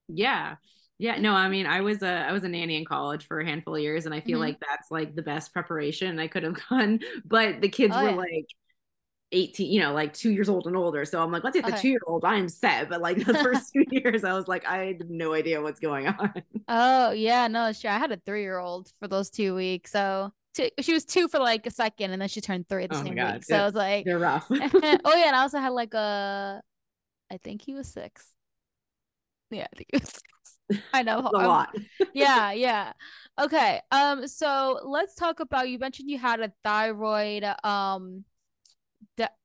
Yeah. 0.09 0.55
Yeah, 0.99 1.19
no, 1.19 1.33
I 1.33 1.49
mean, 1.49 1.65
I 1.65 1.81
was 1.81 2.01
a 2.01 2.07
I 2.07 2.31
was 2.31 2.45
a 2.45 2.47
nanny 2.47 2.77
in 2.77 2.85
college 2.85 3.27
for 3.27 3.41
a 3.41 3.45
handful 3.45 3.75
of 3.75 3.81
years, 3.81 4.05
and 4.05 4.15
I 4.15 4.21
feel 4.21 4.35
mm-hmm. 4.39 4.47
like 4.47 4.59
that's 4.61 4.89
like 4.89 5.15
the 5.15 5.21
best 5.21 5.51
preparation 5.51 6.17
I 6.17 6.27
could 6.27 6.43
have 6.43 6.57
done. 6.69 7.01
But 7.25 7.59
the 7.59 7.67
kids 7.67 7.93
oh, 7.95 8.01
were 8.01 8.09
yeah. 8.11 8.15
like 8.15 8.47
18, 9.33 9.71
you 9.71 9.81
know, 9.81 9.93
like 9.93 10.13
two 10.13 10.31
years 10.31 10.49
old 10.49 10.65
and 10.65 10.75
older. 10.75 11.03
So 11.05 11.21
I'm 11.21 11.31
like, 11.31 11.43
let's 11.43 11.55
get 11.55 11.65
okay. 11.65 11.75
the 11.75 11.81
two 11.81 11.89
year 11.89 11.99
old. 12.07 12.23
I'm 12.25 12.47
set. 12.47 12.89
But 12.89 13.01
like 13.01 13.17
the 13.25 13.33
first 13.33 13.73
two 13.73 13.83
years, 13.91 14.23
I 14.23 14.33
was 14.33 14.47
like, 14.47 14.65
I 14.65 14.85
had 14.85 15.09
no 15.09 15.33
idea 15.33 15.61
what's 15.61 15.81
going 15.81 16.07
on. 16.07 16.33
Oh 16.67 17.11
yeah, 17.11 17.47
no, 17.47 17.73
sure. 17.73 17.91
I 17.91 17.97
had 17.99 18.11
a 18.11 18.17
three 18.25 18.41
year 18.41 18.57
old 18.57 18.91
for 18.99 19.07
those 19.07 19.29
two 19.29 19.53
weeks. 19.55 19.91
So 19.91 20.31
two, 20.55 20.69
she 20.79 20.93
was 20.93 21.05
two 21.05 21.27
for 21.27 21.39
like 21.39 21.67
a 21.67 21.71
second, 21.71 22.11
and 22.11 22.21
then 22.21 22.29
she 22.29 22.41
turned 22.41 22.69
three 22.69 22.85
at 22.85 22.89
the 22.89 22.97
oh 22.97 23.03
same 23.03 23.15
week. 23.15 23.43
So 23.43 23.55
I 23.55 23.65
was 23.65 23.75
like, 23.75 24.05
they're 24.05 24.17
rough. 24.17 24.47
oh 24.49 24.57
yeah, 24.79 25.27
and 25.27 25.35
I 25.35 25.41
also 25.41 25.59
had 25.59 25.73
like 25.73 25.93
a 25.93 26.61
I 27.31 27.37
think 27.37 27.61
he 27.61 27.73
was 27.73 27.87
six. 27.87 28.33
Yeah, 29.51 29.67
I 29.71 29.75
think 29.75 29.89
he 29.91 29.97
was 29.97 30.09
six. 30.09 30.83
I 30.93 31.03
know 31.03 31.19
a 31.19 31.21
lot. 31.21 31.75
yeah, 32.13 32.51
yeah. 32.51 32.93
Okay. 33.39 33.81
Um. 33.91 34.27
So 34.27 34.79
let's 34.83 35.15
talk 35.15 35.39
about. 35.39 35.69
You 35.69 35.79
mentioned 35.79 36.09
you 36.09 36.17
had 36.17 36.39
a 36.39 36.51
thyroid. 36.63 37.43
Um. 37.63 38.25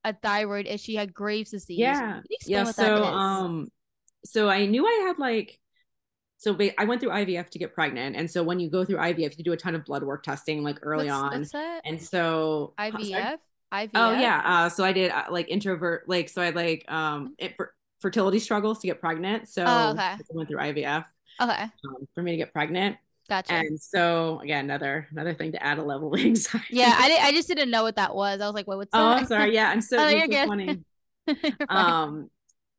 a 0.03 0.13
thyroid 0.21 0.67
issue. 0.67 0.93
You 0.93 0.99
had 0.99 1.13
Graves' 1.13 1.51
disease. 1.51 1.79
Yeah. 1.79 2.21
Yeah. 2.45 2.65
So 2.65 3.03
um. 3.03 3.69
So 4.25 4.49
I 4.49 4.65
knew 4.65 4.85
I 4.85 5.05
had 5.07 5.19
like. 5.19 5.59
So 6.37 6.57
I 6.77 6.83
went 6.83 6.99
through 6.99 7.11
IVF 7.11 7.51
to 7.51 7.59
get 7.59 7.73
pregnant, 7.73 8.17
and 8.17 8.29
so 8.29 8.43
when 8.43 8.59
you 8.59 8.69
go 8.69 8.83
through 8.83 8.97
IVF, 8.97 9.37
you 9.37 9.45
do 9.45 9.53
a 9.53 9.57
ton 9.57 9.75
of 9.75 9.85
blood 9.85 10.03
work 10.03 10.23
testing, 10.23 10.61
like 10.61 10.79
early 10.81 11.05
what's, 11.05 11.33
on. 11.33 11.39
What's 11.39 11.53
and 11.85 12.01
so 12.01 12.73
IVF. 12.77 13.37
IVF? 13.73 13.89
Oh 13.95 14.11
yeah. 14.11 14.41
Uh, 14.45 14.69
so 14.69 14.83
I 14.83 14.93
did 14.93 15.11
uh, 15.11 15.25
like 15.29 15.49
in 15.49 15.59
vitro, 15.59 15.99
like 16.07 16.29
so 16.29 16.41
I 16.41 16.51
like 16.51 16.85
um 16.91 17.35
it, 17.37 17.55
for, 17.55 17.73
fertility 17.99 18.39
struggles 18.39 18.79
to 18.79 18.87
get 18.87 18.99
pregnant. 18.99 19.47
So 19.47 19.63
oh, 19.65 19.91
okay. 19.91 20.01
I 20.01 20.17
went 20.31 20.49
through 20.49 20.59
IVF. 20.59 21.05
Okay. 21.41 21.63
Um, 21.63 22.07
for 22.13 22.21
me 22.21 22.31
to 22.31 22.37
get 22.37 22.53
pregnant. 22.53 22.97
Gotcha. 23.29 23.53
And 23.53 23.79
so 23.79 24.39
again, 24.43 24.65
another 24.65 25.07
another 25.11 25.33
thing 25.33 25.53
to 25.53 25.63
add 25.63 25.79
a 25.79 25.83
level 25.83 26.13
of 26.13 26.19
anxiety. 26.25 26.67
Yeah, 26.71 26.93
I, 26.95 27.17
I 27.21 27.31
just 27.31 27.47
didn't 27.47 27.71
know 27.71 27.83
what 27.83 27.95
that 27.95 28.13
was. 28.13 28.41
I 28.41 28.45
was 28.45 28.53
like, 28.53 28.67
what? 28.67 28.77
what's 28.77 28.91
that?" 28.91 28.99
Oh, 28.99 29.05
I'm 29.05 29.25
sorry. 29.25 29.53
Yeah, 29.53 29.69
I'm 29.69 29.81
so, 29.91 29.97
oh, 29.97 30.07
you're 30.09 30.27
good. 30.27 30.47
funny. 30.47 30.79
um, 31.69 32.29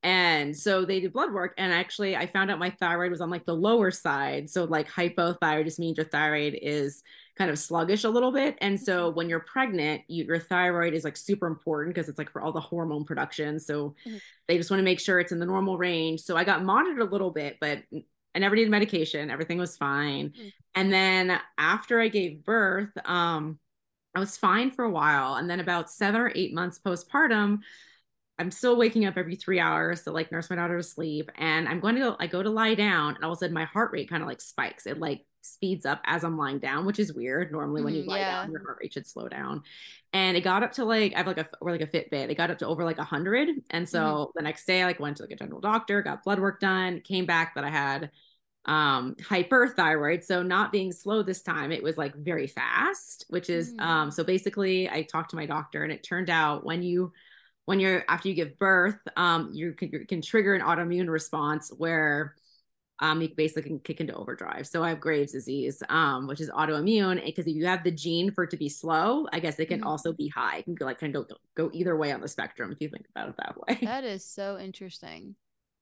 and 0.05 0.55
so 0.55 0.85
they 0.85 1.01
did 1.01 1.15
blood 1.15 1.33
work, 1.33 1.55
and 1.57 1.73
actually, 1.73 2.15
I 2.15 2.27
found 2.27 2.51
out 2.51 2.59
my 2.59 2.69
thyroid 2.69 3.11
was 3.11 3.23
on 3.23 3.31
like 3.31 3.47
the 3.47 3.57
lower 3.57 3.91
side. 3.91 4.51
So 4.51 4.65
like 4.65 4.87
hypothyroid 4.87 5.65
just 5.65 5.79
means 5.79 5.97
your 5.97 6.07
thyroid 6.07 6.59
is 6.61 7.03
kind 7.37 7.51
of 7.51 7.59
sluggish 7.59 8.05
a 8.05 8.11
little 8.11 8.31
bit. 8.31 8.57
And 8.61 8.79
so 8.79 9.09
mm-hmm. 9.09 9.17
when 9.17 9.29
you're 9.31 9.41
pregnant, 9.41 10.03
you, 10.07 10.25
your 10.25 10.39
thyroid 10.39 10.93
is 10.93 11.05
like 11.05 11.17
super 11.17 11.47
important 11.47 11.95
because 11.95 12.11
it's 12.11 12.19
like 12.19 12.31
for 12.31 12.43
all 12.43 12.53
the 12.53 12.61
hormone 12.61 13.05
production. 13.05 13.59
So 13.59 13.97
mm-hmm. 14.07 14.19
they 14.47 14.59
just 14.59 14.71
want 14.71 14.81
to 14.81 14.85
make 14.85 15.01
sure 15.01 15.19
it's 15.19 15.33
in 15.33 15.41
the 15.41 15.47
normal 15.47 15.79
range. 15.79 16.21
So 16.21 16.37
I 16.37 16.45
got 16.45 16.63
monitored 16.63 17.01
a 17.01 17.11
little 17.11 17.31
bit, 17.31 17.57
but 17.59 17.79
I 18.35 18.39
never 18.39 18.55
needed 18.55 18.71
medication. 18.71 19.31
Everything 19.31 19.59
was 19.59 19.77
fine. 19.77 20.31
Mm-hmm. 20.31 20.49
And 20.75 20.93
then 20.93 21.41
after 21.57 21.99
I 21.99 22.09
gave 22.09 22.45
birth, 22.45 22.91
um, 23.07 23.59
I 24.15 24.21
was 24.21 24.37
fine 24.37 24.71
for 24.71 24.85
a 24.85 24.91
while. 24.91 25.37
And 25.37 25.49
then 25.49 25.61
about 25.61 25.91
seven 25.91 26.21
or 26.21 26.31
eight 26.35 26.55
months 26.55 26.79
postpartum, 26.79 27.61
I'm 28.39 28.51
still 28.51 28.77
waking 28.77 29.07
up 29.07 29.17
every 29.17 29.37
three 29.37 29.61
hours 29.61 30.03
to 30.03 30.11
like 30.11 30.33
nurse 30.33 30.51
my 30.51 30.57
daughter 30.57 30.77
to 30.77 30.83
sleep. 30.83 31.31
And 31.37 31.69
I'm 31.69 31.81
going 31.81 31.95
to 31.95 32.01
go, 32.01 32.17
I 32.19 32.27
go 32.27 32.43
to 32.43 32.51
lie 32.51 32.75
down 32.75 33.15
and 33.15 33.25
all 33.25 33.33
of 33.33 33.37
a 33.37 33.41
sudden 33.41 33.55
my 33.55 33.65
heart 33.65 33.93
rate 33.93 34.11
kind 34.11 34.23
of 34.23 34.29
like 34.29 34.41
spikes. 34.41 34.87
It 34.87 34.99
like 34.99 35.25
speeds 35.43 35.87
up 35.87 36.01
as 36.05 36.25
I'm 36.25 36.37
lying 36.37 36.59
down, 36.59 36.87
which 36.87 36.99
is 36.99 37.13
weird. 37.13 37.53
Normally, 37.53 37.83
when 37.83 37.95
you 37.95 38.03
mm, 38.03 38.09
lie 38.09 38.19
yeah. 38.19 38.43
down, 38.43 38.51
your 38.51 38.65
heart 38.65 38.79
rate 38.81 38.93
should 38.93 39.07
slow 39.07 39.29
down. 39.29 39.63
And 40.13 40.37
it 40.37 40.41
got 40.41 40.63
up 40.63 40.73
to 40.73 40.85
like 40.85 41.15
I 41.15 41.19
have 41.19 41.27
like 41.27 41.39
a 41.39 41.47
or 41.61 41.71
like 41.71 41.81
a 41.81 41.87
Fitbit. 41.87 42.31
It 42.31 42.37
got 42.37 42.51
up 42.51 42.59
to 42.59 42.67
over 42.67 42.85
like 42.85 42.99
a 42.99 43.05
hundred. 43.05 43.51
And 43.71 43.89
so 43.89 44.01
mm-hmm. 44.01 44.31
the 44.35 44.43
next 44.43 44.65
day, 44.65 44.83
I 44.83 44.87
like 44.87 45.01
went 45.01 45.19
to 45.19 45.25
like 45.25 45.33
a 45.33 45.37
general 45.37 45.61
doctor, 45.61 46.03
got 46.03 46.25
blood 46.25 46.41
work 46.41 46.61
done, 46.61 47.01
came 47.01 47.27
back 47.27 47.55
that 47.55 47.65
I 47.65 47.71
had 47.71 48.11
um 48.67 49.15
hyperthyroid 49.17 50.25
so 50.25 50.43
not 50.43 50.73
being 50.73 50.91
slow 50.91 51.23
this 51.23 51.43
time 51.43 51.71
it 51.71 51.83
was 51.83 51.99
like 51.99 52.15
very 52.15 52.47
fast 52.47 53.27
which 53.29 53.51
is 53.51 53.75
mm. 53.75 53.81
um 53.83 54.11
so 54.11 54.25
basically 54.25 54.89
i 54.89 55.03
talked 55.03 55.29
to 55.29 55.37
my 55.37 55.45
doctor 55.45 55.83
and 55.83 55.93
it 55.93 56.03
turned 56.03 56.31
out 56.31 56.65
when 56.65 56.83
you 56.83 57.13
when 57.67 57.81
you're 57.81 58.05
after 58.09 58.29
you 58.29 58.35
give 58.35 58.59
birth 58.59 58.99
um 59.17 59.51
you 59.53 59.73
can, 59.73 59.91
you 59.91 60.07
can 60.07 60.21
trigger 60.21 60.55
an 60.55 60.61
autoimmune 60.61 61.09
response 61.09 61.71
where 61.77 62.35
um, 63.01 63.21
you 63.21 63.29
basically 63.37 63.63
can 63.63 63.81
kick 63.81 64.01
into 64.01 64.15
overdrive. 64.15 64.67
So 64.67 64.83
I 64.85 64.91
have 64.91 65.01
Graves' 65.01 65.33
disease, 65.33 65.83
um, 65.89 66.27
which 66.27 66.41
is 66.41 66.49
autoimmune. 66.51 67.25
Because 67.25 67.47
if 67.47 67.55
you 67.55 67.67
have 67.67 67.83
the 67.83 67.91
gene 67.91 68.31
for 68.31 68.45
it 68.45 68.51
to 68.51 68.57
be 68.57 68.69
slow, 68.69 69.27
I 69.33 69.41
guess 69.41 69.59
it 69.59 69.67
can 69.67 69.81
mm-hmm. 69.81 69.89
also 69.89 70.13
be 70.13 70.29
high. 70.29 70.59
It 70.59 70.65
can 70.65 70.75
go 70.75 70.85
like 70.85 71.01
kind 71.01 71.15
of 71.17 71.29
go, 71.29 71.37
go 71.57 71.71
either 71.73 71.97
way 71.97 72.13
on 72.13 72.21
the 72.21 72.29
spectrum 72.29 72.71
if 72.71 72.79
you 72.81 72.89
think 72.89 73.07
about 73.15 73.31
it 73.31 73.35
that 73.39 73.57
way. 73.57 73.79
That 73.83 74.05
is 74.05 74.25
so 74.25 74.59
interesting 74.59 75.35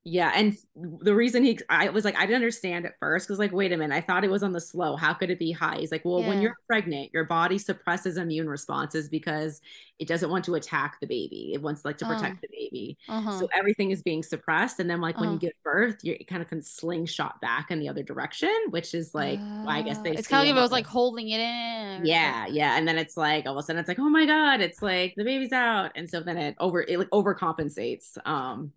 yeah 0.05 0.33
and 0.35 0.57
the 1.01 1.15
reason 1.15 1.45
he 1.45 1.57
i 1.69 1.89
was 1.89 2.05
like 2.05 2.17
i 2.17 2.23
didn't 2.23 2.35
understand 2.35 2.85
at 2.85 2.99
first 2.99 3.27
because 3.27 3.39
like 3.39 3.53
wait 3.53 3.73
a 3.73 3.77
minute 3.77 3.95
i 3.95 4.01
thought 4.01 4.25
it 4.25 4.31
was 4.31 4.43
on 4.43 4.53
the 4.53 4.61
slow 4.61 4.97
how 4.97 5.15
could 5.15 5.31
it 5.31 5.39
be 5.39 5.53
high 5.53 5.77
he's 5.79 5.93
like 5.93 6.05
well 6.05 6.21
yeah. 6.21 6.29
when 6.29 6.43
you're 6.43 6.57
pregnant 6.67 7.09
your 7.13 7.25
body 7.25 7.57
suppresses 7.57 8.17
immune 8.17 8.49
responses 8.49 9.09
because 9.09 9.61
it 10.01 10.09
doesn't 10.09 10.31
want 10.31 10.45
to 10.45 10.57
attack 10.57 10.99
the 11.01 11.07
baby 11.07 11.53
it 11.55 11.63
wants 11.63 11.85
like 11.85 11.97
to 11.97 12.05
protect 12.05 12.39
uh, 12.39 12.41
the 12.43 12.49
baby 12.51 12.99
uh-huh. 13.09 13.39
so 13.39 13.49
everything 13.55 13.93
is 13.93 14.03
being 14.03 14.25
suppressed 14.25 14.81
and 14.81 14.91
then 14.91 15.01
like 15.01 15.15
uh-huh. 15.15 15.25
when 15.25 15.31
you 15.31 15.37
uh-huh. 15.37 15.47
give 15.47 15.63
birth 15.63 15.99
you 16.03 16.17
kind 16.27 16.43
of 16.43 16.49
can 16.49 16.61
slingshot 16.61 17.41
back 17.41 17.71
in 17.71 17.79
the 17.79 17.89
other 17.89 18.03
direction 18.03 18.53
which 18.71 18.95
is 18.95 19.15
like 19.15 19.39
uh, 19.39 19.63
well, 19.65 19.71
i 19.71 19.83
guess 19.83 19.99
they 19.99 20.11
it's 20.11 20.27
kind 20.27 20.49
of 20.49 20.57
it 20.57 20.61
was 20.61 20.73
like 20.73 20.87
holding 20.87 21.29
it 21.29 21.41
in 21.41 22.05
yeah 22.05 22.47
yeah 22.49 22.77
and 22.77 22.89
then 22.89 22.99
it's 22.99 23.17
like 23.17 23.47
all 23.47 23.53
of 23.53 23.59
a 23.59 23.63
sudden 23.63 23.79
it's 23.79 23.89
like 23.89 24.01
oh 24.01 24.11
my 24.11 24.27
god 24.27 24.61
it's 24.61 24.83
like 24.83 25.15
the 25.17 25.23
baby's 25.23 25.53
out 25.53 25.93
and 25.95 26.11
so 26.11 26.19
then 26.21 26.37
it 26.37 26.57
over 26.59 26.83
it 26.83 26.99
like 26.99 27.11
overcompensates 27.11 28.19
um 28.27 28.73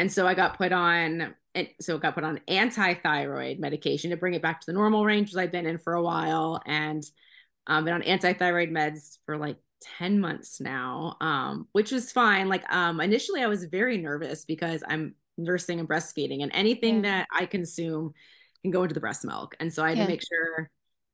and 0.00 0.10
so 0.10 0.26
I 0.26 0.32
got 0.32 0.56
put 0.56 0.72
on 0.72 1.34
and 1.54 1.68
so 1.78 1.98
got 1.98 2.14
put 2.14 2.24
on 2.24 2.40
anti-thyroid 2.48 3.58
medication 3.58 4.10
to 4.10 4.16
bring 4.16 4.32
it 4.32 4.40
back 4.40 4.60
to 4.60 4.66
the 4.66 4.72
normal 4.72 5.04
range 5.04 5.36
I've 5.36 5.52
been 5.52 5.66
in 5.66 5.76
for 5.76 5.92
a 5.92 6.02
while. 6.02 6.62
And 6.64 7.04
um 7.66 7.84
been 7.84 7.92
on 7.92 8.02
anti-thyroid 8.02 8.70
meds 8.70 9.18
for 9.26 9.36
like 9.36 9.58
10 9.98 10.20
months 10.20 10.60
now 10.60 11.16
um 11.20 11.68
which 11.72 11.92
was 11.92 12.12
fine. 12.12 12.48
Like 12.48 12.64
um 12.72 12.98
initially 13.02 13.42
I 13.42 13.46
was 13.46 13.64
very 13.64 13.98
nervous 13.98 14.46
because 14.46 14.82
I'm 14.88 15.14
nursing 15.36 15.80
and 15.80 15.88
breastfeeding 15.88 16.42
and 16.42 16.50
anything 16.54 17.04
yeah. 17.04 17.10
that 17.10 17.28
I 17.38 17.44
consume 17.44 18.14
can 18.62 18.70
go 18.70 18.82
into 18.82 18.94
the 18.94 19.00
breast 19.00 19.22
milk. 19.26 19.54
And 19.60 19.72
so 19.72 19.84
I 19.84 19.90
had 19.90 19.98
yeah. 19.98 20.04
to 20.04 20.10
make 20.10 20.22
sure 20.26 20.70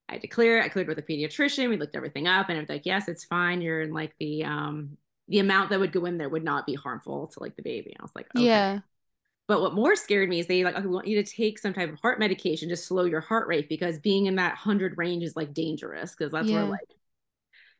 I 0.09 0.13
had 0.13 0.23
to 0.23 0.29
clear 0.29 0.61
it. 0.61 0.65
I 0.65 0.69
cleared 0.69 0.87
with 0.87 0.99
a 0.99 1.03
pediatrician. 1.03 1.71
We 1.71 1.77
looked 1.77 1.97
everything 1.97 2.29
up 2.29 2.51
and 2.51 2.57
it 2.57 2.61
was 2.61 2.69
like 2.69 2.87
yes 2.87 3.09
it's 3.09 3.25
fine. 3.25 3.63
You're 3.63 3.83
in 3.83 3.93
like 3.93 4.15
the 4.21 4.45
um 4.45 4.97
the 5.29 5.39
amount 5.39 5.71
that 5.71 5.81
would 5.81 5.93
go 5.93 6.05
in 6.05 6.19
there 6.19 6.29
would 6.29 6.45
not 6.45 6.67
be 6.67 6.75
harmful 6.75 7.29
to 7.29 7.41
like 7.41 7.57
the 7.57 7.63
baby. 7.63 7.97
I 7.99 8.03
was 8.03 8.13
like, 8.15 8.29
okay. 8.37 8.45
yeah. 8.45 8.81
But 9.49 9.61
what 9.61 9.75
more 9.75 9.95
scared 9.95 10.29
me 10.29 10.41
is 10.41 10.47
they 10.47 10.65
like, 10.65 10.75
okay, 10.75 10.87
we 10.87 10.93
want 10.93 11.07
you 11.07 11.23
to 11.23 11.31
take 11.31 11.59
some 11.59 11.73
type 11.73 11.93
of 11.93 12.01
heart 12.01 12.19
medication 12.19 12.69
to 12.71 12.77
slow 12.77 13.05
your 13.05 13.21
heart 13.21 13.47
rate 13.47 13.69
because 13.69 13.99
being 13.99 14.27
in 14.27 14.37
that 14.37 14.53
100 14.53 14.99
range 14.99 15.23
is 15.23 15.37
like 15.37 15.55
dangerous 15.55 16.15
because 16.17 16.33
that's 16.33 16.49
yeah. 16.49 16.63
where 16.63 16.71
like 16.71 16.89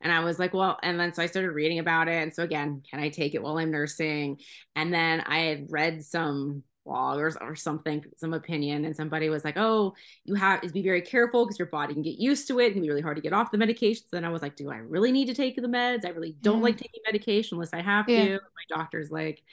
and 0.01 0.11
I 0.11 0.19
was 0.19 0.37
like, 0.37 0.53
well, 0.53 0.77
and 0.83 0.99
then 0.99 1.13
so 1.13 1.23
I 1.23 1.25
started 1.25 1.51
reading 1.51 1.79
about 1.79 2.07
it. 2.07 2.21
And 2.21 2.33
so 2.33 2.43
again, 2.43 2.83
can 2.89 2.99
I 2.99 3.09
take 3.09 3.33
it 3.33 3.41
while 3.41 3.57
I'm 3.57 3.71
nursing? 3.71 4.39
And 4.75 4.93
then 4.93 5.21
I 5.21 5.39
had 5.39 5.67
read 5.69 6.03
some 6.03 6.63
blog 6.87 7.19
or, 7.19 7.31
or 7.41 7.55
something, 7.55 8.03
some 8.15 8.33
opinion, 8.33 8.85
and 8.85 8.95
somebody 8.95 9.29
was 9.29 9.43
like, 9.43 9.57
oh, 9.57 9.93
you 10.23 10.35
have 10.35 10.61
to 10.61 10.69
be 10.69 10.81
very 10.81 11.01
careful 11.01 11.45
because 11.45 11.59
your 11.59 11.67
body 11.67 11.93
can 11.93 12.01
get 12.01 12.17
used 12.17 12.47
to 12.47 12.59
it. 12.59 12.67
It 12.67 12.73
can 12.73 12.81
be 12.81 12.89
really 12.89 13.01
hard 13.01 13.17
to 13.17 13.21
get 13.21 13.33
off 13.33 13.51
the 13.51 13.57
medications. 13.57 14.09
Then 14.11 14.25
I 14.25 14.29
was 14.29 14.41
like, 14.41 14.55
do 14.55 14.71
I 14.71 14.77
really 14.77 15.11
need 15.11 15.27
to 15.27 15.35
take 15.35 15.55
the 15.55 15.67
meds? 15.67 16.05
I 16.05 16.09
really 16.09 16.35
don't 16.41 16.57
yeah. 16.57 16.63
like 16.63 16.77
taking 16.77 17.01
medication 17.05 17.55
unless 17.55 17.73
I 17.73 17.81
have 17.81 18.09
yeah. 18.09 18.25
to. 18.25 18.31
My 18.33 18.77
doctor's 18.77 19.11
like, 19.11 19.43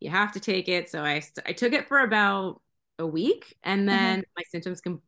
you 0.00 0.10
have 0.10 0.32
to 0.32 0.40
take 0.40 0.68
it. 0.68 0.90
So 0.90 1.02
I, 1.02 1.22
I 1.46 1.52
took 1.52 1.72
it 1.72 1.88
for 1.88 2.00
about 2.00 2.60
a 2.98 3.06
week 3.06 3.56
and 3.62 3.80
mm-hmm. 3.80 3.86
then 3.88 4.24
my 4.36 4.42
symptoms 4.50 4.80
com- 4.80 5.02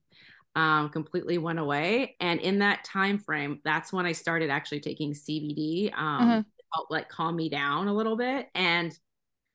um, 0.57 0.88
completely 0.88 1.38
went 1.38 1.59
away. 1.59 2.16
And 2.18 2.40
in 2.40 2.61
that 2.61 2.85
time 2.85 3.18
frame, 3.18 3.61
that's 3.64 3.92
when 3.92 4.07
I 4.07 4.12
started 4.12 4.51
actually 4.51 4.81
taking 4.81 5.12
CBD 5.12 5.92
um, 5.94 6.20
mm-hmm. 6.20 6.40
to 6.40 6.64
help 6.75 6.90
like 6.90 7.09
calm 7.09 7.37
me 7.37 7.49
down 7.49 7.88
a 7.88 7.94
little 7.94 8.16
bit. 8.16 8.49
And 8.55 8.96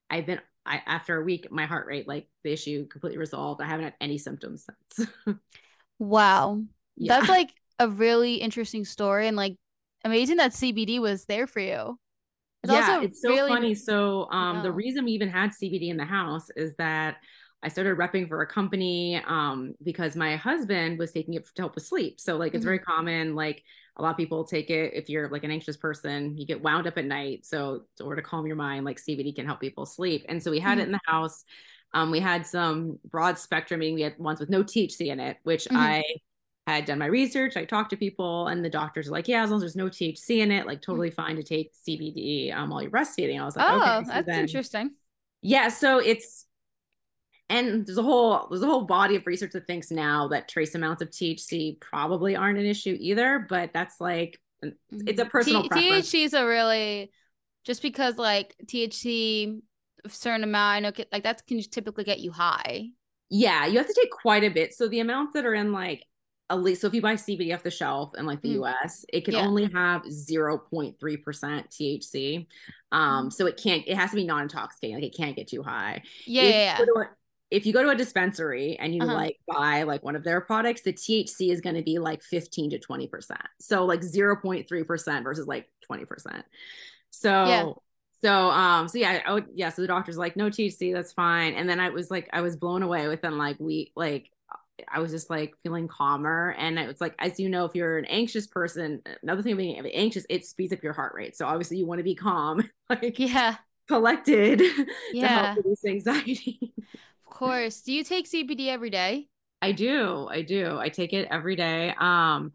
I've 0.09 0.25
been 0.25 0.41
I, 0.65 0.82
after 0.86 1.19
a 1.19 1.24
week, 1.24 1.52
my 1.52 1.65
heart 1.65 1.88
rate, 1.88 2.08
like 2.08 2.28
the 2.43 2.52
issue 2.52 2.88
completely 2.88 3.17
resolved. 3.17 3.62
I 3.62 3.65
haven't 3.65 3.86
had 3.86 3.93
any 4.00 4.17
symptoms 4.17 4.67
since. 4.95 5.10
wow. 6.00 6.62
Yeah. 6.95 7.17
That's 7.17 7.30
like 7.30 7.50
a 7.80 7.89
really 7.89 8.36
interesting 8.36 8.86
story 8.86 9.28
and 9.28 9.36
like 9.36 9.56
amazing 10.04 10.38
that 10.38 10.52
CBD 10.52 11.00
was 11.00 11.26
there 11.26 11.47
for 11.47 11.60
you. 11.60 11.97
It's 12.63 12.71
yeah, 12.71 13.02
it's 13.02 13.21
so 13.21 13.30
really... 13.30 13.50
funny. 13.50 13.74
So 13.74 14.30
um 14.32 14.62
the 14.62 14.71
reason 14.71 15.06
we 15.06 15.12
even 15.12 15.30
had 15.30 15.52
CBD 15.52 15.89
in 15.89 15.97
the 15.97 16.06
house 16.06 16.50
is 16.56 16.76
that 16.76 17.17
I 17.63 17.69
started 17.69 17.97
repping 17.97 18.28
for 18.28 18.41
a 18.41 18.47
company 18.47 19.21
um, 19.28 19.76
because 19.84 20.15
my 20.15 20.36
husband 20.36 20.97
was 20.97 21.12
taking 21.12 21.36
it 21.36 21.45
to 21.56 21.62
help 21.62 21.76
with 21.76 21.86
sleep. 21.86 22.19
So 22.19 22.38
like 22.38 22.54
it's 22.54 22.62
mm-hmm. 22.62 22.67
very 22.67 22.80
common, 22.80 23.36
like 23.36 23.63
a 23.97 24.01
lot 24.01 24.12
of 24.12 24.17
people 24.17 24.43
take 24.43 24.69
it 24.69 24.93
if 24.93 25.10
you're 25.10 25.30
like 25.30 25.43
an 25.43 25.51
anxious 25.51 25.77
person, 25.77 26.38
you 26.38 26.45
get 26.45 26.62
wound 26.62 26.88
up 26.88 26.97
at 26.97 27.06
night. 27.06 27.45
So 27.45 27.84
order 28.01 28.21
to 28.21 28.27
calm 28.27 28.47
your 28.47 28.56
mind, 28.56 28.86
like 28.86 28.97
CBD 28.97 29.36
can 29.36 29.45
help 29.45 29.60
people 29.60 29.86
sleep. 29.86 30.25
And 30.30 30.41
so 30.41 30.49
we 30.49 30.60
had 30.60 30.73
mm-hmm. 30.73 30.82
it 30.82 30.86
in 30.86 30.91
the 30.93 31.01
house. 31.06 31.43
Um, 31.93 32.10
we 32.10 32.19
had 32.19 32.47
some 32.47 32.99
broad 33.10 33.38
spectrum, 33.38 33.82
meaning 33.82 33.95
we 33.95 34.01
had 34.01 34.17
ones 34.17 34.39
with 34.39 34.49
no 34.49 34.63
THC 34.63 35.08
in 35.08 35.19
it, 35.19 35.38
which 35.43 35.65
mm-hmm. 35.65 35.77
I 35.77 36.04
had 36.67 36.86
done 36.86 36.99
my 36.99 37.08
research. 37.08 37.58
I 37.58 37.65
talked 37.65 37.89
to 37.89 37.97
people, 37.97 38.47
and 38.47 38.63
the 38.63 38.69
doctors 38.69 39.10
are 39.10 39.12
like, 39.12 39.27
"Yeah, 39.27 39.43
as 39.43 39.49
long 39.49 39.58
as 39.58 39.62
there's 39.62 39.75
no 39.75 39.89
THC 39.89 40.39
in 40.39 40.51
it, 40.51 40.65
like 40.65 40.80
mm-hmm. 40.80 40.91
totally 40.91 41.12
fine 41.12 41.36
to 41.36 41.43
take 41.43 41.73
CBD 41.73 42.56
um, 42.56 42.69
while 42.69 42.82
you're 42.82 42.91
breastfeeding." 42.91 43.39
I 43.41 43.43
was 43.43 43.58
like, 43.58 43.67
"Oh, 43.69 43.75
okay, 43.75 44.06
so 44.06 44.12
that's 44.13 44.25
then, 44.25 44.39
interesting." 44.39 44.91
Yeah, 45.41 45.67
so 45.67 45.97
it's 45.97 46.45
and 47.51 47.85
there's 47.85 47.97
a 47.97 48.03
whole 48.03 48.47
there's 48.49 48.63
a 48.63 48.65
whole 48.65 48.85
body 48.85 49.17
of 49.17 49.27
research 49.27 49.51
that 49.51 49.67
thinks 49.67 49.91
now 49.91 50.29
that 50.29 50.47
trace 50.47 50.73
amounts 50.73 51.01
of 51.01 51.09
THC 51.09 51.79
probably 51.81 52.35
aren't 52.35 52.57
an 52.57 52.65
issue 52.65 52.95
either, 52.99 53.45
but 53.49 53.71
that's 53.73 53.99
like 53.99 54.39
it's 54.63 54.75
a 54.91 54.95
mm-hmm. 54.95 55.29
personal 55.29 55.63
T- 55.63 55.69
preference. 55.69 56.09
THC 56.09 56.23
is 56.23 56.33
a 56.33 56.45
really 56.45 57.11
just 57.65 57.81
because 57.81 58.17
like 58.17 58.55
THC 58.65 59.59
a 60.03 60.09
certain 60.09 60.43
amount 60.43 60.77
I 60.77 60.79
know 60.79 60.91
like 61.11 61.23
that 61.23 61.45
can 61.45 61.61
typically 61.61 62.05
get 62.05 62.19
you 62.19 62.31
high. 62.31 62.87
Yeah, 63.29 63.65
you 63.65 63.77
have 63.77 63.87
to 63.87 63.93
take 63.93 64.11
quite 64.11 64.43
a 64.43 64.49
bit. 64.49 64.73
So 64.73 64.87
the 64.87 65.01
amounts 65.01 65.33
that 65.33 65.45
are 65.45 65.53
in 65.53 65.73
like 65.73 66.05
at 66.49 66.61
least 66.61 66.81
so 66.81 66.87
if 66.87 66.93
you 66.93 67.01
buy 67.01 67.15
CBD 67.15 67.53
off 67.53 67.63
the 67.63 67.71
shelf 67.71 68.13
in 68.17 68.25
like 68.25 68.41
the 68.41 68.55
mm. 68.55 68.63
US, 68.63 69.05
it 69.11 69.25
can 69.25 69.33
yeah. 69.33 69.45
only 69.45 69.69
have 69.73 70.03
0.3% 70.03 70.95
THC. 70.99 72.47
Um, 72.93 73.27
mm. 73.27 73.33
so 73.33 73.45
it 73.45 73.59
can't 73.61 73.83
it 73.87 73.95
has 73.95 74.11
to 74.11 74.15
be 74.15 74.25
non-intoxicating, 74.25 74.95
like 74.95 75.03
it 75.03 75.15
can't 75.15 75.35
get 75.35 75.49
too 75.49 75.63
high. 75.63 76.01
Yeah, 76.25 76.43
if 76.43 76.53
yeah, 76.53 76.77
yeah 76.79 77.03
if 77.51 77.65
you 77.65 77.73
go 77.73 77.83
to 77.83 77.89
a 77.89 77.95
dispensary 77.95 78.77
and 78.79 78.95
you 78.95 79.01
uh-huh. 79.01 79.13
like 79.13 79.37
buy 79.47 79.83
like 79.83 80.03
one 80.03 80.15
of 80.15 80.23
their 80.23 80.41
products, 80.41 80.81
the 80.81 80.93
THC 80.93 81.51
is 81.51 81.61
going 81.61 81.75
to 81.75 81.83
be 81.83 81.99
like 81.99 82.23
15 82.23 82.71
to 82.71 82.79
20%. 82.79 83.09
So 83.59 83.85
like 83.85 83.99
0.3% 83.99 85.23
versus 85.23 85.47
like 85.47 85.69
20%. 85.91 86.43
So 87.09 87.29
yeah. 87.29 87.71
so 88.21 88.49
um 88.51 88.87
so 88.87 88.97
yeah, 88.97 89.21
I 89.25 89.33
would, 89.33 89.47
yeah, 89.53 89.69
so 89.69 89.81
the 89.81 89.87
doctor's 89.87 90.17
like 90.17 90.37
no 90.37 90.49
THC, 90.49 90.93
that's 90.93 91.11
fine. 91.11 91.53
And 91.53 91.69
then 91.69 91.81
I 91.81 91.89
was 91.89 92.09
like 92.09 92.29
I 92.31 92.41
was 92.41 92.55
blown 92.55 92.83
away 92.83 93.09
within 93.09 93.37
like 93.37 93.57
we 93.59 93.91
like 93.97 94.31
I 94.91 94.99
was 94.99 95.11
just 95.11 95.29
like 95.29 95.53
feeling 95.63 95.87
calmer. 95.87 96.55
And 96.57 96.79
it's 96.79 97.01
like, 97.01 97.13
as 97.19 97.39
you 97.39 97.49
know, 97.49 97.65
if 97.65 97.75
you're 97.75 97.97
an 97.97 98.05
anxious 98.05 98.47
person, 98.47 99.01
another 99.21 99.41
thing 99.43 99.51
of 99.51 99.57
being 99.57 99.85
anxious, 99.93 100.25
it 100.29 100.45
speeds 100.45 100.73
up 100.73 100.81
your 100.81 100.93
heart 100.93 101.13
rate. 101.13 101.35
So 101.35 101.45
obviously 101.45 101.77
you 101.77 101.85
want 101.85 101.99
to 101.99 102.03
be 102.03 102.15
calm, 102.15 102.67
like 102.89 103.19
yeah, 103.19 103.57
collected 103.87 104.61
yeah. 105.11 105.21
to 105.21 105.27
help 105.27 105.57
reduce 105.57 105.85
anxiety 105.85 106.73
course. 107.31 107.81
Do 107.81 107.91
you 107.91 108.03
take 108.03 108.29
CBD 108.29 108.67
every 108.67 108.91
day? 108.91 109.27
I 109.61 109.71
do. 109.71 110.27
I 110.29 110.41
do. 110.41 110.77
I 110.79 110.89
take 110.89 111.13
it 111.13 111.27
every 111.31 111.55
day. 111.55 111.93
Um, 111.99 112.51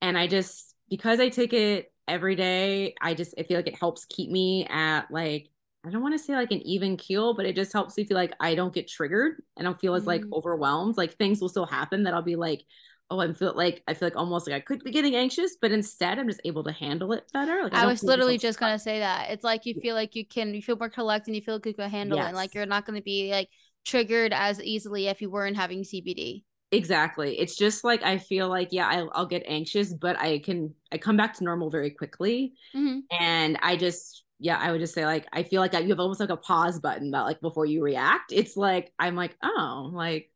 and 0.00 0.16
I 0.16 0.26
just 0.26 0.74
because 0.88 1.20
I 1.20 1.28
take 1.28 1.52
it 1.52 1.92
every 2.08 2.36
day, 2.36 2.94
I 3.00 3.14
just 3.14 3.34
I 3.38 3.42
feel 3.44 3.56
like 3.56 3.68
it 3.68 3.78
helps 3.78 4.04
keep 4.04 4.30
me 4.30 4.66
at 4.66 5.10
like 5.10 5.48
I 5.86 5.90
don't 5.90 6.02
want 6.02 6.14
to 6.14 6.18
say 6.18 6.34
like 6.34 6.50
an 6.50 6.60
even 6.62 6.96
keel, 6.96 7.34
but 7.34 7.46
it 7.46 7.56
just 7.56 7.72
helps 7.72 7.96
me 7.96 8.04
feel 8.04 8.16
like 8.16 8.34
I 8.38 8.54
don't 8.54 8.74
get 8.74 8.88
triggered. 8.88 9.42
I 9.58 9.62
don't 9.62 9.80
feel 9.80 9.94
as 9.94 10.06
like 10.06 10.22
mm. 10.22 10.32
overwhelmed. 10.32 10.96
Like 10.96 11.16
things 11.16 11.40
will 11.40 11.48
still 11.48 11.66
happen 11.66 12.02
that 12.02 12.12
I'll 12.12 12.22
be 12.22 12.36
like, 12.36 12.64
oh, 13.10 13.20
I'm 13.20 13.34
feel 13.34 13.54
like 13.56 13.82
I 13.88 13.94
feel 13.94 14.06
like 14.06 14.16
almost 14.16 14.46
like 14.46 14.56
I 14.56 14.60
could 14.60 14.84
be 14.84 14.90
getting 14.90 15.14
anxious, 15.14 15.56
but 15.60 15.72
instead 15.72 16.18
I'm 16.18 16.28
just 16.28 16.40
able 16.44 16.64
to 16.64 16.72
handle 16.72 17.12
it 17.12 17.24
better. 17.32 17.62
Like 17.62 17.74
I, 17.74 17.84
I 17.84 17.86
was 17.86 18.02
literally 18.02 18.38
just 18.38 18.60
gonna 18.60 18.78
say 18.78 18.98
that. 18.98 19.30
It's 19.30 19.44
like 19.44 19.66
you 19.66 19.74
feel 19.80 19.94
like 19.94 20.14
you 20.14 20.26
can 20.26 20.52
you 20.54 20.62
feel 20.62 20.76
more 20.76 20.90
collected 20.90 21.30
and 21.30 21.36
you 21.36 21.42
feel 21.42 21.54
like 21.54 21.66
you 21.66 21.74
can 21.74 21.90
handle 21.90 22.18
yes. 22.18 22.32
it. 22.32 22.34
Like 22.34 22.54
you're 22.54 22.66
not 22.66 22.84
gonna 22.84 23.02
be 23.02 23.30
like 23.30 23.48
triggered 23.84 24.32
as 24.32 24.62
easily 24.62 25.08
if 25.08 25.20
you 25.20 25.30
weren't 25.30 25.56
having 25.56 25.82
CBD. 25.82 26.44
Exactly. 26.72 27.38
It's 27.38 27.56
just 27.56 27.82
like 27.82 28.02
I 28.04 28.18
feel 28.18 28.48
like 28.48 28.68
yeah, 28.70 28.88
I'll, 28.88 29.10
I'll 29.12 29.26
get 29.26 29.42
anxious, 29.46 29.92
but 29.92 30.18
I 30.18 30.38
can 30.38 30.74
I 30.92 30.98
come 30.98 31.16
back 31.16 31.34
to 31.34 31.44
normal 31.44 31.68
very 31.68 31.90
quickly, 31.90 32.54
mm-hmm. 32.74 33.00
and 33.10 33.58
I 33.60 33.76
just 33.76 34.24
yeah, 34.38 34.56
I 34.58 34.70
would 34.70 34.80
just 34.80 34.94
say 34.94 35.04
like 35.04 35.26
I 35.32 35.42
feel 35.42 35.60
like 35.60 35.72
you 35.72 35.88
have 35.88 36.00
almost 36.00 36.20
like 36.20 36.30
a 36.30 36.36
pause 36.36 36.78
button 36.78 37.10
that 37.10 37.22
like 37.22 37.40
before 37.40 37.66
you 37.66 37.82
react. 37.82 38.32
It's 38.32 38.56
like 38.56 38.92
I'm 38.98 39.16
like 39.16 39.36
oh 39.42 39.90
like 39.92 40.30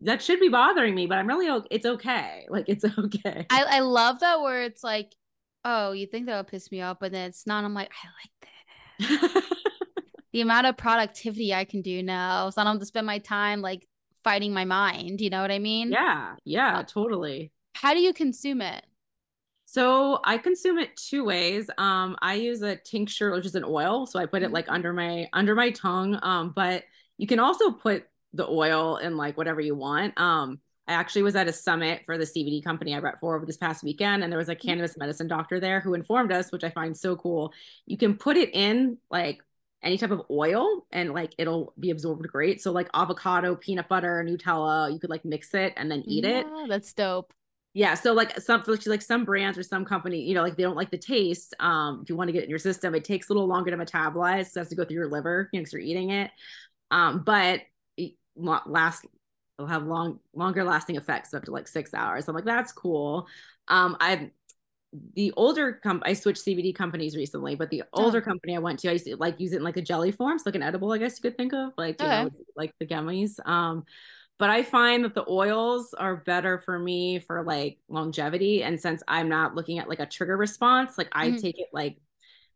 that 0.00 0.20
should 0.20 0.40
be 0.40 0.48
bothering 0.48 0.94
me, 0.94 1.06
but 1.06 1.18
I'm 1.18 1.28
really 1.28 1.46
it's 1.70 1.86
okay. 1.86 2.46
Like 2.50 2.64
it's 2.68 2.84
okay. 2.84 3.46
I 3.48 3.64
I 3.64 3.80
love 3.80 4.20
that 4.20 4.40
where 4.40 4.64
it's 4.64 4.82
like 4.82 5.14
oh 5.64 5.92
you 5.92 6.06
think 6.06 6.26
that 6.26 6.38
would 6.38 6.48
piss 6.48 6.72
me 6.72 6.82
off, 6.82 6.98
but 7.00 7.12
then 7.12 7.28
it's 7.28 7.46
not. 7.46 7.64
I'm 7.64 7.74
like 7.74 7.92
I 7.92 9.08
like 9.08 9.30
that. 9.30 9.42
the 10.38 10.42
amount 10.42 10.68
of 10.68 10.76
productivity 10.76 11.52
I 11.52 11.64
can 11.64 11.82
do 11.82 12.00
now. 12.00 12.48
So 12.50 12.60
I 12.60 12.64
don't 12.64 12.74
have 12.74 12.80
to 12.80 12.86
spend 12.86 13.08
my 13.08 13.18
time 13.18 13.60
like 13.60 13.88
fighting 14.22 14.54
my 14.54 14.64
mind. 14.64 15.20
You 15.20 15.30
know 15.30 15.42
what 15.42 15.50
I 15.50 15.58
mean? 15.58 15.90
Yeah. 15.90 16.36
Yeah, 16.44 16.84
totally. 16.86 17.50
How 17.74 17.92
do 17.92 17.98
you 17.98 18.12
consume 18.12 18.62
it? 18.62 18.86
So 19.64 20.20
I 20.22 20.38
consume 20.38 20.78
it 20.78 20.96
two 20.96 21.24
ways. 21.24 21.68
Um, 21.76 22.16
I 22.22 22.34
use 22.34 22.62
a 22.62 22.76
tincture, 22.76 23.32
which 23.32 23.46
is 23.46 23.56
an 23.56 23.64
oil. 23.64 24.06
So 24.06 24.20
I 24.20 24.26
put 24.26 24.42
it 24.42 24.46
mm-hmm. 24.46 24.54
like 24.54 24.66
under 24.68 24.92
my 24.92 25.28
under 25.32 25.56
my 25.56 25.70
tongue. 25.70 26.16
Um, 26.22 26.52
but 26.54 26.84
you 27.16 27.26
can 27.26 27.40
also 27.40 27.72
put 27.72 28.04
the 28.32 28.46
oil 28.46 28.98
in 28.98 29.16
like 29.16 29.36
whatever 29.36 29.60
you 29.60 29.74
want. 29.74 30.18
Um, 30.20 30.60
I 30.86 30.92
actually 30.92 31.22
was 31.22 31.34
at 31.34 31.48
a 31.48 31.52
summit 31.52 32.02
for 32.06 32.16
the 32.16 32.24
CBD 32.24 32.62
company 32.62 32.94
I 32.94 33.00
brought 33.00 33.18
for 33.18 33.34
over 33.34 33.44
this 33.44 33.56
past 33.56 33.82
weekend, 33.82 34.22
and 34.22 34.32
there 34.32 34.38
was 34.38 34.48
a 34.48 34.54
mm-hmm. 34.54 34.68
cannabis 34.68 34.96
medicine 34.96 35.26
doctor 35.26 35.58
there 35.58 35.80
who 35.80 35.94
informed 35.94 36.30
us, 36.30 36.52
which 36.52 36.62
I 36.62 36.70
find 36.70 36.96
so 36.96 37.16
cool. 37.16 37.52
You 37.86 37.98
can 37.98 38.14
put 38.14 38.36
it 38.36 38.54
in 38.54 38.98
like 39.10 39.42
any 39.82 39.96
type 39.96 40.10
of 40.10 40.22
oil 40.30 40.86
and 40.90 41.12
like 41.12 41.34
it'll 41.38 41.72
be 41.78 41.90
absorbed 41.90 42.26
great. 42.28 42.60
So 42.60 42.72
like 42.72 42.88
avocado, 42.94 43.54
peanut 43.54 43.88
butter, 43.88 44.24
Nutella, 44.26 44.92
you 44.92 44.98
could 44.98 45.10
like 45.10 45.24
mix 45.24 45.54
it 45.54 45.72
and 45.76 45.90
then 45.90 46.02
eat 46.06 46.24
yeah, 46.24 46.40
it. 46.40 46.46
That's 46.68 46.92
dope. 46.92 47.32
Yeah. 47.74 47.94
So 47.94 48.12
like 48.12 48.40
some 48.40 48.64
like 48.86 49.02
some 49.02 49.24
brands 49.24 49.56
or 49.56 49.62
some 49.62 49.84
company, 49.84 50.20
you 50.20 50.34
know, 50.34 50.42
like 50.42 50.56
they 50.56 50.64
don't 50.64 50.76
like 50.76 50.90
the 50.90 50.98
taste. 50.98 51.54
Um, 51.60 52.00
if 52.02 52.10
you 52.10 52.16
want 52.16 52.28
to 52.28 52.32
get 52.32 52.40
it 52.40 52.44
in 52.44 52.50
your 52.50 52.58
system, 52.58 52.94
it 52.94 53.04
takes 53.04 53.28
a 53.28 53.32
little 53.32 53.46
longer 53.46 53.70
to 53.70 53.76
metabolize. 53.76 54.50
So 54.50 54.60
it 54.60 54.62
has 54.62 54.68
to 54.70 54.74
go 54.74 54.84
through 54.84 54.96
your 54.96 55.10
liver, 55.10 55.48
you 55.52 55.58
know, 55.58 55.62
because 55.62 55.72
you're 55.74 55.82
eating 55.82 56.10
it. 56.10 56.30
Um, 56.90 57.22
but 57.24 57.60
it 57.96 58.14
last 58.36 59.06
it'll 59.58 59.68
have 59.68 59.84
long 59.84 60.18
longer 60.34 60.64
lasting 60.64 60.96
effects 60.96 61.34
up 61.34 61.44
to 61.44 61.52
like 61.52 61.68
six 61.68 61.94
hours. 61.94 62.24
So 62.24 62.30
I'm 62.30 62.36
like, 62.36 62.44
that's 62.44 62.72
cool. 62.72 63.28
Um, 63.68 63.96
I've 64.00 64.30
the 65.14 65.32
older 65.36 65.74
comp 65.74 66.02
I 66.06 66.14
switched 66.14 66.44
CBD 66.44 66.74
companies 66.74 67.16
recently, 67.16 67.54
but 67.54 67.70
the 67.70 67.82
older 67.92 68.18
oh. 68.18 68.22
company 68.22 68.56
I 68.56 68.58
went 68.58 68.78
to, 68.80 68.88
I 68.88 68.92
used 68.92 69.06
to 69.06 69.16
like 69.16 69.38
use 69.38 69.52
it 69.52 69.56
in 69.56 69.62
like 69.62 69.76
a 69.76 69.82
jelly 69.82 70.12
form, 70.12 70.38
so 70.38 70.44
like 70.46 70.54
an 70.54 70.62
edible, 70.62 70.92
I 70.92 70.98
guess 70.98 71.18
you 71.18 71.22
could 71.22 71.36
think 71.36 71.52
of, 71.52 71.72
like 71.76 72.00
you 72.00 72.06
okay. 72.06 72.24
know, 72.24 72.30
like 72.56 72.72
the 72.80 72.86
gummies. 72.86 73.38
Um, 73.46 73.84
but 74.38 74.50
I 74.50 74.62
find 74.62 75.04
that 75.04 75.14
the 75.14 75.28
oils 75.28 75.94
are 75.94 76.16
better 76.16 76.58
for 76.58 76.78
me 76.78 77.18
for 77.18 77.42
like 77.42 77.78
longevity. 77.88 78.62
And 78.62 78.80
since 78.80 79.02
I'm 79.08 79.28
not 79.28 79.56
looking 79.56 79.78
at 79.78 79.88
like 79.88 79.98
a 79.98 80.06
trigger 80.06 80.36
response, 80.36 80.96
like 80.96 81.08
I 81.12 81.28
mm-hmm. 81.28 81.38
take 81.38 81.58
it 81.58 81.68
like 81.72 81.98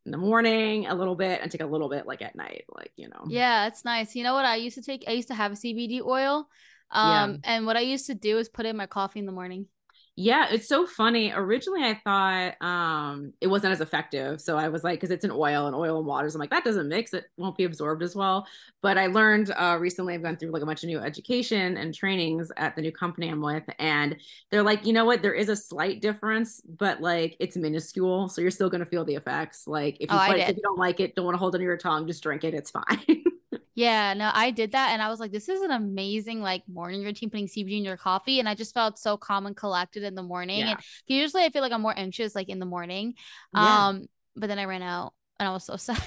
in 0.06 0.12
the 0.12 0.18
morning 0.18 0.86
a 0.86 0.94
little 0.94 1.16
bit 1.16 1.40
and 1.42 1.50
take 1.50 1.60
a 1.60 1.66
little 1.66 1.88
bit 1.88 2.06
like 2.06 2.22
at 2.22 2.36
night, 2.36 2.64
like 2.74 2.92
you 2.96 3.08
know. 3.08 3.24
Yeah, 3.28 3.66
it's 3.66 3.84
nice. 3.84 4.14
You 4.14 4.22
know 4.22 4.34
what 4.34 4.44
I 4.44 4.56
used 4.56 4.76
to 4.76 4.82
take? 4.82 5.04
I 5.08 5.12
used 5.12 5.28
to 5.28 5.34
have 5.34 5.52
a 5.52 5.56
CBD 5.56 6.00
oil. 6.02 6.48
Um, 6.90 7.32
yeah. 7.32 7.36
and 7.44 7.66
what 7.66 7.76
I 7.76 7.80
used 7.80 8.06
to 8.06 8.14
do 8.14 8.38
is 8.38 8.48
put 8.48 8.66
in 8.66 8.76
my 8.76 8.86
coffee 8.86 9.18
in 9.18 9.26
the 9.26 9.32
morning. 9.32 9.66
Yeah, 10.14 10.48
it's 10.50 10.68
so 10.68 10.86
funny. 10.86 11.32
Originally, 11.34 11.82
I 11.82 11.94
thought 12.04 12.60
um, 12.60 13.32
it 13.40 13.46
wasn't 13.46 13.72
as 13.72 13.80
effective. 13.80 14.42
So 14.42 14.58
I 14.58 14.68
was 14.68 14.84
like, 14.84 15.00
because 15.00 15.10
it's 15.10 15.24
an 15.24 15.30
oil 15.30 15.66
and 15.66 15.74
oil 15.74 15.96
and 15.96 16.06
waters. 16.06 16.34
I'm 16.34 16.38
like, 16.38 16.50
that 16.50 16.64
doesn't 16.64 16.86
mix. 16.86 17.14
It 17.14 17.24
won't 17.38 17.56
be 17.56 17.64
absorbed 17.64 18.02
as 18.02 18.14
well. 18.14 18.46
But 18.82 18.98
I 18.98 19.06
learned 19.06 19.50
uh, 19.56 19.78
recently, 19.80 20.12
I've 20.12 20.22
gone 20.22 20.36
through 20.36 20.50
like 20.50 20.62
a 20.62 20.66
bunch 20.66 20.82
of 20.82 20.88
new 20.88 20.98
education 20.98 21.78
and 21.78 21.94
trainings 21.94 22.52
at 22.58 22.76
the 22.76 22.82
new 22.82 22.92
company 22.92 23.30
I'm 23.30 23.40
with. 23.40 23.64
And 23.78 24.16
they're 24.50 24.62
like, 24.62 24.84
you 24.84 24.92
know 24.92 25.06
what? 25.06 25.22
There 25.22 25.32
is 25.32 25.48
a 25.48 25.56
slight 25.56 26.02
difference, 26.02 26.60
but 26.60 27.00
like 27.00 27.34
it's 27.40 27.56
minuscule. 27.56 28.28
So 28.28 28.42
you're 28.42 28.50
still 28.50 28.68
going 28.68 28.84
to 28.84 28.90
feel 28.90 29.06
the 29.06 29.14
effects. 29.14 29.66
Like 29.66 29.96
if 29.98 30.12
you, 30.12 30.18
Oh, 30.18 30.26
put, 30.26 30.36
if 30.40 30.56
you 30.56 30.62
don't 30.62 30.78
like 30.78 31.00
it, 31.00 31.14
don't 31.14 31.24
want 31.24 31.36
to 31.36 31.38
hold 31.38 31.54
it 31.54 31.58
on 31.58 31.62
your 31.64 31.78
tongue, 31.78 32.06
just 32.06 32.22
drink 32.22 32.44
it. 32.44 32.52
It's 32.52 32.70
fine. 32.70 32.84
Yeah, 33.74 34.14
no, 34.14 34.30
I 34.32 34.50
did 34.50 34.72
that 34.72 34.90
and 34.90 35.00
I 35.00 35.08
was 35.08 35.18
like, 35.18 35.32
this 35.32 35.48
is 35.48 35.62
an 35.62 35.70
amazing 35.70 36.42
like 36.42 36.62
morning 36.68 37.02
routine 37.04 37.30
putting 37.30 37.46
CBD 37.46 37.78
in 37.78 37.84
your 37.84 37.96
coffee. 37.96 38.38
And 38.38 38.48
I 38.48 38.54
just 38.54 38.74
felt 38.74 38.98
so 38.98 39.16
calm 39.16 39.46
and 39.46 39.56
collected 39.56 40.02
in 40.02 40.14
the 40.14 40.22
morning. 40.22 40.60
Yeah. 40.60 40.70
And 40.72 40.80
usually 41.06 41.44
I 41.44 41.50
feel 41.50 41.62
like 41.62 41.72
I'm 41.72 41.82
more 41.82 41.96
anxious 41.96 42.34
like 42.34 42.48
in 42.48 42.58
the 42.58 42.66
morning. 42.66 43.14
Yeah. 43.54 43.88
Um, 43.88 44.06
but 44.36 44.48
then 44.48 44.58
I 44.58 44.64
ran 44.64 44.82
out 44.82 45.14
and 45.38 45.48
I 45.48 45.52
was 45.52 45.64
so 45.64 45.76
sad. 45.78 46.02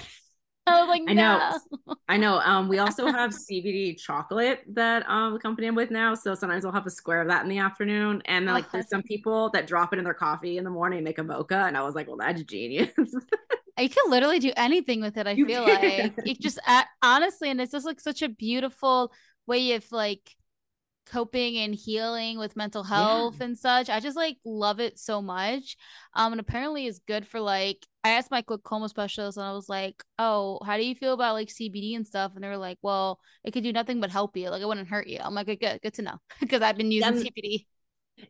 I 0.68 0.80
was 0.80 0.88
like, 0.88 1.02
I 1.06 1.12
know. 1.12 1.58
I 2.08 2.16
know. 2.16 2.40
Um, 2.40 2.68
we 2.68 2.78
also 2.78 3.06
have 3.06 3.30
CBD 3.50 3.96
chocolate 3.96 4.62
that 4.72 5.08
um 5.08 5.32
the 5.32 5.38
company 5.38 5.68
I'm 5.68 5.76
with 5.76 5.90
now. 5.92 6.14
So 6.14 6.34
sometimes 6.34 6.64
I'll 6.64 6.72
have 6.72 6.86
a 6.86 6.90
square 6.90 7.20
of 7.22 7.28
that 7.28 7.44
in 7.44 7.48
the 7.48 7.58
afternoon. 7.58 8.22
And 8.26 8.46
like 8.46 8.70
there's 8.72 8.88
some 8.88 9.02
people 9.02 9.50
that 9.50 9.66
drop 9.66 9.92
it 9.92 9.98
in 9.98 10.04
their 10.04 10.14
coffee 10.14 10.58
in 10.58 10.64
the 10.64 10.70
morning, 10.70 11.04
make 11.04 11.18
a 11.18 11.22
mocha. 11.24 11.64
And 11.66 11.76
I 11.76 11.82
was 11.82 11.94
like, 11.94 12.08
well, 12.08 12.16
that's 12.16 12.42
genius. 12.42 12.90
You 13.78 13.88
can 13.90 14.10
literally 14.10 14.38
do 14.38 14.52
anything 14.56 15.00
with 15.00 15.16
it, 15.16 15.26
I 15.26 15.36
You 15.36 15.46
feel 15.46 15.62
can. 15.64 16.14
like. 16.14 16.14
It 16.24 16.40
just 16.40 16.58
uh, 16.66 16.84
honestly, 17.02 17.50
and 17.50 17.60
it's 17.60 17.72
just 17.72 17.86
like 17.86 18.00
such 18.00 18.22
a 18.22 18.28
beautiful 18.28 19.12
way 19.46 19.72
of 19.72 19.90
like 19.92 20.34
coping 21.06 21.56
and 21.58 21.74
healing 21.74 22.38
with 22.38 22.56
mental 22.56 22.84
Yeah. 22.92 23.04
health 23.04 23.40
and 23.40 23.58
such. 23.58 23.90
I 23.90 24.00
just 24.00 24.16
like 24.16 24.38
love 24.44 24.80
it 24.80 24.98
so 24.98 25.22
much. 25.22 25.76
Um, 26.14 26.32
and 26.32 26.40
apparently 26.40 26.86
it's 26.86 27.00
good 27.00 27.26
for 27.26 27.40
like 27.40 27.86
I 28.04 28.10
asked 28.10 28.30
my 28.30 28.42
glaucoma 28.42 28.88
specialist 28.88 29.38
and 29.38 29.46
I 29.46 29.52
was 29.52 29.68
like, 29.68 30.02
Oh, 30.18 30.60
how 30.64 30.76
do 30.76 30.84
you 30.84 30.94
feel 30.94 31.14
about 31.14 31.34
like 31.34 31.50
CBD 31.50 31.94
and 31.96 32.06
stuff? 32.06 32.32
And 32.34 32.44
they 32.44 32.48
were 32.48 32.56
like, 32.58 32.78
Well, 32.82 33.20
it 33.44 33.52
could 33.52 33.64
do 33.64 33.72
nothing 33.72 34.00
but 34.00 34.10
help 34.10 34.36
you. 34.36 34.50
Like 34.50 34.62
it 34.62 34.68
wouldn't 34.68 34.88
hurt 34.88 35.06
you. 35.08 35.18
I'm 35.22 35.34
like, 35.34 35.46
good, 35.46 35.80
good 35.82 35.94
to 35.94 36.02
know. 36.02 36.18
Because 36.40 36.62
I've 36.62 36.76
been 36.78 36.92
using 36.92 37.14
CBD. 37.16 37.66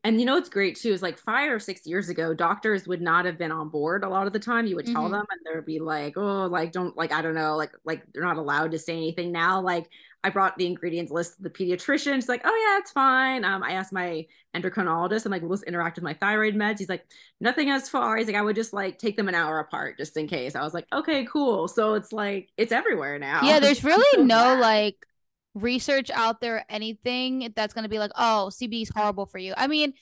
And 0.03 0.19
you 0.19 0.27
know 0.27 0.35
what's 0.35 0.49
great 0.49 0.77
too 0.77 0.91
is 0.93 1.03
like 1.03 1.17
five 1.19 1.51
or 1.51 1.61
six 1.61 1.87
years 1.87 2.09
ago, 2.09 2.35
doctors 2.35 2.89
would 2.89 3.01
not 3.01 3.25
have 3.25 3.39
been 3.39 3.53
on 3.53 3.69
board 3.69 4.03
a 4.03 4.09
lot 4.09 4.27
of 4.27 4.33
the 4.33 4.39
time. 4.41 4.67
You 4.67 4.75
would 4.77 4.87
tell 4.87 5.09
Mhm. 5.09 5.11
them 5.11 5.25
and 5.31 5.41
they'd 5.45 5.65
be 5.65 5.79
like, 5.79 6.17
oh, 6.17 6.47
like 6.47 6.73
don't 6.73 6.97
like 6.97 7.13
I 7.13 7.23
don't 7.23 7.35
know, 7.35 7.57
like 7.57 7.73
like 7.85 8.03
they're 8.13 8.25
not 8.25 8.37
allowed 8.37 8.73
to 8.73 8.79
say 8.79 8.97
anything 8.97 9.31
now. 9.31 9.61
Like 9.61 9.89
I 10.25 10.31
brought 10.31 10.57
the 10.59 10.67
ingredients 10.67 11.13
list 11.13 11.37
to 11.37 11.43
the 11.45 11.51
pediatrician. 11.51 12.15
She's 12.17 12.29
like, 12.29 12.43
oh 12.45 12.67
yeah, 12.69 12.79
it's 12.81 12.91
fine. 12.91 13.45
Um, 13.45 13.63
I 13.63 13.73
asked 13.73 13.93
my 13.93 14.27
endocrinologist, 14.57 15.25
I'm 15.25 15.31
like, 15.31 15.43
will 15.43 15.51
this 15.51 15.63
interact 15.63 15.97
with 15.97 16.05
my 16.05 16.15
thyroid 16.15 16.55
meds? 16.57 16.81
He's 16.81 16.89
like, 16.89 17.05
nothing 17.41 17.71
as 17.71 17.89
far. 17.89 18.17
He's 18.17 18.27
like, 18.27 18.35
I 18.37 18.43
would 18.43 18.57
just 18.57 18.73
like 18.73 18.99
take 18.99 19.17
them 19.17 19.29
an 19.29 19.37
hour 19.37 19.61
apart 19.61 19.99
just 19.99 20.17
in 20.17 20.27
case. 20.27 20.57
I 20.57 20.63
was 20.63 20.75
like, 20.75 20.87
okay, 20.93 21.25
cool. 21.27 21.69
So 21.69 21.95
it's 21.95 22.13
like 22.13 22.49
it's 22.57 22.73
everywhere 22.73 23.19
now. 23.21 23.41
Yeah, 23.41 23.61
there's 23.61 23.85
really 23.85 24.05
so 24.15 24.25
no 24.25 24.27
glad. 24.27 24.61
like 24.61 24.97
research 25.57 26.11
out 26.11 26.41
there, 26.41 26.65
anything 26.69 27.53
that's 27.57 27.75
going 27.75 27.85
to 27.85 27.89
be 27.89 27.99
like, 27.99 28.13
oh, 28.17 28.51
CBD 28.53 28.83
is 28.83 28.91
horrible 28.95 29.27
for 29.27 29.39
you. 29.39 29.55
I 29.57 29.67
mean, 29.67 29.95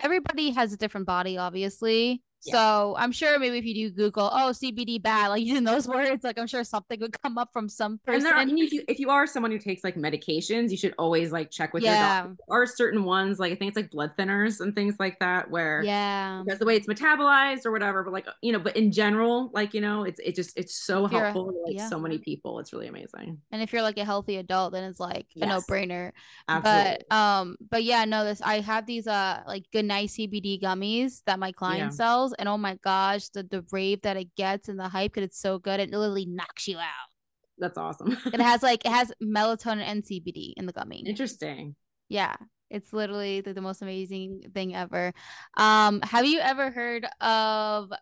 everybody 0.00 0.50
has 0.50 0.72
a 0.72 0.76
different 0.76 1.06
body, 1.06 1.38
obviously. 1.38 2.22
Yeah. 2.44 2.52
So 2.54 2.94
I'm 2.98 3.12
sure 3.12 3.38
maybe 3.38 3.58
if 3.58 3.64
you 3.64 3.74
do 3.74 3.90
Google, 3.90 4.30
oh, 4.32 4.50
CBD 4.50 5.00
bad, 5.02 5.28
like 5.28 5.42
using 5.44 5.64
those 5.64 5.86
words, 5.86 6.24
like 6.24 6.38
I'm 6.38 6.46
sure 6.46 6.64
something 6.64 7.00
would 7.00 7.20
come 7.22 7.38
up 7.38 7.50
from 7.52 7.68
some 7.68 7.92
And 7.92 8.04
person. 8.04 8.24
there 8.24 8.34
are, 8.34 8.40
and 8.40 8.58
if 8.58 8.72
you 8.72 8.82
if 8.88 8.98
you 8.98 9.10
are 9.10 9.26
someone 9.26 9.50
who 9.52 9.58
takes 9.58 9.84
like 9.84 9.94
medications, 9.96 10.70
you 10.70 10.76
should 10.76 10.94
always 10.98 11.32
like 11.32 11.50
check 11.50 11.72
with 11.72 11.82
your 11.82 11.94
doctor. 11.94 12.36
There 12.48 12.62
are 12.62 12.66
certain 12.66 13.04
ones, 13.04 13.38
like 13.38 13.52
I 13.52 13.56
think 13.56 13.68
it's 13.70 13.76
like 13.76 13.90
blood 13.90 14.12
thinners 14.18 14.60
and 14.60 14.74
things 14.74 14.96
like 14.98 15.18
that, 15.20 15.50
where 15.50 15.82
yeah. 15.84 16.42
because 16.44 16.58
the 16.58 16.66
way 16.66 16.76
it's 16.76 16.86
metabolized 16.86 17.64
or 17.66 17.70
whatever, 17.70 18.02
but 18.02 18.12
like 18.12 18.26
you 18.42 18.52
know, 18.52 18.58
but 18.58 18.76
in 18.76 18.92
general, 18.92 19.50
like 19.52 19.74
you 19.74 19.80
know, 19.80 20.04
it's 20.04 20.20
it 20.20 20.34
just 20.34 20.58
it's 20.58 20.74
so 20.74 21.04
a- 21.04 21.08
helpful 21.08 21.52
to 21.52 21.58
like 21.66 21.76
yeah. 21.76 21.88
so 21.88 21.98
many 21.98 22.18
people. 22.18 22.58
It's 22.58 22.72
really 22.72 22.88
amazing. 22.88 23.38
And 23.50 23.62
if 23.62 23.72
you're 23.72 23.82
like 23.82 23.98
a 23.98 24.04
healthy 24.04 24.36
adult, 24.36 24.72
then 24.72 24.84
it's 24.84 25.00
like 25.00 25.26
a 25.40 25.46
no-brainer. 25.46 26.12
Absolutely. 26.48 27.04
But 27.08 27.16
um, 27.16 27.56
but 27.70 27.84
yeah, 27.84 28.04
no, 28.04 28.24
this 28.24 28.40
I 28.42 28.60
have 28.60 28.86
these 28.86 29.06
uh 29.06 29.42
like 29.46 29.64
good 29.72 29.84
night 29.84 30.08
CBD 30.08 30.60
gummies 30.60 31.22
that 31.26 31.38
my 31.38 31.52
client 31.52 31.92
Yeah. 31.92 31.96
And 32.38 32.48
oh 32.48 32.58
my 32.58 32.76
gosh, 32.82 33.28
the 33.28 33.42
the 33.42 33.64
rave 33.70 34.02
that 34.02 34.16
it 34.16 34.34
gets 34.36 34.68
and 34.68 34.78
the 34.78 34.88
hype 34.88 35.12
because 35.12 35.26
it's 35.26 35.40
so 35.40 35.58
good, 35.58 35.80
it 35.80 35.90
literally 35.90 36.26
knocks 36.26 36.68
you 36.68 36.78
out. 36.78 37.10
That's 37.58 37.78
awesome. 37.78 38.16
It 38.26 38.40
has 38.40 38.62
like 38.62 38.84
it 38.84 38.90
has 38.90 39.12
melatonin 39.22 39.82
and 39.82 40.02
CBD 40.02 40.54
in 40.56 40.66
the 40.66 40.72
gummy. 40.72 41.04
Interesting. 41.06 41.76
Yeah, 42.08 42.34
it's 42.70 42.92
literally 42.92 43.40
the, 43.40 43.52
the 43.52 43.60
most 43.60 43.82
amazing 43.82 44.42
thing 44.54 44.74
ever. 44.74 45.12
Um, 45.56 46.00
have 46.02 46.26
you 46.26 46.40
ever 46.40 46.70
heard 46.70 47.06
of 47.20 47.92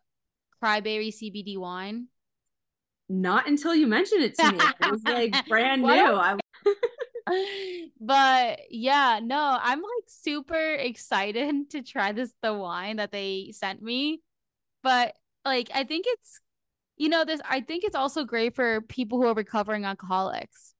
Cryberry 0.62 1.08
CBD 1.08 1.58
wine? 1.58 2.08
Not 3.08 3.48
until 3.48 3.74
you 3.74 3.88
mentioned 3.88 4.22
it 4.22 4.36
to 4.36 4.52
me. 4.52 4.58
It 4.58 4.90
was 4.90 5.02
like 5.04 5.34
brand 5.48 5.82
new. 5.82 5.88
I 5.88 6.38
but 8.00 8.60
yeah, 8.70 9.20
no, 9.22 9.58
I'm 9.60 9.80
like 9.82 10.04
super 10.08 10.74
excited 10.74 11.70
to 11.70 11.82
try 11.82 12.12
this 12.12 12.32
the 12.42 12.54
wine 12.54 12.96
that 12.96 13.12
they 13.12 13.52
sent 13.54 13.82
me. 13.82 14.22
But 14.82 15.14
like 15.44 15.70
I 15.74 15.84
think 15.84 16.06
it's 16.08 16.40
you 16.98 17.08
know 17.10 17.24
this 17.24 17.40
I 17.48 17.60
think 17.62 17.84
it's 17.84 17.96
also 17.96 18.24
great 18.24 18.56
for 18.56 18.82
people 18.82 19.18
who 19.20 19.28
are 19.28 19.34
recovering 19.34 19.84
alcoholics. 19.86 20.74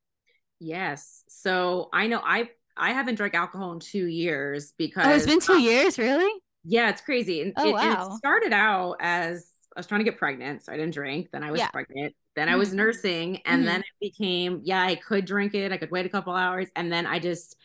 yes. 0.59 1.25
So 1.29 1.89
I 1.93 2.07
know 2.07 2.21
I 2.23 2.51
I 2.77 2.93
haven't 2.93 3.17
drank 3.17 3.35
alcohol 3.35 3.73
in 3.73 3.81
two 3.81 4.07
years 4.07 4.73
because 4.79 5.05
Oh, 5.05 5.13
it's 5.15 5.27
been 5.27 5.41
two 5.41 5.57
um, 5.57 5.63
years, 5.63 5.99
really? 5.99 6.31
Yeah, 6.65 6.91
it's 6.91 7.01
crazy. 7.01 7.43
And, 7.43 7.55
Oh, 7.57 7.71
it, 7.71 7.77
and 7.81 7.93
wow. 7.93 7.95
it 7.95 8.17
started 8.19 8.53
out 8.53 8.97
as 9.01 9.47
I 9.77 9.81
was 9.81 9.87
trying 9.87 10.01
to 10.01 10.05
get 10.05 10.19
pregnant, 10.19 10.65
so 10.65 10.73
I 10.73 10.77
didn't 10.77 10.95
drink. 10.95 11.29
Then 11.33 11.43
I 11.43 11.51
was 11.53 11.61
Yeah. 11.61 11.71
pregnant. 11.73 12.15
Then 12.37 12.49
I 12.49 12.57
was 12.57 12.73
Mhm. 12.73 12.77
nursing, 12.77 13.39
and 13.47 13.63
Mhm. 13.63 13.67
then 13.67 13.81
it 13.81 13.87
became 14.01 14.61
yeah, 14.65 14.83
I 14.83 14.95
could 14.97 15.25
drink 15.27 15.55
it. 15.55 15.73
I 15.73 15.77
could 15.79 15.91
wait 15.91 16.07
a 16.07 16.09
couple 16.11 16.35
hours, 16.35 16.69
and 16.77 16.93
then 16.93 17.07
I 17.07 17.19
just 17.19 17.57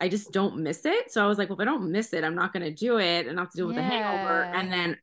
I 0.00 0.08
just 0.08 0.32
don't 0.32 0.58
miss 0.58 0.84
it. 0.86 1.12
So 1.12 1.22
I 1.22 1.26
was 1.28 1.36
like, 1.38 1.48
well, 1.48 1.58
if 1.60 1.62
I 1.62 1.64
don't 1.70 1.90
miss 1.92 2.12
it, 2.14 2.24
I'm 2.24 2.34
not 2.34 2.52
going 2.52 2.62
to 2.64 2.72
do 2.72 2.98
it, 2.98 3.26
and 3.26 3.36
not 3.36 3.42
have 3.42 3.50
to 3.52 3.56
deal 3.58 3.66
with 3.66 3.76
the 3.76 3.82
hangover. 3.82 4.48
And 4.54 4.72
then 4.72 4.96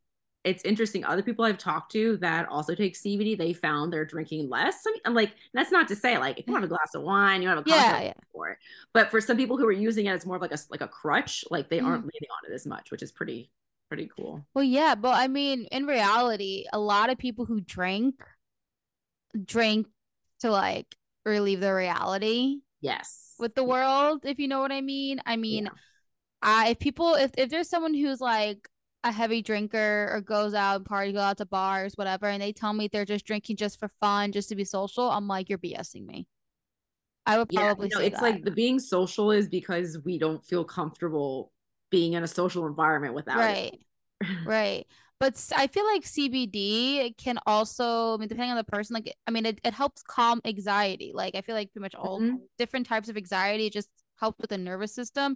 it's 0.43 0.63
interesting. 0.63 1.03
Other 1.05 1.21
people 1.21 1.45
I've 1.45 1.57
talked 1.57 1.91
to 1.91 2.17
that 2.17 2.47
also 2.49 2.73
take 2.73 2.95
CBD, 2.95 3.35
they 3.35 3.53
found 3.53 3.93
they're 3.93 4.05
drinking 4.05 4.49
less. 4.49 4.77
I 4.87 4.91
mean, 4.91 5.01
I'm 5.05 5.13
like, 5.13 5.33
that's 5.53 5.71
not 5.71 5.87
to 5.89 5.95
say 5.95 6.17
like 6.17 6.39
if 6.39 6.47
you 6.47 6.55
have 6.55 6.63
a 6.63 6.67
glass 6.67 6.95
of 6.95 7.03
wine, 7.03 7.41
you 7.41 7.49
have 7.49 7.57
a 7.59 7.63
Yeah, 7.65 8.01
yeah. 8.01 8.13
for 8.31 8.49
it. 8.49 8.57
But 8.93 9.11
for 9.11 9.21
some 9.21 9.37
people 9.37 9.57
who 9.57 9.67
are 9.67 9.71
using 9.71 10.05
it, 10.07 10.13
it's 10.15 10.25
more 10.25 10.37
of 10.37 10.41
like 10.41 10.53
a 10.53 10.57
like 10.71 10.81
a 10.81 10.87
crutch. 10.87 11.43
Like 11.51 11.69
they 11.69 11.79
Mhm. 11.79 11.85
aren't 11.85 12.03
leaning 12.03 12.29
on 12.43 12.51
it 12.51 12.55
as 12.55 12.65
much, 12.65 12.89
which 12.91 13.03
is 13.03 13.11
pretty 13.11 13.51
pretty 13.89 14.09
cool. 14.15 14.45
Well, 14.53 14.63
yeah, 14.63 14.95
but 14.95 15.15
I 15.15 15.27
mean, 15.27 15.65
in 15.71 15.85
reality, 15.85 16.65
a 16.73 16.79
lot 16.79 17.09
of 17.09 17.17
people 17.17 17.45
who 17.45 17.61
drink 17.61 18.15
drink 19.45 19.87
to 20.41 20.51
like 20.51 20.95
relieve 21.25 21.59
the 21.59 21.73
reality 21.73 22.59
Yes. 22.81 23.33
with 23.39 23.55
the 23.55 23.63
world, 23.63 24.25
if 24.25 24.39
you 24.39 24.47
know 24.47 24.61
what 24.61 24.71
I 24.71 24.81
mean. 24.81 25.21
I 25.25 25.35
mean, 25.37 25.65
Yeah. 25.65 25.71
I 26.41 26.69
if 26.69 26.79
people 26.79 27.15
if 27.15 27.31
if 27.37 27.49
there's 27.49 27.69
someone 27.69 27.93
who's 27.93 28.21
like 28.21 28.69
a 29.03 29.11
heavy 29.11 29.41
drinker 29.41 30.09
or 30.11 30.21
goes 30.21 30.53
out 30.53 30.77
and 30.77 30.85
party, 30.85 31.13
go 31.13 31.19
out 31.19 31.37
to 31.37 31.45
bars, 31.45 31.93
whatever, 31.95 32.27
and 32.27 32.41
they 32.41 32.53
tell 32.53 32.73
me 32.73 32.87
they're 32.87 33.05
just 33.05 33.25
drinking 33.25 33.57
just 33.57 33.79
for 33.79 33.87
fun, 33.99 34.31
just 34.31 34.49
to 34.49 34.55
be 34.55 34.65
social, 34.65 35.09
I'm 35.09 35.27
like, 35.27 35.49
you're 35.49 35.59
BSing 35.59 36.05
me. 36.05 36.27
I 37.25 37.37
would 37.37 37.47
yeah, 37.51 37.59
probably 37.61 37.89
you 37.89 37.95
know, 37.95 38.01
say 38.01 38.07
it's 38.07 38.15
that. 38.17 38.21
like 38.21 38.43
the 38.43 38.51
being 38.51 38.79
social 38.79 39.31
is 39.31 39.49
because 39.49 39.97
we 40.05 40.17
don't 40.17 40.43
feel 40.43 40.63
comfortable 40.63 41.51
being 41.91 42.13
in 42.13 42.23
a 42.23 42.27
social 42.27 42.65
environment 42.67 43.13
without 43.13 43.37
right. 43.37 43.73
it. 43.73 43.79
Right. 44.45 44.87
But 45.19 45.43
I 45.55 45.67
feel 45.67 45.85
like 45.85 46.05
CBD 46.05 47.13
can 47.17 47.39
also, 47.47 48.13
I 48.13 48.17
mean, 48.17 48.27
depending 48.27 48.51
on 48.51 48.57
the 48.57 48.63
person, 48.63 48.93
like, 48.93 49.15
I 49.25 49.31
mean, 49.31 49.45
it, 49.47 49.59
it 49.63 49.73
helps 49.73 50.03
calm 50.03 50.41
anxiety. 50.45 51.11
Like, 51.13 51.35
I 51.35 51.41
feel 51.41 51.55
like 51.55 51.71
pretty 51.71 51.83
much 51.83 51.95
all 51.95 52.19
Mhm. 52.19 52.47
different 52.59 52.85
types 52.87 53.09
of 53.09 53.17
anxiety 53.17 53.69
just 53.71 53.89
help 54.19 54.35
with 54.39 54.51
the 54.51 54.57
nervous 54.57 54.93
system. 54.93 55.35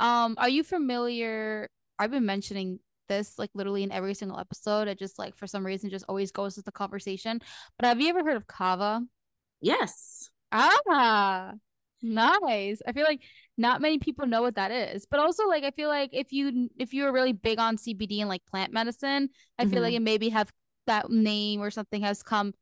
Um, 0.00 0.34
are 0.38 0.48
you 0.48 0.64
familiar? 0.64 1.68
I've 1.98 2.10
been 2.10 2.26
mentioning 2.26 2.80
this 3.08 3.38
like 3.38 3.50
literally 3.54 3.82
in 3.82 3.92
every 3.92 4.14
single 4.14 4.38
episode. 4.38 4.88
It 4.88 4.98
just 4.98 5.18
like 5.18 5.36
for 5.36 5.46
some 5.46 5.64
reason 5.66 5.90
just 5.90 6.04
always 6.08 6.30
goes 6.32 6.56
with 6.56 6.64
the 6.64 6.72
conversation. 6.72 7.40
But 7.78 7.86
have 7.86 8.00
you 8.00 8.08
ever 8.08 8.24
heard 8.24 8.36
of 8.36 8.46
kava? 8.46 9.02
Yes. 9.60 10.30
Ah, 10.52 11.54
nice. 12.02 12.80
I 12.86 12.92
feel 12.92 13.04
like 13.04 13.22
not 13.58 13.80
many 13.80 13.98
people 13.98 14.26
know 14.26 14.42
what 14.42 14.56
that 14.56 14.70
is. 14.70 15.06
But 15.10 15.20
also 15.20 15.46
like 15.48 15.64
I 15.64 15.70
feel 15.70 15.88
like 15.88 16.10
if 16.12 16.32
you 16.32 16.68
if 16.78 16.92
you're 16.94 17.12
really 17.12 17.32
big 17.32 17.58
on 17.58 17.76
CBD 17.76 18.20
and 18.20 18.28
like 18.28 18.44
plant 18.46 18.72
medicine, 18.72 19.30
I 19.58 19.66
feel 19.66 19.82
like 19.82 19.92
Mhm. 19.92 19.96
it 19.96 20.02
maybe 20.02 20.28
have 20.30 20.50
that 20.86 21.10
name 21.10 21.60
or 21.60 21.70
something 21.70 22.02
has 22.02 22.22
come 22.22 22.52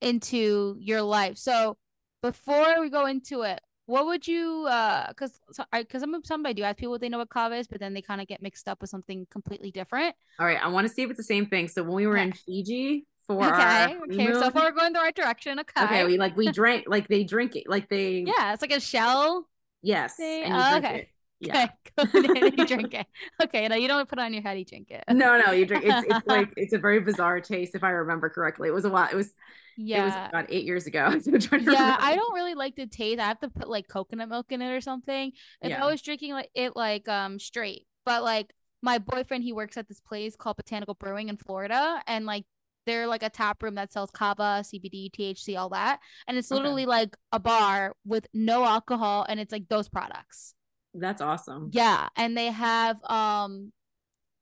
into 0.00 0.76
your 0.78 1.02
life. 1.02 1.38
So 1.38 1.76
before 2.22 2.80
we 2.80 2.90
go 2.90 3.06
into 3.06 3.42
it, 3.42 3.60
what 3.86 4.06
would 4.06 4.26
you 4.26 4.66
uh 4.68 5.12
cuz 5.14 5.38
I 5.72 5.84
cuz 5.84 6.02
I'm 6.02 6.24
somebody 6.24 6.54
do 6.54 6.62
ask 6.64 6.76
people 6.76 6.92
what 6.92 7.00
they 7.00 7.08
know 7.08 7.18
what 7.18 7.28
kava 7.30 7.56
is, 7.56 7.66
but 7.66 7.80
then 7.80 7.94
they 7.94 8.02
kind 8.02 8.20
of 8.20 8.26
get 8.26 8.42
mixed 8.42 8.68
up 8.68 8.80
with 8.80 8.90
something 8.90 9.26
completely 9.30 9.70
different. 9.70 10.14
All 10.38 10.46
right. 10.46 10.62
I 10.62 10.68
want 10.68 10.86
to 10.88 10.92
see 10.92 11.02
if 11.02 11.10
it's 11.10 11.18
the 11.18 11.22
same 11.22 11.46
thing. 11.46 11.68
So 11.68 11.82
when 11.82 11.94
we 11.94 12.06
were 12.06 12.16
in 12.16 12.32
Fiji 12.32 13.06
for 13.26 13.44
Okay, 13.44 13.96
okay. 14.12 14.32
So 14.34 14.50
far 14.50 14.64
we're 14.64 14.72
going 14.72 14.92
the 14.92 15.00
right 15.00 15.14
direction. 15.14 15.58
Okay. 15.60 15.84
okay, 15.84 16.04
we 16.04 16.18
like 16.18 16.36
we 16.36 16.50
drank 16.50 16.84
like 16.86 17.08
they 17.08 17.24
drink 17.24 17.56
it 17.56 17.64
like 17.68 17.88
they 17.88 18.24
yeah, 18.26 18.52
it's 18.52 18.62
like 18.62 18.72
a 18.72 18.80
shell 18.80 19.48
yes, 19.82 20.16
thing. 20.16 20.44
and 20.44 20.54
you 20.54 20.60
Oh, 20.60 20.76
okay. 20.78 21.08
Yeah. 21.38 21.68
Okay, 21.98 22.52
you 22.56 22.66
drink 22.66 22.94
it. 22.94 23.06
Okay, 23.42 23.68
no, 23.68 23.76
you 23.76 23.88
don't 23.88 24.08
put 24.08 24.18
it 24.18 24.22
on 24.22 24.32
your 24.32 24.42
head. 24.42 24.58
You 24.58 24.64
drink 24.64 24.90
it. 24.90 25.04
No, 25.10 25.38
no, 25.38 25.52
you 25.52 25.66
drink. 25.66 25.84
It's, 25.84 26.06
it's 26.08 26.26
like 26.26 26.52
it's 26.56 26.72
a 26.72 26.78
very 26.78 27.00
bizarre 27.00 27.40
taste, 27.40 27.74
if 27.74 27.84
I 27.84 27.90
remember 27.90 28.28
correctly. 28.30 28.68
It 28.68 28.72
was 28.72 28.84
a 28.84 28.90
while. 28.90 29.08
It 29.10 29.16
was 29.16 29.32
yeah, 29.76 30.02
it 30.02 30.04
was 30.06 30.14
about 30.14 30.46
eight 30.48 30.64
years 30.64 30.86
ago. 30.86 31.18
So 31.18 31.30
yeah, 31.30 31.48
remember. 31.50 31.76
I 31.76 32.16
don't 32.16 32.34
really 32.34 32.54
like 32.54 32.76
the 32.76 32.86
taste. 32.86 33.20
I 33.20 33.26
have 33.26 33.40
to 33.40 33.50
put 33.50 33.68
like 33.68 33.88
coconut 33.88 34.28
milk 34.28 34.50
in 34.50 34.62
it 34.62 34.70
or 34.70 34.80
something. 34.80 35.32
If 35.60 35.70
yeah. 35.70 35.84
I 35.84 35.90
was 35.90 36.00
drinking 36.00 36.32
like 36.32 36.48
it 36.54 36.74
like 36.74 37.08
um 37.08 37.38
straight, 37.38 37.86
but 38.04 38.22
like 38.22 38.54
my 38.82 38.98
boyfriend, 38.98 39.44
he 39.44 39.52
works 39.52 39.76
at 39.76 39.88
this 39.88 40.00
place 40.00 40.36
called 40.36 40.56
Botanical 40.56 40.94
Brewing 40.94 41.28
in 41.28 41.36
Florida, 41.36 42.02
and 42.06 42.24
like 42.24 42.44
they're 42.86 43.06
like 43.06 43.22
a 43.22 43.30
tap 43.30 43.62
room 43.62 43.74
that 43.74 43.92
sells 43.92 44.10
kava, 44.10 44.62
CBD, 44.62 45.10
THC, 45.10 45.58
all 45.58 45.68
that. 45.70 46.00
And 46.26 46.38
it's 46.38 46.50
literally 46.50 46.82
okay. 46.82 46.90
like 46.90 47.16
a 47.32 47.38
bar 47.38 47.94
with 48.04 48.26
no 48.32 48.64
alcohol 48.64 49.26
and 49.28 49.38
it's 49.38 49.52
like 49.52 49.68
those 49.68 49.88
products. 49.88 50.54
That's 50.94 51.20
awesome. 51.20 51.70
Yeah. 51.72 52.08
And 52.16 52.36
they 52.36 52.46
have 52.46 53.02
um 53.04 53.72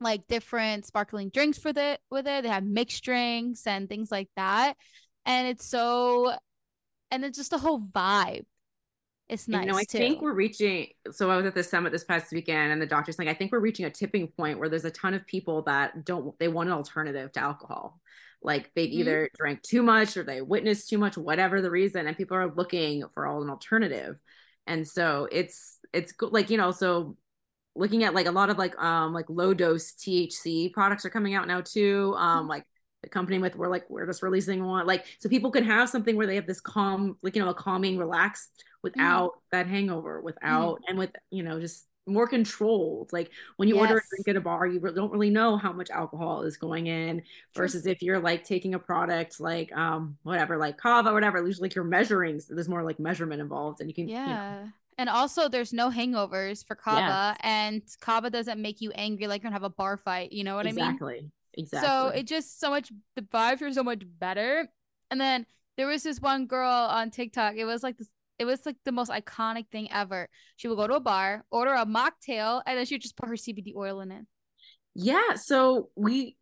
like 0.01 0.27
different 0.29 0.87
sparkling 0.87 1.31
drinks 1.31 1.59
for 1.59 1.73
the 1.73 1.99
with 2.11 2.27
it. 2.27 2.43
They 2.43 2.49
have 2.49 2.65
mixed 2.65 3.03
drinks 3.03 3.67
and 3.67 3.89
things 3.89 4.11
like 4.13 4.29
that. 4.37 4.75
And 5.27 5.49
it's 5.49 5.67
so 5.67 6.35
and 7.11 7.25
it's 7.25 7.39
just 7.39 7.53
a 7.53 7.59
whole 7.59 7.81
vibe. 7.81 8.45
It's 9.29 9.49
nice. 9.49 9.65
You 9.65 9.73
know, 9.73 9.79
I 9.79 9.85
too. 9.85 9.99
think 9.99 10.21
we're 10.21 10.35
reaching. 10.35 10.89
So 11.11 11.31
I 11.31 11.37
was 11.37 11.47
at 11.47 11.55
the 11.55 11.65
summit 11.65 11.93
this 11.93 12.05
past 12.05 12.31
weekend, 12.31 12.73
and 12.73 12.83
the 12.83 12.87
doctor's 12.87 13.19
like, 13.19 13.29
I 13.29 13.35
think 13.35 13.53
we're 13.53 13.61
reaching 13.61 13.87
a 13.87 13.91
tipping 13.91 14.29
point 14.29 14.59
where 14.59 14.69
there's 14.69 14.85
a 14.85 14.91
ton 14.91 15.15
of 15.15 15.27
people 15.27 15.63
that 15.63 16.05
don't 16.05 16.39
they 16.39 16.49
want 16.49 16.69
an 16.69 16.75
alternative 16.75 17.33
to 17.33 17.41
alcohol. 17.41 18.01
Like 18.45 18.71
they've 18.75 18.91
mm-hmm. 18.91 19.01
either 19.01 19.31
drank 19.37 19.63
too 19.63 19.83
much 19.83 20.17
or 20.17 20.23
they 20.23 20.43
witnessed 20.43 20.89
too 20.89 20.99
much, 20.99 21.17
whatever 21.17 21.61
the 21.61 21.71
reason, 21.71 22.07
and 22.07 22.17
people 22.17 22.37
are 22.37 22.55
looking 22.55 23.03
for 23.15 23.27
all 23.27 23.43
an 23.43 23.51
alternative. 23.51 24.17
And 24.67 24.87
so 24.87 25.29
it's 25.33 25.79
it's 25.93 26.13
like 26.21 26.51
you 26.51 26.59
know, 26.59 26.71
so 26.71 27.17
looking 27.75 28.05
at 28.05 28.15
like 28.15 28.27
a 28.27 28.31
lot 28.31 28.51
of 28.51 28.59
like 28.59 28.79
um 28.79 29.13
like 29.13 29.27
low 29.29 29.55
dose 29.55 29.93
THC 29.93 30.73
products 30.73 31.05
are 31.05 31.11
coming 31.11 31.35
out 31.35 31.49
now 31.49 31.63
too. 31.63 32.15
Um 32.17 32.41
mm-hmm. 32.41 32.49
like 32.51 32.65
the 33.03 33.09
company 33.09 33.39
with 33.39 33.55
we're 33.55 33.69
like 33.69 33.89
we're 33.89 34.07
just 34.07 34.23
releasing 34.23 34.65
one 34.65 34.87
like 34.87 35.05
so 35.21 35.29
people 35.29 35.51
can 35.51 35.63
have 35.63 35.91
something 35.91 36.17
where 36.17 36.27
they 36.27 36.37
have 36.37 36.47
this 36.47 36.61
calm 36.61 37.17
like 37.23 37.37
you 37.37 37.43
know 37.45 37.51
a 37.51 37.55
calming 37.55 37.99
relaxed 37.99 38.51
mm-hmm. 38.57 38.79
without 38.83 39.33
mm. 39.33 39.41
that 39.53 39.67
hangover 39.67 40.23
without 40.23 40.77
mm. 40.77 40.85
and 40.89 40.99
with 40.99 41.11
you 41.31 41.43
know 41.43 41.61
just 41.61 41.87
more 42.07 42.27
controlled. 42.27 43.13
Like 43.13 43.31
when 43.57 43.69
you 43.69 43.77
yes. 43.77 43.83
order 43.83 43.99
a 43.99 44.03
drink 44.11 44.29
at 44.29 44.37
a 44.37 44.41
bar, 44.41 44.67
you 44.67 44.81
don't 44.81 45.11
really 45.11 45.31
know 45.31 45.57
how 45.57 45.73
much 45.73 45.91
alcohol 45.91 46.43
is 46.43 46.57
going 46.57 46.87
in 46.87 47.23
versus 47.55 47.87
if 47.87 48.03
you're 48.03 48.21
like 48.21 48.45
taking 48.45 48.75
a 48.75 48.79
product 48.79 49.41
like 49.41 49.75
um 49.77 50.17
whatever, 50.23 50.57
like 50.57 50.77
kava, 50.77 51.13
whatever, 51.13 51.45
usually 51.45 51.69
like 51.69 51.75
you're 51.75 51.85
measuring. 51.85 52.41
So 52.41 52.55
there's 52.55 52.69
more 52.69 52.83
like 52.83 52.99
measurement 52.99 53.41
involved 53.41 53.81
and 53.81 53.89
you 53.89 53.95
can 53.95 54.09
Yeah. 54.09 54.27
You 54.27 54.65
know. 54.65 54.71
And 54.97 55.09
also 55.09 55.49
there's 55.49 55.73
no 55.73 55.91
hangovers 55.91 56.65
for 56.65 56.77
kava 56.77 57.01
yes. 57.01 57.37
and 57.41 57.83
kava 58.01 58.31
doesn't 58.31 58.61
make 58.61 58.81
you 58.81 58.93
angry 58.93 59.27
like 59.27 59.43
you're 59.43 59.51
gonna 59.51 59.57
have 59.57 59.65
a 59.65 59.71
bar 59.71 59.97
fight. 59.97 60.33
You 60.33 60.45
know 60.45 60.57
what 60.57 60.67
exactly. 60.67 61.15
I 61.15 61.21
mean? 61.21 61.33
Exactly. 61.57 61.79
Exactly. 61.79 61.89
So 61.89 62.09
it 62.09 62.27
just 62.27 62.61
so 62.61 62.71
much 62.71 62.93
the 63.17 63.23
vibes 63.23 63.63
are 63.63 63.73
so 63.73 63.83
much 63.83 64.03
better. 64.19 64.69
And 65.11 65.21
then 65.21 65.47
there 65.77 65.87
was 65.87 66.03
this 66.03 66.21
one 66.21 66.47
girl 66.47 66.71
on 66.71 67.11
TikTok. 67.11 67.57
It 67.57 67.65
was 67.65 67.83
like 67.83 67.99
this 67.99 68.11
it 68.39 68.45
was 68.45 68.67
like 68.67 68.77
the 68.85 68.93
most 68.93 69.11
iconic 69.11 69.69
thing 69.71 69.91
ever. 69.93 70.29
She 70.57 70.69
would 70.69 70.77
go 70.77 70.87
to 70.87 70.95
a 70.95 71.01
bar, 71.01 71.45
order 71.51 71.73
a 71.73 71.87
mocktail, 71.87 72.63
and 72.67 72.79
then 72.79 72.87
she 72.87 72.95
would 72.95 73.03
just 73.03 73.17
put 73.17 73.29
her 73.29 73.35
CBD 73.35 73.75
oil 73.77 74.01
in 74.01 74.11
it. 74.11 74.25
Yeah. 74.95 75.35
So 75.35 75.91
we 75.97 76.37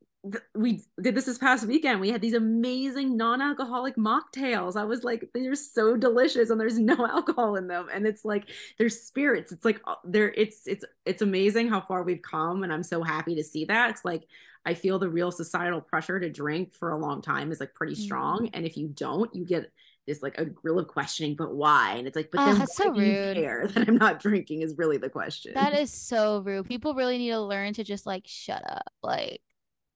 we 0.54 0.84
did 1.00 1.16
this 1.16 1.24
this 1.24 1.38
past 1.38 1.66
weekend. 1.66 2.00
We 2.00 2.10
had 2.10 2.20
these 2.20 2.34
amazing 2.34 3.16
non-alcoholic 3.16 3.96
mocktails. 3.96 4.76
I 4.76 4.84
was 4.84 5.02
like, 5.02 5.28
they're 5.34 5.56
so 5.56 5.96
delicious, 5.96 6.50
and 6.50 6.60
there's 6.60 6.78
no 6.78 7.06
alcohol 7.06 7.56
in 7.56 7.66
them, 7.66 7.88
and 7.92 8.06
it's 8.06 8.24
like 8.24 8.48
there's 8.78 9.00
spirits. 9.02 9.52
It's 9.52 9.64
like 9.64 9.80
there. 10.04 10.32
It's 10.32 10.66
it's 10.66 10.84
it's 11.04 11.22
amazing 11.22 11.68
how 11.68 11.80
far 11.80 12.02
we've 12.04 12.22
come, 12.22 12.62
and 12.62 12.72
I'm 12.72 12.84
so 12.84 13.02
happy 13.02 13.34
to 13.36 13.44
see 13.44 13.64
that. 13.66 13.90
It's 13.90 14.04
like 14.04 14.24
I 14.64 14.74
feel 14.74 14.98
the 14.98 15.08
real 15.08 15.32
societal 15.32 15.80
pressure 15.80 16.20
to 16.20 16.30
drink 16.30 16.72
for 16.72 16.90
a 16.90 16.98
long 16.98 17.20
time 17.20 17.50
is 17.50 17.58
like 17.58 17.74
pretty 17.74 17.96
strong, 17.96 18.44
mm-hmm. 18.44 18.54
and 18.54 18.64
if 18.64 18.76
you 18.76 18.88
don't, 18.88 19.34
you 19.34 19.44
get 19.44 19.72
this 20.06 20.22
like 20.22 20.38
a 20.38 20.44
grill 20.44 20.78
of 20.78 20.88
questioning, 20.88 21.36
but 21.36 21.54
why? 21.54 21.94
And 21.96 22.06
it's 22.06 22.16
like, 22.16 22.30
but 22.30 22.40
oh, 22.40 22.46
then 22.46 22.58
that's 22.58 22.76
so 22.76 22.90
rude. 22.90 23.36
care 23.36 23.66
that 23.74 23.88
I'm 23.88 23.96
not 23.96 24.20
drinking 24.20 24.62
is 24.62 24.74
really 24.76 24.98
the 24.98 25.08
question. 25.08 25.54
That 25.54 25.78
is 25.78 25.92
so 25.92 26.40
rude. 26.40 26.66
People 26.66 26.94
really 26.94 27.18
need 27.18 27.30
to 27.30 27.40
learn 27.40 27.74
to 27.74 27.84
just 27.84 28.06
like 28.06 28.24
shut 28.26 28.62
up. 28.68 28.92
Like, 29.02 29.40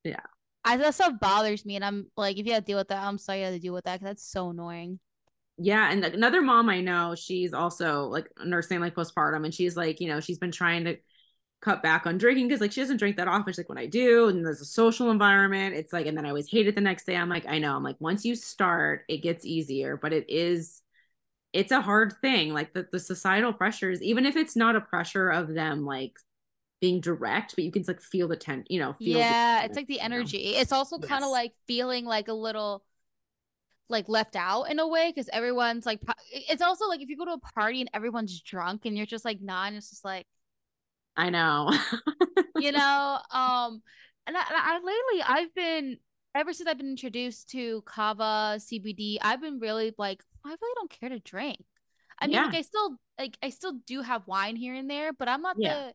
yeah. 0.04 0.20
I 0.64 0.76
that 0.76 0.94
stuff 0.94 1.20
bothers 1.20 1.64
me, 1.64 1.76
and 1.76 1.84
I'm 1.84 2.10
like, 2.16 2.38
if 2.38 2.46
you 2.46 2.52
have 2.54 2.64
to 2.64 2.66
deal 2.66 2.78
with 2.78 2.88
that, 2.88 3.04
I'm 3.04 3.18
sorry 3.18 3.38
you 3.38 3.44
have 3.44 3.54
to 3.54 3.60
deal 3.60 3.74
with 3.74 3.84
that 3.84 4.00
because 4.00 4.10
that's 4.10 4.28
so 4.28 4.50
annoying. 4.50 4.98
Yeah, 5.58 5.90
and 5.90 6.04
another 6.04 6.42
mom 6.42 6.68
I 6.68 6.80
know, 6.80 7.14
she's 7.14 7.54
also 7.54 8.06
like 8.06 8.28
nursing 8.44 8.80
like 8.80 8.94
postpartum, 8.94 9.44
and 9.44 9.54
she's 9.54 9.76
like, 9.76 10.00
you 10.00 10.08
know, 10.08 10.20
she's 10.20 10.38
been 10.38 10.50
trying 10.50 10.84
to 10.84 10.96
cut 11.60 11.82
back 11.82 12.06
on 12.06 12.18
drinking 12.18 12.48
because 12.48 12.60
like 12.60 12.72
she 12.72 12.80
doesn't 12.80 12.98
drink 12.98 13.16
that 13.16 13.28
often. 13.28 13.52
She's 13.52 13.58
like, 13.58 13.68
when 13.68 13.78
I 13.78 13.86
do, 13.86 14.28
and 14.28 14.44
there's 14.44 14.60
a 14.60 14.66
social 14.66 15.10
environment, 15.10 15.74
it's 15.74 15.92
like, 15.92 16.06
and 16.06 16.16
then 16.16 16.26
I 16.26 16.28
always 16.28 16.48
hate 16.48 16.66
it 16.66 16.74
the 16.74 16.80
next 16.80 17.06
day. 17.06 17.16
I'm 17.16 17.28
like, 17.28 17.46
I 17.48 17.58
know. 17.58 17.76
I'm 17.76 17.82
like, 17.82 17.96
once 17.98 18.24
you 18.24 18.34
start, 18.34 19.04
it 19.08 19.18
gets 19.18 19.44
easier, 19.44 19.96
but 19.96 20.12
it 20.12 20.26
is 20.28 20.82
it's 21.52 21.72
a 21.72 21.80
hard 21.80 22.12
thing. 22.20 22.52
Like 22.52 22.74
the, 22.74 22.86
the 22.92 23.00
societal 23.00 23.52
pressures, 23.52 24.02
even 24.02 24.26
if 24.26 24.36
it's 24.36 24.56
not 24.56 24.76
a 24.76 24.80
pressure 24.80 25.30
of 25.30 25.54
them 25.54 25.86
like 25.86 26.12
being 26.80 27.00
direct, 27.00 27.54
but 27.56 27.64
you 27.64 27.72
can 27.72 27.84
like 27.88 28.02
feel 28.02 28.28
the 28.28 28.36
tent, 28.36 28.66
you 28.70 28.78
know, 28.78 28.94
yeah, 28.98 29.64
it's 29.64 29.76
like 29.76 29.86
the 29.86 30.00
energy. 30.00 30.38
You 30.38 30.52
know? 30.52 30.60
It's 30.60 30.72
also 30.72 30.98
yes. 31.00 31.08
kind 31.08 31.24
of 31.24 31.30
like 31.30 31.52
feeling 31.66 32.04
like 32.04 32.28
a 32.28 32.34
little 32.34 32.84
like 33.88 34.08
left 34.08 34.36
out 34.36 34.64
in 34.64 34.78
a 34.78 34.86
way 34.86 35.10
because 35.14 35.30
everyone's 35.32 35.86
like 35.86 36.00
it's 36.32 36.60
also 36.60 36.88
like 36.88 37.00
if 37.00 37.08
you 37.08 37.16
go 37.16 37.24
to 37.24 37.32
a 37.32 37.38
party 37.38 37.80
and 37.80 37.88
everyone's 37.94 38.40
drunk 38.40 38.84
and 38.84 38.96
you're 38.96 39.06
just 39.06 39.24
like 39.24 39.40
not 39.40 39.70
nah, 39.72 39.76
it's 39.78 39.90
just 39.90 40.04
like 40.04 40.26
I 41.16 41.30
know. 41.30 41.72
you 42.56 42.72
know, 42.72 43.18
um, 43.30 43.82
and 44.26 44.36
I, 44.36 44.44
I 44.48 44.74
lately 44.78 45.24
I've 45.26 45.54
been 45.54 45.98
ever 46.34 46.52
since 46.52 46.68
I've 46.68 46.78
been 46.78 46.90
introduced 46.90 47.50
to 47.50 47.82
kava 47.86 48.58
CBD, 48.58 49.16
I've 49.22 49.40
been 49.40 49.58
really 49.58 49.94
like 49.98 50.22
I 50.44 50.50
really 50.50 50.74
don't 50.74 50.90
care 50.90 51.08
to 51.08 51.18
drink. 51.18 51.64
I 52.20 52.26
mean, 52.26 52.34
yeah. 52.34 52.46
like 52.46 52.54
I 52.54 52.62
still 52.62 52.96
like 53.18 53.38
I 53.42 53.50
still 53.50 53.78
do 53.86 54.02
have 54.02 54.26
wine 54.26 54.56
here 54.56 54.74
and 54.74 54.90
there, 54.90 55.12
but 55.12 55.28
I'm 55.28 55.42
not 55.42 55.56
yeah. 55.58 55.74
the 55.74 55.94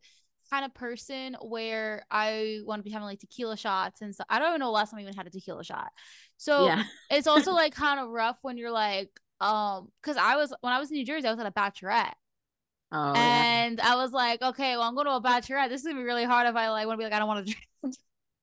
kind 0.50 0.66
of 0.66 0.74
person 0.74 1.38
where 1.42 2.04
I 2.12 2.60
want 2.66 2.80
to 2.80 2.84
be 2.84 2.90
having 2.90 3.06
like 3.06 3.20
tequila 3.20 3.56
shots 3.56 4.02
and 4.02 4.14
so 4.14 4.24
I 4.30 4.38
don't 4.38 4.50
even 4.50 4.60
know 4.60 4.72
last 4.72 4.92
time 4.92 5.00
I 5.00 5.04
even 5.04 5.14
had 5.14 5.28
a 5.28 5.30
tequila 5.30 5.64
shot. 5.64 5.92
So 6.38 6.66
yeah. 6.66 6.84
it's 7.10 7.28
also 7.28 7.52
like 7.54 7.74
kind 7.74 8.00
of 8.00 8.10
rough 8.10 8.38
when 8.42 8.58
you're 8.58 8.72
like, 8.72 9.10
um, 9.40 9.90
because 10.02 10.18
I 10.18 10.36
was 10.36 10.54
when 10.62 10.74
I 10.74 10.80
was 10.80 10.92
in 10.92 10.98
New 10.98 11.06
Jersey, 11.06 11.28
I 11.28 11.32
was 11.32 11.40
at 11.40 11.46
a 11.46 11.52
bachelorette 11.52 12.14
Oh, 12.92 13.14
and 13.14 13.78
yeah. 13.78 13.94
I 13.94 13.96
was 13.96 14.12
like, 14.12 14.42
okay, 14.42 14.76
well, 14.76 14.84
I'm 14.84 14.96
going 14.96 15.08
to 15.08 15.14
a 15.14 15.22
bachelorette. 15.22 15.70
This 15.70 15.82
is 15.82 15.88
gonna 15.88 16.00
be 16.00 16.04
really 16.04 16.26
hard 16.26 16.48
if 16.48 16.56
I 16.56 16.70
like 16.70 16.88
want 16.88 16.98
to 17.00 17.02
be 17.02 17.06
like, 17.06 17.14
I 17.14 17.20
don't 17.20 17.28
want 17.28 17.48
to 17.48 17.54
drink. 17.54 17.96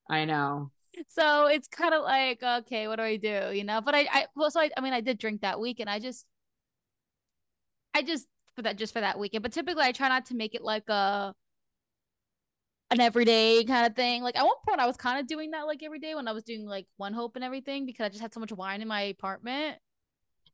I 0.09 0.25
know. 0.25 0.71
So 1.07 1.45
it's 1.45 1.67
kind 1.67 1.93
of 1.93 2.03
like, 2.03 2.41
okay, 2.41 2.87
what 2.87 2.97
do 2.97 3.03
I 3.03 3.15
do? 3.15 3.51
You 3.53 3.63
know, 3.63 3.79
but 3.79 3.95
I, 3.95 4.07
I, 4.11 4.25
well, 4.35 4.51
so 4.51 4.59
I, 4.59 4.69
I 4.75 4.81
mean, 4.81 4.91
I 4.91 5.01
did 5.01 5.17
drink 5.17 5.41
that 5.41 5.59
week, 5.59 5.79
and 5.79 5.89
I 5.89 5.99
just, 5.99 6.25
I 7.93 8.01
just 8.01 8.27
for 8.55 8.63
that, 8.63 8.77
just 8.77 8.91
for 8.91 8.99
that 8.99 9.19
weekend. 9.19 9.43
But 9.43 9.53
typically, 9.53 9.83
I 9.83 9.91
try 9.91 10.09
not 10.09 10.25
to 10.25 10.35
make 10.35 10.55
it 10.55 10.63
like 10.63 10.89
a, 10.89 11.33
an 12.91 12.99
everyday 12.99 13.63
kind 13.63 13.85
of 13.85 13.95
thing. 13.95 14.23
Like 14.23 14.35
at 14.35 14.43
one 14.43 14.55
point, 14.67 14.79
I 14.79 14.87
was 14.87 14.97
kind 14.97 15.19
of 15.19 15.27
doing 15.27 15.51
that 15.51 15.67
like 15.67 15.83
every 15.83 15.99
day 15.99 16.15
when 16.15 16.27
I 16.27 16.31
was 16.31 16.43
doing 16.43 16.65
like 16.65 16.87
One 16.97 17.13
Hope 17.13 17.35
and 17.35 17.45
everything 17.45 17.85
because 17.85 18.05
I 18.05 18.09
just 18.09 18.21
had 18.21 18.33
so 18.33 18.39
much 18.39 18.51
wine 18.51 18.81
in 18.81 18.87
my 18.87 19.03
apartment. 19.03 19.77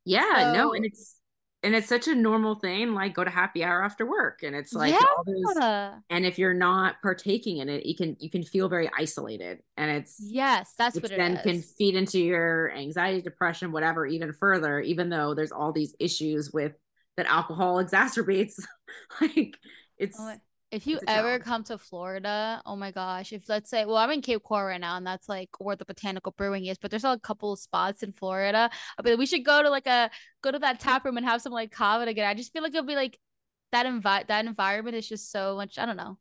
Yeah, 0.03 0.51
so, 0.51 0.53
no, 0.53 0.73
and 0.73 0.85
it's 0.85 1.19
and 1.65 1.75
it's 1.75 1.89
such 1.89 2.07
a 2.07 2.13
normal 2.13 2.55
thing 2.55 2.93
like 2.93 3.15
go 3.15 3.23
to 3.23 3.29
happy 3.29 3.63
hour 3.63 3.83
after 3.83 4.05
work 4.05 4.43
and 4.43 4.55
it's 4.55 4.71
like 4.71 4.93
yeah. 4.93 4.99
those 5.25 5.93
and 6.11 6.25
if 6.25 6.37
you're 6.37 6.53
not 6.53 6.95
partaking 7.01 7.57
in 7.57 7.67
it 7.67 7.85
you 7.85 7.95
can 7.95 8.15
you 8.19 8.29
can 8.29 8.43
feel 8.43 8.69
very 8.69 8.89
isolated 8.97 9.59
and 9.75 9.89
it's 9.89 10.17
yes 10.21 10.73
that's 10.77 10.95
what 10.95 11.11
it 11.11 11.17
then 11.17 11.37
is. 11.37 11.41
can 11.43 11.61
feed 11.61 11.95
into 11.95 12.19
your 12.19 12.71
anxiety 12.71 13.21
depression 13.21 13.71
whatever 13.71 14.05
even 14.05 14.31
further 14.31 14.79
even 14.79 15.09
though 15.09 15.33
there's 15.33 15.51
all 15.51 15.71
these 15.71 15.95
issues 15.99 16.51
with 16.51 16.73
that 17.17 17.25
alcohol 17.25 17.75
exacerbates 17.83 18.63
like 19.21 19.57
it's 19.97 20.17
oh, 20.19 20.35
if 20.75 20.85
you 20.85 20.99
ever 21.07 21.39
come 21.39 21.63
to 21.65 21.77
Florida, 21.77 22.61
oh 22.65 22.75
my 22.75 22.91
gosh, 22.91 23.31
if 23.31 23.47
let's 23.47 23.69
say, 23.69 23.85
well, 23.85 23.97
I'm 23.97 24.11
in 24.11 24.21
Cape 24.21 24.43
Coral 24.43 24.67
right 24.67 24.81
now, 24.81 24.97
and 24.97 25.07
that's 25.07 25.29
like 25.29 25.49
where 25.59 25.75
the 25.75 25.85
botanical 25.85 26.33
brewing 26.33 26.65
is, 26.65 26.77
but 26.77 26.91
there's 26.91 27.05
a 27.05 27.17
couple 27.17 27.53
of 27.53 27.59
spots 27.59 28.03
in 28.03 28.11
Florida. 28.11 28.69
But 29.01 29.17
we 29.17 29.25
should 29.25 29.45
go 29.45 29.63
to 29.63 29.69
like 29.69 29.87
a 29.87 30.11
go 30.41 30.51
to 30.51 30.59
that 30.59 30.79
tap 30.81 31.05
room 31.05 31.17
and 31.17 31.25
have 31.25 31.41
some 31.41 31.53
like 31.53 31.71
kava 31.71 32.05
again. 32.05 32.27
I 32.27 32.33
just 32.33 32.51
feel 32.51 32.61
like 32.61 32.73
it'll 32.73 32.85
be 32.85 32.95
like 32.95 33.17
that 33.71 33.85
invite 33.85 34.27
that 34.27 34.45
environment 34.45 34.97
is 34.97 35.07
just 35.07 35.31
so 35.31 35.55
much, 35.55 35.79
I 35.79 35.85
don't 35.85 35.97
know, 35.97 36.17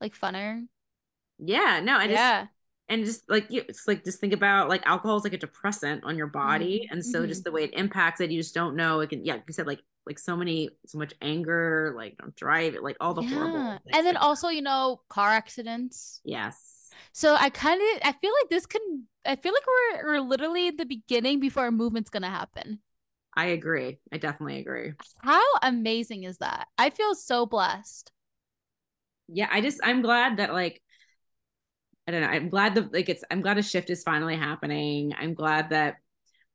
like 0.00 0.14
funner. 0.14 0.66
Yeah, 1.38 1.80
no, 1.82 1.98
and 1.98 2.10
yeah. 2.10 2.46
And 2.88 3.04
just 3.04 3.28
like 3.28 3.46
you 3.50 3.62
it's 3.68 3.86
like 3.86 4.04
just 4.04 4.20
think 4.20 4.32
about 4.32 4.68
like 4.68 4.86
alcohol 4.86 5.18
is 5.18 5.24
like 5.24 5.34
a 5.34 5.38
depressant 5.38 6.04
on 6.04 6.16
your 6.16 6.26
body. 6.26 6.80
Mm-hmm. 6.84 6.94
and 6.94 7.04
so 7.04 7.20
mm-hmm. 7.20 7.28
just 7.28 7.44
the 7.44 7.52
way 7.52 7.64
it 7.64 7.74
impacts 7.74 8.20
it 8.20 8.30
you 8.30 8.40
just 8.40 8.54
don't 8.54 8.76
know. 8.76 9.00
It 9.00 9.10
can 9.10 9.24
yeah 9.24 9.34
like 9.34 9.44
you 9.46 9.54
said 9.54 9.66
like 9.66 9.80
like 10.06 10.18
so 10.18 10.36
many 10.36 10.70
so 10.86 10.96
much 10.98 11.12
anger 11.20 11.92
like 11.96 12.16
don't 12.16 12.34
drive 12.34 12.74
it 12.74 12.82
like 12.82 12.96
all 12.98 13.12
the 13.12 13.22
yeah. 13.22 13.28
horrible 13.28 13.78
and 13.92 14.06
then 14.06 14.16
also 14.16 14.48
you 14.48 14.62
know 14.62 15.00
car 15.08 15.30
accidents. 15.30 16.20
Yes. 16.24 16.90
So 17.12 17.34
i 17.34 17.50
kind 17.50 17.80
of 17.80 18.08
i 18.08 18.12
feel 18.12 18.32
like 18.42 18.50
this 18.50 18.66
can 18.66 18.80
i 19.24 19.36
feel 19.36 19.52
like 19.52 19.66
we're, 19.66 20.04
we're 20.04 20.20
literally 20.20 20.70
the 20.70 20.86
beginning 20.86 21.40
before 21.40 21.66
a 21.66 21.72
movement's 21.72 22.10
gonna 22.10 22.30
happen. 22.30 22.80
I 23.38 23.46
agree. 23.46 23.98
I 24.10 24.18
definitely 24.18 24.58
agree. 24.58 24.94
How 25.22 25.44
amazing 25.62 26.24
is 26.24 26.38
that? 26.38 26.66
I 26.76 26.90
feel 26.90 27.14
so 27.14 27.46
blessed. 27.46 28.10
Yeah, 29.28 29.48
I 29.52 29.60
just 29.60 29.78
I'm 29.84 30.02
glad 30.02 30.38
that 30.38 30.52
like 30.52 30.82
I 32.08 32.10
don't 32.10 32.22
know. 32.22 32.28
I'm 32.28 32.48
glad 32.48 32.74
that 32.76 32.90
like 32.90 33.10
it's 33.10 33.22
I'm 33.30 33.42
glad 33.42 33.58
a 33.58 33.62
shift 33.62 33.90
is 33.90 34.02
finally 34.02 34.34
happening. 34.34 35.12
I'm 35.18 35.34
glad 35.34 35.68
that 35.70 35.96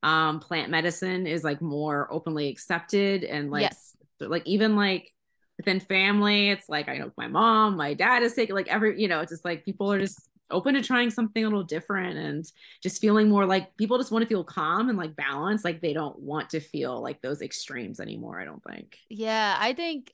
um 0.01 0.39
plant 0.39 0.71
medicine 0.71 1.27
is 1.27 1.43
like 1.43 1.61
more 1.61 2.11
openly 2.11 2.49
accepted 2.49 3.23
and 3.23 3.51
like 3.51 3.61
yes. 3.61 3.95
like 4.19 4.41
even 4.47 4.75
like 4.75 5.11
within 5.57 5.79
family, 5.79 6.49
it's 6.49 6.67
like 6.67 6.89
I 6.89 6.97
know 6.97 7.11
my 7.17 7.27
mom, 7.27 7.77
my 7.77 7.93
dad 7.93 8.23
is 8.23 8.33
taking 8.33 8.55
like 8.55 8.67
every, 8.67 8.99
you 8.99 9.07
know, 9.07 9.19
it's 9.19 9.31
just 9.31 9.45
like 9.45 9.63
people 9.63 9.93
are 9.93 9.99
just 9.99 10.27
open 10.49 10.73
to 10.73 10.81
trying 10.81 11.11
something 11.11 11.43
a 11.43 11.47
little 11.47 11.63
different 11.63 12.17
and 12.17 12.45
just 12.81 12.99
feeling 12.99 13.29
more 13.29 13.45
like 13.45 13.77
people 13.77 13.99
just 13.99 14.11
want 14.11 14.23
to 14.23 14.27
feel 14.27 14.43
calm 14.43 14.89
and 14.89 14.97
like 14.97 15.15
balance. 15.15 15.63
Like 15.63 15.81
they 15.81 15.93
don't 15.93 16.17
want 16.17 16.49
to 16.49 16.59
feel 16.59 16.99
like 16.99 17.21
those 17.21 17.43
extremes 17.43 17.99
anymore, 17.99 18.41
I 18.41 18.45
don't 18.45 18.63
think. 18.63 18.97
Yeah, 19.07 19.55
I 19.59 19.73
think 19.73 20.11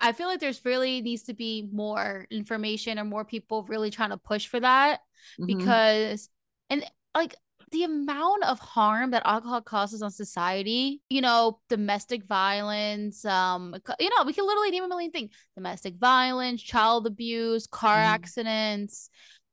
I 0.00 0.12
feel 0.12 0.28
like 0.28 0.40
there's 0.40 0.64
really 0.64 1.00
needs 1.00 1.24
to 1.24 1.34
be 1.34 1.68
more 1.72 2.26
information 2.30 2.98
or 2.98 3.04
more 3.04 3.24
people 3.24 3.64
really 3.64 3.90
trying 3.90 4.10
to 4.10 4.16
push 4.16 4.46
for 4.46 4.60
that 4.60 5.00
mm-hmm. 5.40 5.46
because 5.46 6.28
and 6.70 6.84
like 7.14 7.34
the 7.70 7.84
amount 7.84 8.44
of 8.44 8.58
harm 8.58 9.10
that 9.10 9.22
alcohol 9.26 9.60
causes 9.60 10.02
on 10.02 10.10
society, 10.10 11.02
you 11.10 11.20
know, 11.20 11.60
domestic 11.68 12.24
violence, 12.24 13.24
um, 13.24 13.74
you 14.00 14.10
know, 14.10 14.24
we 14.24 14.32
can 14.32 14.46
literally 14.46 14.70
name 14.70 14.84
a 14.84 14.88
million 14.88 15.10
things. 15.10 15.30
Domestic 15.54 15.96
violence, 15.96 16.62
child 16.62 17.06
abuse, 17.06 17.66
car 17.66 17.96
mm. 17.96 18.04
accidents, 18.04 19.10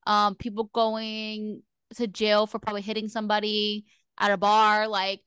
um, 0.07 0.35
people 0.35 0.69
going 0.73 1.61
to 1.95 2.07
jail 2.07 2.47
for 2.47 2.59
probably 2.59 2.81
hitting 2.81 3.07
somebody 3.07 3.85
at 4.17 4.31
a 4.31 4.37
bar, 4.37 4.87
like 4.87 5.21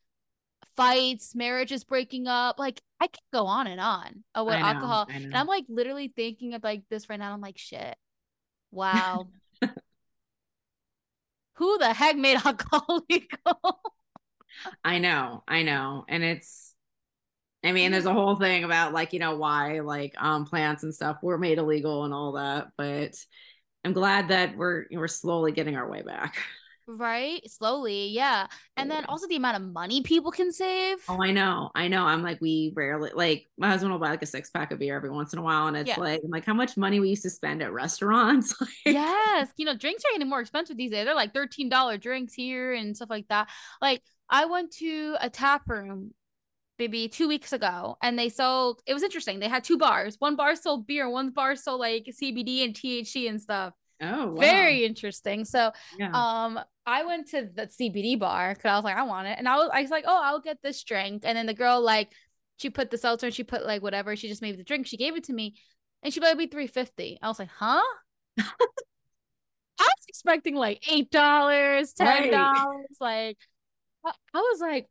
fights, 0.77 1.35
marriages 1.35 1.85
breaking 1.85 2.27
up. 2.27 2.59
Like 2.59 2.81
I 3.01 3.07
can 3.07 3.23
go 3.33 3.47
on 3.47 3.67
and 3.67 3.81
on 3.81 4.25
with 4.45 4.55
know, 4.55 4.67
alcohol. 4.67 5.07
And 5.11 5.37
I'm 5.37 5.47
like 5.47 5.65
literally 5.69 6.13
thinking 6.15 6.55
of 6.55 6.65
like 6.65 6.83
this 6.91 7.09
right 7.09 7.19
now. 7.19 7.33
I'm 7.33 7.41
like, 7.41 7.59
shit. 7.59 7.97
Wow. 8.71 9.29
Who 11.55 11.79
the 11.79 11.95
heck 11.95 12.17
made 12.17 12.37
alcohol 12.45 13.03
legal? 13.09 13.81
I 14.85 14.99
know, 14.99 15.43
I 15.49 15.63
know. 15.63 16.05
And 16.09 16.23
it's 16.23 16.75
I 17.65 17.73
mean, 17.73 17.91
there's 17.91 18.07
a 18.07 18.13
whole 18.13 18.37
thing 18.37 18.65
about 18.65 18.93
like, 18.93 19.13
you 19.13 19.19
know, 19.19 19.37
why 19.37 19.81
like 19.81 20.15
um 20.23 20.45
plants 20.45 20.83
and 20.83 20.95
stuff 20.95 21.17
were 21.23 21.39
made 21.39 21.59
illegal 21.59 22.05
and 22.05 22.15
all 22.15 22.33
that, 22.33 22.69
but 22.77 23.15
I'm 23.85 23.93
glad 23.93 24.29
that 24.29 24.57
we're 24.57 24.87
we're 24.91 25.09
slowly 25.09 25.53
getting 25.53 25.77
our 25.77 25.91
way 25.91 26.03
back. 26.03 26.37
Right? 26.91 27.43
Slowly, 27.51 28.09
yeah. 28.09 28.47
And 28.78 28.91
then 28.91 29.05
also 29.05 29.28
the 29.28 29.36
amount 29.36 29.57
of 29.57 29.72
money 29.72 30.03
people 30.03 30.30
can 30.30 30.51
save. 30.53 30.97
Oh, 31.07 31.22
I 31.22 31.32
know. 31.32 31.70
I 31.74 31.86
know. 31.89 32.05
I'm 32.05 32.22
like, 32.22 32.41
we 32.41 32.72
rarely 32.74 33.11
like 33.14 33.47
my 33.59 33.68
husband 33.68 33.93
will 33.93 33.99
buy 33.99 34.09
like 34.09 34.22
a 34.22 34.26
six 34.26 34.49
pack 34.49 34.72
of 34.72 34.78
beer 34.78 34.97
every 34.97 35.11
once 35.11 35.34
in 35.34 35.39
a 35.39 35.43
while. 35.43 35.66
And 35.66 35.76
it's 35.76 35.89
yeah. 35.89 36.01
like, 36.01 36.22
I'm 36.24 36.30
like, 36.30 36.47
how 36.47 36.55
much 36.55 36.78
money 36.78 36.99
we 36.99 37.11
used 37.11 37.24
to 37.24 37.30
spend 37.30 37.62
at 37.62 37.72
restaurants. 37.72 38.55
yes. 38.86 39.51
You 39.59 39.66
know, 39.66 39.76
drinks 39.76 40.03
are 40.05 40.12
getting 40.14 40.30
more 40.30 40.41
expensive 40.41 40.78
these 40.78 40.91
days. 40.91 41.05
They're 41.05 41.14
like 41.14 41.34
$13 41.34 42.01
drinks 42.01 42.32
here 42.32 42.72
and 42.72 42.97
stuff 42.97 43.11
like 43.11 43.28
that. 43.28 43.51
Like 43.82 44.03
I 44.30 44.47
went 44.47 44.72
to 44.76 45.16
a 45.20 45.28
tap 45.28 45.68
room 45.68 46.14
maybe 46.78 47.09
two 47.09 47.28
weeks 47.28 47.53
ago 47.53 47.99
and 48.03 48.18
they 48.18 48.28
sold 48.28 48.80
it 48.86 48.95
was 48.95 49.03
interesting 49.03 49.41
they 49.41 49.49
had 49.49 49.64
two 49.64 49.76
bars 49.76 50.14
one 50.20 50.36
bar 50.36 50.55
sold 50.55 50.86
beer 50.86 51.11
one 51.11 51.30
bar 51.30 51.57
sold 51.57 51.80
like 51.80 52.07
cbd 52.22 52.62
and 52.62 52.72
thc 52.72 53.28
and 53.28 53.43
stuff 53.43 53.74
Oh, 54.01 54.28
wow. 54.28 54.41
very 54.41 54.84
interesting. 54.84 55.45
So, 55.45 55.72
yeah. 55.99 56.11
um, 56.12 56.61
I 56.89 57.05
went 57.05 57.28
to 57.32 57.47
the 57.55 57.66
CBD 57.66 58.18
bar 58.18 58.55
because 58.55 58.64
I 58.64 58.74
was 58.76 58.84
like, 58.84 58.97
I 58.97 59.03
want 59.03 59.28
it, 59.28 59.36
and 59.39 59.47
I 59.47 59.57
was, 59.57 59.70
I 59.74 59.82
was 59.82 59.91
like, 59.91 60.05
oh, 60.07 60.20
I'll 60.24 60.41
get 60.41 60.62
this 60.62 60.82
drink, 60.82 61.22
and 61.26 61.36
then 61.36 61.45
the 61.45 61.53
girl 61.53 61.82
like, 61.82 62.11
she 62.57 62.70
put 62.70 62.91
the 62.91 62.97
seltzer, 62.97 63.26
and 63.26 63.34
she 63.34 63.45
put 63.45 63.66
like 63.66 63.82
whatever, 63.82 64.16
she 64.16 64.26
just 64.26 64.41
made 64.41 64.59
the 64.59 64.64
drink, 64.64 64.86
she 64.86 64.97
gave 64.97 65.14
it 65.14 65.24
to 65.24 65.34
me, 65.34 65.55
and 66.03 66.14
she 66.14 66.20
be 66.20 66.47
three 66.47 66.66
fifty. 66.66 67.18
I 67.20 67.28
was 67.28 67.39
like, 67.39 67.51
huh? 67.55 67.82
I 68.39 68.45
was 69.78 70.05
expecting 70.09 70.55
like 70.55 70.82
eight 70.91 71.11
dollars, 71.11 71.93
ten 71.93 72.32
dollars, 72.32 72.86
right. 73.03 73.26
like, 73.26 73.39
I, 74.07 74.12
I 74.32 74.39
was 74.39 74.59
like, 74.59 74.86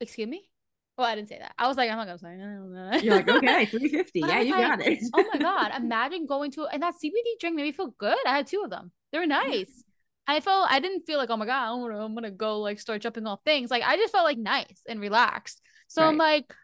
excuse 0.00 0.28
me. 0.28 0.48
Well, 0.96 1.08
I 1.08 1.16
didn't 1.16 1.30
say 1.30 1.38
that. 1.40 1.54
I 1.58 1.66
was 1.66 1.76
like, 1.76 1.90
I'm 1.90 1.96
not 1.96 2.06
gonna 2.06 2.18
say. 2.18 3.04
You're 3.04 3.16
like, 3.16 3.28
okay, 3.28 3.66
three 3.76 3.88
fifty. 3.88 4.20
yeah, 4.20 4.40
you 4.40 4.52
like, 4.52 4.78
got 4.78 4.86
it. 4.86 5.02
oh 5.14 5.24
my 5.32 5.40
god! 5.40 5.72
Imagine 5.76 6.26
going 6.26 6.52
to 6.52 6.66
and 6.66 6.80
that 6.84 6.94
CBD 6.94 7.40
drink 7.40 7.56
made 7.56 7.64
me 7.64 7.72
feel 7.72 7.92
good. 7.98 8.16
I 8.24 8.36
had 8.36 8.46
two 8.46 8.60
of 8.62 8.70
them. 8.70 8.92
They 9.10 9.18
were 9.18 9.26
nice. 9.26 9.82
I 10.26 10.40
felt 10.40 10.68
I 10.70 10.80
didn't 10.80 11.02
feel 11.06 11.18
like 11.18 11.30
oh 11.30 11.36
my 11.36 11.46
god, 11.46 11.72
I'm 11.72 11.80
gonna, 11.80 12.04
I'm 12.04 12.14
gonna 12.14 12.30
go 12.30 12.60
like 12.60 12.80
start 12.80 13.02
jumping 13.02 13.26
off 13.26 13.40
things. 13.44 13.70
Like 13.70 13.82
I 13.82 13.96
just 13.96 14.12
felt 14.12 14.24
like 14.24 14.38
nice 14.38 14.82
and 14.88 15.00
relaxed. 15.00 15.60
So 15.88 16.02
right. 16.02 16.08
I'm 16.08 16.16
like, 16.16 16.54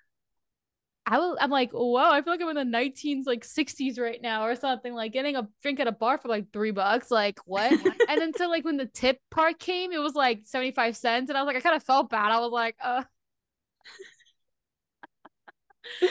I 1.06 1.18
will 1.18 1.36
I'm 1.40 1.50
like, 1.50 1.70
wow, 1.72 2.12
I 2.12 2.22
feel 2.22 2.32
like 2.32 2.42
I'm 2.42 2.56
in 2.56 2.70
the 2.70 2.78
19s, 2.78 3.26
like 3.26 3.44
60s 3.44 3.98
right 3.98 4.20
now 4.20 4.44
or 4.44 4.54
something. 4.54 4.92
Like 4.94 5.12
getting 5.12 5.36
a 5.36 5.48
drink 5.62 5.80
at 5.80 5.88
a 5.88 5.92
bar 5.92 6.18
for 6.18 6.28
like 6.28 6.52
three 6.52 6.70
bucks. 6.70 7.10
Like 7.10 7.40
what? 7.46 7.72
and 7.72 8.20
then 8.20 8.32
so 8.34 8.48
like 8.48 8.64
when 8.64 8.76
the 8.76 8.86
tip 8.86 9.18
part 9.30 9.58
came, 9.58 9.92
it 9.92 9.98
was 9.98 10.14
like 10.14 10.42
75 10.44 10.96
cents, 10.96 11.30
and 11.30 11.38
I 11.38 11.42
was 11.42 11.46
like, 11.46 11.56
I 11.56 11.60
kind 11.60 11.76
of 11.76 11.82
felt 11.82 12.10
bad. 12.10 12.30
I 12.30 12.40
was 12.40 12.52
like, 12.52 12.76
uh. 12.82 13.02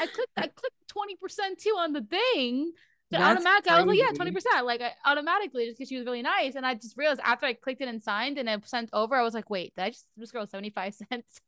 I 0.00 0.06
clicked 0.06 0.32
I 0.36 0.48
clicked 0.48 0.88
20% 0.88 1.58
too 1.58 1.76
on 1.78 1.92
the 1.92 2.02
thing. 2.02 2.72
Automatically, 3.14 3.72
I 3.72 3.82
was 3.82 3.86
like, 3.86 3.98
yeah, 3.98 4.10
20%. 4.12 4.64
Like 4.64 4.80
I, 4.80 4.92
automatically, 5.10 5.66
just 5.66 5.78
because 5.78 5.88
she 5.88 5.96
was 5.96 6.06
really 6.06 6.22
nice. 6.22 6.54
And 6.54 6.66
I 6.66 6.74
just 6.74 6.96
realized 6.96 7.20
after 7.24 7.46
I 7.46 7.54
clicked 7.54 7.80
it 7.80 7.88
and 7.88 8.02
signed 8.02 8.38
and 8.38 8.48
I 8.48 8.58
sent 8.64 8.90
over, 8.92 9.16
I 9.16 9.22
was 9.22 9.34
like, 9.34 9.48
wait, 9.50 9.74
did 9.76 9.82
I 9.84 9.90
just 9.90 10.06
just 10.18 10.32
go 10.32 10.44
75 10.44 10.94
cents? 10.94 11.40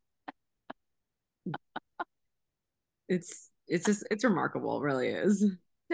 it's 3.08 3.50
it's 3.66 3.86
just 3.86 4.06
it's 4.10 4.24
remarkable, 4.24 4.78
it 4.78 4.84
really 4.84 5.08
is. 5.08 5.44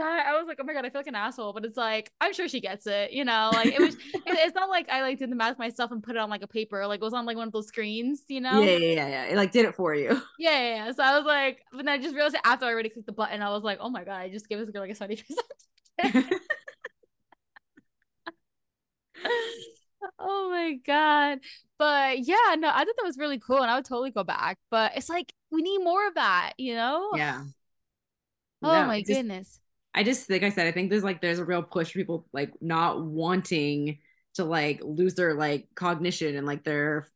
I 0.03 0.37
was 0.39 0.47
like, 0.47 0.59
oh 0.61 0.65
my 0.65 0.73
god, 0.73 0.85
I 0.85 0.91
feel 0.91 1.01
like 1.01 1.07
an 1.07 1.15
asshole, 1.15 1.53
but 1.53 1.65
it's 1.65 1.77
like 1.77 2.13
I'm 2.21 2.33
sure 2.33 2.49
she 2.49 2.61
gets 2.61 2.87
it, 2.87 3.13
you 3.13 3.25
know. 3.25 3.51
Like 3.53 3.69
it 3.69 3.81
was, 3.81 3.95
it, 3.95 4.23
it's 4.27 4.55
not 4.55 4.69
like 4.69 4.89
I 4.89 5.03
like 5.03 5.19
did 5.19 5.31
the 5.31 5.37
math 5.37 5.59
myself 5.59 5.91
and 5.91 6.03
put 6.03 6.17
it 6.17 6.19
on 6.19 6.31
like 6.31 6.43
a 6.43 6.47
paper, 6.47 6.87
like 6.87 7.01
it 7.01 7.05
was 7.05 7.15
on 7.15 7.27
like 7.27 7.37
one 7.37 7.47
of 7.47 7.53
those 7.53 7.69
screens, 7.69 8.23
you 8.29 8.41
know. 8.41 8.63
Yeah, 8.63 8.77
yeah, 8.77 8.95
yeah, 8.95 9.09
yeah. 9.09 9.25
It 9.25 9.37
like 9.37 9.53
did 9.53 9.65
it 9.65 9.75
for 9.75 9.95
you. 9.95 10.21
Yeah, 10.39 10.59
yeah, 10.59 10.85
yeah. 10.87 10.93
So 10.93 11.03
I 11.03 11.17
was 11.17 11.27
like, 11.27 11.61
but 11.73 11.87
then 11.87 11.89
I 11.89 11.99
just 11.99 12.15
realized 12.15 12.37
after 12.45 12.67
I 12.67 12.73
already 12.73 12.91
clicked 12.91 13.07
the 13.07 13.13
button, 13.13 13.43
I 13.43 13.51
was 13.51 13.65
like, 13.65 13.79
oh 13.81 13.89
my 13.89 14.05
god, 14.05 14.21
I 14.21 14.29
just 14.29 14.49
gave 14.49 14.59
this 14.59 14.71
girl 14.71 14.83
like 14.83 14.91
a 14.91 14.95
seventy 14.95 15.23
percent. 15.23 16.35
oh 20.19 20.51
my 20.51 20.75
god 20.87 21.39
but 21.79 22.19
yeah 22.19 22.55
no 22.59 22.69
i 22.69 22.79
thought 22.79 22.95
that 22.97 23.05
was 23.05 23.19
really 23.19 23.39
cool 23.39 23.61
and 23.63 23.71
i 23.71 23.75
would 23.75 23.85
totally 23.85 24.11
go 24.11 24.25
back 24.25 24.59
but 24.71 24.93
it's 24.97 25.09
like 25.09 25.33
we 25.51 25.63
need 25.63 25.79
more 25.83 26.07
of 26.07 26.15
that 26.15 26.53
you 26.59 26.75
know 26.75 27.11
yeah 27.15 27.43
oh 28.63 28.73
no, 28.73 28.87
my 28.87 29.01
goodness 29.03 29.61
I 29.97 30.03
just 30.03 30.29
like 30.29 30.43
I 30.43 30.51
said, 30.51 30.67
I 30.67 30.73
think 30.73 30.91
there's 30.91 31.03
like 31.03 31.23
there's 31.23 31.39
a 31.39 31.45
real 31.45 31.63
push 31.63 31.91
for 31.91 31.99
people 31.99 32.27
like 32.33 32.53
not 32.61 33.03
wanting 33.03 33.99
to 34.35 34.45
like 34.45 34.81
lose 34.85 35.15
their 35.15 35.35
like 35.35 35.69
cognition 35.75 36.37
and 36.37 36.47
like 36.47 36.63
their 36.65 37.09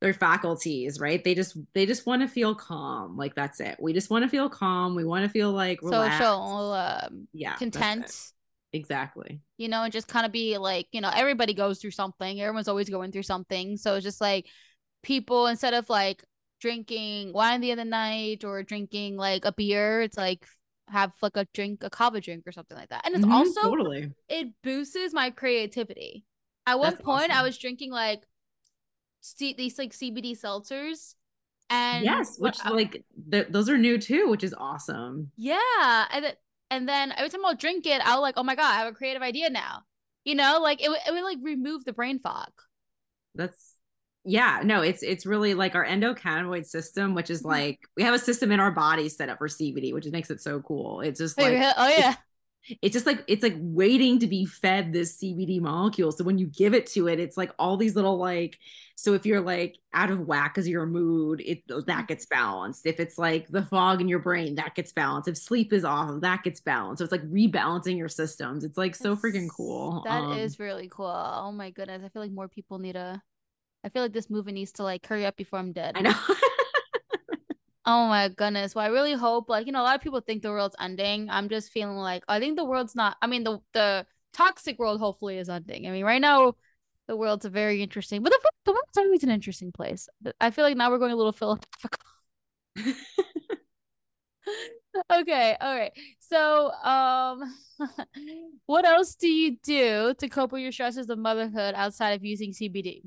their 0.00 0.14
faculties, 0.14 0.98
right? 0.98 1.22
They 1.22 1.34
just 1.34 1.58
they 1.74 1.84
just 1.84 2.06
want 2.06 2.22
to 2.22 2.28
feel 2.28 2.54
calm. 2.54 3.18
Like 3.18 3.34
that's 3.34 3.60
it. 3.60 3.76
We 3.78 3.92
just 3.92 4.08
want 4.08 4.24
to 4.24 4.30
feel 4.30 4.48
calm. 4.48 4.94
We 4.94 5.04
want 5.04 5.24
to 5.24 5.28
feel 5.28 5.52
like 5.52 5.82
relaxed. 5.82 6.18
social 6.18 6.72
um 6.72 7.28
yeah 7.34 7.56
content. 7.56 8.32
Exactly. 8.72 9.40
You 9.58 9.68
know, 9.68 9.82
and 9.82 9.92
just 9.92 10.08
kind 10.08 10.24
of 10.24 10.32
be 10.32 10.56
like, 10.56 10.86
you 10.92 11.02
know, 11.02 11.10
everybody 11.14 11.52
goes 11.52 11.80
through 11.80 11.90
something. 11.90 12.40
Everyone's 12.40 12.68
always 12.68 12.88
going 12.88 13.12
through 13.12 13.24
something. 13.24 13.76
So 13.76 13.96
it's 13.96 14.04
just 14.04 14.22
like 14.22 14.46
people 15.02 15.48
instead 15.48 15.74
of 15.74 15.90
like 15.90 16.24
drinking 16.60 17.32
wine 17.34 17.60
the 17.60 17.72
other 17.72 17.84
night 17.84 18.44
or 18.44 18.62
drinking 18.62 19.16
like 19.16 19.44
a 19.44 19.52
beer, 19.52 20.00
it's 20.00 20.16
like 20.16 20.46
have 20.90 21.12
like 21.22 21.36
a 21.36 21.46
drink, 21.54 21.82
a 21.84 21.90
kava 21.90 22.20
drink 22.20 22.44
or 22.46 22.52
something 22.52 22.76
like 22.76 22.88
that. 22.90 23.06
And 23.06 23.14
it's 23.14 23.24
mm-hmm, 23.24 23.32
also 23.34 23.60
totally 23.62 24.12
it 24.28 24.48
boosts 24.62 25.12
my 25.12 25.30
creativity. 25.30 26.24
At 26.66 26.78
one 26.78 26.92
That's 26.92 27.04
point, 27.04 27.30
awesome. 27.30 27.38
I 27.38 27.42
was 27.42 27.58
drinking 27.58 27.90
like 27.92 28.22
see 29.20 29.52
these 29.52 29.78
like 29.78 29.92
CBD 29.92 30.34
seltzers, 30.34 31.14
and 31.68 32.04
yes, 32.04 32.38
which 32.38 32.64
like 32.64 33.04
th- 33.30 33.48
those 33.50 33.68
are 33.68 33.78
new 33.78 33.98
too, 33.98 34.28
which 34.28 34.44
is 34.44 34.54
awesome. 34.54 35.30
Yeah, 35.36 36.06
and 36.12 36.24
th- 36.24 36.36
and 36.70 36.88
then 36.88 37.12
every 37.12 37.30
time 37.30 37.44
I'll 37.44 37.54
drink 37.56 37.86
it, 37.86 38.00
I'll 38.04 38.20
like, 38.20 38.34
oh 38.36 38.42
my 38.42 38.54
god, 38.54 38.72
I 38.74 38.78
have 38.78 38.88
a 38.88 38.96
creative 38.96 39.22
idea 39.22 39.50
now. 39.50 39.84
You 40.24 40.34
know, 40.34 40.60
like 40.60 40.80
it, 40.80 40.84
w- 40.86 41.02
it 41.06 41.10
would 41.12 41.24
like 41.24 41.38
remove 41.42 41.84
the 41.84 41.92
brain 41.92 42.18
fog. 42.20 42.52
That's 43.34 43.69
yeah 44.24 44.60
no 44.64 44.82
it's 44.82 45.02
it's 45.02 45.24
really 45.24 45.54
like 45.54 45.74
our 45.74 45.84
endocannabinoid 45.84 46.66
system 46.66 47.14
which 47.14 47.30
is 47.30 47.40
mm-hmm. 47.40 47.48
like 47.48 47.80
we 47.96 48.02
have 48.02 48.14
a 48.14 48.18
system 48.18 48.52
in 48.52 48.60
our 48.60 48.70
body 48.70 49.08
set 49.08 49.30
up 49.30 49.38
for 49.38 49.48
cbd 49.48 49.94
which 49.94 50.06
makes 50.06 50.30
it 50.30 50.40
so 50.40 50.60
cool. 50.60 51.00
It's 51.00 51.18
just 51.18 51.38
like 51.38 51.54
oh 51.54 51.88
yeah. 51.88 52.14
it's, 52.62 52.78
it's 52.82 52.92
just 52.92 53.06
like 53.06 53.24
it's 53.26 53.42
like 53.42 53.56
waiting 53.56 54.18
to 54.18 54.26
be 54.26 54.44
fed 54.44 54.92
this 54.92 55.16
cbd 55.16 55.60
molecule. 55.60 56.12
So 56.12 56.24
when 56.24 56.36
you 56.36 56.46
give 56.46 56.74
it 56.74 56.86
to 56.88 57.08
it 57.08 57.18
it's 57.18 57.38
like 57.38 57.50
all 57.58 57.78
these 57.78 57.96
little 57.96 58.18
like 58.18 58.58
so 58.94 59.14
if 59.14 59.24
you're 59.24 59.40
like 59.40 59.78
out 59.94 60.10
of 60.10 60.26
whack 60.26 60.54
because 60.54 60.68
your 60.68 60.84
mood 60.84 61.40
it 61.40 61.66
that 61.68 61.86
mm-hmm. 61.86 62.04
gets 62.04 62.26
balanced. 62.26 62.84
If 62.84 63.00
it's 63.00 63.16
like 63.16 63.48
the 63.48 63.62
fog 63.62 64.02
in 64.02 64.08
your 64.08 64.18
brain 64.18 64.56
that 64.56 64.74
gets 64.74 64.92
balanced. 64.92 65.30
If 65.30 65.38
sleep 65.38 65.72
is 65.72 65.84
off 65.84 66.20
that 66.20 66.42
gets 66.42 66.60
balanced. 66.60 66.98
So 66.98 67.04
it's 67.04 67.12
like 67.12 67.24
rebalancing 67.30 67.96
your 67.96 68.10
systems. 68.10 68.64
It's 68.64 68.76
like 68.76 68.94
so 68.94 69.16
freaking 69.16 69.48
cool. 69.48 70.02
That 70.04 70.24
um, 70.24 70.38
is 70.38 70.58
really 70.58 70.90
cool. 70.92 71.06
Oh 71.06 71.52
my 71.52 71.70
goodness. 71.70 72.02
I 72.04 72.10
feel 72.10 72.20
like 72.20 72.32
more 72.32 72.48
people 72.48 72.78
need 72.78 72.92
to 72.92 73.22
I 73.84 73.88
feel 73.88 74.02
like 74.02 74.12
this 74.12 74.30
movie 74.30 74.52
needs 74.52 74.72
to 74.72 74.82
like 74.82 75.06
hurry 75.06 75.26
up 75.26 75.36
before 75.36 75.58
I'm 75.58 75.72
dead. 75.72 75.96
I 75.96 76.02
know. 76.02 76.14
Oh 77.86 78.06
my 78.06 78.28
goodness. 78.28 78.74
Well, 78.74 78.84
I 78.84 78.88
really 78.88 79.14
hope 79.14 79.48
like, 79.48 79.66
you 79.66 79.72
know, 79.72 79.80
a 79.80 79.84
lot 79.84 79.94
of 79.96 80.02
people 80.02 80.20
think 80.20 80.42
the 80.42 80.50
world's 80.50 80.76
ending. 80.78 81.30
I'm 81.30 81.48
just 81.48 81.72
feeling 81.72 81.96
like 81.96 82.24
I 82.28 82.38
think 82.38 82.56
the 82.56 82.64
world's 82.64 82.94
not 82.94 83.16
I 83.22 83.26
mean 83.26 83.42
the 83.44 83.60
the 83.72 84.06
toxic 84.32 84.78
world 84.78 85.00
hopefully 85.00 85.38
is 85.38 85.48
ending. 85.48 85.86
I 85.86 85.90
mean, 85.90 86.04
right 86.04 86.20
now 86.20 86.54
the 87.08 87.16
world's 87.16 87.44
a 87.46 87.50
very 87.50 87.82
interesting, 87.82 88.22
but 88.22 88.32
the, 88.32 88.40
the 88.66 88.72
world's 88.72 88.98
always 88.98 89.24
an 89.24 89.30
interesting 89.30 89.72
place. 89.72 90.08
I 90.40 90.50
feel 90.50 90.64
like 90.64 90.76
now 90.76 90.90
we're 90.90 90.98
going 90.98 91.12
a 91.12 91.16
little 91.16 91.32
philosophical. 91.32 91.98
okay, 95.12 95.56
all 95.60 95.76
right. 95.76 95.92
So, 96.20 96.70
um, 96.72 97.54
what 98.66 98.84
else 98.84 99.14
do 99.16 99.28
you 99.28 99.56
do 99.62 100.14
to 100.18 100.28
cope 100.28 100.52
with 100.52 100.62
your 100.62 100.72
stresses 100.72 101.08
of 101.10 101.18
motherhood 101.18 101.74
outside 101.74 102.12
of 102.12 102.24
using 102.24 102.52
CBD? 102.52 103.02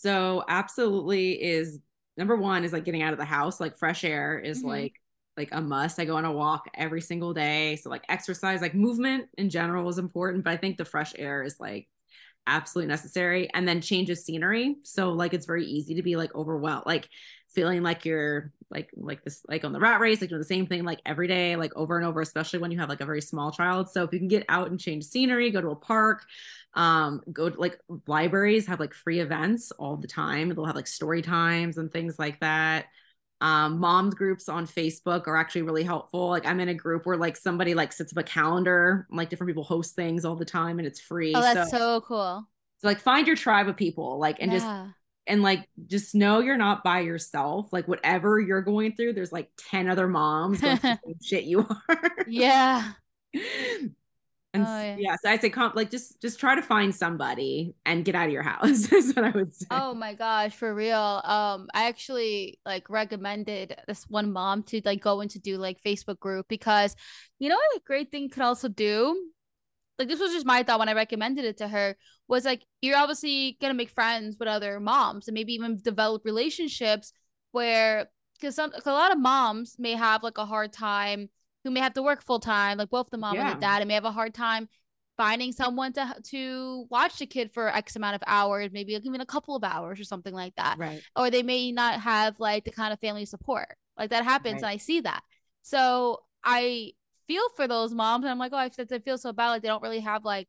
So, 0.00 0.44
absolutely 0.48 1.42
is 1.42 1.80
number 2.16 2.36
one 2.36 2.64
is 2.64 2.72
like 2.72 2.84
getting 2.84 3.02
out 3.02 3.12
of 3.12 3.18
the 3.18 3.24
house. 3.24 3.60
Like 3.60 3.76
fresh 3.76 4.04
air 4.04 4.38
is 4.38 4.58
mm-hmm. 4.58 4.68
like 4.68 4.92
like 5.36 5.48
a 5.52 5.60
must. 5.60 5.98
I 5.98 6.04
go 6.04 6.16
on 6.16 6.24
a 6.24 6.32
walk 6.32 6.68
every 6.74 7.00
single 7.00 7.34
day. 7.34 7.76
So 7.76 7.90
like 7.90 8.04
exercise, 8.08 8.60
like 8.60 8.74
movement 8.74 9.28
in 9.36 9.50
general 9.50 9.88
is 9.88 9.98
important, 9.98 10.44
but 10.44 10.52
I 10.52 10.56
think 10.56 10.76
the 10.76 10.84
fresh 10.84 11.12
air 11.18 11.42
is 11.42 11.58
like 11.58 11.88
absolutely 12.46 12.88
necessary 12.88 13.48
and 13.54 13.66
then 13.66 13.80
change 13.80 14.10
of 14.10 14.18
scenery. 14.18 14.76
So 14.82 15.10
like 15.10 15.34
it's 15.34 15.46
very 15.46 15.66
easy 15.66 15.94
to 15.94 16.02
be 16.02 16.16
like 16.16 16.34
overwhelmed 16.34 16.86
like 16.86 17.08
feeling 17.48 17.82
like 17.82 18.04
you're 18.04 18.52
like 18.70 18.90
like 18.96 19.22
this 19.22 19.42
like 19.48 19.64
on 19.64 19.72
the 19.72 19.78
rat 19.78 20.00
race 20.00 20.20
like 20.20 20.28
doing 20.28 20.40
the 20.40 20.44
same 20.44 20.66
thing 20.66 20.82
like 20.82 21.00
every 21.06 21.28
day 21.28 21.54
like 21.54 21.74
over 21.76 21.96
and 21.96 22.04
over 22.04 22.20
especially 22.20 22.58
when 22.58 22.72
you 22.72 22.78
have 22.78 22.88
like 22.88 23.00
a 23.00 23.06
very 23.06 23.20
small 23.20 23.52
child. 23.52 23.88
So 23.90 24.02
if 24.04 24.12
you 24.12 24.18
can 24.18 24.28
get 24.28 24.44
out 24.48 24.70
and 24.70 24.80
change 24.80 25.04
scenery 25.04 25.50
go 25.50 25.60
to 25.60 25.70
a 25.70 25.76
park 25.76 26.24
um 26.74 27.22
go 27.32 27.48
to 27.48 27.60
like 27.60 27.78
libraries 28.06 28.66
have 28.66 28.80
like 28.80 28.94
free 28.94 29.20
events 29.20 29.70
all 29.72 29.96
the 29.96 30.08
time. 30.08 30.48
They'll 30.48 30.64
have 30.64 30.74
like 30.74 30.86
story 30.86 31.22
times 31.22 31.78
and 31.78 31.92
things 31.92 32.18
like 32.18 32.40
that 32.40 32.86
um, 33.44 33.78
moms 33.78 34.14
groups 34.14 34.48
on 34.48 34.66
Facebook 34.66 35.26
are 35.26 35.36
actually 35.36 35.60
really 35.60 35.82
helpful. 35.82 36.30
Like 36.30 36.46
I'm 36.46 36.60
in 36.60 36.70
a 36.70 36.74
group 36.74 37.04
where 37.04 37.18
like 37.18 37.36
somebody 37.36 37.74
like 37.74 37.92
sets 37.92 38.10
up 38.10 38.16
a 38.16 38.22
calendar, 38.22 39.06
like 39.10 39.28
different 39.28 39.50
people 39.50 39.64
host 39.64 39.94
things 39.94 40.24
all 40.24 40.34
the 40.34 40.46
time 40.46 40.78
and 40.78 40.88
it's 40.88 40.98
free. 40.98 41.34
Oh, 41.34 41.42
that's 41.42 41.70
so, 41.70 41.76
so 41.76 42.00
cool. 42.00 42.48
So 42.78 42.88
like 42.88 43.00
find 43.00 43.26
your 43.26 43.36
tribe 43.36 43.68
of 43.68 43.76
people, 43.76 44.18
like 44.18 44.38
and 44.40 44.50
yeah. 44.50 44.58
just 44.58 44.94
and 45.26 45.42
like 45.42 45.68
just 45.86 46.14
know 46.14 46.40
you're 46.40 46.56
not 46.56 46.82
by 46.82 47.00
yourself. 47.00 47.70
Like 47.70 47.86
whatever 47.86 48.40
you're 48.40 48.62
going 48.62 48.96
through, 48.96 49.12
there's 49.12 49.32
like 49.32 49.50
10 49.68 49.90
other 49.90 50.08
moms 50.08 50.62
going 50.62 50.78
through 50.78 50.96
shit 51.22 51.44
you 51.44 51.68
are. 51.68 52.10
yeah. 52.26 52.92
And 54.54 54.64
oh, 54.64 54.80
yeah. 54.80 54.96
yeah. 54.98 55.16
so 55.20 55.28
I 55.28 55.36
say, 55.36 55.50
comp, 55.50 55.74
like, 55.74 55.90
just 55.90 56.22
just 56.22 56.38
try 56.38 56.54
to 56.54 56.62
find 56.62 56.94
somebody 56.94 57.74
and 57.84 58.04
get 58.04 58.14
out 58.14 58.26
of 58.26 58.32
your 58.32 58.44
house. 58.44 58.92
is 58.92 59.14
what 59.14 59.24
I 59.24 59.30
would 59.30 59.52
say. 59.52 59.66
Oh 59.70 59.94
my 59.94 60.14
gosh, 60.14 60.54
for 60.54 60.72
real. 60.72 61.20
Um, 61.24 61.68
I 61.74 61.88
actually 61.88 62.60
like 62.64 62.88
recommended 62.88 63.76
this 63.88 64.04
one 64.08 64.32
mom 64.32 64.62
to 64.64 64.80
like 64.84 65.02
go 65.02 65.20
into 65.20 65.40
do 65.40 65.58
like 65.58 65.82
Facebook 65.82 66.20
group 66.20 66.46
because, 66.48 66.94
you 67.40 67.48
know, 67.48 67.56
what 67.56 67.76
a 67.76 67.82
great 67.84 68.12
thing 68.12 68.30
could 68.30 68.44
also 68.44 68.68
do. 68.68 69.20
Like 69.98 70.08
this 70.08 70.20
was 70.20 70.32
just 70.32 70.46
my 70.46 70.62
thought 70.62 70.78
when 70.78 70.88
I 70.88 70.94
recommended 70.94 71.44
it 71.44 71.58
to 71.58 71.68
her 71.68 71.96
was 72.28 72.44
like 72.44 72.62
you're 72.80 72.96
obviously 72.96 73.56
gonna 73.60 73.74
make 73.74 73.90
friends 73.90 74.36
with 74.38 74.48
other 74.48 74.80
moms 74.80 75.28
and 75.28 75.34
maybe 75.34 75.54
even 75.54 75.78
develop 75.82 76.24
relationships 76.24 77.12
where 77.52 78.08
because 78.34 78.54
some 78.54 78.72
a 78.84 78.90
lot 78.90 79.12
of 79.12 79.18
moms 79.18 79.76
may 79.78 79.92
have 79.92 80.22
like 80.22 80.38
a 80.38 80.46
hard 80.46 80.72
time 80.72 81.28
who 81.64 81.70
may 81.70 81.80
have 81.80 81.94
to 81.94 82.02
work 82.02 82.22
full 82.22 82.38
time, 82.38 82.78
like 82.78 82.90
both 82.90 83.10
the 83.10 83.18
mom 83.18 83.34
yeah. 83.34 83.50
and 83.50 83.56
the 83.56 83.60
dad, 83.60 83.80
and 83.82 83.88
may 83.88 83.94
have 83.94 84.04
a 84.04 84.12
hard 84.12 84.34
time 84.34 84.68
finding 85.16 85.52
someone 85.52 85.92
to 85.92 86.14
to 86.30 86.86
watch 86.90 87.18
the 87.18 87.26
kid 87.26 87.52
for 87.52 87.68
X 87.68 87.96
amount 87.96 88.16
of 88.16 88.22
hours, 88.26 88.70
maybe 88.72 88.94
even 88.94 89.20
a 89.20 89.26
couple 89.26 89.56
of 89.56 89.64
hours 89.64 89.98
or 89.98 90.04
something 90.04 90.34
like 90.34 90.54
that. 90.56 90.76
Right. 90.78 91.02
Or 91.16 91.30
they 91.30 91.42
may 91.42 91.72
not 91.72 92.00
have 92.00 92.38
like 92.38 92.64
the 92.64 92.70
kind 92.70 92.92
of 92.92 93.00
family 93.00 93.24
support. 93.24 93.76
Like 93.96 94.10
that 94.10 94.24
happens, 94.24 94.54
right. 94.54 94.62
and 94.62 94.66
I 94.66 94.76
see 94.76 95.00
that. 95.00 95.22
So 95.62 96.20
I 96.42 96.92
feel 97.26 97.48
for 97.56 97.66
those 97.66 97.94
moms, 97.94 98.24
and 98.24 98.30
I'm 98.30 98.38
like, 98.38 98.52
oh, 98.52 98.58
I 98.58 98.68
feel 98.68 99.18
so 99.18 99.32
bad. 99.32 99.50
Like 99.50 99.62
they 99.62 99.68
don't 99.68 99.82
really 99.82 100.00
have 100.00 100.24
like 100.24 100.48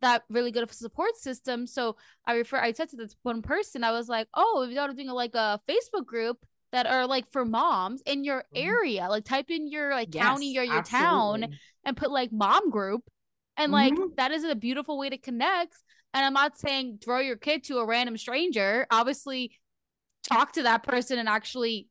that 0.00 0.24
really 0.28 0.50
good 0.50 0.62
of 0.62 0.70
a 0.70 0.74
support 0.74 1.16
system. 1.16 1.66
So 1.66 1.96
I 2.26 2.34
refer, 2.34 2.58
I 2.58 2.72
said 2.72 2.88
to 2.90 2.96
this 2.96 3.16
one 3.22 3.40
person, 3.40 3.84
I 3.84 3.92
was 3.92 4.08
like, 4.08 4.28
oh, 4.34 4.66
if 4.68 4.74
you're 4.74 4.92
doing 4.92 5.08
like 5.08 5.34
a 5.34 5.60
Facebook 5.68 6.06
group 6.06 6.44
that 6.72 6.86
are 6.86 7.06
like 7.06 7.30
for 7.30 7.44
moms 7.44 8.02
in 8.06 8.24
your 8.24 8.40
mm-hmm. 8.54 8.68
area. 8.68 9.06
Like 9.08 9.24
type 9.24 9.50
in 9.50 9.68
your 9.68 9.90
like 9.90 10.14
yes, 10.14 10.24
county 10.24 10.58
or 10.58 10.64
your 10.64 10.78
absolutely. 10.78 11.08
town 11.08 11.58
and 11.84 11.96
put 11.96 12.10
like 12.10 12.32
mom 12.32 12.70
group. 12.70 13.02
And 13.56 13.70
like 13.70 13.92
mm-hmm. 13.92 14.14
that 14.16 14.32
is 14.32 14.44
a 14.44 14.54
beautiful 14.54 14.98
way 14.98 15.10
to 15.10 15.18
connect. 15.18 15.76
And 16.14 16.24
I'm 16.24 16.32
not 16.32 16.58
saying 16.58 16.98
throw 17.02 17.20
your 17.20 17.36
kid 17.36 17.64
to 17.64 17.78
a 17.78 17.86
random 17.86 18.16
stranger. 18.16 18.86
Obviously, 18.90 19.58
talk 20.28 20.52
to 20.52 20.62
that 20.64 20.82
person 20.82 21.18
and 21.18 21.28
actually 21.28 21.88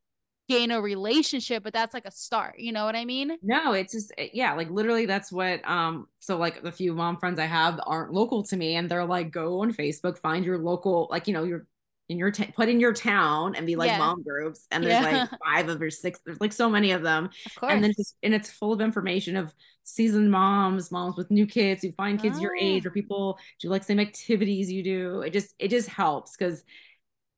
gain 0.49 0.71
a 0.71 0.81
relationship, 0.81 1.63
but 1.63 1.73
that's 1.73 1.93
like 1.93 2.05
a 2.05 2.11
start. 2.11 2.55
You 2.57 2.71
know 2.71 2.85
what 2.85 2.95
I 2.95 3.05
mean? 3.05 3.37
No, 3.41 3.73
it's 3.73 3.93
just 3.93 4.11
eh, 4.17 4.29
yeah, 4.33 4.53
like 4.53 4.69
literally 4.69 5.05
that's 5.05 5.31
what 5.31 5.67
um 5.69 6.07
so 6.19 6.37
like 6.37 6.61
the 6.61 6.71
few 6.71 6.93
mom 6.93 7.17
friends 7.17 7.39
I 7.39 7.45
have 7.45 7.79
aren't 7.85 8.13
local 8.13 8.43
to 8.43 8.57
me 8.57 8.75
and 8.75 8.89
they're 8.89 9.05
like 9.05 9.31
go 9.31 9.61
on 9.61 9.73
Facebook, 9.73 10.17
find 10.17 10.43
your 10.43 10.57
local 10.57 11.07
like 11.09 11.27
you 11.27 11.33
know 11.33 11.43
your 11.43 11.67
in 12.11 12.17
your 12.17 12.29
t- 12.29 12.51
put 12.55 12.69
in 12.69 12.79
your 12.79 12.93
town 12.93 13.55
and 13.55 13.65
be 13.65 13.75
like 13.75 13.89
yeah. 13.89 13.97
mom 13.97 14.21
groups 14.21 14.67
and 14.69 14.83
there's 14.83 15.01
yeah. 15.01 15.27
like 15.29 15.39
five 15.45 15.69
of 15.69 15.81
or 15.81 15.89
six 15.89 16.19
there's 16.25 16.41
like 16.41 16.51
so 16.51 16.69
many 16.69 16.91
of 16.91 17.01
them 17.01 17.29
of 17.61 17.69
and 17.69 17.83
then 17.83 17.93
just 17.97 18.15
and 18.21 18.33
it's 18.33 18.51
full 18.51 18.73
of 18.73 18.81
information 18.81 19.35
of 19.37 19.53
seasoned 19.83 20.29
moms 20.29 20.91
moms 20.91 21.15
with 21.15 21.31
new 21.31 21.45
kids 21.47 21.81
who 21.81 21.91
find 21.93 22.21
kids 22.21 22.37
oh. 22.37 22.41
your 22.41 22.55
age 22.55 22.85
or 22.85 22.91
people 22.91 23.39
do 23.59 23.69
like 23.69 23.83
same 23.83 23.99
activities 23.99 24.71
you 24.71 24.83
do 24.83 25.21
it 25.21 25.31
just 25.31 25.55
it 25.57 25.69
just 25.69 25.87
helps 25.87 26.35
because 26.35 26.63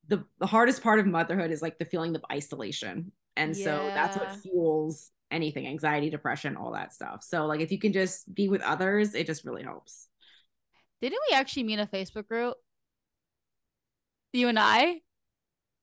the 0.08 0.24
the 0.38 0.46
hardest 0.46 0.82
part 0.82 0.98
of 0.98 1.06
motherhood 1.06 1.50
is 1.50 1.62
like 1.62 1.78
the 1.78 1.84
feeling 1.84 2.14
of 2.16 2.24
isolation 2.30 3.12
and 3.36 3.56
yeah. 3.56 3.64
so 3.64 3.70
that's 3.94 4.16
what 4.16 4.36
fuels 4.42 5.10
anything 5.30 5.66
anxiety 5.66 6.10
depression 6.10 6.56
all 6.56 6.72
that 6.72 6.92
stuff 6.92 7.22
so 7.22 7.46
like 7.46 7.60
if 7.60 7.72
you 7.72 7.78
can 7.78 7.92
just 7.92 8.32
be 8.34 8.48
with 8.48 8.60
others 8.62 9.14
it 9.14 9.26
just 9.26 9.44
really 9.44 9.62
helps 9.62 10.08
didn't 11.00 11.18
we 11.30 11.36
actually 11.36 11.62
meet 11.62 11.78
a 11.78 11.86
facebook 11.86 12.26
group 12.26 12.56
you 14.34 14.48
and 14.48 14.58
I? 14.58 15.00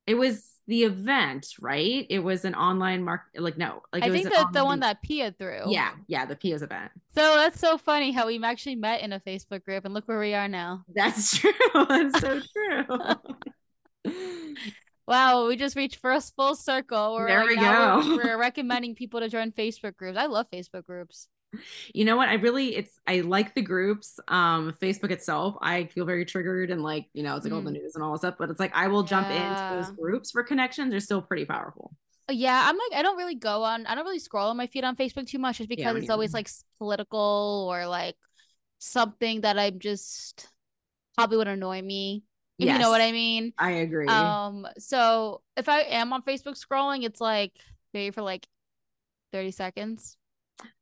It 0.07 0.15
was 0.15 0.47
the 0.67 0.83
event, 0.83 1.47
right? 1.59 2.05
It 2.09 2.19
was 2.19 2.45
an 2.45 2.55
online 2.55 3.03
mark 3.03 3.21
like 3.35 3.57
no, 3.57 3.81
like 3.91 4.03
I 4.03 4.09
think 4.09 4.29
that 4.29 4.53
the 4.53 4.65
one 4.65 4.79
that 4.81 5.01
Pia 5.01 5.33
threw. 5.37 5.63
Yeah, 5.67 5.91
yeah, 6.07 6.25
the 6.25 6.35
Pia's 6.35 6.61
event. 6.61 6.91
So 7.15 7.35
that's 7.35 7.59
so 7.59 7.77
funny 7.77 8.11
how 8.11 8.27
we've 8.27 8.43
actually 8.43 8.75
met 8.75 9.01
in 9.01 9.13
a 9.13 9.19
Facebook 9.19 9.63
group 9.63 9.85
and 9.85 9.93
look 9.93 10.07
where 10.07 10.19
we 10.19 10.33
are 10.33 10.47
now. 10.47 10.83
That's 10.93 11.37
true. 11.39 11.51
That's 11.73 12.19
so 12.19 12.39
true. 12.39 14.13
wow, 15.07 15.47
we 15.47 15.55
just 15.55 15.75
reached 15.75 15.97
first 15.97 16.35
full 16.35 16.55
circle. 16.55 17.15
We're 17.15 17.27
there 17.27 17.41
like, 17.41 17.49
we 17.49 17.55
go. 17.57 18.01
We're, 18.05 18.23
we're 18.25 18.39
recommending 18.39 18.95
people 18.95 19.19
to 19.19 19.29
join 19.29 19.51
Facebook 19.51 19.97
groups. 19.97 20.17
I 20.17 20.27
love 20.27 20.47
Facebook 20.51 20.85
groups 20.85 21.27
you 21.93 22.05
know 22.05 22.17
what? 22.17 22.29
I 22.29 22.35
really 22.35 22.75
it's 22.75 22.99
i 23.07 23.21
like 23.21 23.53
the 23.55 23.61
groups 23.61 24.19
um 24.27 24.73
facebook 24.81 25.11
itself. 25.11 25.55
I 25.61 25.85
feel 25.85 26.05
very 26.05 26.25
triggered 26.25 26.71
and 26.71 26.83
like 26.83 27.07
you 27.13 27.23
know 27.23 27.35
it's 27.35 27.45
like 27.45 27.53
mm. 27.53 27.57
all 27.57 27.61
the 27.61 27.71
news 27.71 27.95
and 27.95 28.03
all 28.03 28.11
this 28.13 28.21
stuff 28.21 28.35
but 28.37 28.49
it's 28.49 28.59
like 28.59 28.75
i 28.75 28.87
will 28.87 29.01
yeah. 29.01 29.07
jump 29.07 29.27
into 29.29 29.75
those 29.75 29.97
groups 29.97 30.31
for 30.31 30.43
connections. 30.43 30.91
They're 30.91 30.99
still 30.99 31.21
pretty 31.21 31.45
powerful. 31.45 31.93
Uh, 32.29 32.33
yeah 32.33 32.63
i'm 32.65 32.77
like 32.77 32.99
i 32.99 33.01
don't 33.01 33.17
really 33.17 33.35
go 33.35 33.63
on 33.63 33.85
i 33.87 33.95
don't 33.95 34.05
really 34.05 34.19
scroll 34.19 34.49
on 34.49 34.57
my 34.57 34.67
feed 34.67 34.83
on 34.83 34.95
facebook 34.95 35.27
too 35.27 35.39
much 35.39 35.57
just 35.57 35.69
because 35.69 35.95
yeah, 35.95 35.99
it's 35.99 36.09
always 36.09 36.33
like 36.33 36.47
political 36.77 37.67
or 37.69 37.87
like 37.87 38.15
something 38.77 39.41
that 39.41 39.57
i'm 39.57 39.79
just 39.79 40.47
probably 41.15 41.37
would 41.37 41.47
annoy 41.47 41.81
me 41.81 42.23
if 42.59 42.67
yes, 42.67 42.73
you 42.73 42.79
know 42.79 42.91
what 42.91 43.01
i 43.01 43.11
mean. 43.11 43.53
I 43.57 43.71
agree. 43.71 44.07
Um 44.07 44.67
so 44.77 45.41
if 45.57 45.67
i 45.67 45.81
am 45.81 46.13
on 46.13 46.21
facebook 46.21 46.63
scrolling 46.63 47.03
it's 47.03 47.19
like 47.19 47.53
maybe 47.93 48.11
for 48.11 48.21
like 48.21 48.45
30 49.33 49.51
seconds 49.51 50.17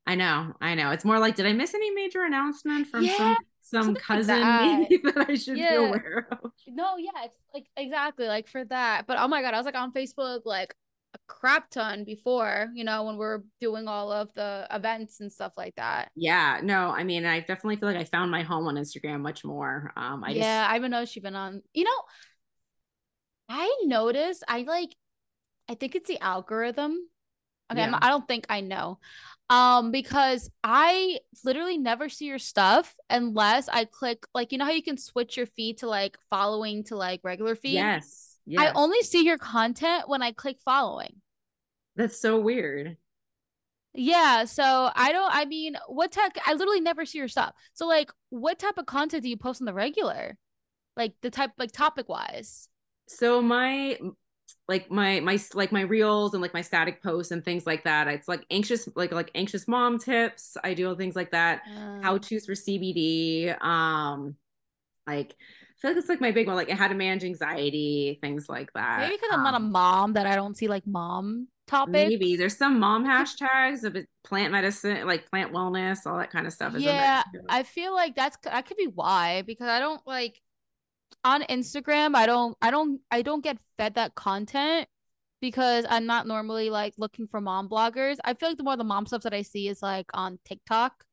I 0.10 0.16
know, 0.16 0.54
I 0.60 0.74
know. 0.74 0.90
It's 0.90 1.06
more 1.06 1.20
like, 1.20 1.36
did 1.36 1.46
I 1.46 1.54
miss 1.54 1.76
any 1.76 1.92
major 1.92 2.24
announcement 2.24 2.88
from 2.88 3.04
yeah, 3.04 3.36
some 3.62 3.86
some 3.86 3.96
cousin 3.96 4.42
like 4.42 4.90
that. 5.04 5.14
that. 5.14 5.30
I 5.30 5.36
should 5.36 5.56
yeah. 5.56 5.70
be 5.70 5.76
aware 5.76 6.28
of? 6.32 6.52
No, 6.68 6.98
yeah, 6.98 7.26
it's 7.26 7.38
like 7.54 7.68
exactly 7.78 8.26
like 8.26 8.48
for 8.48 8.66
that. 8.66 9.06
But 9.06 9.20
oh 9.20 9.28
my 9.28 9.44
god, 9.44 9.54
I 9.54 9.58
was 9.58 9.68
like 9.68 9.76
on 9.76 9.94
Facebook 9.94 10.42
like 10.46 10.74
a 11.14 11.20
crap 11.28 11.70
ton 11.70 12.06
before, 12.06 12.70
you 12.74 12.84
know, 12.84 13.04
when 13.04 13.20
we 13.20 13.26
are 13.26 13.44
doing 13.62 13.88
all 13.88 14.12
of 14.12 14.34
the 14.34 14.66
events 14.72 15.20
and 15.20 15.32
stuff 15.32 15.54
like 15.56 15.76
that. 15.76 16.10
Yeah, 16.16 16.60
no, 16.64 16.90
I 16.90 17.04
mean, 17.04 17.28
I 17.28 17.42
definitely 17.42 17.76
feel 17.76 17.90
like 17.90 17.98
I 17.98 18.06
found 18.06 18.32
my 18.32 18.42
home 18.42 18.66
on 18.66 18.78
Instagram 18.78 19.22
much 19.22 19.46
more. 19.46 19.94
Um, 19.96 20.24
I 20.24 20.32
yeah, 20.32 20.64
just... 20.64 20.72
I 20.72 20.76
even 20.78 20.90
know 20.90 21.06
she's 21.06 21.22
been 21.22 21.36
on. 21.36 21.62
You 21.72 21.84
know, 21.84 22.02
I 23.48 23.82
noticed. 23.86 24.44
I 24.48 24.64
like. 24.64 24.90
I 25.70 25.76
think 25.76 25.94
it's 25.94 26.08
the 26.08 26.20
algorithm. 26.20 26.98
Okay, 27.72 27.82
yeah. 27.82 28.00
I 28.02 28.10
don't 28.10 28.28
think 28.28 28.48
I 28.50 28.62
know 28.62 28.98
um 29.50 29.92
because 29.92 30.50
i 30.64 31.20
literally 31.44 31.78
never 31.78 32.10
see 32.10 32.26
your 32.26 32.40
stuff 32.40 32.96
unless 33.10 33.68
i 33.70 33.86
click 33.86 34.26
like 34.34 34.52
you 34.52 34.58
know 34.58 34.66
how 34.66 34.72
you 34.72 34.84
can 34.84 34.98
switch 34.98 35.38
your 35.38 35.46
feed 35.46 35.78
to 35.78 35.88
like 35.88 36.18
following 36.30 36.84
to 36.84 36.96
like 36.96 37.20
regular 37.24 37.56
feed? 37.56 37.74
Yes, 37.74 38.38
yes. 38.46 38.62
i 38.62 38.72
only 38.80 39.02
see 39.02 39.24
your 39.24 39.38
content 39.38 40.08
when 40.08 40.22
i 40.22 40.32
click 40.32 40.58
following. 40.64 41.16
That's 41.96 42.20
so 42.20 42.40
weird. 42.40 42.98
Yeah 43.94 44.46
so 44.46 44.92
i 44.96 45.12
don't 45.12 45.34
i 45.34 45.46
mean 45.46 45.76
what 45.88 46.12
tech 46.12 46.38
i 46.46 46.54
literally 46.54 46.82
never 46.82 47.06
see 47.06 47.18
your 47.18 47.28
stuff. 47.28 47.54
So 47.74 47.88
like 47.88 48.12
what 48.30 48.60
type 48.60 48.78
of 48.78 48.86
content 48.86 49.24
do 49.24 49.30
you 49.30 49.38
post 49.38 49.62
on 49.62 49.66
the 49.66 49.74
regular? 49.74 50.38
Like 50.96 51.14
the 51.22 51.30
type 51.30 51.52
like 51.58 51.72
topic 51.72 52.08
wise 52.08 52.70
so 53.10 53.42
my 53.42 53.98
like 54.68 54.90
my 54.92 55.20
my 55.20 55.40
like 55.54 55.72
my 55.72 55.82
reels 55.82 56.34
and 56.34 56.42
like 56.42 56.54
my 56.54 56.62
static 56.62 57.02
posts 57.02 57.32
and 57.32 57.44
things 57.44 57.66
like 57.66 57.84
that. 57.84 58.08
It's 58.08 58.28
like 58.28 58.46
anxious 58.52 58.88
like 58.96 59.12
like 59.12 59.32
anxious 59.36 59.68
mom 59.68 60.00
tips. 60.00 60.58
I 60.64 60.74
do 60.74 60.88
all 60.88 60.96
things 60.96 61.16
like 61.16 61.32
that. 61.32 61.62
How 62.02 62.18
to's 62.18 62.46
for 62.46 62.54
CBD. 62.54 63.62
Um, 63.64 64.36
like 65.08 65.36
I 65.40 65.82
feel 65.82 65.92
like 65.92 65.98
it's 65.98 66.10
like 66.10 66.22
my 66.22 66.32
big 66.32 66.48
one, 66.48 66.56
like 66.56 66.70
how 66.70 66.88
to 66.88 66.96
manage 66.96 67.24
anxiety, 67.24 68.20
things 68.22 68.50
like 68.50 68.72
that. 68.74 69.00
Maybe 69.00 69.16
because 69.16 69.34
um, 69.34 69.40
I'm 69.40 69.44
not 69.44 69.54
a 69.54 69.58
um, 69.58 69.72
mom 69.72 70.14
that 70.14 70.28
I 70.28 70.36
don't 70.36 70.58
see 70.58 70.68
like 70.68 70.86
mom 70.86 71.48
topics. 71.68 72.10
Maybe 72.10 72.36
there's 72.36 72.58
some 72.58 72.80
mom 72.80 73.06
hashtags 73.06 73.84
of 73.84 73.96
plant 74.24 74.52
medicine, 74.52 75.08
like 75.08 75.30
plant 75.30 75.54
wellness, 75.54 76.00
all 76.06 76.18
that 76.18 76.32
kind 76.32 76.48
of 76.48 76.54
stuff. 76.54 76.74
Yeah, 76.78 77.24
I 77.48 77.64
feel 77.64 77.94
like 77.94 78.16
that's 78.16 78.38
that 78.44 78.66
could 78.66 78.78
be 78.78 78.88
why 78.88 79.44
because 79.44 79.68
I 79.68 79.80
don't 79.80 80.06
like 80.06 80.42
on 81.24 81.44
Instagram, 81.44 82.16
I 82.16 82.26
don't 82.26 82.58
I 82.62 82.72
don't 82.72 83.02
I 83.12 83.22
don't 83.22 83.44
get 83.44 83.58
fed 83.78 83.96
that 83.96 84.16
content 84.16 84.88
because 85.42 85.86
I'm 85.90 86.06
not 86.06 86.28
normally 86.28 86.70
like 86.70 86.94
looking 86.98 87.28
for 87.28 87.42
mom 87.42 87.70
bloggers. 87.70 88.18
I 88.24 88.34
feel 88.34 88.50
like 88.50 88.58
the 88.58 88.64
more 88.64 88.78
the 88.78 88.84
mom 88.84 89.06
stuff 89.06 89.24
that 89.24 89.34
I 89.34 89.42
see 89.42 89.68
is 89.68 89.82
like 89.82 90.08
on 90.14 90.40
TikTok. 90.46 91.06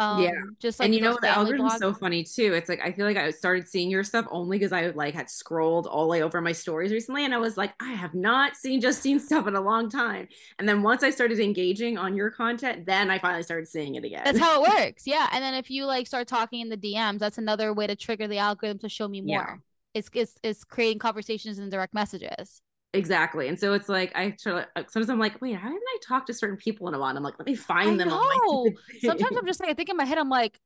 Um, 0.00 0.22
yeah, 0.22 0.30
just 0.58 0.80
like 0.80 0.86
and 0.86 0.94
you 0.94 1.02
know 1.02 1.18
the 1.20 1.28
algorithm's 1.28 1.76
so 1.76 1.92
funny 1.92 2.24
too. 2.24 2.54
It's 2.54 2.70
like 2.70 2.80
I 2.82 2.90
feel 2.90 3.04
like 3.04 3.18
I 3.18 3.30
started 3.32 3.68
seeing 3.68 3.90
your 3.90 4.02
stuff 4.02 4.26
only 4.30 4.58
because 4.58 4.72
I 4.72 4.86
like 4.88 5.12
had 5.12 5.28
scrolled 5.28 5.86
all 5.86 6.04
the 6.04 6.08
way 6.08 6.22
over 6.22 6.40
my 6.40 6.52
stories 6.52 6.90
recently, 6.90 7.26
and 7.26 7.34
I 7.34 7.36
was 7.36 7.58
like, 7.58 7.74
I 7.80 7.92
have 7.92 8.14
not 8.14 8.56
seen 8.56 8.80
Justine 8.80 9.20
stuff 9.20 9.46
in 9.46 9.54
a 9.54 9.60
long 9.60 9.90
time. 9.90 10.28
And 10.58 10.66
then 10.66 10.82
once 10.82 11.02
I 11.02 11.10
started 11.10 11.38
engaging 11.38 11.98
on 11.98 12.16
your 12.16 12.30
content, 12.30 12.86
then 12.86 13.10
I 13.10 13.18
finally 13.18 13.42
started 13.42 13.68
seeing 13.68 13.94
it 13.94 14.04
again. 14.04 14.22
That's 14.24 14.38
how 14.38 14.64
it 14.64 14.70
works. 14.78 15.06
Yeah, 15.06 15.28
and 15.32 15.44
then 15.44 15.52
if 15.52 15.70
you 15.70 15.84
like 15.84 16.06
start 16.06 16.26
talking 16.26 16.60
in 16.60 16.70
the 16.70 16.78
DMs, 16.78 17.18
that's 17.18 17.36
another 17.36 17.74
way 17.74 17.86
to 17.86 17.94
trigger 17.94 18.26
the 18.26 18.38
algorithm 18.38 18.78
to 18.78 18.88
show 18.88 19.06
me 19.06 19.20
more. 19.20 19.28
Yeah. 19.28 19.56
It's 19.92 20.08
it's 20.14 20.38
it's 20.42 20.64
creating 20.64 21.00
conversations 21.00 21.58
and 21.58 21.70
direct 21.70 21.92
messages. 21.92 22.62
Exactly. 22.92 23.48
And 23.48 23.58
so 23.58 23.72
it's 23.72 23.88
like 23.88 24.10
I 24.16 24.30
try 24.30 24.64
sometimes 24.88 25.10
I'm 25.10 25.18
like, 25.18 25.40
wait, 25.40 25.54
how 25.54 25.68
haven't 25.68 25.78
I 25.78 25.98
talked 26.06 26.26
to 26.26 26.34
certain 26.34 26.56
people 26.56 26.88
in 26.88 26.94
a 26.94 26.98
while? 26.98 27.10
And 27.10 27.18
I'm 27.18 27.24
like, 27.24 27.38
let 27.38 27.46
me 27.46 27.54
find 27.54 27.90
I 27.90 27.96
them. 27.96 28.08
Know. 28.08 28.66
sometimes 29.00 29.36
I'm 29.36 29.46
just 29.46 29.60
like 29.60 29.70
I 29.70 29.74
think 29.74 29.88
in 29.88 29.96
my 29.96 30.04
head, 30.04 30.18
I'm 30.18 30.28
like, 30.28 30.58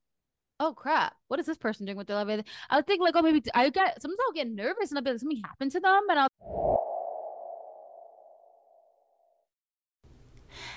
oh 0.60 0.72
crap, 0.72 1.14
what 1.28 1.38
is 1.38 1.46
this 1.46 1.58
person 1.58 1.84
doing 1.84 1.98
with 1.98 2.06
their 2.06 2.22
life? 2.22 2.44
I 2.70 2.76
would 2.76 2.86
think 2.86 3.00
like, 3.00 3.14
oh 3.16 3.22
maybe 3.22 3.42
I 3.54 3.68
get 3.68 4.00
sometimes 4.00 4.18
I'll 4.26 4.32
get 4.32 4.48
nervous 4.48 4.90
and 4.90 4.98
I'll 4.98 5.04
be 5.04 5.10
like, 5.10 5.20
something 5.20 5.42
happened 5.44 5.72
to 5.72 5.80
them 5.80 6.02
and 6.08 6.18
I'll 6.20 6.73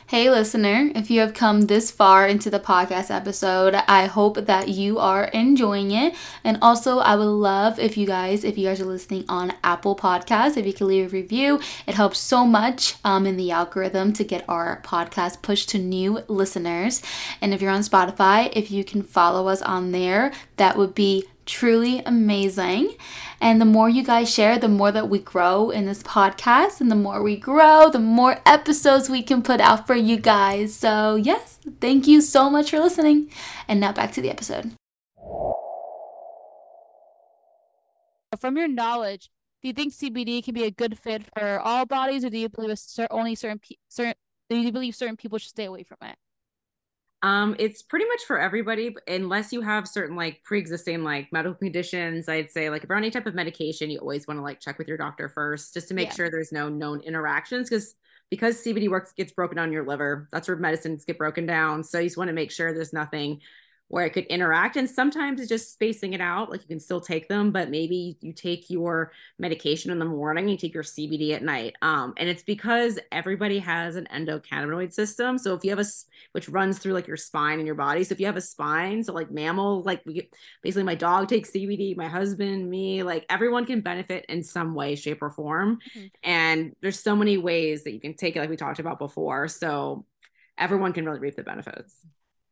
Hey, 0.09 0.29
listener, 0.29 0.89
if 0.95 1.11
you 1.11 1.19
have 1.19 1.33
come 1.33 1.63
this 1.63 1.91
far 1.91 2.25
into 2.25 2.49
the 2.49 2.61
podcast 2.61 3.13
episode, 3.13 3.75
I 3.75 4.05
hope 4.05 4.45
that 4.45 4.69
you 4.69 4.99
are 4.99 5.25
enjoying 5.25 5.91
it. 5.91 6.15
And 6.45 6.57
also, 6.61 6.99
I 6.99 7.17
would 7.17 7.25
love 7.25 7.77
if 7.77 7.97
you 7.97 8.07
guys, 8.07 8.45
if 8.45 8.57
you 8.57 8.65
guys 8.65 8.79
are 8.79 8.85
listening 8.85 9.25
on 9.27 9.51
Apple 9.65 9.97
Podcasts, 9.97 10.55
if 10.55 10.65
you 10.65 10.71
can 10.71 10.87
leave 10.87 11.07
a 11.07 11.09
review. 11.09 11.59
It 11.85 11.95
helps 11.95 12.19
so 12.19 12.45
much 12.45 12.95
um, 13.03 13.25
in 13.25 13.35
the 13.35 13.51
algorithm 13.51 14.13
to 14.13 14.23
get 14.23 14.45
our 14.47 14.81
podcast 14.81 15.41
pushed 15.41 15.67
to 15.71 15.77
new 15.77 16.19
listeners. 16.29 17.01
And 17.41 17.53
if 17.53 17.61
you're 17.61 17.69
on 17.69 17.81
Spotify, 17.81 18.49
if 18.53 18.71
you 18.71 18.85
can 18.85 19.03
follow 19.03 19.49
us 19.49 19.61
on 19.61 19.91
there, 19.91 20.31
that 20.55 20.77
would 20.77 20.95
be 20.95 21.27
truly 21.47 21.99
amazing. 22.05 22.95
And 23.39 23.61
the 23.61 23.65
more 23.65 23.89
you 23.89 24.03
guys 24.03 24.31
share, 24.31 24.59
the 24.59 24.67
more 24.67 24.91
that 24.91 25.09
we 25.09 25.19
grow 25.19 25.69
in 25.69 25.85
this 25.85 26.03
podcast. 26.03 26.81
And 26.81 26.91
the 26.91 26.95
more 26.95 27.23
we 27.23 27.37
grow, 27.37 27.89
the 27.89 27.99
more 27.99 28.39
episodes 28.45 29.09
we 29.09 29.23
can 29.23 29.41
put 29.41 29.61
out 29.61 29.87
for 29.87 29.95
you 29.95 30.17
guys. 30.17 30.75
So, 30.75 31.15
yes, 31.15 31.59
thank 31.81 32.07
you 32.07 32.21
so 32.21 32.49
much 32.49 32.71
for 32.71 32.79
listening. 32.79 33.31
And 33.67 33.79
now 33.79 33.91
back 33.91 34.11
to 34.13 34.21
the 34.21 34.29
episode. 34.29 34.73
From 38.39 38.57
your 38.57 38.67
knowledge, 38.67 39.29
do 39.61 39.67
you 39.67 39.73
think 39.73 39.93
CBD 39.93 40.43
can 40.43 40.53
be 40.53 40.65
a 40.65 40.71
good 40.71 40.99
fit 40.99 41.23
for 41.35 41.59
all 41.59 41.85
bodies, 41.85 42.23
or 42.23 42.29
do 42.29 42.37
you 42.37 42.49
believe 42.49 42.77
only 43.09 43.35
certain 43.35 43.59
certain 43.89 44.13
do 44.49 44.57
you 44.57 44.71
believe 44.71 44.95
certain 44.95 45.17
people 45.17 45.37
should 45.39 45.49
stay 45.49 45.65
away 45.65 45.83
from 45.83 45.97
it? 46.01 46.15
Um, 47.23 47.55
it's 47.57 47.81
pretty 47.81 48.05
much 48.05 48.21
for 48.27 48.39
everybody, 48.39 48.95
unless 49.07 49.51
you 49.51 49.61
have 49.61 49.87
certain 49.87 50.15
like 50.15 50.43
pre-existing 50.43 51.03
like 51.03 51.31
medical 51.31 51.55
conditions. 51.55 52.29
I'd 52.29 52.51
say 52.51 52.69
like 52.69 52.83
if 52.83 52.89
you're 52.89 52.97
on 52.97 53.03
any 53.03 53.11
type 53.11 53.25
of 53.25 53.33
medication, 53.33 53.89
you 53.89 53.99
always 53.99 54.27
want 54.27 54.37
to 54.37 54.43
like 54.43 54.59
check 54.59 54.77
with 54.77 54.87
your 54.87 54.97
doctor 54.97 55.27
first, 55.29 55.73
just 55.73 55.87
to 55.87 55.93
make 55.93 56.09
yeah. 56.09 56.13
sure 56.13 56.29
there's 56.29 56.51
no 56.51 56.69
known 56.69 57.01
interactions, 57.01 57.69
because 57.69 57.95
because 58.29 58.63
CBD 58.63 58.89
works 58.89 59.13
gets 59.13 59.31
broken 59.31 59.57
down 59.57 59.67
in 59.67 59.73
your 59.73 59.87
liver. 59.87 60.27
That's 60.31 60.47
where 60.47 60.57
medicines 60.57 61.05
get 61.05 61.17
broken 61.17 61.45
down. 61.45 61.83
So 61.83 61.99
you 61.99 62.05
just 62.05 62.17
want 62.17 62.27
to 62.27 62.33
make 62.33 62.51
sure 62.51 62.73
there's 62.73 62.93
nothing 62.93 63.39
where 63.89 64.05
it 64.05 64.11
could 64.11 64.25
interact. 64.25 64.75
And 64.75 64.89
sometimes 64.89 65.39
it's 65.39 65.49
just 65.49 65.71
spacing 65.71 66.13
it 66.13 66.19
out. 66.19 66.49
Like 66.49 66.61
you 66.61 66.67
can 66.67 66.79
still 66.79 66.99
take 66.99 67.29
them, 67.29 67.51
but 67.51 67.69
maybe 67.69 68.17
you 68.21 68.33
take 68.33 68.69
your 68.69 69.13
medication 69.39 69.91
in 69.91 69.99
the 69.99 70.05
morning, 70.05 70.49
you 70.49 70.57
take 70.57 70.73
your 70.73 70.83
CBD 70.83 71.33
at 71.33 71.43
night. 71.43 71.75
Um, 71.81 72.13
and 72.17 72.27
it's 72.27 72.43
because 72.43 72.99
everybody 73.11 73.59
has 73.59 73.95
an 73.95 74.07
endocannabinoid 74.13 74.91
system. 74.91 75.37
So 75.37 75.53
if 75.53 75.63
you 75.63 75.69
have 75.69 75.79
a, 75.79 75.85
which 76.33 76.49
runs 76.49 76.79
through 76.79 76.93
like 76.93 77.07
your 77.07 77.17
spine 77.17 77.59
and 77.59 77.65
your 77.65 77.75
body. 77.75 78.03
So 78.03 78.13
if 78.13 78.19
you 78.19 78.25
have 78.25 78.35
a 78.35 78.41
spine, 78.41 79.03
so 79.03 79.13
like 79.13 79.31
mammal, 79.31 79.83
like 79.83 80.01
we, 80.05 80.29
basically 80.61 80.83
my 80.83 80.95
dog 80.95 81.29
takes 81.29 81.51
CBD, 81.51 81.95
my 81.95 82.09
husband, 82.09 82.69
me, 82.69 83.03
like 83.03 83.25
everyone 83.29 83.65
can 83.65 83.79
benefit 83.79 84.25
in 84.27 84.43
some 84.43 84.75
way, 84.75 84.95
shape, 84.95 85.21
or 85.21 85.29
form. 85.29 85.79
Mm-hmm. 85.95 86.07
And 86.23 86.75
there's 86.81 86.99
so 86.99 87.15
many 87.15 87.37
ways 87.37 87.85
that 87.85 87.93
you 87.93 88.01
can 88.01 88.15
take 88.15 88.35
it, 88.35 88.39
like 88.39 88.49
we 88.49 88.57
talked 88.57 88.79
about 88.79 88.99
before. 88.99 89.47
So 89.47 90.05
everyone 90.57 90.91
can 90.91 91.05
really 91.05 91.19
reap 91.19 91.37
the 91.37 91.43
benefits. 91.43 91.95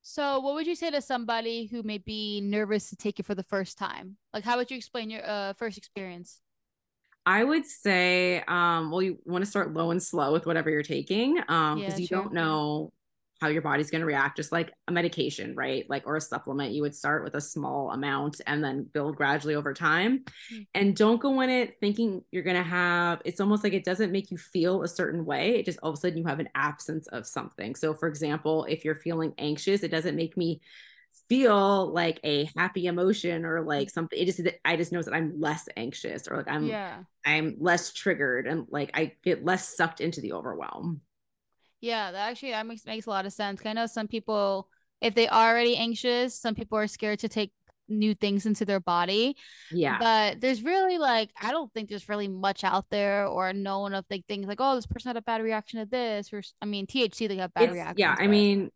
So, 0.07 0.39
what 0.39 0.53
would 0.53 0.67
you 0.67 0.75
say 0.75 0.91
to 0.91 1.01
somebody 1.01 1.65
who 1.65 1.81
may 1.81 1.97
be 1.97 2.39
nervous 2.39 2.91
to 2.91 2.95
take 2.95 3.19
it 3.19 3.25
for 3.25 3.33
the 3.33 3.41
first 3.41 3.75
time? 3.75 4.17
Like, 4.35 4.43
how 4.43 4.55
would 4.55 4.69
you 4.69 4.77
explain 4.77 5.09
your 5.09 5.27
uh, 5.27 5.53
first 5.53 5.79
experience? 5.79 6.41
I 7.25 7.43
would 7.43 7.65
say, 7.65 8.43
um, 8.47 8.91
well, 8.91 9.01
you 9.01 9.17
want 9.25 9.43
to 9.43 9.49
start 9.49 9.73
low 9.73 9.89
and 9.89 10.01
slow 10.01 10.31
with 10.31 10.45
whatever 10.45 10.69
you're 10.69 10.83
taking, 10.83 11.39
um, 11.47 11.79
because 11.79 11.95
yeah, 11.95 12.03
you 12.03 12.07
don't 12.07 12.33
know 12.33 12.93
how 13.41 13.47
your 13.47 13.61
body's 13.61 13.91
going 13.91 14.01
to 14.01 14.05
react 14.05 14.37
just 14.37 14.51
like 14.51 14.71
a 14.87 14.91
medication 14.91 15.55
right? 15.55 15.85
Like 15.89 16.03
or 16.05 16.15
a 16.15 16.21
supplement 16.21 16.73
you 16.73 16.81
would 16.81 16.95
start 16.95 17.23
with 17.23 17.35
a 17.35 17.41
small 17.41 17.91
amount 17.91 18.41
and 18.47 18.63
then 18.63 18.83
build 18.83 19.15
gradually 19.15 19.55
over 19.55 19.73
time. 19.73 20.23
Mm-hmm. 20.51 20.61
and 20.73 20.95
don't 20.95 21.19
go 21.19 21.41
in 21.41 21.49
it 21.49 21.77
thinking 21.79 22.23
you're 22.31 22.43
going 22.43 22.55
to 22.55 22.63
have 22.63 23.21
it's 23.25 23.39
almost 23.39 23.63
like 23.63 23.73
it 23.73 23.83
doesn't 23.83 24.11
make 24.11 24.31
you 24.31 24.37
feel 24.37 24.83
a 24.83 24.87
certain 24.87 25.25
way 25.25 25.55
it 25.55 25.65
just 25.65 25.79
all 25.81 25.91
of 25.91 25.97
a 25.97 25.99
sudden 25.99 26.17
you 26.17 26.25
have 26.25 26.39
an 26.39 26.49
absence 26.55 27.07
of 27.07 27.27
something. 27.27 27.75
So 27.75 27.93
for 27.93 28.07
example 28.07 28.65
if 28.65 28.85
you're 28.85 28.95
feeling 28.95 29.33
anxious 29.37 29.83
it 29.83 29.91
doesn't 29.91 30.15
make 30.15 30.37
me 30.37 30.61
feel 31.29 31.91
like 31.91 32.19
a 32.23 32.47
happy 32.55 32.85
emotion 32.85 33.45
or 33.45 33.61
like 33.61 33.89
something 33.89 34.19
it 34.19 34.25
just 34.25 34.41
i 34.63 34.75
just 34.75 34.91
know 34.91 35.01
that 35.01 35.13
i'm 35.13 35.39
less 35.39 35.67
anxious 35.75 36.27
or 36.27 36.37
like 36.37 36.47
i'm 36.47 36.65
yeah. 36.65 36.97
I'm 37.25 37.55
less 37.59 37.93
triggered 37.93 38.45
and 38.45 38.67
like 38.69 38.91
i 38.93 39.13
get 39.23 39.43
less 39.43 39.75
sucked 39.75 40.01
into 40.01 40.21
the 40.21 40.33
overwhelm 40.33 41.01
yeah, 41.85 42.11
that 42.11 42.31
actually 42.31 42.51
that 42.51 42.65
makes 42.65 42.85
makes 42.85 43.05
a 43.05 43.09
lot 43.11 43.25
of 43.25 43.33
sense. 43.33 43.61
I 43.63 43.73
know 43.73 43.85
some 43.85 44.07
people, 44.07 44.67
if 45.01 45.13
they 45.13 45.27
are 45.27 45.51
already 45.51 45.77
anxious, 45.77 46.33
some 46.33 46.55
people 46.55 46.77
are 46.77 46.87
scared 46.87 47.19
to 47.19 47.29
take 47.29 47.51
new 47.87 48.15
things 48.15 48.47
into 48.47 48.65
their 48.65 48.79
body. 48.79 49.37
Yeah. 49.71 49.99
But 49.99 50.41
there's 50.41 50.63
really 50.63 50.97
like 50.97 51.29
I 51.39 51.51
don't 51.51 51.71
think 51.73 51.89
there's 51.89 52.09
really 52.09 52.27
much 52.27 52.63
out 52.63 52.89
there 52.89 53.27
or 53.27 53.53
known 53.53 53.93
of 53.93 54.03
like 54.09 54.25
things 54.27 54.47
like, 54.47 54.57
oh, 54.59 54.75
this 54.75 54.87
person 54.87 55.09
had 55.09 55.17
a 55.17 55.21
bad 55.21 55.43
reaction 55.43 55.79
to 55.79 55.85
this, 55.85 56.33
or 56.33 56.41
I 56.59 56.65
mean 56.65 56.87
THC 56.87 57.27
they 57.27 57.37
have 57.37 57.53
bad 57.53 57.71
reactions. 57.71 57.99
Yeah, 57.99 58.15
I 58.17 58.25
mean 58.25 58.71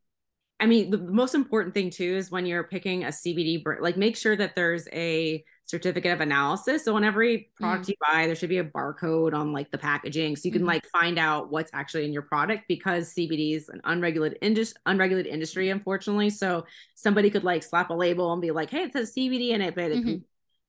I 0.59 0.65
mean, 0.65 0.91
the 0.91 0.97
most 0.97 1.35
important 1.35 1.73
thing 1.73 1.89
too 1.89 2.17
is 2.17 2.29
when 2.29 2.45
you're 2.45 2.65
picking 2.65 3.05
a 3.05 3.07
CBD, 3.07 3.63
like 3.79 3.97
make 3.97 4.17
sure 4.17 4.35
that 4.35 4.55
there's 4.55 4.87
a 4.91 5.43
certificate 5.69 6.11
of 6.11 6.21
analysis. 6.21 6.83
So 6.83 6.95
on 6.95 7.03
every 7.03 7.49
product 7.55 7.85
mm. 7.85 7.89
you 7.89 7.95
buy, 8.01 8.25
there 8.25 8.35
should 8.35 8.49
be 8.49 8.57
a 8.57 8.63
barcode 8.63 9.33
on 9.33 9.53
like 9.53 9.69
the 9.71 9.77
packaging, 9.77 10.35
so 10.35 10.41
you 10.45 10.51
can 10.51 10.63
mm. 10.63 10.67
like 10.67 10.85
find 10.87 11.19
out 11.19 11.51
what's 11.51 11.69
actually 11.73 12.05
in 12.05 12.13
your 12.13 12.23
product 12.23 12.63
because 12.67 13.13
CBD 13.13 13.55
is 13.55 13.69
an 13.69 13.81
unregulated 13.83 14.39
industry, 14.41 14.79
unregulated 14.85 15.31
industry, 15.31 15.69
unfortunately. 15.69 16.29
So 16.29 16.65
somebody 16.95 17.29
could 17.29 17.43
like 17.43 17.63
slap 17.63 17.91
a 17.91 17.93
label 17.93 18.33
and 18.33 18.41
be 18.41 18.51
like, 18.51 18.71
"Hey, 18.71 18.83
it 18.83 18.93
says 18.93 19.13
CBD 19.13 19.51
in 19.51 19.61
it," 19.61 19.75
but 19.75 19.91
mm-hmm. 19.91 20.09
it, 20.09 20.21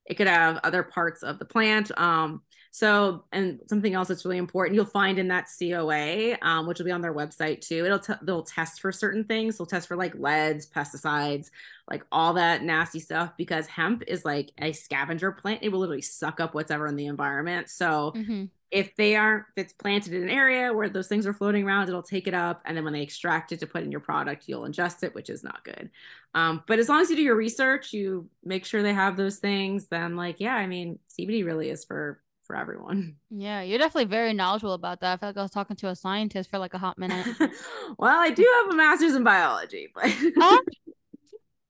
it 0.07 0.15
could 0.15 0.29
have 0.29 0.61
other 0.63 0.83
parts 0.83 1.23
of 1.23 1.39
the 1.39 1.45
plant. 1.45 1.91
Um, 1.99 2.43
so, 2.73 3.25
and 3.33 3.61
something 3.69 3.95
else 3.95 4.09
that's 4.09 4.25
really 4.25 4.39
important, 4.39 4.77
you'll 4.77 4.85
find 4.85 5.19
in 5.19 5.29
that 5.29 5.49
COA, 5.59 6.39
um, 6.41 6.69
which 6.69 6.79
will 6.79 6.87
be 6.87 6.93
on 6.93 7.01
their 7.01 7.13
website 7.13 7.61
too. 7.61 7.85
It'll 7.85 7.99
t- 7.99 8.13
they'll 8.23 8.45
test 8.45 8.81
for 8.81 8.93
certain 8.93 9.25
things. 9.25 9.59
They'll 9.59 9.67
test 9.67 9.89
for 9.89 9.97
like 9.97 10.15
leads, 10.15 10.69
pesticides, 10.69 11.51
like 11.91 12.05
all 12.13 12.35
that 12.35 12.63
nasty 12.63 13.01
stuff. 13.01 13.33
Because 13.37 13.67
hemp 13.67 14.05
is 14.07 14.25
like 14.25 14.53
a 14.59 14.71
scavenger 14.71 15.33
plant; 15.33 15.65
it 15.65 15.71
will 15.71 15.81
literally 15.81 16.01
suck 16.01 16.39
up 16.39 16.55
whatever 16.55 16.87
in 16.87 16.95
the 16.95 17.07
environment. 17.07 17.69
So, 17.71 18.13
mm-hmm. 18.15 18.45
if 18.71 18.95
they 18.95 19.17
aren't, 19.17 19.47
if 19.57 19.65
it's 19.65 19.73
planted 19.73 20.13
in 20.13 20.23
an 20.23 20.31
area 20.31 20.73
where 20.73 20.89
those 20.89 21.09
things 21.09 21.27
are 21.27 21.35
floating 21.35 21.67
around, 21.67 21.89
it'll 21.89 22.05
take 22.05 22.29
it 22.29 22.35
up, 22.35 22.63
and 22.67 22.77
then 22.77 22.85
when 22.85 22.93
they 22.93 23.03
extract 23.03 23.51
it 23.51 23.59
to 23.61 23.67
put 23.67 23.83
in 23.83 23.91
your 23.91 24.01
product, 24.01 24.45
you'll 24.47 24.63
ingest 24.63 25.03
it, 25.03 25.13
which 25.13 25.29
is 25.29 25.43
not 25.43 25.65
good. 25.65 25.91
Um, 26.35 26.63
but 26.69 26.79
as 26.79 26.89
long 26.89 27.01
as 27.01 27.11
you 27.11 27.17
do 27.17 27.23
your 27.23 27.35
research, 27.35 27.93
you 27.93 28.29
make 28.45 28.65
sure 28.65 28.85
they 28.85 28.95
have 28.95 29.17
those 29.17 29.39
things. 29.39 29.89
Then, 29.89 30.15
like, 30.15 30.39
yeah, 30.39 30.55
I 30.55 30.69
mean, 30.69 31.01
CBD 31.19 31.45
really 31.45 31.69
is 31.69 31.85
for 31.85 32.21
for 32.51 32.57
everyone. 32.57 33.17
Yeah, 33.33 33.63
you're 33.63 33.79
definitely 33.79 34.07
very 34.07 34.33
knowledgeable 34.33 34.75
about 34.75 35.01
that. 35.01 35.13
I 35.13 35.17
feel 35.17 35.29
like 35.29 35.37
I 35.37 35.43
was 35.43 35.53
talking 35.53 35.77
to 35.77 35.89
a 35.89 35.95
scientist 35.95 36.51
for 36.51 36.59
like 36.59 36.75
a 36.75 36.79
hot 36.79 36.99
minute. 36.99 37.25
well, 37.99 38.19
I 38.19 38.31
do 38.31 38.45
have 38.59 38.75
a 38.75 38.77
master's 38.77 39.15
in 39.15 39.23
biology, 39.23 39.89
but 39.95 40.13
oh, 40.37 40.61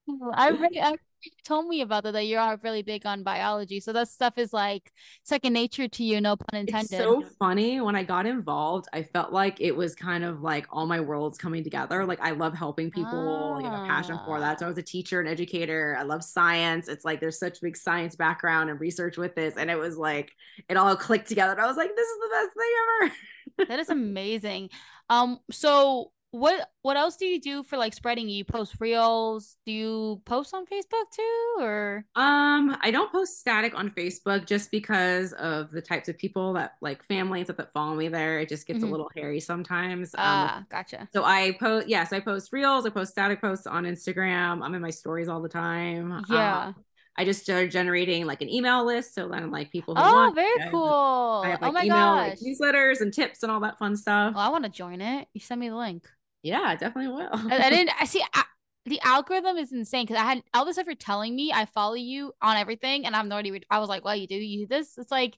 I, 0.34 0.48
I, 0.48 0.90
you 0.90 0.96
told 1.44 1.66
me 1.66 1.80
about 1.80 2.04
that 2.04 2.12
that 2.12 2.24
you 2.24 2.38
are 2.38 2.58
really 2.62 2.82
big 2.82 3.06
on 3.06 3.22
biology. 3.22 3.80
So 3.80 3.92
that 3.92 4.08
stuff 4.08 4.38
is 4.38 4.52
like 4.52 4.92
second 5.24 5.52
nature 5.52 5.88
to 5.88 6.04
you, 6.04 6.20
no 6.20 6.36
pun 6.36 6.60
intended. 6.60 6.92
It's 6.92 7.02
so 7.02 7.22
funny. 7.38 7.80
When 7.80 7.96
I 7.96 8.02
got 8.02 8.26
involved, 8.26 8.86
I 8.92 9.02
felt 9.02 9.32
like 9.32 9.60
it 9.60 9.72
was 9.72 9.94
kind 9.94 10.24
of 10.24 10.42
like 10.42 10.66
all 10.70 10.86
my 10.86 11.00
worlds 11.00 11.38
coming 11.38 11.64
together. 11.64 12.04
Like 12.04 12.20
I 12.20 12.30
love 12.30 12.54
helping 12.54 12.90
people. 12.90 13.54
Like, 13.56 13.64
I 13.64 13.70
have 13.70 13.84
a 13.84 13.86
passion 13.86 14.18
for 14.24 14.40
that. 14.40 14.58
So 14.58 14.66
I 14.66 14.68
was 14.68 14.78
a 14.78 14.82
teacher 14.82 15.20
and 15.20 15.28
educator. 15.28 15.96
I 15.98 16.02
love 16.02 16.22
science. 16.22 16.88
It's 16.88 17.04
like 17.04 17.20
there's 17.20 17.38
such 17.38 17.60
big 17.60 17.76
science 17.76 18.16
background 18.16 18.70
and 18.70 18.80
research 18.80 19.16
with 19.16 19.34
this. 19.34 19.56
And 19.56 19.70
it 19.70 19.76
was 19.76 19.96
like 19.96 20.32
it 20.68 20.76
all 20.76 20.94
clicked 20.96 21.28
together. 21.28 21.52
And 21.52 21.60
I 21.60 21.66
was 21.66 21.76
like, 21.76 21.94
this 21.94 22.08
is 22.08 22.18
the 22.18 22.28
best 22.32 22.56
thing 22.56 22.72
ever. 23.02 23.68
that 23.68 23.80
is 23.80 23.88
amazing. 23.90 24.70
Um, 25.08 25.40
so 25.50 26.12
what 26.32 26.70
what 26.82 26.96
else 26.96 27.16
do 27.16 27.26
you 27.26 27.40
do 27.40 27.62
for 27.64 27.76
like 27.76 27.92
spreading 27.92 28.28
you 28.28 28.44
post 28.44 28.76
reels 28.78 29.56
do 29.66 29.72
you 29.72 30.22
post 30.24 30.54
on 30.54 30.64
facebook 30.64 31.10
too 31.12 31.56
or 31.58 32.04
um 32.14 32.76
i 32.82 32.90
don't 32.90 33.10
post 33.10 33.40
static 33.40 33.76
on 33.76 33.90
facebook 33.90 34.46
just 34.46 34.70
because 34.70 35.32
of 35.34 35.70
the 35.72 35.82
types 35.82 36.08
of 36.08 36.16
people 36.16 36.52
that 36.52 36.74
like 36.80 37.04
families 37.06 37.48
that, 37.48 37.56
that 37.56 37.72
follow 37.72 37.96
me 37.96 38.06
there 38.06 38.38
it 38.38 38.48
just 38.48 38.66
gets 38.66 38.78
mm-hmm. 38.78 38.88
a 38.88 38.90
little 38.90 39.10
hairy 39.16 39.40
sometimes 39.40 40.14
ah 40.16 40.58
um, 40.58 40.66
gotcha 40.70 41.08
so 41.12 41.24
i 41.24 41.56
post 41.58 41.88
yes 41.88 42.12
i 42.12 42.20
post 42.20 42.52
reels 42.52 42.86
i 42.86 42.90
post 42.90 43.10
static 43.10 43.40
posts 43.40 43.66
on 43.66 43.84
instagram 43.84 44.62
i'm 44.62 44.74
in 44.74 44.82
my 44.82 44.90
stories 44.90 45.28
all 45.28 45.42
the 45.42 45.48
time 45.48 46.22
yeah 46.28 46.66
um, 46.66 46.74
I 47.18 47.24
just 47.24 47.42
started 47.42 47.70
generating 47.70 48.24
like 48.24 48.40
an 48.40 48.48
email 48.48 48.86
list. 48.86 49.14
So 49.14 49.28
then 49.28 49.50
like 49.50 49.70
people 49.70 49.94
who 49.94 50.00
Oh, 50.00 50.14
want, 50.14 50.34
very 50.34 50.70
cool. 50.70 51.42
I 51.44 51.50
have, 51.50 51.60
like, 51.60 51.68
oh 51.68 51.72
my 51.72 51.84
email, 51.84 51.96
gosh. 51.96 52.28
Like, 52.28 52.38
newsletters 52.38 53.02
and 53.02 53.12
tips 53.12 53.42
and 53.42 53.52
all 53.52 53.60
that 53.60 53.78
fun 53.78 53.96
stuff. 53.96 54.32
Oh, 54.34 54.40
I 54.40 54.48
want 54.48 54.64
to 54.64 54.70
join 54.70 55.02
it. 55.02 55.28
You 55.34 55.40
send 55.40 55.60
me 55.60 55.68
the 55.68 55.76
link. 55.76 56.08
Yeah, 56.42 56.74
definitely 56.76 57.12
will. 57.12 57.30
I, 57.32 57.66
I, 57.66 57.70
didn't. 57.70 57.90
I 58.00 58.04
see. 58.06 58.22
I, 58.34 58.44
the 58.86 59.00
algorithm 59.04 59.56
is 59.56 59.72
insane 59.72 60.06
because 60.06 60.20
I 60.20 60.24
had 60.24 60.42
all 60.54 60.64
the 60.64 60.72
stuff 60.72 60.86
you're 60.86 60.94
telling 60.94 61.36
me. 61.36 61.52
I 61.52 61.66
follow 61.66 61.94
you 61.94 62.32
on 62.40 62.56
everything, 62.56 63.06
and 63.06 63.14
I'm 63.14 63.30
already. 63.30 63.62
I 63.70 63.78
was 63.78 63.88
like, 63.88 64.04
"Well, 64.04 64.16
you 64.16 64.26
do 64.26 64.36
you 64.36 64.66
do 64.66 64.74
this?" 64.74 64.96
It's 64.96 65.10
like, 65.10 65.36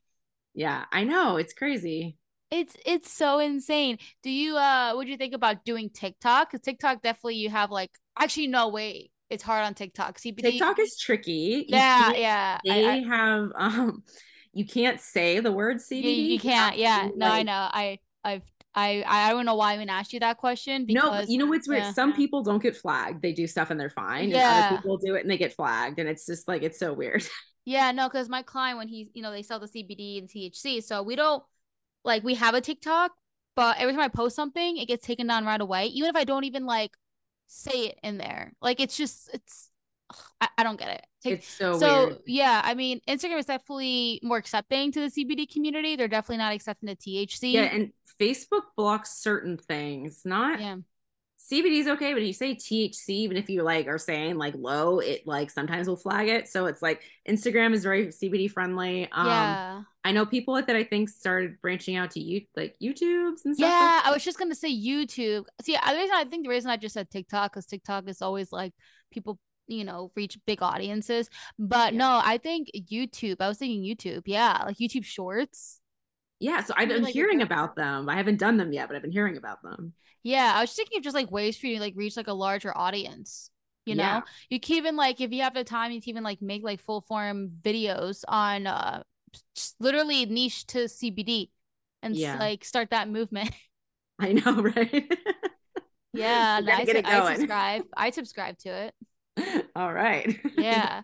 yeah, 0.54 0.84
I 0.92 1.04
know 1.04 1.36
it's 1.36 1.52
crazy. 1.52 2.16
It's 2.50 2.76
it's 2.86 3.10
so 3.10 3.38
insane. 3.38 3.98
Do 4.22 4.30
you 4.30 4.56
uh? 4.56 4.92
What 4.92 5.04
do 5.04 5.10
you 5.10 5.16
think 5.16 5.34
about 5.34 5.64
doing 5.64 5.90
TikTok? 5.90 6.50
Because 6.50 6.64
TikTok 6.64 7.02
definitely 7.02 7.36
you 7.36 7.50
have 7.50 7.70
like 7.70 7.90
actually 8.18 8.48
no 8.48 8.68
way. 8.68 9.10
It's 9.30 9.42
hard 9.42 9.64
on 9.64 9.74
TikTok. 9.74 10.18
CBD. 10.18 10.42
TikTok 10.42 10.78
is 10.78 10.98
tricky. 10.98 11.64
Yeah, 11.66 12.12
yeah. 12.12 12.58
They 12.64 12.86
I, 12.86 12.92
I, 12.92 13.00
have 13.00 13.48
um, 13.58 14.02
you 14.52 14.66
can't 14.66 15.00
say 15.00 15.40
the 15.40 15.50
word 15.50 15.78
CBD. 15.78 16.02
You, 16.02 16.22
you 16.34 16.38
can't. 16.38 16.76
Yeah. 16.76 17.08
No, 17.16 17.26
like, 17.26 17.40
I 17.40 17.42
know. 17.42 17.68
I 17.72 17.98
I've 18.22 18.42
I 18.74 19.04
I 19.06 19.30
don't 19.30 19.44
know 19.44 19.54
why 19.54 19.72
I 19.72 19.74
even 19.74 19.90
asked 19.90 20.12
you 20.12 20.20
that 20.20 20.38
question. 20.38 20.86
Because, 20.86 21.26
no, 21.28 21.32
you 21.32 21.38
know 21.38 21.46
what's 21.46 21.68
weird? 21.68 21.82
Yeah. 21.82 21.92
Some 21.92 22.14
people 22.14 22.42
don't 22.42 22.62
get 22.62 22.76
flagged. 22.76 23.22
They 23.22 23.32
do 23.32 23.46
stuff 23.46 23.70
and 23.70 23.78
they're 23.78 23.90
fine. 23.90 24.30
Yeah. 24.30 24.38
And 24.38 24.66
other 24.66 24.76
people 24.76 24.98
do 24.98 25.14
it 25.14 25.22
and 25.22 25.30
they 25.30 25.38
get 25.38 25.52
flagged. 25.52 25.98
And 25.98 26.08
it's 26.08 26.26
just 26.26 26.48
like 26.48 26.62
it's 26.62 26.78
so 26.78 26.92
weird. 26.92 27.24
Yeah, 27.64 27.92
no, 27.92 28.08
because 28.08 28.28
my 28.28 28.42
client 28.42 28.78
when 28.78 28.88
he's 28.88 29.06
you 29.14 29.22
know, 29.22 29.30
they 29.30 29.42
sell 29.42 29.60
the 29.60 29.68
CBD 29.68 30.18
and 30.18 30.28
THC. 30.28 30.82
So 30.82 31.02
we 31.02 31.14
don't 31.14 31.44
like 32.04 32.24
we 32.24 32.34
have 32.34 32.54
a 32.54 32.60
TikTok, 32.60 33.12
but 33.54 33.76
every 33.78 33.92
time 33.92 34.02
I 34.02 34.08
post 34.08 34.34
something, 34.34 34.78
it 34.78 34.88
gets 34.88 35.06
taken 35.06 35.28
down 35.28 35.44
right 35.44 35.60
away. 35.60 35.86
Even 35.86 36.10
if 36.10 36.16
I 36.16 36.24
don't 36.24 36.42
even 36.42 36.66
like 36.66 36.96
say 37.46 37.86
it 37.86 37.98
in 38.02 38.18
there. 38.18 38.52
Like 38.60 38.80
it's 38.80 38.96
just 38.96 39.30
it's 39.32 39.70
I, 40.40 40.48
I 40.58 40.62
don't 40.62 40.78
get 40.78 40.88
it. 40.88 41.06
Take, 41.22 41.32
it's 41.34 41.48
so 41.48 41.78
so 41.78 42.06
weird. 42.06 42.18
yeah. 42.26 42.62
I 42.64 42.74
mean, 42.74 43.00
Instagram 43.08 43.38
is 43.38 43.46
definitely 43.46 44.20
more 44.22 44.36
accepting 44.36 44.92
to 44.92 45.00
the 45.00 45.06
CBD 45.06 45.50
community. 45.50 45.96
They're 45.96 46.08
definitely 46.08 46.38
not 46.38 46.52
accepting 46.52 46.88
the 46.88 46.96
THC. 46.96 47.52
Yeah, 47.52 47.62
and 47.62 47.92
Facebook 48.20 48.62
blocks 48.76 49.16
certain 49.18 49.56
things. 49.56 50.22
Not 50.24 50.60
yeah. 50.60 50.76
CBD 51.50 51.80
is 51.80 51.88
okay, 51.88 52.12
but 52.12 52.22
if 52.22 52.28
you 52.28 52.32
say 52.32 52.54
THC, 52.54 53.08
even 53.08 53.36
if 53.36 53.50
you 53.50 53.62
like 53.62 53.88
are 53.88 53.98
saying 53.98 54.36
like 54.36 54.54
low, 54.56 55.00
it 55.00 55.26
like 55.26 55.50
sometimes 55.50 55.88
will 55.88 55.96
flag 55.96 56.28
it. 56.28 56.48
So 56.48 56.66
it's 56.66 56.80
like 56.80 57.02
Instagram 57.28 57.74
is 57.74 57.82
very 57.82 58.06
CBD 58.06 58.50
friendly. 58.50 59.08
Um, 59.10 59.26
yeah. 59.26 59.82
I 60.04 60.12
know 60.12 60.24
people 60.24 60.54
that 60.54 60.70
I 60.70 60.84
think 60.84 61.08
started 61.08 61.60
branching 61.60 61.96
out 61.96 62.12
to 62.12 62.20
you 62.20 62.42
like 62.56 62.76
YouTube's 62.80 63.44
and 63.44 63.56
stuff. 63.56 63.68
Yeah, 63.68 63.96
like 63.96 64.06
I 64.06 64.10
was 64.12 64.24
just 64.24 64.38
gonna 64.38 64.54
say 64.54 64.68
YouTube. 64.72 65.44
See, 65.62 65.74
the 65.74 65.94
reason 65.94 66.14
I 66.14 66.24
think 66.24 66.44
the 66.44 66.50
reason 66.50 66.70
I 66.70 66.76
just 66.76 66.94
said 66.94 67.10
TikTok 67.10 67.52
because 67.52 67.66
TikTok 67.66 68.08
is 68.08 68.22
always 68.22 68.52
like 68.52 68.72
people 69.10 69.38
you 69.72 69.84
know 69.84 70.10
reach 70.14 70.38
big 70.46 70.62
audiences. 70.62 71.28
But 71.58 71.92
yeah. 71.92 71.98
no 71.98 72.20
i 72.24 72.38
think 72.38 72.68
youtube 72.74 73.36
i 73.40 73.48
was 73.48 73.58
thinking 73.58 73.82
youtube 73.82 74.22
yeah 74.26 74.62
like 74.66 74.76
youtube 74.78 75.04
shorts. 75.04 75.80
Yeah 76.40 76.62
so 76.62 76.74
i've 76.76 76.88
been 76.88 77.02
like 77.02 77.14
hearing 77.14 77.42
about 77.42 77.76
them. 77.76 78.08
I 78.08 78.16
haven't 78.16 78.38
done 78.38 78.56
them 78.56 78.72
yet 78.72 78.88
but 78.88 78.96
i've 78.96 79.02
been 79.02 79.12
hearing 79.12 79.36
about 79.36 79.62
them. 79.62 79.92
Yeah 80.22 80.52
i 80.54 80.60
was 80.60 80.72
thinking 80.72 80.98
of 80.98 81.04
just 81.04 81.16
like 81.16 81.30
ways 81.30 81.56
for 81.56 81.66
you 81.66 81.76
to 81.76 81.80
like 81.80 81.94
reach 81.96 82.16
like 82.16 82.28
a 82.28 82.32
larger 82.32 82.76
audience 82.76 83.50
you 83.84 83.94
know? 83.94 84.02
Yeah. 84.02 84.20
you 84.48 84.60
can 84.60 84.76
even 84.76 84.96
like 84.96 85.20
if 85.20 85.32
you 85.32 85.42
have 85.42 85.54
the 85.54 85.64
time 85.64 85.92
you 85.92 86.00
can 86.00 86.10
even 86.10 86.22
like 86.22 86.40
make 86.40 86.62
like 86.62 86.80
full 86.80 87.00
form 87.00 87.50
videos 87.62 88.24
on 88.28 88.66
uh 88.66 89.02
literally 89.80 90.26
niche 90.26 90.66
to 90.68 90.84
cbd 90.84 91.48
and 92.02 92.16
yeah. 92.16 92.38
like 92.38 92.64
start 92.64 92.90
that 92.90 93.08
movement. 93.08 93.50
I 94.18 94.32
know 94.32 94.62
right? 94.76 95.12
Yeah 96.12 96.60
I, 96.64 97.02
I 97.04 97.34
subscribe 97.34 97.82
i 97.96 98.10
subscribe 98.10 98.58
to 98.58 98.68
it 98.68 98.94
All 99.76 99.92
right. 99.92 100.38
yeah. 100.56 101.02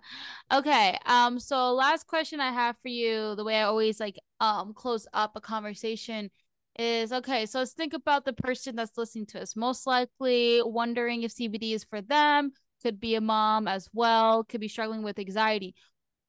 Okay. 0.52 0.98
Um 1.06 1.38
so 1.40 1.72
last 1.72 2.06
question 2.06 2.40
I 2.40 2.52
have 2.52 2.76
for 2.82 2.88
you, 2.88 3.34
the 3.34 3.44
way 3.44 3.56
I 3.56 3.62
always 3.62 4.00
like 4.00 4.18
um 4.40 4.72
close 4.74 5.06
up 5.12 5.32
a 5.34 5.40
conversation 5.40 6.30
is 6.78 7.12
okay, 7.12 7.44
so 7.46 7.58
let's 7.58 7.72
think 7.72 7.92
about 7.92 8.24
the 8.24 8.32
person 8.32 8.76
that's 8.76 8.96
listening 8.96 9.26
to 9.26 9.42
us. 9.42 9.56
Most 9.56 9.86
likely 9.86 10.62
wondering 10.64 11.22
if 11.22 11.32
CBD 11.32 11.72
is 11.74 11.82
for 11.82 12.00
them, 12.00 12.52
could 12.82 13.00
be 13.00 13.16
a 13.16 13.20
mom 13.20 13.66
as 13.66 13.88
well, 13.92 14.44
could 14.44 14.60
be 14.60 14.68
struggling 14.68 15.02
with 15.02 15.18
anxiety. 15.18 15.74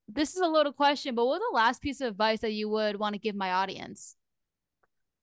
This 0.08 0.34
is 0.34 0.40
a 0.40 0.48
loaded 0.48 0.74
question, 0.74 1.14
but 1.14 1.26
what's 1.26 1.44
the 1.48 1.54
last 1.54 1.80
piece 1.80 2.00
of 2.00 2.08
advice 2.08 2.40
that 2.40 2.52
you 2.52 2.68
would 2.68 2.96
want 2.96 3.14
to 3.14 3.20
give 3.20 3.36
my 3.36 3.52
audience? 3.52 4.16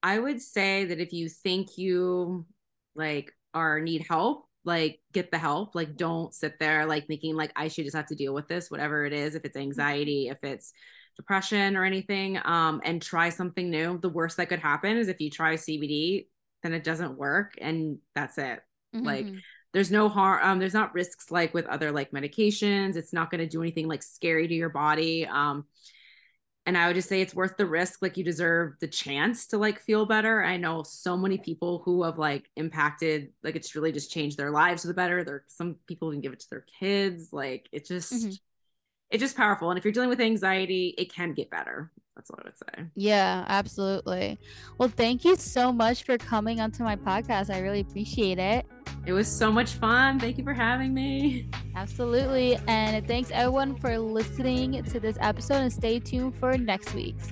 I 0.02 0.18
would 0.18 0.42
say 0.42 0.86
that 0.86 1.00
if 1.00 1.12
you 1.12 1.28
think 1.28 1.78
you 1.78 2.46
like 2.96 3.34
are 3.54 3.82
need 3.82 4.06
help, 4.08 4.47
like 4.68 5.00
get 5.14 5.32
the 5.32 5.38
help 5.38 5.74
like 5.74 5.96
don't 5.96 6.34
sit 6.34 6.60
there 6.60 6.86
like 6.86 7.08
thinking 7.08 7.36
like 7.36 7.52
i 7.56 7.70
should 7.70 7.86
just 7.86 7.96
have 7.96 8.06
to 8.06 8.16
deal 8.16 8.34
with 8.34 8.48
this 8.50 8.70
whatever 8.70 9.06
it 9.06 9.14
is 9.14 9.34
if 9.34 9.46
it's 9.46 9.56
anxiety 9.56 10.28
if 10.28 10.44
it's 10.44 10.74
depression 11.16 11.76
or 11.76 11.84
anything 11.84 12.38
um 12.46 12.80
and 12.84 13.02
try 13.02 13.30
something 13.30 13.70
new. 13.72 13.98
The 13.98 14.10
worst 14.10 14.38
that 14.38 14.50
could 14.50 14.60
happen 14.60 14.98
is 14.98 15.08
if 15.08 15.20
you 15.20 15.32
try 15.32 15.56
cbd 15.56 16.28
then 16.64 16.74
it 16.74 16.84
doesn't 16.84 17.18
work 17.18 17.54
and 17.60 17.98
that's 18.14 18.38
it. 18.38 18.60
Mm-hmm. 18.96 19.06
like 19.06 19.28
there's 19.74 19.92
no 19.92 20.10
harm 20.10 20.40
um 20.44 20.60
there's 20.60 20.74
not 20.74 20.94
risks 20.94 21.32
like 21.32 21.54
with 21.54 21.66
other 21.66 21.92
like 21.92 22.12
medications. 22.12 22.96
It's 22.96 23.14
not 23.14 23.32
going 23.32 23.40
to 23.40 23.48
do 23.48 23.62
anything 23.62 23.88
like 23.88 24.04
scary 24.04 24.48
to 24.48 24.54
your 24.54 24.70
body 24.70 25.26
um 25.26 25.66
and 26.68 26.78
i 26.78 26.86
would 26.86 26.96
just 26.96 27.10
say 27.10 27.22
it's 27.22 27.34
worth 27.34 27.58
the 27.58 27.66
risk 27.66 28.02
like 28.02 28.18
you 28.18 28.24
deserve 28.24 28.74
the 28.80 28.88
chance 28.88 29.48
to 29.48 29.58
like 29.58 29.80
feel 29.80 30.06
better. 30.06 30.44
I 30.44 30.58
know 30.58 30.84
so 30.84 31.18
many 31.18 31.38
people 31.38 31.82
who 31.86 32.04
have 32.04 32.18
like 32.18 32.50
impacted 32.56 33.30
like 33.44 33.56
it's 33.56 33.76
really 33.76 33.92
just 33.92 34.12
changed 34.12 34.38
their 34.38 34.52
lives 34.52 34.82
for 34.82 34.88
the 34.90 34.94
better. 34.94 35.24
There 35.24 35.44
some 35.48 35.76
people 35.88 36.10
even 36.12 36.22
give 36.22 36.34
it 36.34 36.40
to 36.42 36.50
their 36.50 36.66
kids. 36.80 37.32
Like 37.32 37.68
it 37.72 37.86
just 37.86 38.14
mm-hmm. 38.14 38.32
It's 39.12 39.22
just 39.22 39.38
powerful 39.38 39.70
and 39.70 39.78
if 39.78 39.86
you're 39.86 39.92
dealing 39.92 40.10
with 40.10 40.22
anxiety 40.22 40.94
it 40.98 41.14
can 41.14 41.34
get 41.34 41.50
better 41.50 41.92
that's 42.16 42.30
what 42.32 42.40
i 42.40 42.44
would 42.46 42.58
say 42.58 42.86
yeah 42.96 43.46
absolutely 43.48 44.38
well 44.78 44.90
thank 44.90 45.24
you 45.24 45.36
so 45.36 45.72
much 45.72 46.04
for 46.04 46.18
coming 46.18 46.60
onto 46.60 46.84
my 46.84 46.96
podcast 46.96 47.54
i 47.54 47.60
really 47.60 47.82
appreciate 47.82 48.40
it 48.40 48.66
it 49.08 49.14
was 49.14 49.28
so 49.30 49.50
much 49.54 49.76
fun. 49.76 50.20
Thank 50.20 50.38
you 50.38 50.44
for 50.44 50.54
having 50.54 50.94
me. 50.94 51.48
Absolutely. 51.78 52.60
And 52.68 53.08
thanks 53.08 53.32
everyone 53.32 53.78
for 53.78 53.98
listening 53.98 54.84
to 54.84 55.00
this 55.00 55.18
episode 55.22 55.62
and 55.62 55.72
stay 55.72 56.00
tuned 56.00 56.38
for 56.38 56.58
next 56.58 56.94
week's. 56.94 57.32